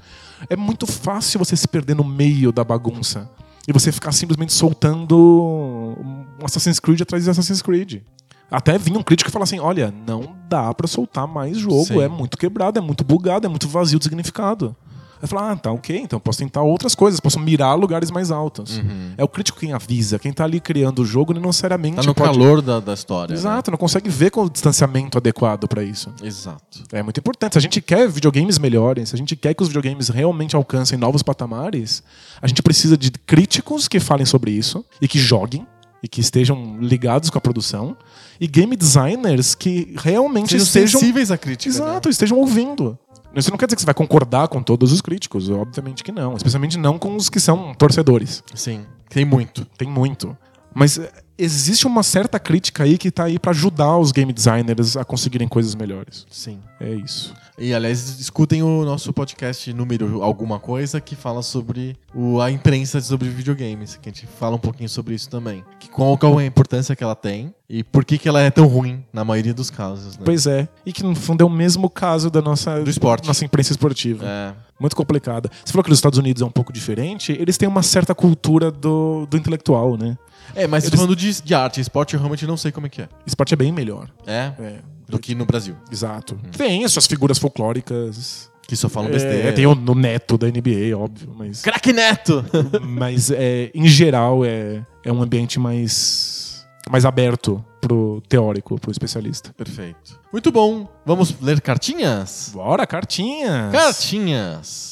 É 0.48 0.56
muito 0.56 0.86
fácil 0.86 1.38
você 1.38 1.56
se 1.56 1.68
perder 1.68 1.94
no 1.94 2.04
meio 2.04 2.52
da 2.52 2.64
bagunça. 2.64 3.30
e 3.66 3.72
você 3.72 3.92
ficar 3.92 4.10
simplesmente 4.10 4.52
soltando 4.52 5.16
um 5.16 6.44
Assassin's 6.44 6.80
Creed 6.80 7.00
atrás 7.00 7.22
de 7.24 7.30
Assassin's 7.30 7.62
Creed. 7.62 8.02
Até 8.50 8.76
vinha 8.76 8.98
um 8.98 9.02
crítico 9.02 9.30
e 9.30 9.32
falava 9.32 9.44
assim: 9.44 9.60
olha, 9.60 9.94
não 10.06 10.36
dá 10.48 10.74
pra 10.74 10.86
soltar 10.86 11.26
mais 11.26 11.56
jogo, 11.58 11.86
Sim. 11.86 12.02
é 12.02 12.08
muito 12.08 12.36
quebrado, 12.36 12.78
é 12.78 12.82
muito 12.82 13.04
bugado, 13.04 13.46
é 13.46 13.48
muito 13.48 13.68
vazio 13.68 13.98
de 13.98 14.04
significado. 14.04 14.76
Aí 15.22 15.28
fala, 15.28 15.52
ah, 15.52 15.56
tá 15.56 15.70
ok, 15.70 15.96
então 15.96 16.16
eu 16.16 16.20
posso 16.20 16.40
tentar 16.40 16.62
outras 16.62 16.96
coisas, 16.96 17.20
posso 17.20 17.38
mirar 17.38 17.74
lugares 17.74 18.10
mais 18.10 18.32
altos. 18.32 18.82
É 19.16 19.22
o 19.22 19.28
crítico 19.28 19.60
quem 19.60 19.72
avisa, 19.72 20.18
quem 20.18 20.32
tá 20.32 20.42
ali 20.42 20.58
criando 20.58 21.00
o 21.02 21.06
jogo 21.06 21.32
não 21.32 21.40
necessariamente 21.42 21.96
Tá 21.96 22.02
no 22.02 22.12
pode... 22.12 22.32
calor 22.32 22.60
da, 22.60 22.80
da 22.80 22.92
história. 22.92 23.32
né? 23.32 23.38
Exato, 23.38 23.70
não 23.70 23.78
consegue 23.78 24.10
ver 24.10 24.30
com 24.32 24.42
o 24.44 24.50
distanciamento 24.50 25.16
adequado 25.16 25.68
pra 25.68 25.84
isso. 25.84 26.12
Exato. 26.20 26.82
É 26.92 27.02
muito 27.04 27.18
importante. 27.20 27.52
Se 27.52 27.58
a 27.58 27.60
gente 27.60 27.80
quer 27.80 28.08
videogames 28.08 28.58
melhores, 28.58 29.10
se 29.10 29.14
a 29.14 29.18
gente 29.18 29.36
quer 29.36 29.54
que 29.54 29.62
os 29.62 29.68
videogames 29.68 30.08
realmente 30.08 30.56
alcancem 30.56 30.98
novos 30.98 31.22
patamares, 31.22 32.02
a 32.40 32.48
gente 32.48 32.60
precisa 32.60 32.96
de 32.98 33.12
críticos 33.12 33.86
que 33.86 34.00
falem 34.00 34.26
sobre 34.26 34.50
isso 34.50 34.84
e 35.00 35.06
que 35.06 35.20
joguem 35.20 35.64
e 36.02 36.08
que 36.08 36.20
estejam 36.20 36.78
ligados 36.80 37.30
com 37.30 37.38
a 37.38 37.40
produção 37.40 37.96
e 38.40 38.48
game 38.48 38.74
designers 38.74 39.54
que 39.54 39.94
realmente 39.98 40.48
Sejam 40.50 40.64
estejam 40.66 41.00
sensíveis 41.00 41.30
à 41.30 41.38
crítica. 41.38 41.68
Exato, 41.72 42.08
estejam 42.08 42.38
ouvindo. 42.38 42.98
Isso 43.34 43.50
não 43.50 43.56
quer 43.56 43.66
dizer 43.66 43.76
que 43.76 43.82
você 43.82 43.86
vai 43.86 43.94
concordar 43.94 44.48
com 44.48 44.62
todos 44.62 44.92
os 44.92 45.00
críticos, 45.00 45.48
obviamente 45.48 46.04
que 46.04 46.12
não. 46.12 46.36
Especialmente 46.36 46.78
não 46.78 46.98
com 46.98 47.16
os 47.16 47.28
que 47.28 47.40
são 47.40 47.74
torcedores. 47.74 48.42
Sim, 48.54 48.86
tem 49.08 49.24
muito. 49.24 49.64
Tem 49.78 49.88
muito. 49.88 50.36
Mas 50.74 51.00
existe 51.38 51.86
uma 51.86 52.02
certa 52.02 52.38
crítica 52.38 52.84
aí 52.84 52.96
que 52.98 53.10
tá 53.10 53.24
aí 53.24 53.38
pra 53.38 53.50
ajudar 53.50 53.96
os 53.98 54.12
game 54.12 54.32
designers 54.32 54.96
a 54.96 55.04
conseguirem 55.04 55.48
coisas 55.48 55.74
melhores. 55.74 56.26
Sim. 56.30 56.58
É 56.80 56.90
isso. 56.90 57.34
E, 57.58 57.72
aliás, 57.74 58.18
escutem 58.18 58.62
o 58.62 58.84
nosso 58.84 59.12
podcast 59.12 59.72
número 59.72 60.22
alguma 60.22 60.58
coisa 60.58 61.00
que 61.00 61.14
fala 61.14 61.42
sobre 61.42 61.96
o, 62.14 62.40
a 62.40 62.50
imprensa 62.50 63.00
sobre 63.00 63.28
videogames, 63.28 63.96
que 63.96 64.08
a 64.08 64.12
gente 64.12 64.26
fala 64.26 64.56
um 64.56 64.58
pouquinho 64.58 64.88
sobre 64.88 65.14
isso 65.14 65.28
também. 65.28 65.62
Que 65.78 65.88
qual, 65.88 66.16
qual 66.16 66.40
é 66.40 66.44
a 66.44 66.46
importância 66.46 66.96
que 66.96 67.04
ela 67.04 67.14
tem 67.14 67.54
e 67.68 67.84
por 67.84 68.04
que, 68.04 68.18
que 68.18 68.28
ela 68.28 68.40
é 68.40 68.50
tão 68.50 68.66
ruim 68.66 69.04
na 69.12 69.24
maioria 69.24 69.54
dos 69.54 69.70
casos, 69.70 70.16
né? 70.16 70.22
Pois 70.24 70.46
é. 70.46 70.66
E 70.84 70.92
que 70.92 71.02
no 71.02 71.14
fundo 71.14 71.42
é 71.42 71.44
o 71.44 71.50
mesmo 71.50 71.88
caso 71.88 72.30
da 72.30 72.40
nossa, 72.40 72.80
Do 72.80 72.90
esporte. 72.90 73.26
nossa 73.26 73.44
imprensa 73.44 73.72
esportiva. 73.72 74.24
É, 74.26 74.54
Muito 74.80 74.96
complicada. 74.96 75.50
Você 75.64 75.72
falou 75.72 75.84
que 75.84 75.90
nos 75.90 75.98
Estados 75.98 76.18
Unidos 76.18 76.42
é 76.42 76.44
um 76.44 76.50
pouco 76.50 76.72
diferente. 76.72 77.32
Eles 77.32 77.56
têm 77.56 77.68
uma 77.68 77.82
certa 77.82 78.14
cultura 78.14 78.70
do, 78.70 79.26
do 79.26 79.36
intelectual, 79.36 79.96
né? 79.96 80.16
É 80.54 80.66
mas 80.66 80.88
falando 80.88 81.16
de, 81.16 81.42
de 81.42 81.54
arte, 81.54 81.80
esporte, 81.80 82.14
eu 82.14 82.20
realmente 82.20 82.46
não 82.46 82.56
sei 82.56 82.72
como 82.72 82.86
é 82.86 82.90
que 82.90 83.02
é. 83.02 83.08
Esporte 83.26 83.54
é 83.54 83.56
bem 83.56 83.72
melhor. 83.72 84.10
É? 84.26 84.52
É. 84.58 84.78
Do 85.08 85.18
que 85.18 85.34
no 85.34 85.44
Brasil. 85.44 85.76
Exato. 85.90 86.38
Tem 86.56 86.84
as 86.84 86.92
suas 86.92 87.06
figuras 87.06 87.38
folclóricas. 87.38 88.50
Que 88.66 88.76
só 88.76 88.88
falam 88.88 89.10
besteira. 89.10 89.48
É, 89.48 89.52
tem 89.52 89.66
o, 89.66 89.72
o 89.72 89.94
neto 89.94 90.38
da 90.38 90.46
NBA, 90.46 90.96
óbvio, 90.96 91.34
mas, 91.36 91.60
Craque 91.60 91.92
Neto! 91.92 92.44
mas 92.80 93.30
é, 93.30 93.70
em 93.74 93.86
geral 93.86 94.44
é, 94.44 94.86
é 95.04 95.12
um 95.12 95.20
ambiente 95.20 95.58
mais, 95.58 96.64
mais 96.88 97.04
aberto 97.04 97.62
pro 97.80 98.22
teórico, 98.28 98.78
pro 98.78 98.90
especialista. 98.90 99.52
Perfeito. 99.54 100.18
Muito 100.32 100.52
bom. 100.52 100.88
Vamos 101.04 101.34
ler 101.40 101.60
cartinhas? 101.60 102.52
Bora, 102.54 102.86
cartinhas! 102.86 103.72
Cartinhas. 103.72 104.91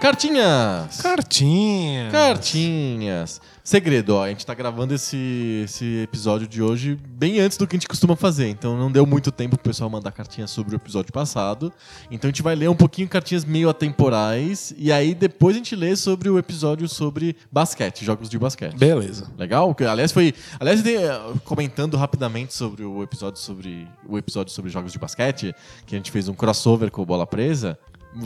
Cartinhas. 0.00 1.02
Cartinhas! 1.02 2.10
Cartinhas. 2.10 3.40
Segredo, 3.62 4.16
ó, 4.16 4.24
a 4.24 4.28
gente 4.30 4.46
tá 4.46 4.54
gravando 4.54 4.94
esse, 4.94 5.60
esse 5.66 5.98
episódio 6.04 6.48
de 6.48 6.62
hoje 6.62 6.98
bem 7.06 7.38
antes 7.38 7.58
do 7.58 7.66
que 7.66 7.76
a 7.76 7.78
gente 7.78 7.86
costuma 7.86 8.16
fazer, 8.16 8.48
então 8.48 8.78
não 8.78 8.90
deu 8.90 9.04
muito 9.04 9.30
tempo 9.30 9.58
pro 9.58 9.68
pessoal 9.68 9.90
mandar 9.90 10.10
cartinhas 10.10 10.50
sobre 10.50 10.74
o 10.74 10.76
episódio 10.76 11.12
passado. 11.12 11.70
Então 12.10 12.28
a 12.28 12.32
gente 12.32 12.42
vai 12.42 12.56
ler 12.56 12.70
um 12.70 12.74
pouquinho 12.74 13.06
cartinhas 13.08 13.44
meio 13.44 13.68
atemporais 13.68 14.72
e 14.78 14.90
aí 14.90 15.14
depois 15.14 15.54
a 15.54 15.58
gente 15.58 15.76
lê 15.76 15.94
sobre 15.94 16.30
o 16.30 16.38
episódio 16.38 16.88
sobre 16.88 17.36
basquete, 17.52 18.02
jogos 18.02 18.30
de 18.30 18.38
basquete. 18.38 18.78
Beleza. 18.78 19.30
Legal? 19.36 19.76
Aliás, 19.86 20.12
foi. 20.12 20.34
Aliás, 20.58 20.84
eh, 20.84 21.20
comentando 21.44 21.98
rapidamente 21.98 22.54
sobre 22.54 22.84
o 22.84 23.02
episódio 23.02 23.38
sobre 23.38 23.86
o 24.08 24.16
episódio 24.16 24.50
sobre 24.50 24.70
jogos 24.70 24.94
de 24.94 24.98
basquete, 24.98 25.54
que 25.86 25.94
a 25.94 25.98
gente 25.98 26.10
fez 26.10 26.26
um 26.26 26.34
crossover 26.34 26.90
com 26.90 27.02
o 27.02 27.06
Bola 27.06 27.26
Presa. 27.26 27.78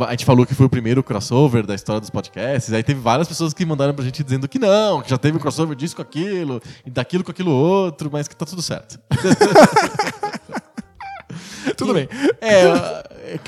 A 0.06 0.12
gente 0.12 0.24
falou 0.24 0.47
que 0.47 0.55
foi 0.55 0.66
o 0.66 0.70
primeiro 0.70 1.02
crossover 1.02 1.66
da 1.66 1.74
história 1.74 2.01
dos 2.01 2.11
podcasts. 2.11 2.73
Aí 2.73 2.82
teve 2.82 3.01
várias 3.01 3.28
pessoas 3.28 3.52
que 3.52 3.66
mandaram 3.66 3.93
pra 3.93 4.05
gente 4.05 4.24
dizendo 4.24 4.48
que 4.48 4.59
não, 4.59 5.02
que 5.02 5.11
já 5.11 5.19
teve 5.19 5.36
um 5.36 5.40
crossover 5.40 5.77
disso 5.77 5.94
com 5.94 6.02
aquilo, 6.02 6.61
e 6.86 6.90
daquilo 6.90 7.23
com 7.23 7.31
aquilo 7.31 7.51
outro, 7.51 8.09
mas 8.11 8.27
que 8.27 8.35
tá 8.35 8.47
tudo 8.47 8.62
certo. 8.62 8.98
Tudo 11.77 11.94
bem. 11.94 12.09
É, 12.40 12.65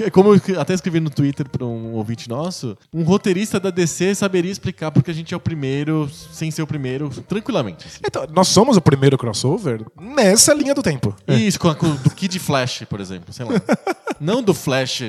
é 0.04 0.10
como 0.10 0.34
eu 0.34 0.60
até 0.60 0.74
escrevi 0.74 1.00
no 1.00 1.10
Twitter 1.10 1.48
pra 1.48 1.64
um 1.64 1.92
ouvinte 1.94 2.28
nosso, 2.28 2.76
um 2.92 3.02
roteirista 3.02 3.58
da 3.60 3.70
DC 3.70 4.14
saberia 4.14 4.50
explicar 4.50 4.90
porque 4.90 5.10
a 5.10 5.14
gente 5.14 5.32
é 5.32 5.36
o 5.36 5.40
primeiro, 5.40 6.08
sem 6.32 6.50
ser 6.50 6.62
o 6.62 6.66
primeiro, 6.66 7.08
tranquilamente. 7.28 7.86
assim. 7.86 7.98
Então, 8.04 8.26
nós 8.32 8.48
somos 8.48 8.76
o 8.76 8.80
primeiro 8.80 9.16
crossover 9.18 9.84
nessa 10.00 10.52
linha 10.54 10.74
do 10.74 10.82
tempo. 10.82 11.14
Isso, 11.28 11.58
com 11.60 11.68
a, 11.68 11.74
com- 11.74 11.94
do 11.94 12.10
Kid 12.10 12.38
Flash, 12.38 12.82
por 12.88 13.00
exemplo, 13.00 13.32
sei 13.32 13.44
lá. 13.46 13.52
Não 14.18 14.42
do 14.42 14.54
Flash, 14.54 15.02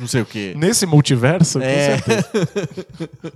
não 0.00 0.06
sei 0.06 0.22
o 0.22 0.24
quê. 0.24 0.54
Nesse 0.56 0.86
multiverso, 0.86 1.58
com 1.58 1.64
É. 1.66 1.98
certeza. 1.98 2.28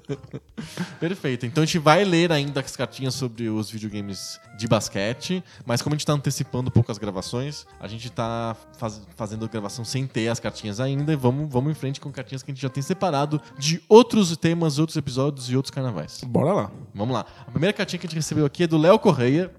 Perfeito. 0.99 1.47
Então 1.47 1.63
a 1.63 1.67
gente 1.67 1.79
vai 1.79 2.05
ler 2.05 2.33
ainda 2.33 2.61
as 2.61 2.75
cartinhas 2.75 3.15
sobre 3.15 3.49
os 3.49 3.71
videogames 3.71 4.41
de 4.61 4.69
basquete, 4.69 5.43
mas 5.65 5.81
como 5.81 5.95
a 5.95 5.97
gente 5.97 6.05
tá 6.07 6.13
antecipando 6.13 6.69
um 6.69 6.71
pouco 6.71 6.93
as 6.93 6.99
gravações, 6.99 7.67
a 7.81 7.89
gente 7.89 8.11
tá 8.11 8.55
faz- 8.77 9.01
fazendo 9.17 9.47
a 9.47 9.49
gravação 9.49 9.87
sem 9.87 10.07
ter 10.07 10.29
as 10.29 10.39
cartinhas 10.39 10.81
ainda 10.81 11.13
e 11.15 11.17
vamos, 11.17 11.51
vamos 11.51 11.71
em 11.73 11.75
frente 11.75 11.99
com 11.99 12.13
cartinhas 12.13 12.43
que 12.43 12.51
a 12.51 12.55
gente 12.55 12.61
já 12.63 12.69
tem 12.69 12.83
separado 12.83 13.41
de 13.59 13.83
outros 13.89 14.37
temas, 14.37 14.79
outros 14.79 14.97
episódios 14.99 15.51
e 15.51 15.57
outros 15.57 15.71
carnavais. 15.71 16.21
Bora 16.27 16.53
lá. 16.53 16.71
Vamos 16.95 17.15
lá. 17.15 17.25
A 17.47 17.51
primeira 17.51 17.73
cartinha 17.73 17.99
que 17.99 18.07
a 18.07 18.09
gente 18.11 18.17
recebeu 18.17 18.45
aqui 18.45 18.65
é 18.65 18.67
do 18.67 18.77
Léo 18.77 18.99
Correia. 18.99 19.51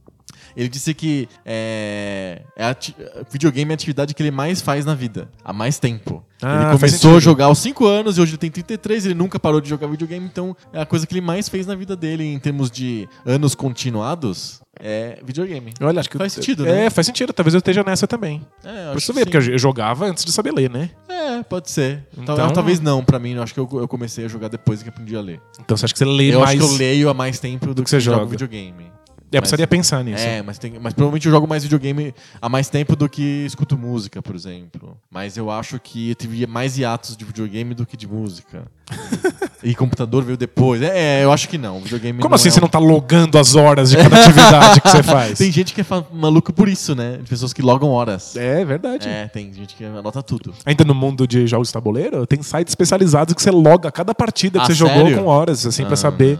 Ele 0.55 0.67
disse 0.69 0.93
que 0.93 1.27
é, 1.45 2.41
é 2.55 2.65
ati- 2.65 2.95
videogame 3.31 3.71
é 3.71 3.73
a 3.73 3.75
atividade 3.75 4.13
que 4.13 4.21
ele 4.21 4.31
mais 4.31 4.61
faz 4.61 4.85
na 4.85 4.93
vida, 4.95 5.29
há 5.43 5.53
mais 5.53 5.79
tempo. 5.79 6.23
Ah, 6.43 6.63
ele 6.69 6.71
começou 6.79 7.17
a 7.17 7.19
jogar 7.19 7.45
aos 7.45 7.59
5 7.59 7.85
anos 7.85 8.17
e 8.17 8.21
hoje 8.21 8.31
ele 8.31 8.37
tem 8.39 8.49
33, 8.49 9.05
ele 9.05 9.13
nunca 9.13 9.39
parou 9.39 9.61
de 9.61 9.69
jogar 9.69 9.85
videogame, 9.87 10.25
então 10.25 10.55
é 10.73 10.81
a 10.81 10.85
coisa 10.85 11.05
que 11.05 11.13
ele 11.13 11.21
mais 11.21 11.47
fez 11.47 11.67
na 11.67 11.75
vida 11.75 11.95
dele 11.95 12.23
em 12.23 12.39
termos 12.39 12.71
de 12.71 13.07
anos 13.25 13.53
continuados, 13.53 14.59
é 14.79 15.19
videogame. 15.23 15.71
Olha, 15.79 15.99
acho 15.99 16.09
que 16.09 16.17
Faz 16.17 16.33
sentido, 16.33 16.63
né? 16.65 16.85
É, 16.85 16.89
faz 16.89 17.05
sentido. 17.05 17.31
Talvez 17.33 17.53
eu 17.53 17.59
esteja 17.59 17.83
nessa 17.83 18.07
também. 18.07 18.41
É, 18.63 18.91
Por 18.91 18.97
isso 18.97 19.13
que 19.13 19.19
porque 19.25 19.37
eu 19.37 19.57
jogava 19.59 20.05
antes 20.05 20.25
de 20.25 20.31
saber 20.31 20.51
ler, 20.53 20.69
né? 20.69 20.89
É, 21.07 21.43
pode 21.43 21.69
ser. 21.69 22.07
Tal- 22.25 22.35
Então- 22.35 22.53
Talvez 22.53 22.79
não, 22.79 23.03
pra 23.03 23.19
mim. 23.19 23.33
Eu 23.33 23.43
acho 23.43 23.53
que 23.53 23.59
eu, 23.59 23.69
eu 23.73 23.87
comecei 23.87 24.25
a 24.25 24.27
jogar 24.27 24.47
depois 24.47 24.81
que 24.81 24.89
aprendi 24.89 25.15
a 25.15 25.21
ler. 25.21 25.39
Então 25.59 25.77
você 25.77 25.85
acha 25.85 25.93
que 25.93 25.97
você 25.99 26.05
lê 26.05 26.33
eu 26.33 26.39
mais. 26.39 26.59
acho 26.59 26.67
que 26.69 26.73
eu 26.75 26.77
leio 26.79 27.09
há 27.09 27.13
mais 27.13 27.39
tempo 27.39 27.73
do, 27.73 27.83
que 27.83 27.89
você 27.89 27.99
jogo 27.99 28.17
joga. 28.19 28.31
videogame. 28.31 28.91
É, 29.31 29.37
eu 29.37 29.41
precisaria 29.41 29.65
pensar 29.67 30.03
nisso. 30.03 30.21
É, 30.23 30.41
mas, 30.41 30.57
tem, 30.59 30.73
mas 30.81 30.93
provavelmente 30.93 31.25
eu 31.25 31.31
jogo 31.31 31.47
mais 31.47 31.63
videogame 31.63 32.13
há 32.41 32.49
mais 32.49 32.67
tempo 32.69 32.95
do 32.97 33.07
que 33.07 33.45
escuto 33.45 33.77
música, 33.77 34.21
por 34.21 34.35
exemplo. 34.35 34.97
Mas 35.09 35.37
eu 35.37 35.49
acho 35.49 35.79
que 35.79 36.09
eu 36.09 36.15
tive 36.15 36.45
mais 36.45 36.77
hiatos 36.77 37.15
de 37.15 37.23
videogame 37.23 37.73
do 37.73 37.85
que 37.85 37.95
de 37.95 38.07
música. 38.07 38.63
e 39.63 39.73
computador 39.73 40.23
veio 40.23 40.37
depois. 40.37 40.81
É, 40.81 41.23
eu 41.23 41.31
acho 41.31 41.47
que 41.47 41.57
não. 41.57 41.79
Videogame 41.79 42.19
Como 42.19 42.29
não 42.29 42.35
assim 42.35 42.49
é 42.49 42.51
você 42.51 42.59
um- 42.59 42.63
não 42.63 42.67
tá 42.69 42.79
logando 42.79 43.37
as 43.37 43.55
horas 43.55 43.91
de 43.91 43.97
cada 43.97 44.19
atividade 44.21 44.81
que 44.81 44.89
você 44.89 45.03
faz? 45.03 45.37
Tem 45.37 45.49
gente 45.51 45.73
que 45.73 45.79
é 45.81 45.85
maluco 46.11 46.51
por 46.51 46.67
isso, 46.67 46.93
né? 46.93 47.17
De 47.17 47.29
pessoas 47.29 47.53
que 47.53 47.61
logam 47.61 47.89
horas. 47.89 48.35
É 48.35 48.65
verdade. 48.65 49.07
É, 49.07 49.27
tem 49.29 49.53
gente 49.53 49.75
que 49.75 49.85
anota 49.85 50.21
tudo. 50.21 50.53
Ainda 50.65 50.83
no 50.83 50.93
mundo 50.93 51.25
de 51.25 51.47
jogos 51.47 51.69
de 51.69 51.73
tabuleiro, 51.73 52.27
tem 52.27 52.41
sites 52.43 52.71
especializados 52.71 53.33
que 53.33 53.41
você 53.41 53.51
loga 53.51 53.89
cada 53.91 54.13
partida 54.13 54.59
que 54.59 54.63
Ah, 54.63 54.67
você 54.67 54.73
jogou 54.73 55.03
sério? 55.03 55.19
com 55.19 55.25
horas, 55.27 55.65
assim, 55.65 55.83
pra 55.85 55.93
Ah. 55.93 55.97
saber 55.97 56.37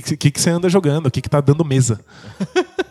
o 0.00 0.16
que, 0.16 0.30
que, 0.30 0.40
você 0.40 0.50
anda 0.50 0.68
jogando, 0.68 1.06
o 1.06 1.10
que, 1.10 1.20
que 1.20 1.28
tá 1.28 1.40
dando 1.40 1.64
mesa. 1.64 2.00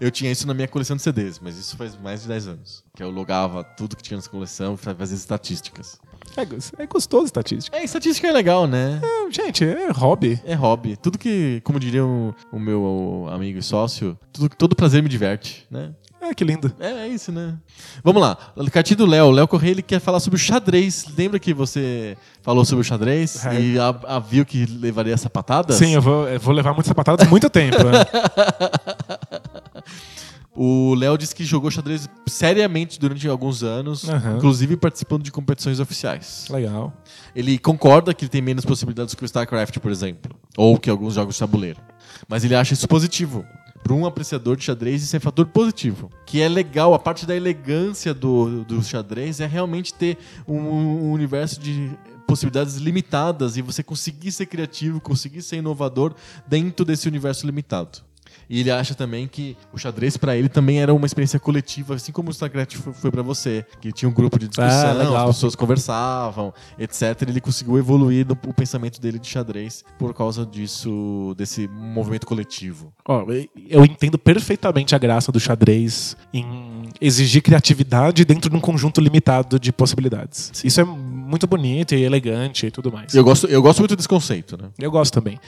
Eu 0.00 0.10
tinha 0.10 0.30
isso 0.30 0.46
na 0.46 0.52
minha 0.52 0.68
coleção 0.68 0.94
de 0.96 1.02
CDs, 1.02 1.40
mas 1.40 1.56
isso 1.56 1.76
faz 1.76 1.96
mais 1.96 2.22
de 2.22 2.28
10 2.28 2.48
anos. 2.48 2.84
Que 2.94 3.02
eu 3.02 3.10
logava 3.10 3.64
tudo 3.64 3.96
que 3.96 4.02
tinha 4.02 4.16
nessa 4.16 4.28
coleção 4.28 4.74
e 4.74 4.76
fazia 4.76 5.16
estatísticas. 5.16 5.98
É, 6.36 6.82
é 6.82 6.86
gostoso 6.86 7.24
estatística. 7.24 7.76
É, 7.76 7.84
estatística 7.84 8.28
é 8.28 8.32
legal, 8.32 8.66
né? 8.66 9.00
É, 9.02 9.30
gente, 9.30 9.64
é 9.64 9.90
hobby. 9.90 10.40
É 10.44 10.54
hobby. 10.54 10.96
Tudo 10.96 11.18
que, 11.18 11.62
como 11.64 11.80
diria 11.80 12.04
o, 12.04 12.34
o 12.52 12.58
meu 12.58 13.26
amigo 13.30 13.58
e 13.58 13.62
sócio, 13.62 14.18
tudo, 14.32 14.48
todo 14.50 14.76
prazer 14.76 15.02
me 15.02 15.08
diverte, 15.08 15.66
né? 15.70 15.94
É, 16.30 16.34
que 16.34 16.44
lindo. 16.44 16.72
É, 16.78 16.90
é 16.90 17.08
isso, 17.08 17.30
né? 17.32 17.54
Vamos 18.02 18.20
lá. 18.22 18.36
Cartinha 18.72 18.96
do 18.96 19.06
Léo. 19.06 19.30
Léo 19.30 19.46
Correia 19.48 19.72
ele 19.72 19.82
quer 19.82 20.00
falar 20.00 20.20
sobre 20.20 20.36
o 20.36 20.38
xadrez. 20.40 21.06
Lembra 21.16 21.38
que 21.38 21.52
você 21.54 22.16
falou 22.42 22.64
sobre 22.64 22.80
o 22.82 22.84
xadrez 22.84 23.44
É. 23.46 23.60
e 23.60 23.78
a, 23.78 23.88
a 24.06 24.18
viu 24.18 24.44
que 24.44 24.64
levaria 24.66 25.14
essa 25.14 25.28
patada? 25.30 25.72
Sim, 25.72 25.94
eu 25.94 26.02
vou, 26.02 26.28
eu 26.28 26.40
vou 26.40 26.54
levar 26.54 26.72
muitas 26.72 26.88
sapatadas 26.88 27.28
muito 27.28 27.48
tempo. 27.50 27.76
né? 27.84 28.04
O 30.58 30.94
Léo 30.94 31.18
disse 31.18 31.34
que 31.34 31.44
jogou 31.44 31.70
xadrez 31.70 32.08
seriamente 32.26 32.98
durante 32.98 33.28
alguns 33.28 33.62
anos, 33.62 34.08
Aham. 34.08 34.36
inclusive 34.38 34.74
participando 34.74 35.22
de 35.22 35.30
competições 35.30 35.78
oficiais. 35.80 36.46
Legal. 36.48 36.94
Ele 37.34 37.58
concorda 37.58 38.14
que 38.14 38.24
ele 38.24 38.30
tem 38.30 38.40
menos 38.40 38.64
possibilidades 38.64 39.14
que 39.14 39.22
o 39.22 39.26
StarCraft, 39.26 39.78
por 39.80 39.90
exemplo, 39.90 40.34
ou 40.56 40.78
que 40.78 40.88
alguns 40.88 41.12
jogos 41.12 41.34
de 41.34 41.40
tabuleiro. 41.40 41.78
Mas 42.26 42.42
ele 42.42 42.54
acha 42.54 42.72
isso 42.72 42.88
positivo, 42.88 43.44
para 43.86 43.94
um 43.94 44.04
apreciador 44.04 44.56
de 44.56 44.64
xadrez 44.64 45.00
isso 45.00 45.14
é 45.14 45.20
fator 45.20 45.46
positivo. 45.46 46.10
Que 46.26 46.42
é 46.42 46.48
legal, 46.48 46.92
a 46.92 46.98
parte 46.98 47.24
da 47.24 47.36
elegância 47.36 48.12
do, 48.12 48.64
do 48.64 48.82
xadrez 48.82 49.38
é 49.38 49.46
realmente 49.46 49.94
ter 49.94 50.18
um, 50.46 50.58
um 50.58 51.12
universo 51.12 51.60
de 51.60 51.96
possibilidades 52.26 52.78
limitadas 52.78 53.56
e 53.56 53.62
você 53.62 53.84
conseguir 53.84 54.32
ser 54.32 54.46
criativo, 54.46 55.00
conseguir 55.00 55.40
ser 55.40 55.58
inovador 55.58 56.16
dentro 56.48 56.84
desse 56.84 57.06
universo 57.06 57.46
limitado. 57.46 58.05
E 58.48 58.60
ele 58.60 58.70
acha 58.70 58.94
também 58.94 59.26
que 59.26 59.56
o 59.72 59.78
xadrez 59.78 60.16
para 60.16 60.36
ele 60.36 60.48
também 60.48 60.80
era 60.80 60.92
uma 60.94 61.06
experiência 61.06 61.38
coletiva, 61.40 61.94
assim 61.94 62.12
como 62.12 62.28
o 62.28 62.30
StarCraft 62.30 62.76
foi, 62.76 62.92
foi 62.92 63.10
para 63.10 63.22
você, 63.22 63.64
que 63.80 63.92
tinha 63.92 64.08
um 64.08 64.12
grupo 64.12 64.38
de 64.38 64.46
discussão, 64.48 64.70
Ah, 65.16 65.22
as 65.24 65.36
pessoas 65.36 65.54
conversavam, 65.54 66.52
etc. 66.78 67.22
Ele 67.28 67.40
conseguiu 67.40 67.78
evoluir 67.78 68.26
o 68.30 68.54
pensamento 68.54 69.00
dele 69.00 69.18
de 69.18 69.26
xadrez 69.26 69.84
por 69.98 70.14
causa 70.14 70.44
disso, 70.46 71.34
desse 71.36 71.68
movimento 71.68 72.26
coletivo. 72.26 72.92
Eu 73.68 73.84
entendo 73.84 74.18
perfeitamente 74.18 74.94
a 74.94 74.98
graça 74.98 75.30
do 75.32 75.40
xadrez 75.40 76.16
em 76.32 76.88
exigir 77.00 77.42
criatividade 77.42 78.24
dentro 78.24 78.48
de 78.50 78.56
um 78.56 78.60
conjunto 78.60 79.00
limitado 79.00 79.58
de 79.58 79.72
possibilidades. 79.72 80.52
Isso 80.64 80.80
é 80.80 80.84
muito 80.84 81.46
bonito 81.46 81.94
e 81.94 82.02
elegante 82.02 82.66
e 82.66 82.70
tudo 82.70 82.90
mais. 82.92 83.14
Eu 83.14 83.24
gosto, 83.24 83.46
eu 83.46 83.60
gosto 83.60 83.80
muito 83.80 83.96
desse 83.96 84.08
conceito, 84.08 84.56
né? 84.60 84.68
Eu 84.78 84.90
gosto 84.90 85.12
também. 85.12 85.38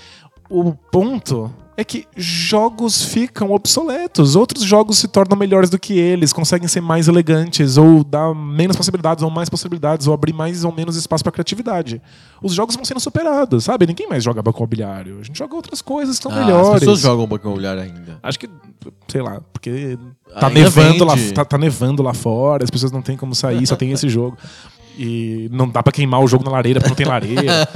O 0.50 0.72
ponto 0.90 1.52
é 1.76 1.84
que 1.84 2.06
jogos 2.16 3.04
ficam 3.04 3.52
obsoletos. 3.52 4.34
Outros 4.34 4.64
jogos 4.64 4.98
se 4.98 5.06
tornam 5.06 5.36
melhores 5.38 5.70
do 5.70 5.78
que 5.78 5.96
eles, 5.96 6.32
conseguem 6.32 6.66
ser 6.66 6.80
mais 6.80 7.06
elegantes, 7.06 7.76
ou 7.76 8.02
dar 8.02 8.34
menos 8.34 8.76
possibilidades, 8.76 9.22
ou 9.22 9.30
mais 9.30 9.48
possibilidades, 9.48 10.06
ou 10.08 10.14
abrir 10.14 10.32
mais 10.32 10.64
ou 10.64 10.72
menos 10.72 10.96
espaço 10.96 11.22
para 11.22 11.30
criatividade. 11.32 12.02
Os 12.42 12.52
jogos 12.52 12.74
vão 12.74 12.84
sendo 12.84 12.98
superados, 12.98 13.62
sabe? 13.64 13.86
Ninguém 13.86 14.08
mais 14.08 14.24
joga 14.24 14.42
banco 14.42 14.58
imobiliário. 14.58 15.20
A 15.20 15.22
gente 15.22 15.38
joga 15.38 15.54
outras 15.54 15.80
coisas 15.80 16.16
que 16.16 16.22
são 16.24 16.32
Ah, 16.32 16.40
melhores. 16.44 16.68
As 16.74 16.80
pessoas 16.80 17.00
jogam 17.00 17.26
banco 17.28 17.46
imobiliário 17.46 17.82
ainda. 17.82 18.18
Acho 18.24 18.40
que, 18.40 18.48
sei 19.06 19.22
lá, 19.22 19.40
porque 19.52 19.96
tá 20.40 20.48
Ainda 20.48 20.60
nevando, 20.60 21.04
lá, 21.04 21.14
vende. 21.14 21.32
tá, 21.32 21.44
tá 21.44 21.58
nevando 21.58 22.02
lá 22.02 22.12
fora, 22.14 22.64
as 22.64 22.70
pessoas 22.70 22.90
não 22.90 23.02
têm 23.02 23.16
como 23.16 23.36
sair, 23.36 23.64
só 23.68 23.76
tem 23.76 23.92
esse 23.92 24.08
jogo. 24.08 24.36
E 24.98 25.48
não 25.52 25.68
dá 25.68 25.80
pra 25.80 25.92
queimar 25.92 26.20
o 26.20 26.26
jogo 26.26 26.42
na 26.44 26.50
lareira 26.50 26.80
porque 26.80 26.88
não 26.90 26.96
tem 26.96 27.06
lareira. 27.06 27.68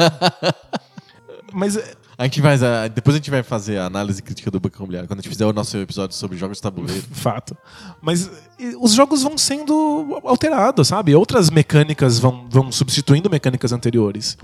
Mas 1.53 1.79
A 2.23 2.25
gente 2.27 2.41
vai, 2.41 2.55
a- 2.55 2.87
depois 2.89 3.15
a 3.15 3.19
gente 3.19 3.31
vai 3.31 3.43
fazer 3.43 3.79
a 3.79 3.87
análise 3.87 4.23
crítica 4.23 4.49
do 4.51 4.61
banco 4.61 4.77
imobiliário 4.77 5.09
quando 5.09 5.19
a 5.19 5.23
gente 5.23 5.29
fizer 5.31 5.45
o 5.45 5.53
nosso 5.53 5.77
episódio 5.77 6.15
sobre 6.17 6.39
jogos 6.39 6.59
de 6.59 6.63
tabuleiro. 6.63 7.03
Fato. 7.11 7.57
Mas 8.01 8.31
e, 8.59 8.77
os 8.81 8.93
jogos 8.93 9.23
vão 9.23 9.37
sendo 9.37 10.21
alterados, 10.25 10.89
sabe? 10.89 11.15
Outras 11.17 11.51
mecânicas 11.51 12.19
vão, 12.21 12.47
vão 12.49 12.71
substituindo 12.71 13.29
mecânicas 13.29 13.73
anteriores. 13.73 14.39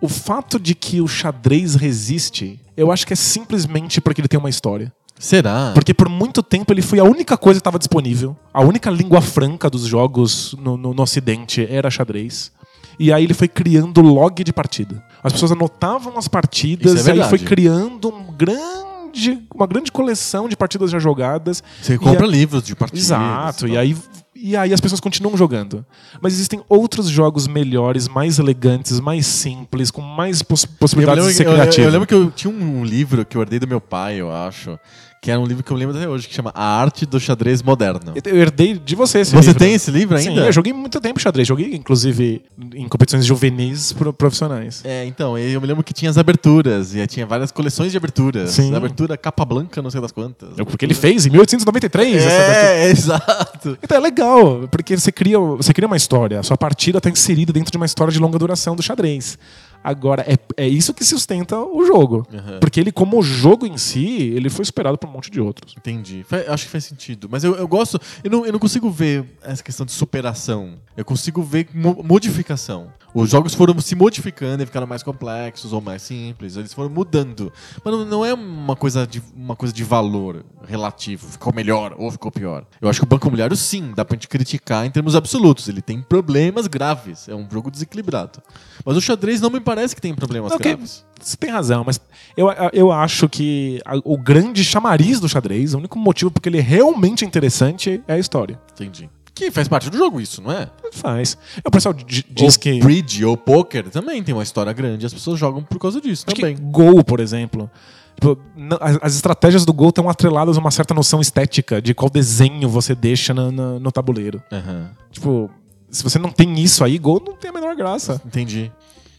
O 0.00 0.08
fato 0.08 0.60
de 0.60 0.74
que 0.74 1.00
o 1.00 1.08
xadrez 1.08 1.74
resiste, 1.74 2.60
eu 2.76 2.92
acho 2.92 3.06
que 3.06 3.12
é 3.12 3.16
simplesmente 3.16 4.00
porque 4.00 4.20
ele 4.20 4.28
tem 4.28 4.38
uma 4.38 4.50
história. 4.50 4.92
Será? 5.18 5.70
Porque 5.74 5.94
por 5.94 6.08
muito 6.08 6.42
tempo 6.42 6.72
ele 6.72 6.82
foi 6.82 6.98
a 6.98 7.04
única 7.04 7.36
coisa 7.36 7.58
que 7.58 7.62
estava 7.62 7.78
disponível. 7.78 8.36
A 8.52 8.60
única 8.62 8.90
língua 8.90 9.20
franca 9.20 9.68
dos 9.70 9.86
jogos 9.86 10.54
no, 10.60 10.76
no- 10.76 10.94
no 10.94 11.02
ocidente 11.02 11.66
era 11.70 11.90
xadrez. 11.90 12.52
E 12.98 13.12
aí 13.12 13.24
ele 13.24 13.34
foi 13.34 13.48
criando 13.48 14.00
log 14.00 14.44
de 14.44 14.52
partida. 14.52 15.02
As 15.24 15.32
pessoas 15.32 15.50
anotavam 15.52 16.16
as 16.18 16.28
partidas 16.28 17.08
é 17.08 17.16
e 17.16 17.22
aí 17.22 17.28
foi 17.30 17.38
criando 17.38 18.08
um 18.14 18.30
grande, 18.32 19.42
uma 19.54 19.66
grande 19.66 19.90
coleção 19.90 20.48
de 20.48 20.56
partidas 20.56 20.90
já 20.90 20.98
jogadas. 20.98 21.62
Você 21.82 21.96
compra 21.98 22.26
a- 22.26 22.28
livros 22.28 22.62
de 22.62 22.76
partidas. 22.76 23.04
Exato. 23.06 23.66
E 23.66 23.76
aí, 23.76 23.96
e 24.34 24.54
aí 24.56 24.72
as 24.74 24.80
pessoas 24.80 25.00
continuam 25.00 25.36
jogando. 25.36 25.84
Mas 26.20 26.34
existem 26.34 26.62
outros 26.68 27.08
jogos 27.08 27.46
melhores, 27.46 28.06
mais 28.08 28.38
elegantes, 28.38 29.00
mais 29.00 29.26
simples, 29.26 29.90
com 29.90 30.02
mais 30.02 30.42
poss- 30.42 30.64
Eu 30.64 30.70
possibilidades 30.78 31.24
lembro, 31.24 31.32
de 31.32 31.36
ser 31.38 31.46
eu- 31.46 31.50
eu- 31.52 31.56
criativo. 31.56 31.86
eu 31.86 31.90
lembro 31.92 32.06
que 32.06 32.14
eu 32.14 32.30
tinha 32.30 32.52
um 32.52 32.84
livro 32.84 33.24
que 33.24 33.36
eu 33.36 33.40
herdei 33.42 33.58
do 33.58 33.66
meu 33.66 33.80
pai, 33.80 34.20
eu 34.20 34.30
acho, 34.30 34.78
que 35.24 35.30
era 35.30 35.40
um 35.40 35.46
livro 35.46 35.64
que 35.64 35.70
eu 35.70 35.76
lembro 35.78 35.96
até 35.96 36.06
hoje, 36.06 36.28
que 36.28 36.34
chama 36.34 36.52
A 36.54 36.62
Arte 36.82 37.06
do 37.06 37.18
Xadrez 37.18 37.62
Moderno. 37.62 38.12
Eu 38.22 38.36
herdei 38.36 38.74
de 38.78 38.94
você 38.94 39.20
esse 39.20 39.32
Você 39.32 39.46
livro. 39.46 39.58
tem 39.58 39.72
esse 39.72 39.90
livro 39.90 40.18
ainda? 40.18 40.30
Sim, 40.42 40.46
eu 40.48 40.52
joguei 40.52 40.70
muito 40.74 41.00
tempo 41.00 41.18
xadrez. 41.18 41.48
Joguei, 41.48 41.74
inclusive, 41.74 42.42
em 42.74 42.86
competições 42.88 43.24
juvenis 43.24 43.94
pro- 43.94 44.12
profissionais. 44.12 44.82
É, 44.84 45.06
então, 45.06 45.38
eu 45.38 45.58
me 45.62 45.66
lembro 45.66 45.82
que 45.82 45.94
tinha 45.94 46.10
as 46.10 46.18
aberturas, 46.18 46.94
e 46.94 47.00
aí 47.00 47.06
tinha 47.06 47.24
várias 47.24 47.50
coleções 47.50 47.90
de 47.90 47.96
aberturas. 47.96 48.50
Sim. 48.50 48.74
Abertura 48.74 49.16
capa 49.16 49.46
branca, 49.46 49.80
não 49.80 49.88
sei 49.90 49.98
das 49.98 50.12
quantas. 50.12 50.50
Porque 50.56 50.84
ele 50.84 50.92
fez 50.92 51.24
em 51.24 51.30
1893 51.30 52.16
essa 52.16 52.26
abertura. 52.36 52.70
É, 52.74 52.90
exato. 52.90 53.78
Então 53.82 53.96
é 53.96 54.00
legal, 54.00 54.68
porque 54.70 54.94
você 54.94 55.10
cria, 55.10 55.38
você 55.38 55.72
cria 55.72 55.86
uma 55.86 55.96
história. 55.96 56.38
A 56.38 56.42
sua 56.42 56.58
partida 56.58 56.98
está 56.98 57.08
inserida 57.08 57.50
dentro 57.50 57.70
de 57.72 57.78
uma 57.78 57.86
história 57.86 58.12
de 58.12 58.18
longa 58.18 58.38
duração 58.38 58.76
do 58.76 58.82
xadrez. 58.82 59.38
Agora, 59.84 60.24
é, 60.26 60.38
é 60.56 60.66
isso 60.66 60.94
que 60.94 61.04
sustenta 61.04 61.58
o 61.60 61.84
jogo. 61.84 62.26
Uhum. 62.32 62.58
Porque 62.58 62.80
ele, 62.80 62.90
como 62.90 63.22
jogo 63.22 63.66
em 63.66 63.76
si, 63.76 64.32
ele 64.34 64.48
foi 64.48 64.64
superado 64.64 64.96
por 64.96 65.06
um 65.08 65.12
monte 65.12 65.30
de 65.30 65.38
outros. 65.42 65.74
Entendi. 65.76 66.24
Fa- 66.26 66.42
acho 66.48 66.64
que 66.64 66.70
faz 66.70 66.84
sentido. 66.84 67.28
Mas 67.30 67.44
eu, 67.44 67.54
eu 67.54 67.68
gosto. 67.68 68.00
Eu 68.24 68.30
não, 68.30 68.46
eu 68.46 68.52
não 68.52 68.58
consigo 68.58 68.90
ver 68.90 69.24
essa 69.42 69.62
questão 69.62 69.84
de 69.84 69.92
superação. 69.92 70.78
Eu 70.96 71.04
consigo 71.04 71.42
ver 71.42 71.68
mo- 71.74 72.02
modificação. 72.02 72.90
Os 73.14 73.30
jogos 73.30 73.54
foram 73.54 73.78
se 73.80 73.94
modificando 73.94 74.62
e 74.62 74.66
ficaram 74.66 74.86
mais 74.88 75.02
complexos 75.02 75.72
ou 75.72 75.80
mais 75.80 76.02
simples. 76.02 76.56
Eles 76.56 76.74
foram 76.74 76.90
mudando. 76.90 77.52
Mas 77.84 78.06
não, 78.08 78.24
é 78.24 78.34
uma 78.34 78.74
coisa, 78.74 79.06
de, 79.06 79.22
uma 79.36 79.54
coisa 79.54 79.72
de 79.72 79.84
valor 79.84 80.44
relativo. 80.66 81.28
Ficou 81.28 81.54
melhor 81.54 81.94
ou 81.96 82.10
ficou 82.10 82.32
pior. 82.32 82.64
Eu 82.82 82.88
acho 82.88 82.98
que 83.00 83.04
o 83.04 83.08
Banco 83.08 83.24
Imobiliário, 83.26 83.56
sim, 83.56 83.92
dá 83.94 84.04
pra 84.04 84.16
gente 84.16 84.26
criticar 84.26 84.84
em 84.84 84.90
termos 84.90 85.14
absolutos. 85.14 85.68
Ele 85.68 85.80
tem 85.80 86.02
problemas 86.02 86.66
graves. 86.66 87.28
É 87.28 87.34
um 87.36 87.48
jogo 87.48 87.70
desequilibrado. 87.70 88.42
Mas 88.84 88.96
o 88.96 89.00
xadrez 89.00 89.40
não 89.40 89.48
me 89.50 89.60
parece 89.60 89.94
que 89.94 90.00
tem 90.02 90.12
problemas 90.14 90.52
que- 90.52 90.58
graves. 90.64 91.04
Você 91.20 91.36
tem 91.36 91.50
razão, 91.50 91.84
mas 91.86 92.00
eu, 92.36 92.48
eu 92.72 92.90
acho 92.92 93.28
que 93.28 93.80
a- 93.84 94.00
o 94.04 94.18
grande 94.18 94.62
chamariz 94.64 95.20
do 95.20 95.28
xadrez, 95.28 95.72
o 95.72 95.78
único 95.78 95.98
motivo 95.98 96.30
porque 96.30 96.48
ele 96.48 96.58
é 96.58 96.62
realmente 96.62 97.24
interessante 97.24 98.02
é 98.08 98.14
a 98.14 98.18
história. 98.18 98.60
Entendi. 98.72 99.08
Que 99.34 99.50
faz 99.50 99.66
parte 99.66 99.90
do 99.90 99.96
jogo 99.96 100.20
isso, 100.20 100.40
não 100.40 100.52
é? 100.52 100.68
Faz. 100.92 101.36
O 101.64 101.70
pessoal 101.70 101.92
di- 101.92 102.24
diz 102.30 102.54
ou 102.54 102.60
que. 102.60 102.78
bridge 102.78 103.24
ou 103.24 103.36
poker 103.36 103.88
também 103.90 104.22
tem 104.22 104.32
uma 104.34 104.42
história 104.44 104.72
grande. 104.72 105.04
As 105.04 105.12
pessoas 105.12 105.38
jogam 105.38 105.62
por 105.62 105.78
causa 105.78 106.00
disso 106.00 106.24
Acho 106.26 106.36
também. 106.36 106.54
que 106.56 106.62
Gol, 106.62 107.02
por 107.02 107.18
exemplo. 107.18 107.68
Tipo, 108.14 108.38
não- 108.56 108.78
as, 108.80 108.96
as 109.02 109.14
estratégias 109.16 109.64
do 109.64 109.72
Gol 109.72 109.88
estão 109.88 110.08
atreladas 110.08 110.56
a 110.56 110.60
uma 110.60 110.70
certa 110.70 110.94
noção 110.94 111.20
estética 111.20 111.82
de 111.82 111.92
qual 111.94 112.08
desenho 112.08 112.68
você 112.68 112.94
deixa 112.94 113.34
na- 113.34 113.50
na- 113.50 113.78
no 113.80 113.90
tabuleiro. 113.90 114.40
Aham, 114.52 114.90
Tipo, 115.10 115.50
se 115.90 116.02
você 116.04 116.16
não 116.18 116.30
tem 116.30 116.54
isso 116.60 116.84
aí, 116.84 116.96
Gol 116.96 117.20
não 117.26 117.34
tem 117.34 117.50
a 117.50 117.52
menor 117.52 117.74
graça. 117.74 118.22
Entendi. 118.24 118.70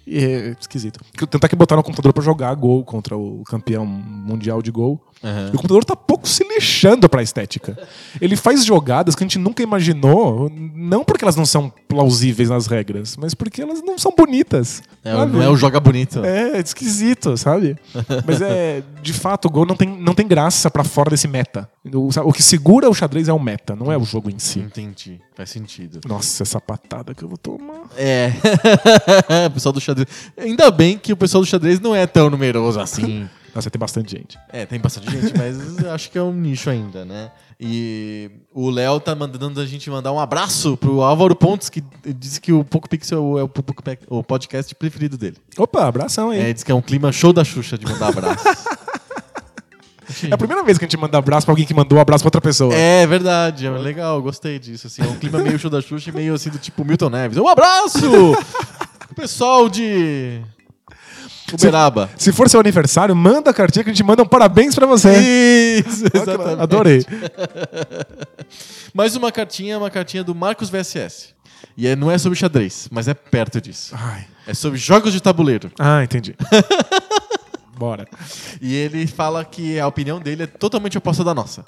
E 0.07 0.17
é 0.23 0.55
esquisito. 0.59 0.99
Tentar 1.29 1.49
que 1.49 1.55
botar 1.55 1.75
no 1.75 1.83
computador 1.83 2.13
pra 2.13 2.23
jogar 2.23 2.53
Gol 2.53 2.85
contra 2.85 3.17
o 3.17 3.43
campeão 3.43 3.85
mundial 3.85 4.61
de 4.61 4.69
Gol. 4.71 5.01
E 5.23 5.49
o 5.49 5.53
computador 5.53 5.83
tá 5.83 5.95
pouco 5.95 6.27
se 6.27 6.43
lixando 6.43 7.09
pra 7.09 7.23
estética. 7.23 7.77
Ele 8.21 8.35
faz 8.35 8.63
jogadas 8.63 9.15
que 9.15 9.23
a 9.23 9.25
gente 9.25 9.39
nunca 9.39 9.63
imaginou, 9.63 10.51
não 10.51 11.03
porque 11.03 11.23
elas 11.23 11.35
não 11.35 11.45
são 11.45 11.71
plausíveis 11.87 12.49
nas 12.49 12.67
regras, 12.67 13.17
mas 13.17 13.33
porque 13.33 13.61
elas 13.61 13.81
não 13.81 13.97
são 13.97 14.13
bonitas. 14.15 14.83
É, 15.03 15.13
sabe? 15.13 15.31
não 15.31 15.41
é 15.41 15.49
o 15.49 15.55
joga 15.55 15.79
bonito. 15.79 16.23
É, 16.23 16.59
esquisito, 16.59 17.37
sabe? 17.37 17.75
Mas 18.25 18.41
é, 18.41 18.83
de 19.01 19.13
fato, 19.13 19.47
o 19.47 19.51
Gol 19.51 19.65
não 19.65 19.75
tem, 19.75 19.87
não 19.87 20.13
tem 20.13 20.27
graça 20.27 20.69
pra 20.69 20.83
fora 20.83 21.09
desse 21.09 21.27
meta. 21.27 21.69
O, 21.91 22.09
o 22.29 22.33
que 22.33 22.43
segura 22.43 22.89
o 22.89 22.93
xadrez 22.93 23.27
é 23.27 23.33
o 23.33 23.39
meta, 23.39 23.75
não 23.75 23.91
é 23.91 23.97
o 23.97 24.03
jogo 24.03 24.29
em 24.29 24.37
si. 24.37 24.59
Entendi. 24.59 25.19
Faz 25.35 25.49
sentido. 25.49 25.99
Nossa, 26.07 26.43
essa 26.43 26.61
patada 26.61 27.13
que 27.13 27.23
eu 27.23 27.27
vou 27.27 27.37
tomar. 27.37 27.85
É. 27.97 28.31
o 29.47 29.51
pessoal 29.51 29.73
do 29.73 29.81
xadrez. 29.81 30.07
Ainda 30.37 30.69
bem 30.69 30.97
que 30.97 31.11
o 31.11 31.17
pessoal 31.17 31.43
do 31.43 31.47
xadrez 31.47 31.79
não 31.79 31.95
é 31.95 32.05
tão 32.05 32.29
numeroso 32.29 32.79
assim. 32.79 33.27
Nossa, 33.55 33.69
tem 33.69 33.79
bastante 33.79 34.11
gente. 34.11 34.37
É, 34.51 34.65
tem 34.65 34.77
bastante 34.77 35.09
gente, 35.09 35.33
mas 35.37 35.85
acho 35.85 36.11
que 36.11 36.17
é 36.17 36.21
um 36.21 36.33
nicho 36.33 36.69
ainda, 36.69 37.05
né? 37.05 37.31
E 37.57 38.29
o 38.53 38.69
Léo 38.69 38.99
tá 38.99 39.15
mandando 39.15 39.61
a 39.61 39.65
gente 39.65 39.89
mandar 39.89 40.11
um 40.11 40.19
abraço 40.19 40.75
pro 40.75 41.01
Álvaro 41.01 41.33
Pontes, 41.37 41.69
que 41.69 41.81
disse 42.17 42.41
que 42.41 42.51
o 42.51 42.65
Poco 42.65 42.89
Pixel 42.89 43.39
é 43.39 43.43
o, 44.09 44.23
podcast 44.23 44.75
preferido 44.75 45.17
dele. 45.17 45.37
Opa, 45.57 45.87
abração 45.87 46.31
aí. 46.31 46.41
É, 46.41 46.53
diz 46.53 46.63
que 46.63 46.71
é 46.71 46.75
um 46.75 46.81
clima 46.81 47.13
show 47.13 47.31
da 47.31 47.45
Xuxa 47.45 47.77
de 47.77 47.85
mandar 47.85 48.09
abraço. 48.09 48.43
É 50.29 50.33
a 50.33 50.37
primeira 50.37 50.63
vez 50.63 50.77
que 50.77 50.85
a 50.85 50.87
gente 50.87 50.97
manda 50.97 51.17
abraço 51.17 51.47
pra 51.47 51.51
alguém 51.51 51.65
que 51.65 51.73
mandou 51.73 51.97
um 51.97 52.01
abraço 52.01 52.23
pra 52.23 52.27
outra 52.27 52.39
pessoa. 52.39 52.73
É 52.73 53.07
verdade, 53.07 53.65
é 53.65 53.71
legal, 53.71 54.21
gostei 54.21 54.59
disso. 54.59 54.85
Assim, 54.85 55.01
é 55.01 55.05
um 55.05 55.15
clima 55.15 55.39
meio 55.39 55.57
show 55.57 55.69
da 55.69 55.81
Xuxa 55.81 56.11
e 56.11 56.13
meio 56.13 56.35
assim 56.35 56.51
do 56.51 56.59
tipo 56.59 56.85
Milton 56.85 57.09
Neves. 57.09 57.37
Um 57.37 57.47
abraço! 57.47 57.99
Pessoal 59.15 59.67
de 59.67 60.41
Uberaba. 61.53 62.09
Se 62.17 62.31
for 62.31 62.49
seu 62.49 62.59
aniversário, 62.59 63.15
manda 63.15 63.51
a 63.51 63.53
cartinha 63.53 63.83
que 63.83 63.89
a 63.89 63.93
gente 63.93 64.03
manda 64.03 64.23
um 64.23 64.27
parabéns 64.27 64.75
pra 64.75 64.85
você. 64.85 65.11
Isso, 65.85 66.05
exatamente. 66.13 66.61
Adorei. 66.61 67.05
Mais 68.93 69.15
uma 69.15 69.31
cartinha, 69.31 69.77
uma 69.77 69.89
cartinha 69.89 70.23
do 70.23 70.33
Marcos 70.33 70.69
VSS. 70.69 71.35
E 71.77 71.87
é, 71.87 71.95
não 71.95 72.09
é 72.09 72.17
sobre 72.17 72.37
xadrez, 72.37 72.87
mas 72.91 73.07
é 73.07 73.13
perto 73.13 73.59
disso. 73.59 73.93
Ai. 73.97 74.25
É 74.47 74.53
sobre 74.53 74.77
jogos 74.77 75.11
de 75.11 75.21
tabuleiro. 75.21 75.71
Ah, 75.79 76.03
entendi. 76.03 76.35
Bora. 77.77 78.07
E 78.61 78.73
ele 78.73 79.05
fala 79.05 79.43
que 79.43 79.79
a 79.79 79.87
opinião 79.87 80.19
dele 80.19 80.43
é 80.43 80.47
totalmente 80.47 80.97
oposta 80.97 81.23
da 81.23 81.33
nossa. 81.33 81.65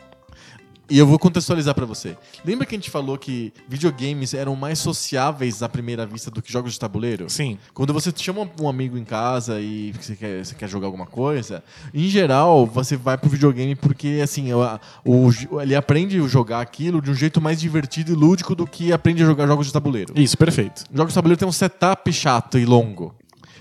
E 0.89 0.97
eu 0.97 1.05
vou 1.05 1.19
contextualizar 1.19 1.75
pra 1.75 1.85
você. 1.85 2.15
Lembra 2.45 2.65
que 2.65 2.73
a 2.73 2.77
gente 2.77 2.89
falou 2.89 3.17
que 3.17 3.51
videogames 3.67 4.33
eram 4.33 4.55
mais 4.55 4.79
sociáveis 4.79 5.61
à 5.61 5.67
primeira 5.67 6.05
vista 6.05 6.31
do 6.31 6.41
que 6.41 6.51
jogos 6.51 6.73
de 6.73 6.79
tabuleiro? 6.79 7.29
Sim. 7.29 7.57
Quando 7.73 7.93
você 7.93 8.11
chama 8.15 8.49
um 8.61 8.69
amigo 8.69 8.97
em 8.97 9.03
casa 9.03 9.59
e 9.59 9.91
você 9.91 10.15
quer, 10.15 10.45
você 10.45 10.55
quer 10.55 10.69
jogar 10.69 10.87
alguma 10.87 11.05
coisa, 11.05 11.61
em 11.93 12.07
geral, 12.07 12.65
você 12.65 12.95
vai 12.95 13.17
pro 13.17 13.29
videogame 13.29 13.75
porque, 13.75 14.19
assim, 14.23 14.51
o, 14.53 14.61
o- 15.05 15.61
ele 15.61 15.75
aprende 15.75 16.17
a 16.21 16.27
jogar 16.27 16.61
aquilo 16.61 17.01
de 17.01 17.11
um 17.11 17.15
jeito 17.15 17.41
mais 17.41 17.59
divertido 17.59 18.11
e 18.13 18.15
lúdico 18.15 18.55
do 18.55 18.65
que 18.65 18.93
aprende 18.93 19.21
a 19.23 19.25
jogar 19.25 19.45
jogos 19.45 19.67
de 19.67 19.73
tabuleiro. 19.73 20.13
Isso, 20.15 20.37
perfeito. 20.37 20.83
Jogos 20.93 21.11
de 21.11 21.15
tabuleiro 21.15 21.37
tem 21.39 21.47
um 21.47 21.51
setup 21.51 22.11
chato 22.13 22.57
e 22.57 22.65
longo. 22.65 23.13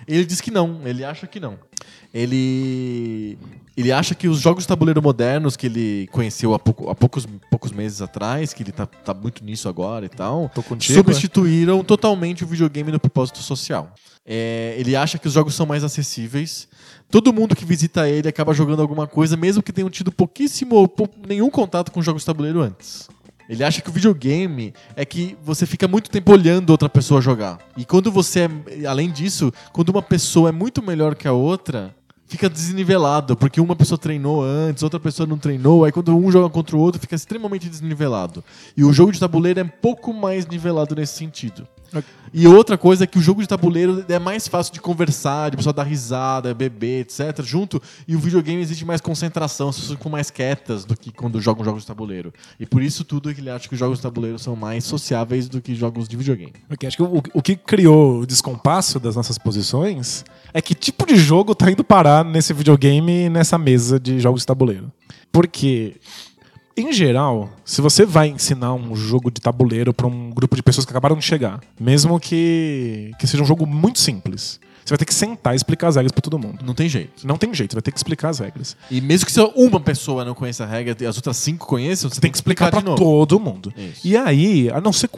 Ele 0.06 0.24
diz 0.24 0.40
que 0.40 0.52
não, 0.52 0.80
ele 0.84 1.04
acha 1.04 1.26
que 1.26 1.40
não. 1.40 1.58
Ele 2.16 3.38
ele 3.76 3.92
acha 3.92 4.14
que 4.14 4.26
os 4.26 4.40
jogos 4.40 4.64
de 4.64 4.68
tabuleiro 4.68 5.02
modernos 5.02 5.54
que 5.54 5.66
ele 5.66 6.08
conheceu 6.10 6.54
há, 6.54 6.58
pouco- 6.58 6.88
há 6.88 6.94
poucos, 6.94 7.26
poucos 7.50 7.70
meses 7.72 8.00
atrás, 8.00 8.54
que 8.54 8.62
ele 8.62 8.72
tá, 8.72 8.86
tá 8.86 9.12
muito 9.12 9.44
nisso 9.44 9.68
agora 9.68 10.06
e 10.06 10.08
tal, 10.08 10.48
contigo, 10.62 10.94
substituíram 11.12 11.84
totalmente 11.84 12.42
o 12.42 12.46
videogame 12.46 12.90
no 12.90 12.98
propósito 12.98 13.40
social. 13.40 13.92
É, 14.24 14.74
ele 14.78 14.96
acha 14.96 15.18
que 15.18 15.28
os 15.28 15.34
jogos 15.34 15.54
são 15.54 15.66
mais 15.66 15.84
acessíveis. 15.84 16.66
Todo 17.10 17.34
mundo 17.34 17.54
que 17.54 17.66
visita 17.66 18.08
ele 18.08 18.26
acaba 18.26 18.54
jogando 18.54 18.80
alguma 18.80 19.06
coisa, 19.06 19.36
mesmo 19.36 19.62
que 19.62 19.70
tenham 19.72 19.90
tido 19.90 20.10
pouquíssimo 20.10 20.74
ou 20.74 20.88
pou- 20.88 21.10
nenhum 21.28 21.50
contato 21.50 21.92
com 21.92 22.00
jogos 22.00 22.22
de 22.22 22.26
tabuleiro 22.26 22.62
antes. 22.62 23.08
Ele 23.48 23.62
acha 23.62 23.80
que 23.82 23.90
o 23.90 23.92
videogame 23.92 24.72
é 24.96 25.04
que 25.04 25.36
você 25.44 25.66
fica 25.66 25.86
muito 25.86 26.10
tempo 26.10 26.32
olhando 26.32 26.70
outra 26.70 26.88
pessoa 26.88 27.20
jogar. 27.20 27.58
E 27.76 27.84
quando 27.84 28.10
você 28.10 28.40
é. 28.40 28.86
Além 28.86 29.08
disso, 29.10 29.52
quando 29.72 29.90
uma 29.90 30.02
pessoa 30.02 30.48
é 30.48 30.52
muito 30.52 30.82
melhor 30.82 31.14
que 31.14 31.28
a 31.28 31.32
outra, 31.32 31.94
fica 32.26 32.48
desnivelado. 32.48 33.36
Porque 33.36 33.60
uma 33.60 33.76
pessoa 33.76 33.98
treinou 33.98 34.42
antes, 34.42 34.82
outra 34.82 35.00
pessoa 35.00 35.26
não 35.26 35.38
treinou. 35.38 35.84
Aí 35.84 35.92
quando 35.92 36.16
um 36.16 36.30
joga 36.30 36.48
contra 36.48 36.76
o 36.76 36.80
outro, 36.80 37.00
fica 37.00 37.14
extremamente 37.14 37.68
desnivelado. 37.68 38.42
E 38.76 38.84
o 38.84 38.92
jogo 38.92 39.12
de 39.12 39.20
tabuleiro 39.20 39.60
é 39.60 39.64
um 39.64 39.68
pouco 39.68 40.12
mais 40.12 40.46
nivelado 40.46 40.94
nesse 40.94 41.14
sentido. 41.14 41.66
E 42.32 42.46
outra 42.46 42.76
coisa 42.76 43.04
é 43.04 43.06
que 43.06 43.18
o 43.18 43.22
jogo 43.22 43.40
de 43.40 43.48
tabuleiro 43.48 44.04
é 44.08 44.18
mais 44.18 44.46
fácil 44.46 44.72
de 44.72 44.80
conversar, 44.80 45.50
de 45.50 45.56
pessoa 45.56 45.72
dar 45.72 45.84
risada, 45.84 46.52
beber, 46.52 47.00
etc. 47.00 47.42
junto. 47.42 47.80
E 48.06 48.14
o 48.14 48.18
videogame 48.18 48.60
existe 48.60 48.84
mais 48.84 49.00
concentração, 49.00 49.68
as 49.68 49.76
pessoas 49.76 49.96
ficam 49.96 50.10
mais 50.10 50.30
quietas 50.30 50.84
do 50.84 50.96
que 50.96 51.10
quando 51.12 51.40
jogam 51.40 51.64
jogos 51.64 51.82
de 51.82 51.86
tabuleiro. 51.86 52.32
E 52.58 52.66
por 52.66 52.82
isso 52.82 53.04
tudo 53.04 53.30
é 53.30 53.34
que 53.34 53.40
ele 53.40 53.50
acha 53.50 53.68
que 53.68 53.74
os 53.74 53.78
jogos 53.78 53.98
de 53.98 54.02
tabuleiro 54.02 54.38
são 54.38 54.54
mais 54.54 54.84
sociáveis 54.84 55.48
do 55.48 55.60
que 55.60 55.74
jogos 55.74 56.08
de 56.08 56.16
videogame. 56.16 56.52
Acho 56.86 56.96
que 56.96 57.02
o, 57.02 57.22
o 57.32 57.42
que 57.42 57.56
criou 57.56 58.20
o 58.20 58.26
descompasso 58.26 59.00
das 59.00 59.16
nossas 59.16 59.38
posições 59.38 60.24
é 60.52 60.60
que 60.60 60.74
tipo 60.74 61.06
de 61.06 61.16
jogo 61.16 61.54
tá 61.54 61.70
indo 61.70 61.84
parar 61.84 62.24
nesse 62.24 62.52
videogame 62.52 63.26
e 63.26 63.28
nessa 63.28 63.56
mesa 63.56 63.98
de 63.98 64.20
jogos 64.20 64.42
de 64.42 64.46
tabuleiro. 64.46 64.92
Porque, 65.32 65.96
em 66.76 66.92
geral, 66.92 67.50
se 67.64 67.80
você 67.80 68.04
vai 68.04 68.28
ensinar 68.28 68.74
um 68.74 68.94
jogo 68.94 69.30
de 69.30 69.40
tabuleiro 69.40 69.94
pra 69.94 70.06
um 70.06 70.30
grupo 70.30 70.54
de 70.54 70.62
pessoas 70.62 70.84
que 70.84 70.92
acabaram 70.92 71.16
de 71.16 71.24
chegar, 71.24 71.60
mesmo 71.80 72.20
que, 72.20 73.12
que 73.18 73.26
seja 73.26 73.42
um 73.42 73.46
jogo 73.46 73.66
muito 73.66 73.98
simples, 73.98 74.60
você 74.86 74.90
vai 74.92 74.98
ter 74.98 75.04
que 75.04 75.14
sentar 75.14 75.52
e 75.52 75.56
explicar 75.56 75.88
as 75.88 75.96
regras 75.96 76.12
pra 76.12 76.20
todo 76.22 76.38
mundo. 76.38 76.64
Não 76.64 76.72
tem 76.74 76.88
jeito. 76.88 77.26
Não 77.26 77.36
tem 77.36 77.52
jeito, 77.52 77.72
você 77.72 77.76
vai 77.76 77.82
ter 77.82 77.90
que 77.92 77.98
explicar 77.98 78.28
as 78.30 78.38
regras. 78.38 78.76
E 78.90 79.00
mesmo 79.00 79.26
que 79.26 79.32
só 79.32 79.48
uma 79.56 79.80
pessoa 79.80 80.24
não 80.24 80.34
conheça 80.34 80.64
a 80.64 80.66
regra 80.66 80.96
e 81.00 81.06
as 81.06 81.16
outras 81.16 81.36
cinco 81.36 81.66
conheçam, 81.66 82.08
você 82.08 82.20
tem 82.20 82.30
que 82.30 82.36
explicar 82.38 82.70
pra 82.70 82.80
de 82.80 82.86
novo. 82.86 82.96
todo 82.98 83.38
mundo. 83.40 83.72
Isso. 83.76 84.00
E 84.06 84.16
aí, 84.16 84.70
a 84.70 84.80
não 84.80 84.92
ser 84.92 85.10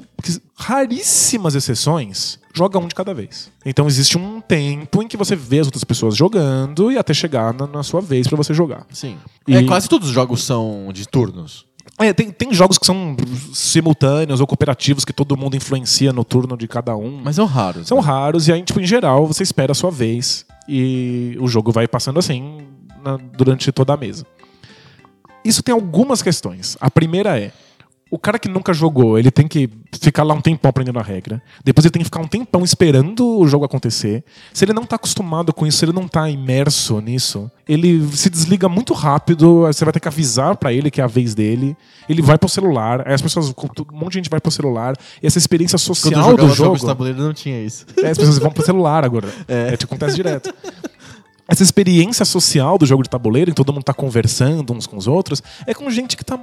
raríssimas 0.57 1.55
exceções, 1.55 2.39
joga 2.55 2.79
um 2.79 2.89
de 2.89 2.95
cada 2.95 3.15
vez. 3.15 3.51
Então 3.65 3.87
existe 3.87 4.19
um 4.19 4.41
tempo 4.41 5.03
em 5.03 5.09
que 5.09 5.17
você 5.17 5.37
vê 5.37 5.61
as 5.61 5.67
outras 5.67 5.85
pessoas 5.85 6.17
jogando 6.17 6.91
e 6.91 6.99
até 6.99 7.13
chegar 7.15 7.53
na, 7.55 7.67
na 7.67 7.83
sua 7.83 8.01
vez 8.01 8.27
pra 8.27 8.37
você 8.37 8.53
jogar. 8.55 8.87
Sim. 8.93 9.17
E- 9.47 9.55
É, 9.55 9.63
quase 9.65 9.89
todos 9.89 10.09
os 10.09 10.15
jogos 10.15 10.43
são 10.43 10.91
de 10.93 11.07
turnos. 11.07 11.67
É, 12.01 12.13
tem, 12.13 12.31
tem 12.31 12.55
jogos 12.55 12.79
que 12.79 12.87
são 12.87 13.17
simultâneos 13.53 14.41
ou 14.41 14.47
cooperativos 14.47 15.05
que 15.05 15.13
todo 15.13 15.37
mundo 15.37 15.57
influencia 15.57 16.13
no 16.13 16.25
turno 16.25 16.57
de 16.57 16.69
cada 16.69 16.97
um. 16.97 17.21
Mas 17.25 17.37
são 17.37 17.45
raros. 17.45 17.89
São 17.89 17.99
né? 17.99 18.05
raros 18.05 18.47
e 18.47 18.53
aí, 18.53 18.63
tipo, 18.63 18.81
em 18.81 18.87
geral, 18.87 19.27
você 19.27 19.43
espera 19.43 19.73
a 19.73 19.75
sua 19.75 19.91
vez 19.91 20.47
e 20.69 21.37
o 21.41 21.49
jogo 21.49 21.73
vai 21.73 21.89
passando 21.89 22.19
assim 22.19 22.59
na- 23.03 23.17
durante 23.17 23.73
toda 23.73 23.95
a 23.95 23.97
mesa. 23.97 24.25
Isso 25.45 25.63
tem 25.63 25.73
algumas 25.73 26.23
questões. 26.23 26.77
A 26.81 26.91
primeira 26.91 27.39
é: 27.39 27.53
o 28.11 28.19
cara 28.19 28.39
que 28.39 28.49
nunca 28.49 28.73
jogou, 28.73 29.19
ele 29.19 29.31
tem 29.31 29.47
que 29.47 29.69
ficar 30.01 30.23
lá 30.23 30.35
um 30.35 30.41
tempão 30.41 30.69
aprendendo 30.69 30.99
a 30.99 31.03
regra. 31.03 31.43
Depois 31.63 31.85
ele 31.85 31.93
tem 31.93 32.01
que 32.01 32.07
ficar 32.07 32.21
um 32.21 32.27
tempão 32.27 32.65
esperando 32.65 33.39
o 33.39 33.47
jogo 33.47 33.65
acontecer. 33.65 34.25
Se 34.53 34.65
ele 34.65 34.73
não 34.73 34.85
tá 34.85 34.97
acostumado 34.97 35.53
com 35.53 35.67
isso, 35.67 35.79
se 35.79 35.85
ele 35.85 35.93
não 35.93 36.09
tá 36.09 36.29
imerso 36.29 37.01
nisso, 37.01 37.51
ele 37.69 38.07
se 38.17 38.31
desliga 38.31 38.69
muito 38.69 38.95
rápido. 38.95 39.63
Você 39.67 39.85
vai 39.85 39.93
ter 39.93 40.01
que 40.01 40.09
avisar 40.09 40.57
pra 40.57 40.73
ele 40.73 40.91
que 40.91 41.01
é 41.01 41.05
a 41.05 41.07
vez 41.07 41.35
dele. 41.35 41.77
Ele 42.09 42.23
vai 42.23 42.39
pro 42.39 42.49
celular. 42.49 43.07
Aí 43.07 43.13
as 43.13 43.21
pessoas, 43.21 43.51
um 43.51 43.53
monte 43.93 44.13
de 44.13 44.19
gente 44.19 44.31
vai 44.31 44.41
pro 44.41 44.51
celular. 44.51 44.95
E 45.23 45.27
essa 45.27 45.39
experiência 45.39 45.79
Quando 45.79 45.89
eu 45.89 45.95
social 45.95 46.37
do 46.37 46.43
jogo. 46.43 46.55
jogos 46.55 46.81
de 46.81 46.87
tabuleiro 46.87 47.19
não 47.19 47.35
tinha 47.35 47.63
isso. 47.63 47.85
É, 48.03 48.11
as 48.11 48.17
pessoas 48.17 48.39
vão 48.39 48.51
pro 48.51 48.65
celular 48.65 49.05
agora. 49.05 49.29
É, 49.49 49.77
te 49.77 49.85
acontece 49.85 50.15
direto. 50.15 50.53
Essa 51.49 51.63
experiência 51.63 52.27
social 52.27 52.77
do 52.77 52.85
jogo 52.85 53.03
de 53.03 53.09
tabuleiro, 53.09 53.51
em 53.51 53.55
todo 53.55 53.73
mundo 53.73 53.83
tá 53.83 53.95
conversando 53.95 54.71
uns 54.75 54.87
com 54.87 54.99
os 54.99 55.07
outros, 55.07 55.43
é 55.67 55.73
com 55.73 55.91
gente 55.91 56.15
que 56.15 56.23
tá 56.23 56.39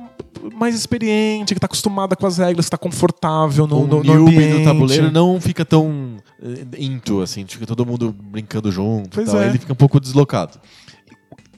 mais 0.56 0.74
experiente, 0.74 1.54
que 1.54 1.60
tá 1.60 1.68
acostumada 1.68 2.16
com 2.16 2.26
as 2.26 2.40
regras, 2.40 2.66
que 2.66 2.72
tá 2.72 2.78
confortável 2.78 3.68
no, 3.68 3.84
o 3.84 3.88
no, 3.88 4.04
no 4.04 4.28
ambiente. 4.28 4.58
do 4.58 4.64
tabuleiro 4.64 5.12
não 5.12 5.40
fica 5.40 5.64
tão 5.64 6.18
eh, 6.42 6.66
into, 6.80 7.22
assim, 7.22 7.46
fica 7.48 7.68
todo 7.68 7.86
mundo 7.86 8.12
brincando 8.12 8.72
junto. 8.72 9.10
Pois 9.12 9.30
tal, 9.30 9.44
é. 9.44 9.50
Ele 9.50 9.60
fica 9.60 9.74
um 9.74 9.76
pouco 9.76 10.00
deslocado. 10.00 10.60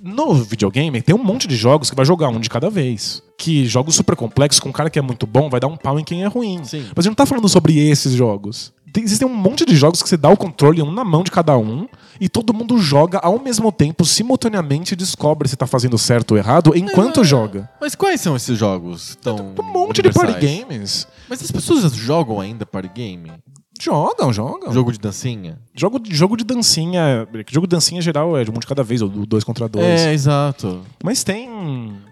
No 0.02 0.34
videogame, 0.34 1.02
tem 1.02 1.16
um 1.16 1.24
monte 1.24 1.48
de 1.48 1.56
jogos 1.56 1.90
que 1.90 1.96
vai 1.96 2.06
jogar 2.06 2.28
um 2.30 2.40
de 2.40 2.50
cada 2.50 2.70
vez. 2.70 3.24
Que 3.38 3.66
jogos 3.66 3.96
super 3.96 4.16
complexos, 4.16 4.60
com 4.60 4.70
um 4.70 4.74
cara 4.74 4.90
que 4.90 5.00
é 5.00 5.02
muito 5.02 5.26
bom, 5.26 5.50
vai 5.50 5.60
dar 5.60 5.68
um 5.68 5.78
pau 5.78 5.98
em 5.98 6.04
quem 6.04 6.24
é 6.24 6.28
ruim. 6.28 6.64
Sim. 6.64 6.86
Mas 6.96 7.06
a 7.06 7.10
gente 7.10 7.12
não 7.12 7.16
tá 7.16 7.26
falando 7.26 7.48
sobre 7.48 7.80
esses 7.80 8.14
jogos. 8.14 8.74
Tem- 8.98 9.04
existem 9.04 9.28
um 9.28 9.36
monte 9.36 9.64
de 9.64 9.76
jogos 9.76 10.02
que 10.02 10.10
você 10.10 10.18
dá 10.18 10.28
o 10.28 10.36
controle 10.36 10.82
um 10.82 10.92
na 10.92 11.04
mão 11.06 11.22
de 11.24 11.30
cada 11.30 11.56
um 11.56 11.88
e 12.20 12.28
todo 12.28 12.52
mundo 12.52 12.80
joga 12.80 13.20
ao 13.20 13.38
mesmo 13.40 13.72
tempo, 13.72 14.04
simultaneamente, 14.04 14.96
descobre 14.96 15.48
se 15.48 15.56
tá 15.56 15.68
fazendo 15.68 16.00
certo 16.00 16.32
ou 16.32 16.38
errado 16.40 16.74
enquanto 16.76 17.24
joga. 17.24 17.70
Mas 17.80 17.94
quais 17.94 18.20
são 18.22 18.36
esses 18.36 18.58
jogos 18.58 19.16
tão 19.22 19.54
Um 19.60 19.64
monte 19.72 20.02
de 20.02 20.12
party 20.12 20.34
games. 20.64 21.08
Mas 21.30 21.44
as 21.44 21.52
pessoas 21.52 21.94
jogam 21.94 22.40
ainda 22.42 22.66
party 22.66 22.90
game? 22.92 23.32
Jogam, 23.80 24.34
jogam. 24.34 24.74
Jogo 24.74 24.92
de 24.92 24.98
dancinha? 24.98 25.60
Jogo, 25.76 26.00
de- 26.00 26.16
jogo 26.16 26.36
de 26.36 26.44
dancinha. 26.44 27.28
Jogo 27.52 27.68
de 27.68 27.76
dancinha 27.76 28.02
geral 28.02 28.36
é 28.36 28.44
de 28.44 28.50
um 28.50 28.56
de 28.56 28.66
cada 28.66 28.82
vez, 28.82 29.04
ou 29.04 29.08
do 29.10 29.24
dois 29.24 29.44
contra 29.44 29.70
dois. 29.70 29.86
É, 29.86 30.14
exato. 30.14 30.82
Mas 31.04 31.24
tem. 31.24 31.48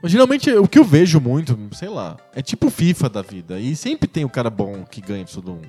Mas, 0.03 0.11
Geralmente 0.11 0.51
o 0.51 0.67
que 0.67 0.77
eu 0.77 0.83
vejo 0.83 1.19
muito, 1.19 1.57
sei 1.73 1.89
lá, 1.89 2.17
é 2.35 2.41
tipo 2.43 2.69
FIFA 2.69 3.09
da 3.09 3.21
vida. 3.23 3.59
E 3.59 3.75
sempre 3.75 4.07
tem 4.07 4.23
o 4.23 4.29
cara 4.29 4.51
bom 4.51 4.85
que 4.89 5.01
ganha 5.01 5.23
de 5.25 5.33
todo 5.33 5.53
mundo. 5.53 5.67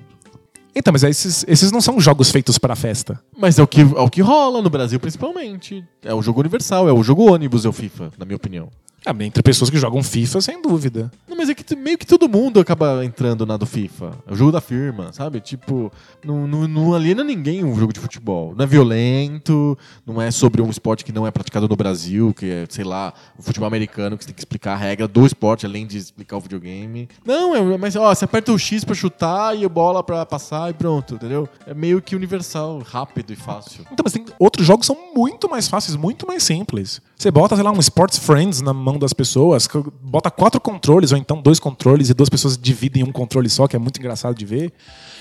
Então, 0.77 0.93
mas 0.93 1.01
esses, 1.03 1.43
esses 1.47 1.71
não 1.71 1.81
são 1.81 1.99
jogos 1.99 2.29
feitos 2.29 2.59
para 2.59 2.75
festa. 2.75 3.19
Mas 3.35 3.57
é 3.57 3.63
o, 3.63 3.67
que, 3.67 3.81
é 3.81 3.83
o 3.83 4.09
que 4.09 4.21
rola 4.21 4.61
no 4.61 4.69
Brasil, 4.69 4.99
principalmente. 4.99 5.83
É 6.03 6.13
o 6.13 6.21
jogo 6.21 6.39
universal, 6.39 6.87
é 6.87 6.93
o 6.93 7.01
jogo 7.01 7.33
ônibus, 7.33 7.65
é 7.65 7.69
o 7.69 7.73
FIFA, 7.73 8.11
na 8.15 8.25
minha 8.25 8.35
opinião. 8.35 8.69
Ah, 9.05 9.15
entre 9.21 9.41
pessoas 9.41 9.69
que 9.69 9.77
jogam 9.77 10.03
FIFA, 10.03 10.41
sem 10.41 10.61
dúvida. 10.61 11.11
Não, 11.27 11.37
mas 11.37 11.49
é 11.49 11.55
que 11.55 11.75
meio 11.75 11.97
que 11.97 12.05
todo 12.05 12.27
mundo 12.27 12.59
acaba 12.59 13.05
entrando 13.05 13.45
na 13.45 13.55
do 13.55 13.65
FIFA. 13.65 14.11
É 14.27 14.33
o 14.33 14.35
jogo 14.35 14.51
da 14.51 14.59
firma, 14.59 15.13
sabe? 15.13 15.39
Tipo, 15.39 15.91
não, 16.25 16.47
não, 16.47 16.67
não 16.67 16.93
aliena 16.93 17.23
ninguém 17.23 17.63
um 17.63 17.77
jogo 17.77 17.93
de 17.93 17.99
futebol. 17.99 18.53
Não 18.55 18.63
é 18.63 18.67
violento, 18.67 19.77
não 20.05 20.21
é 20.21 20.29
sobre 20.31 20.61
um 20.61 20.69
esporte 20.69 21.05
que 21.05 21.11
não 21.11 21.25
é 21.25 21.31
praticado 21.31 21.67
no 21.67 21.75
Brasil, 21.75 22.33
que 22.33 22.49
é, 22.49 22.65
sei 22.69 22.83
lá, 22.83 23.13
o 23.37 23.41
futebol 23.41 23.67
americano, 23.67 24.17
que 24.17 24.23
você 24.23 24.27
tem 24.27 24.35
que 24.35 24.41
explicar 24.41 24.73
a 24.73 24.77
regra 24.77 25.07
do 25.07 25.25
esporte, 25.25 25.65
além 25.65 25.87
de 25.87 25.97
explicar 25.97 26.37
o 26.37 26.41
videogame. 26.41 27.07
Não, 27.25 27.55
é, 27.55 27.77
mas 27.77 27.95
ó, 27.95 28.13
você 28.13 28.25
aperta 28.25 28.51
o 28.51 28.59
X 28.59 28.83
pra 28.83 28.95
chutar 28.95 29.57
e 29.57 29.63
a 29.63 29.69
bola 29.69 30.03
pra 30.03 30.25
passar 30.25 30.69
e 30.69 30.73
pronto, 30.73 31.15
entendeu? 31.15 31.47
É 31.65 31.73
meio 31.73 32.01
que 32.01 32.15
universal, 32.15 32.79
rápido 32.79 33.31
e 33.31 33.35
fácil. 33.35 33.85
Então, 33.91 34.03
mas 34.03 34.13
tem 34.13 34.25
outros 34.37 34.65
jogos 34.65 34.87
que 34.87 34.93
são 34.93 35.13
muito 35.15 35.49
mais 35.49 35.67
fáceis, 35.67 35.95
muito 35.95 36.27
mais 36.27 36.43
simples. 36.43 37.01
Você 37.17 37.31
bota, 37.31 37.55
sei 37.55 37.63
lá, 37.63 37.71
um 37.71 37.79
Sports 37.79 38.19
Friends 38.19 38.61
na 38.61 38.71
mão 38.73 38.99
das 38.99 39.11
pessoas, 39.11 39.67
bota 40.03 40.29
quatro 40.29 40.61
controles, 40.61 41.11
ou 41.11 41.17
então 41.17 41.41
dois 41.41 41.59
controles, 41.59 42.11
e 42.11 42.13
duas 42.13 42.29
pessoas 42.29 42.55
dividem 42.55 43.03
um 43.03 43.11
controle 43.11 43.49
só, 43.49 43.67
que 43.67 43.75
é 43.75 43.79
muito 43.79 43.99
engraçado 43.99 44.35
de 44.35 44.45
ver. 44.45 44.71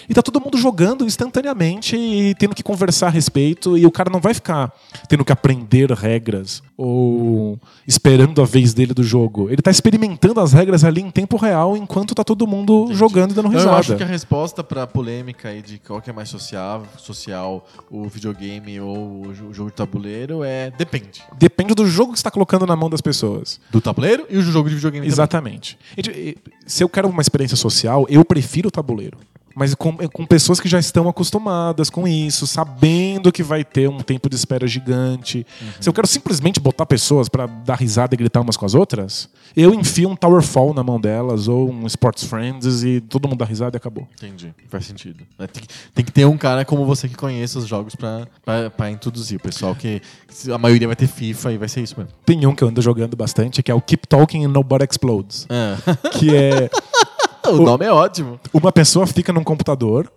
E 0.08 0.14
tá 0.14 0.22
todo 0.22 0.40
mundo 0.40 0.56
jogando 0.58 1.04
instantaneamente 1.04 1.96
e 1.96 2.34
tendo 2.36 2.54
que 2.54 2.62
conversar 2.62 3.08
a 3.08 3.10
respeito, 3.10 3.76
e 3.76 3.84
o 3.86 3.90
cara 3.90 4.08
não 4.10 4.20
vai 4.20 4.34
ficar 4.34 4.72
tendo 5.08 5.24
que 5.24 5.32
aprender 5.32 5.90
regras 5.92 6.62
ou 6.76 7.58
esperando 7.86 8.40
a 8.42 8.44
vez 8.44 8.72
dele 8.74 8.92
do 8.94 9.02
jogo. 9.02 9.50
Ele 9.50 9.62
tá 9.62 9.70
experimentando 9.70 10.40
as 10.40 10.52
regras 10.52 10.84
ali 10.84 11.00
em 11.00 11.10
tempo 11.10 11.36
real 11.36 11.76
enquanto 11.76 12.14
tá 12.14 12.22
todo 12.22 12.46
mundo 12.46 12.88
jogando 12.92 13.30
e 13.32 13.34
dando 13.34 13.48
Então, 13.48 13.58
risada. 13.58 13.74
eu 13.76 13.78
acho 13.80 13.96
que 13.96 14.02
a 14.02 14.06
resposta 14.06 14.62
pra 14.62 14.86
polêmica 14.86 15.48
aí 15.48 15.62
de 15.62 15.78
qual 15.78 16.00
que 16.00 16.10
é 16.10 16.12
mais 16.12 16.28
social, 16.28 16.84
social 16.98 17.66
o 17.90 18.08
videogame 18.08 18.78
ou 18.80 19.26
o 19.26 19.34
jo- 19.34 19.52
jogo 19.52 19.70
de 19.70 19.76
tabuleiro 19.76 20.44
é 20.44 20.70
depende. 20.70 21.22
Depende 21.38 21.74
do 21.74 21.86
jogo 21.86 22.12
que 22.12 22.18
você 22.18 22.24
tá 22.24 22.30
colocando 22.30 22.66
na 22.66 22.76
mão 22.76 22.90
das 22.90 23.00
pessoas. 23.00 23.60
Do 23.70 23.80
tabuleiro 23.80 24.26
e 24.28 24.36
o 24.36 24.42
jogo 24.42 24.68
de 24.68 24.74
videogame 24.76 25.04
também. 25.06 25.12
Exatamente. 25.12 25.78
E, 25.96 26.36
Se 26.66 26.82
eu 26.82 26.88
quero 26.88 27.08
uma 27.08 27.22
experiência 27.22 27.56
social, 27.56 28.06
eu 28.08 28.24
prefiro 28.24 28.68
o 28.68 28.70
tabuleiro. 28.72 29.16
Mas 29.56 29.74
com, 29.74 29.96
com 29.96 30.26
pessoas 30.26 30.60
que 30.60 30.68
já 30.68 30.78
estão 30.78 31.08
acostumadas 31.08 31.88
com 31.88 32.06
isso, 32.06 32.46
sabendo 32.46 33.32
que 33.32 33.42
vai 33.42 33.64
ter 33.64 33.88
um 33.88 34.00
tempo 34.00 34.28
de 34.28 34.36
espera 34.36 34.66
gigante. 34.66 35.46
Se 35.80 35.88
eu 35.88 35.94
quero 35.94 36.06
simplesmente 36.06 36.60
botar 36.60 36.84
pessoas 36.84 37.26
pra 37.26 37.46
dar 37.46 37.76
risada 37.76 38.14
e 38.14 38.18
gritar 38.18 38.42
umas 38.42 38.54
com 38.54 38.66
as 38.66 38.74
outras, 38.74 39.30
eu 39.56 39.72
enfio 39.72 40.10
um 40.10 40.14
Towerfall 40.14 40.74
na 40.74 40.82
mão 40.82 41.00
delas 41.00 41.48
ou 41.48 41.70
um 41.70 41.86
Sports 41.86 42.24
Friends 42.24 42.84
e 42.84 43.00
todo 43.00 43.26
mundo 43.26 43.38
dá 43.38 43.46
risada 43.46 43.76
e 43.76 43.78
acabou. 43.78 44.06
Entendi. 44.22 44.54
Faz 44.68 44.84
sentido. 44.84 45.24
É, 45.38 45.46
Tem 45.46 45.62
que, 45.62 45.68
tem 45.94 46.04
que 46.04 46.12
ter 46.12 46.26
um 46.26 46.36
cara 46.36 46.62
como 46.66 46.84
você 46.84 47.08
que 47.08 47.16
conheça 47.16 47.58
os 47.58 47.66
jogos 47.66 47.94
pra 47.94 48.90
introduzir 48.90 49.38
o 49.38 49.40
pessoal, 49.40 49.74
que 49.74 50.02
a 50.52 50.58
maioria 50.58 50.86
vai 50.86 50.96
ter 50.96 51.06
FIFA 51.06 51.52
e 51.52 51.56
vai 51.56 51.68
ser 51.68 51.80
isso 51.80 51.94
mesmo. 51.96 52.12
Tem 52.26 52.44
um 52.46 52.54
que 52.54 52.62
eu 52.62 52.68
ando 52.68 52.82
jogando 52.82 53.16
bastante, 53.16 53.62
que 53.62 53.70
é 53.70 53.74
o 53.74 53.80
Keep 53.80 54.06
Talking 54.06 54.44
and 54.44 54.48
Nobody 54.48 54.84
Explodes. 54.84 55.46
É. 55.48 56.18
Que 56.18 56.36
é 56.36 56.70
o 57.50 57.62
nome 57.64 57.84
é 57.84 57.92
ótimo. 57.92 58.38
uma 58.52 58.72
pessoa 58.72 59.06
fica 59.06 59.32
num 59.32 59.44
computador 59.44 60.10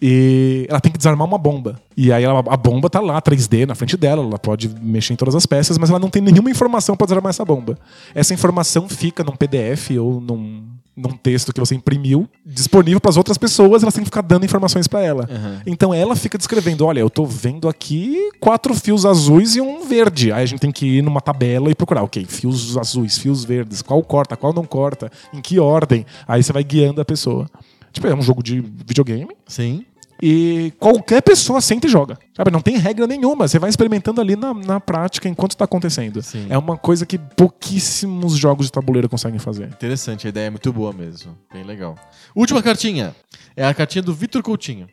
e 0.00 0.66
ela 0.68 0.78
tem 0.80 0.92
que 0.92 0.98
desarmar 0.98 1.26
uma 1.26 1.38
bomba. 1.38 1.80
E 1.96 2.12
aí 2.12 2.22
ela- 2.22 2.44
a 2.46 2.56
bomba 2.56 2.90
tá 2.90 3.00
lá, 3.00 3.20
3D, 3.20 3.64
na 3.66 3.74
frente 3.74 3.96
dela, 3.96 4.22
ela 4.22 4.38
pode 4.38 4.68
mexer 4.68 5.14
em 5.14 5.16
todas 5.16 5.34
as 5.34 5.46
peças, 5.46 5.78
mas 5.78 5.88
ela 5.90 5.98
não 5.98 6.10
tem 6.10 6.20
nenhuma 6.20 6.50
informação 6.50 6.96
pra 6.96 7.06
desarmar 7.06 7.30
essa 7.30 7.44
bomba. 7.44 7.78
Essa 8.14 8.34
informação 8.34 8.88
fica 8.88 9.24
num 9.24 9.34
PDF 9.34 9.96
ou 9.98 10.20
num, 10.20 10.64
num 10.96 11.10
texto 11.10 11.52
que 11.52 11.60
você 11.60 11.74
imprimiu, 11.74 12.28
disponível 12.44 13.00
pras 13.00 13.16
outras 13.16 13.36
pessoas, 13.36 13.82
elas 13.82 13.94
têm 13.94 14.02
que 14.02 14.08
ficar 14.08 14.22
dando 14.22 14.44
informações 14.44 14.88
pra 14.88 15.02
ela. 15.02 15.28
Uhum. 15.30 15.60
Então 15.66 15.92
ela 15.92 16.16
fica 16.16 16.38
descrevendo: 16.38 16.86
olha, 16.86 17.00
eu 17.00 17.10
tô 17.10 17.26
vendo 17.26 17.68
aqui 17.68 18.30
quatro 18.40 18.74
fios 18.74 19.04
azuis 19.04 19.56
e 19.56 19.60
um 19.60 19.86
verde. 19.86 20.32
Aí 20.32 20.42
a 20.42 20.46
gente 20.46 20.60
tem 20.60 20.72
que 20.72 20.86
ir 20.86 21.02
numa 21.02 21.20
tabela 21.20 21.70
e 21.70 21.74
procurar, 21.74 22.02
ok, 22.02 22.24
fios 22.24 22.76
azuis, 22.78 23.18
fios 23.18 23.44
verdes, 23.44 23.82
qual 23.82 24.02
corta, 24.02 24.36
qual 24.36 24.52
não 24.52 24.64
corta, 24.64 25.10
em 25.34 25.40
que 25.40 25.58
ordem. 25.58 26.06
Aí 26.26 26.42
você 26.42 26.52
vai 26.52 26.64
guiando 26.64 27.00
a 27.00 27.04
pessoa. 27.04 27.48
Tipo, 27.92 28.06
é 28.08 28.14
um 28.14 28.20
jogo 28.20 28.42
de 28.42 28.60
videogame 28.60 29.28
Sim. 29.46 29.84
E 30.22 30.72
qualquer 30.78 31.22
pessoa 31.22 31.60
senta 31.60 31.86
e 31.86 31.90
joga. 31.90 32.18
Sabe? 32.34 32.50
Não 32.50 32.60
tem 32.60 32.76
regra 32.76 33.06
nenhuma. 33.06 33.46
Você 33.46 33.58
vai 33.58 33.70
experimentando 33.70 34.20
ali 34.20 34.36
na, 34.36 34.54
na 34.54 34.80
prática 34.80 35.28
enquanto 35.28 35.52
está 35.52 35.64
acontecendo. 35.64 36.22
Sim. 36.22 36.46
É 36.48 36.56
uma 36.56 36.76
coisa 36.76 37.04
que 37.04 37.18
pouquíssimos 37.18 38.36
jogos 38.36 38.66
de 38.66 38.72
tabuleiro 38.72 39.08
conseguem 39.08 39.38
fazer. 39.38 39.68
Interessante, 39.68 40.26
a 40.26 40.30
ideia 40.30 40.46
é 40.46 40.50
muito 40.50 40.72
boa 40.72 40.92
mesmo. 40.92 41.36
Bem 41.52 41.64
legal. 41.64 41.96
Última 42.34 42.62
cartinha. 42.62 43.14
É 43.56 43.66
a 43.66 43.74
cartinha 43.74 44.02
do 44.02 44.14
Vitor 44.14 44.42
Coutinho. 44.42 44.88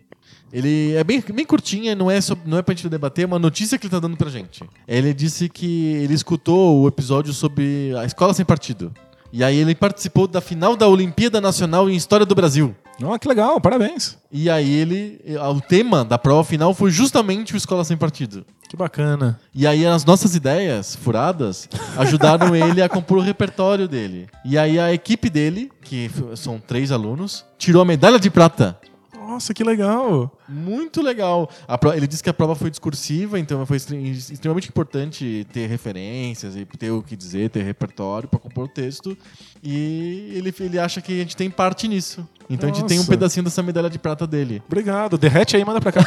Ele 0.51 0.93
é 0.93 1.03
bem, 1.03 1.19
bem 1.33 1.45
curtinha, 1.45 1.95
não 1.95 2.11
é, 2.11 2.21
sobre, 2.21 2.47
não 2.47 2.59
é 2.59 2.61
pra 2.61 2.75
gente 2.75 2.87
debater, 2.87 3.23
é 3.23 3.25
uma 3.25 3.39
notícia 3.39 3.75
que 3.75 3.87
ele 3.87 3.91
tá 3.91 3.99
dando 3.99 4.15
pra 4.15 4.29
gente. 4.29 4.63
Ele 4.87 5.11
disse 5.11 5.49
que 5.49 5.93
ele 5.95 6.13
escutou 6.13 6.79
o 6.79 6.87
episódio 6.87 7.33
sobre 7.33 7.91
a 7.97 8.05
escola 8.05 8.35
sem 8.35 8.45
partido. 8.45 8.93
E 9.31 9.43
aí 9.43 9.57
ele 9.57 9.73
participou 9.73 10.27
da 10.27 10.39
final 10.39 10.75
da 10.75 10.87
Olimpíada 10.87 11.41
Nacional 11.41 11.89
em 11.89 11.95
História 11.95 12.23
do 12.23 12.35
Brasil. 12.35 12.75
Ah, 13.01 13.17
que 13.17 13.27
legal, 13.27 13.59
parabéns. 13.59 14.17
E 14.31 14.49
aí 14.49 14.71
ele. 14.71 15.19
O 15.55 15.61
tema 15.61 16.03
da 16.05 16.17
prova 16.17 16.43
final 16.43 16.73
foi 16.73 16.91
justamente 16.91 17.53
o 17.53 17.57
Escola 17.57 17.83
Sem 17.83 17.97
Partido. 17.97 18.45
Que 18.69 18.77
bacana. 18.77 19.39
E 19.53 19.67
aí 19.67 19.85
as 19.85 20.03
nossas 20.03 20.35
ideias 20.35 20.95
furadas 20.95 21.69
ajudaram 21.97 22.55
ele 22.57 22.81
a 22.81 22.89
compor 22.89 23.19
o 23.19 23.21
repertório 23.21 23.87
dele. 23.87 24.27
E 24.43 24.57
aí 24.57 24.79
a 24.79 24.91
equipe 24.93 25.29
dele, 25.29 25.71
que 25.83 26.09
são 26.35 26.59
três 26.59 26.91
alunos, 26.91 27.45
tirou 27.57 27.81
a 27.81 27.85
medalha 27.85 28.19
de 28.19 28.29
prata. 28.29 28.77
Nossa, 29.15 29.53
que 29.53 29.63
legal. 29.63 30.31
Muito 30.47 31.01
legal. 31.01 31.49
A 31.67 31.77
pro- 31.77 31.93
ele 31.93 32.05
disse 32.07 32.21
que 32.23 32.29
a 32.29 32.33
prova 32.33 32.55
foi 32.55 32.69
discursiva, 32.69 33.39
então 33.39 33.65
foi 33.65 33.77
extre- 33.77 34.09
extremamente 34.09 34.67
importante 34.69 35.47
ter 35.53 35.67
referências 35.67 36.55
e 36.55 36.65
ter 36.65 36.91
o 36.91 37.01
que 37.01 37.15
dizer, 37.15 37.49
ter 37.49 37.63
repertório 37.63 38.27
para 38.27 38.39
compor 38.39 38.65
o 38.65 38.67
texto. 38.67 39.17
E 39.63 40.31
ele, 40.35 40.53
ele 40.59 40.79
acha 40.79 41.01
que 41.01 41.13
a 41.13 41.23
gente 41.23 41.37
tem 41.37 41.49
parte 41.49 41.87
nisso. 41.87 42.27
Então 42.49 42.69
a 42.69 42.73
gente 42.73 42.85
tem 42.85 42.97
um 42.97 43.01
Nossa. 43.01 43.09
pedacinho 43.11 43.43
dessa 43.45 43.63
medalha 43.63 43.89
de 43.89 43.97
prata 43.97 44.27
dele. 44.27 44.61
Obrigado. 44.67 45.17
Derrete 45.17 45.55
aí 45.55 45.61
e 45.61 45.65
manda 45.65 45.79
pra 45.79 45.93
cá. 45.93 46.03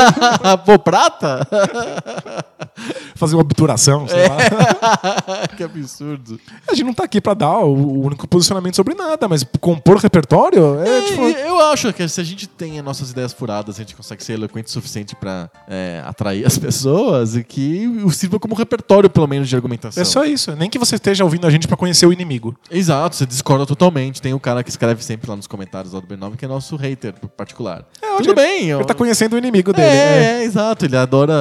Pô, 0.64 0.78
prata? 0.78 1.46
Fazer 3.14 3.36
uma 3.36 3.42
obturação, 3.42 4.08
sei 4.08 4.26
lá. 4.28 5.46
que 5.56 5.62
absurdo. 5.62 6.40
A 6.68 6.74
gente 6.74 6.86
não 6.86 6.94
tá 6.94 7.04
aqui 7.04 7.20
pra 7.20 7.34
dar 7.34 7.58
o 7.58 7.84
o 7.94 8.06
único 8.06 8.26
posicionamento 8.26 8.74
sobre 8.76 8.94
nada, 8.94 9.28
mas 9.28 9.44
compor 9.60 9.98
repertório 9.98 10.80
é, 10.80 10.98
É, 10.98 11.02
tipo. 11.02 11.22
eu 11.22 11.60
acho 11.66 11.92
que 11.92 12.06
se 12.08 12.20
a 12.20 12.24
gente 12.24 12.46
tem 12.46 12.78
as 12.78 12.84
nossas 12.84 13.10
ideias 13.10 13.32
furadas, 13.32 13.73
a 13.80 13.82
gente 13.84 13.94
consegue 13.96 14.22
ser 14.24 14.34
eloquente 14.34 14.68
o 14.68 14.70
suficiente 14.70 15.14
pra 15.16 15.50
é, 15.68 16.02
atrair 16.04 16.46
as 16.46 16.56
pessoas 16.58 17.36
e 17.36 17.44
que 17.44 17.86
o 18.04 18.10
sirva 18.10 18.38
como 18.38 18.54
repertório, 18.54 19.08
pelo 19.10 19.26
menos, 19.26 19.48
de 19.48 19.54
argumentação. 19.56 20.00
É 20.00 20.04
só 20.04 20.24
isso. 20.24 20.54
Nem 20.56 20.68
que 20.70 20.78
você 20.78 20.94
esteja 20.96 21.24
ouvindo 21.24 21.46
a 21.46 21.50
gente 21.50 21.66
pra 21.68 21.76
conhecer 21.76 22.06
o 22.06 22.12
inimigo. 22.12 22.56
Exato, 22.70 23.16
você 23.16 23.26
discorda 23.26 23.66
totalmente. 23.66 24.20
Tem 24.22 24.32
o 24.34 24.40
cara 24.40 24.62
que 24.62 24.70
escreve 24.70 25.02
sempre 25.04 25.28
lá 25.28 25.36
nos 25.36 25.46
comentários 25.46 25.92
lá 25.92 26.00
do 26.00 26.06
B9, 26.06 26.36
que 26.36 26.44
é 26.44 26.48
nosso 26.48 26.76
hater 26.76 27.14
particular. 27.36 27.84
É, 28.02 28.16
Tudo 28.16 28.34
bem. 28.34 28.66
eu- 28.66 28.78
Ele 28.78 28.86
tá 28.86 28.94
conhecendo 28.94 29.34
o 29.34 29.38
inimigo 29.38 29.72
dele. 29.72 29.86
é, 29.88 29.92
é. 29.92 30.40
é, 30.40 30.44
exato. 30.44 30.84
Ele 30.84 30.96
adora 30.96 31.34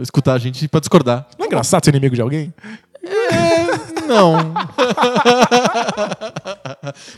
escutar 0.00 0.34
a 0.34 0.38
gente 0.38 0.66
pra 0.68 0.80
discordar. 0.80 1.26
Não 1.38 1.44
é 1.44 1.48
engraçado 1.48 1.84
ser 1.84 1.90
inimigo 1.90 2.14
de 2.14 2.20
alguém? 2.22 2.52
É, 3.02 3.63
não. 4.04 4.36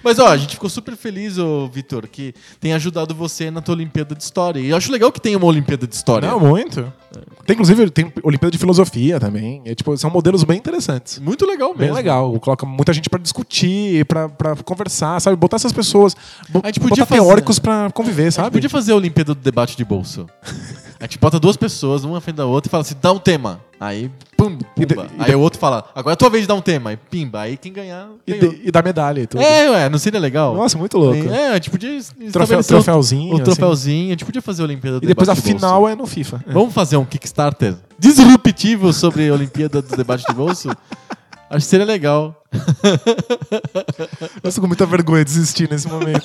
Mas 0.02 0.18
ó, 0.18 0.28
a 0.28 0.36
gente 0.36 0.54
ficou 0.54 0.68
super 0.70 0.96
feliz, 0.96 1.38
ô 1.38 1.68
Vitor, 1.68 2.06
que 2.08 2.34
tem 2.60 2.72
ajudado 2.72 3.14
você 3.14 3.50
na 3.50 3.60
tua 3.60 3.74
Olimpíada 3.74 4.14
de 4.14 4.22
História. 4.22 4.60
E 4.60 4.70
eu 4.70 4.76
acho 4.76 4.90
legal 4.92 5.10
que 5.12 5.20
tenha 5.20 5.36
uma 5.36 5.46
Olimpíada 5.46 5.86
de 5.86 5.94
História. 5.94 6.28
Não, 6.30 6.38
muito. 6.40 6.92
Tem, 7.46 7.54
inclusive, 7.54 7.88
tem 7.90 8.12
Olimpíada 8.22 8.50
de 8.50 8.58
Filosofia 8.58 9.18
também. 9.20 9.62
É, 9.64 9.74
tipo, 9.74 9.96
são 9.96 10.10
modelos 10.10 10.44
bem 10.44 10.58
interessantes. 10.58 11.18
Muito 11.18 11.46
legal 11.46 11.70
mesmo. 11.70 11.78
Bem 11.86 11.92
legal. 11.92 12.38
Coloca 12.40 12.66
muita 12.66 12.92
gente 12.92 13.08
pra 13.08 13.18
discutir, 13.18 14.04
pra, 14.06 14.28
pra 14.28 14.54
conversar, 14.56 15.20
sabe? 15.20 15.36
Botar 15.36 15.56
essas 15.56 15.72
pessoas. 15.72 16.14
bo- 16.48 16.60
A 16.62 16.66
gente 16.68 16.80
podia 16.80 17.04
botar 17.04 17.06
fazer- 17.06 17.20
teóricos 17.22 17.58
pra 17.58 17.90
conviver, 17.92 18.22
A 18.22 18.24
gente 18.26 18.34
sabe? 18.34 18.50
podia 18.50 18.70
fazer 18.70 18.92
a 18.92 18.96
Olimpíada 18.96 19.34
do 19.34 19.40
debate 19.40 19.76
de 19.76 19.84
bolso. 19.84 20.26
A 21.06 21.08
gente 21.08 21.20
bota 21.20 21.38
duas 21.38 21.56
pessoas, 21.56 22.02
uma 22.02 22.14
na 22.14 22.20
frente 22.20 22.34
da 22.34 22.46
outra, 22.46 22.68
e 22.68 22.70
fala 22.70 22.80
assim, 22.80 22.96
dá 23.00 23.12
um 23.12 23.18
tema. 23.20 23.60
Aí, 23.78 24.10
pum, 24.36 24.58
pumba. 24.58 25.06
Aí 25.20 25.32
o 25.36 25.38
outro 25.40 25.56
fala, 25.56 25.84
agora 25.94 26.14
é 26.14 26.14
a 26.14 26.16
tua 26.16 26.28
vez 26.28 26.42
de 26.42 26.48
dar 26.48 26.56
um 26.56 26.60
tema. 26.60 26.90
Aí, 26.90 26.96
pimba. 26.96 27.42
Aí 27.42 27.56
quem 27.56 27.72
ganhar, 27.72 28.08
E, 28.26 28.32
de- 28.34 28.60
e 28.64 28.70
dar 28.72 28.82
medalha 28.82 29.20
e 29.20 29.26
tudo. 29.28 29.40
É, 29.40 29.70
ué, 29.70 29.88
não 29.88 30.00
seria 30.00 30.18
legal? 30.18 30.56
Nossa, 30.56 30.76
muito 30.76 30.98
louco. 30.98 31.28
É, 31.32 31.50
a 31.50 31.54
gente 31.54 31.70
podia 31.70 31.90
Troféu, 32.00 32.26
estabelecer 32.26 32.58
um- 32.58 32.64
troféuzinho. 32.82 33.30
um 33.30 33.34
assim. 33.34 33.44
troféuzinho. 33.44 34.06
A 34.08 34.10
gente 34.10 34.24
podia 34.24 34.42
fazer 34.42 34.62
a 34.62 34.64
Olimpíada 34.64 34.98
do 34.98 35.04
E 35.04 35.06
depois 35.06 35.28
a 35.28 35.34
de 35.34 35.40
final 35.42 35.88
é 35.88 35.94
no 35.94 36.06
FIFA. 36.08 36.42
É. 36.44 36.50
Vamos 36.52 36.74
fazer 36.74 36.96
um 36.96 37.04
Kickstarter 37.04 37.76
disruptivo 37.96 38.92
sobre 38.92 39.28
a 39.28 39.32
Olimpíada 39.32 39.80
do 39.80 39.96
debate 39.96 40.24
de 40.26 40.34
bolso? 40.34 40.68
Acho 41.48 41.60
que 41.64 41.70
seria 41.70 41.86
legal. 41.86 42.42
Eu 44.42 44.52
tô 44.52 44.60
com 44.60 44.66
muita 44.66 44.84
vergonha 44.84 45.24
de 45.24 45.30
desistir 45.32 45.70
nesse 45.70 45.86
momento. 45.86 46.24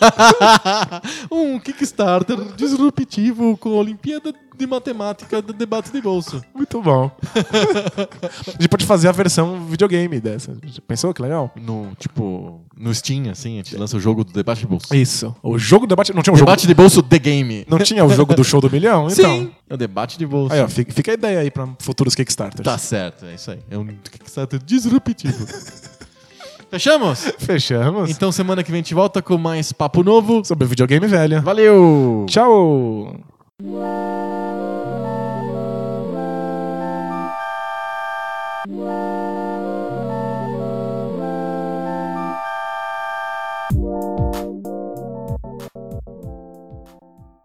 um 1.31 1.59
Kickstarter 1.59 2.37
disruptivo 2.55 3.55
com 3.57 3.69
a 3.69 3.73
Olimpíada 3.73 4.33
de 4.61 4.67
Matemática 4.67 5.41
do 5.41 5.53
debate 5.53 5.91
de 5.91 6.01
bolso. 6.01 6.41
muito 6.53 6.81
bom. 6.81 7.09
a 8.47 8.51
gente 8.51 8.69
pode 8.69 8.85
fazer 8.85 9.07
a 9.07 9.11
versão 9.11 9.65
videogame 9.65 10.19
dessa. 10.19 10.55
Já 10.63 10.81
Pensou 10.87 11.13
que 11.13 11.21
legal? 11.21 11.51
No, 11.59 11.93
tipo, 11.97 12.61
no 12.77 12.93
Steam, 12.93 13.29
assim, 13.31 13.53
a 13.53 13.57
gente 13.57 13.75
lança 13.75 13.97
o 13.97 13.99
jogo 13.99 14.23
do 14.23 14.31
debate 14.31 14.59
de 14.59 14.67
bolso. 14.67 14.93
Isso. 14.95 15.35
O 15.41 15.57
jogo 15.57 15.85
do 15.87 15.89
debate. 15.89 16.13
Não 16.13 16.21
tinha 16.21 16.33
o 16.33 16.37
jogo. 16.37 16.49
Debate 16.49 16.67
de 16.67 16.73
bolso 16.73 17.01
The 17.01 17.19
Game. 17.19 17.65
Não 17.67 17.79
tinha 17.79 18.05
o 18.05 18.09
jogo 18.09 18.35
do 18.35 18.43
show 18.43 18.61
do 18.61 18.69
milhão? 18.69 19.07
Então. 19.09 19.39
Sim, 19.39 19.51
é 19.69 19.73
o 19.73 19.77
debate 19.77 20.17
de 20.17 20.25
bolso. 20.25 20.53
Aí, 20.53 20.61
ó, 20.61 20.67
fica, 20.67 20.93
fica 20.93 21.11
a 21.11 21.13
ideia 21.15 21.39
aí 21.39 21.49
pra 21.49 21.67
futuros 21.79 22.13
Kickstarters. 22.13 22.63
Tá 22.63 22.77
certo, 22.77 23.25
é 23.25 23.33
isso 23.33 23.49
aí. 23.49 23.59
É 23.69 23.77
um 23.77 23.85
Kickstarter 23.85 24.61
disruptivo. 24.63 25.47
Fechamos? 26.69 27.25
Fechamos. 27.37 28.09
Então 28.09 28.31
semana 28.31 28.63
que 28.63 28.71
vem 28.71 28.79
a 28.79 28.83
gente 28.83 28.93
volta 28.93 29.21
com 29.21 29.37
mais 29.37 29.73
papo 29.73 30.03
novo. 30.03 30.45
Sobre 30.45 30.65
videogame 30.65 31.05
velho. 31.05 31.41
Valeu! 31.41 32.25
Tchau! 32.29 33.19
Música 33.63 34.80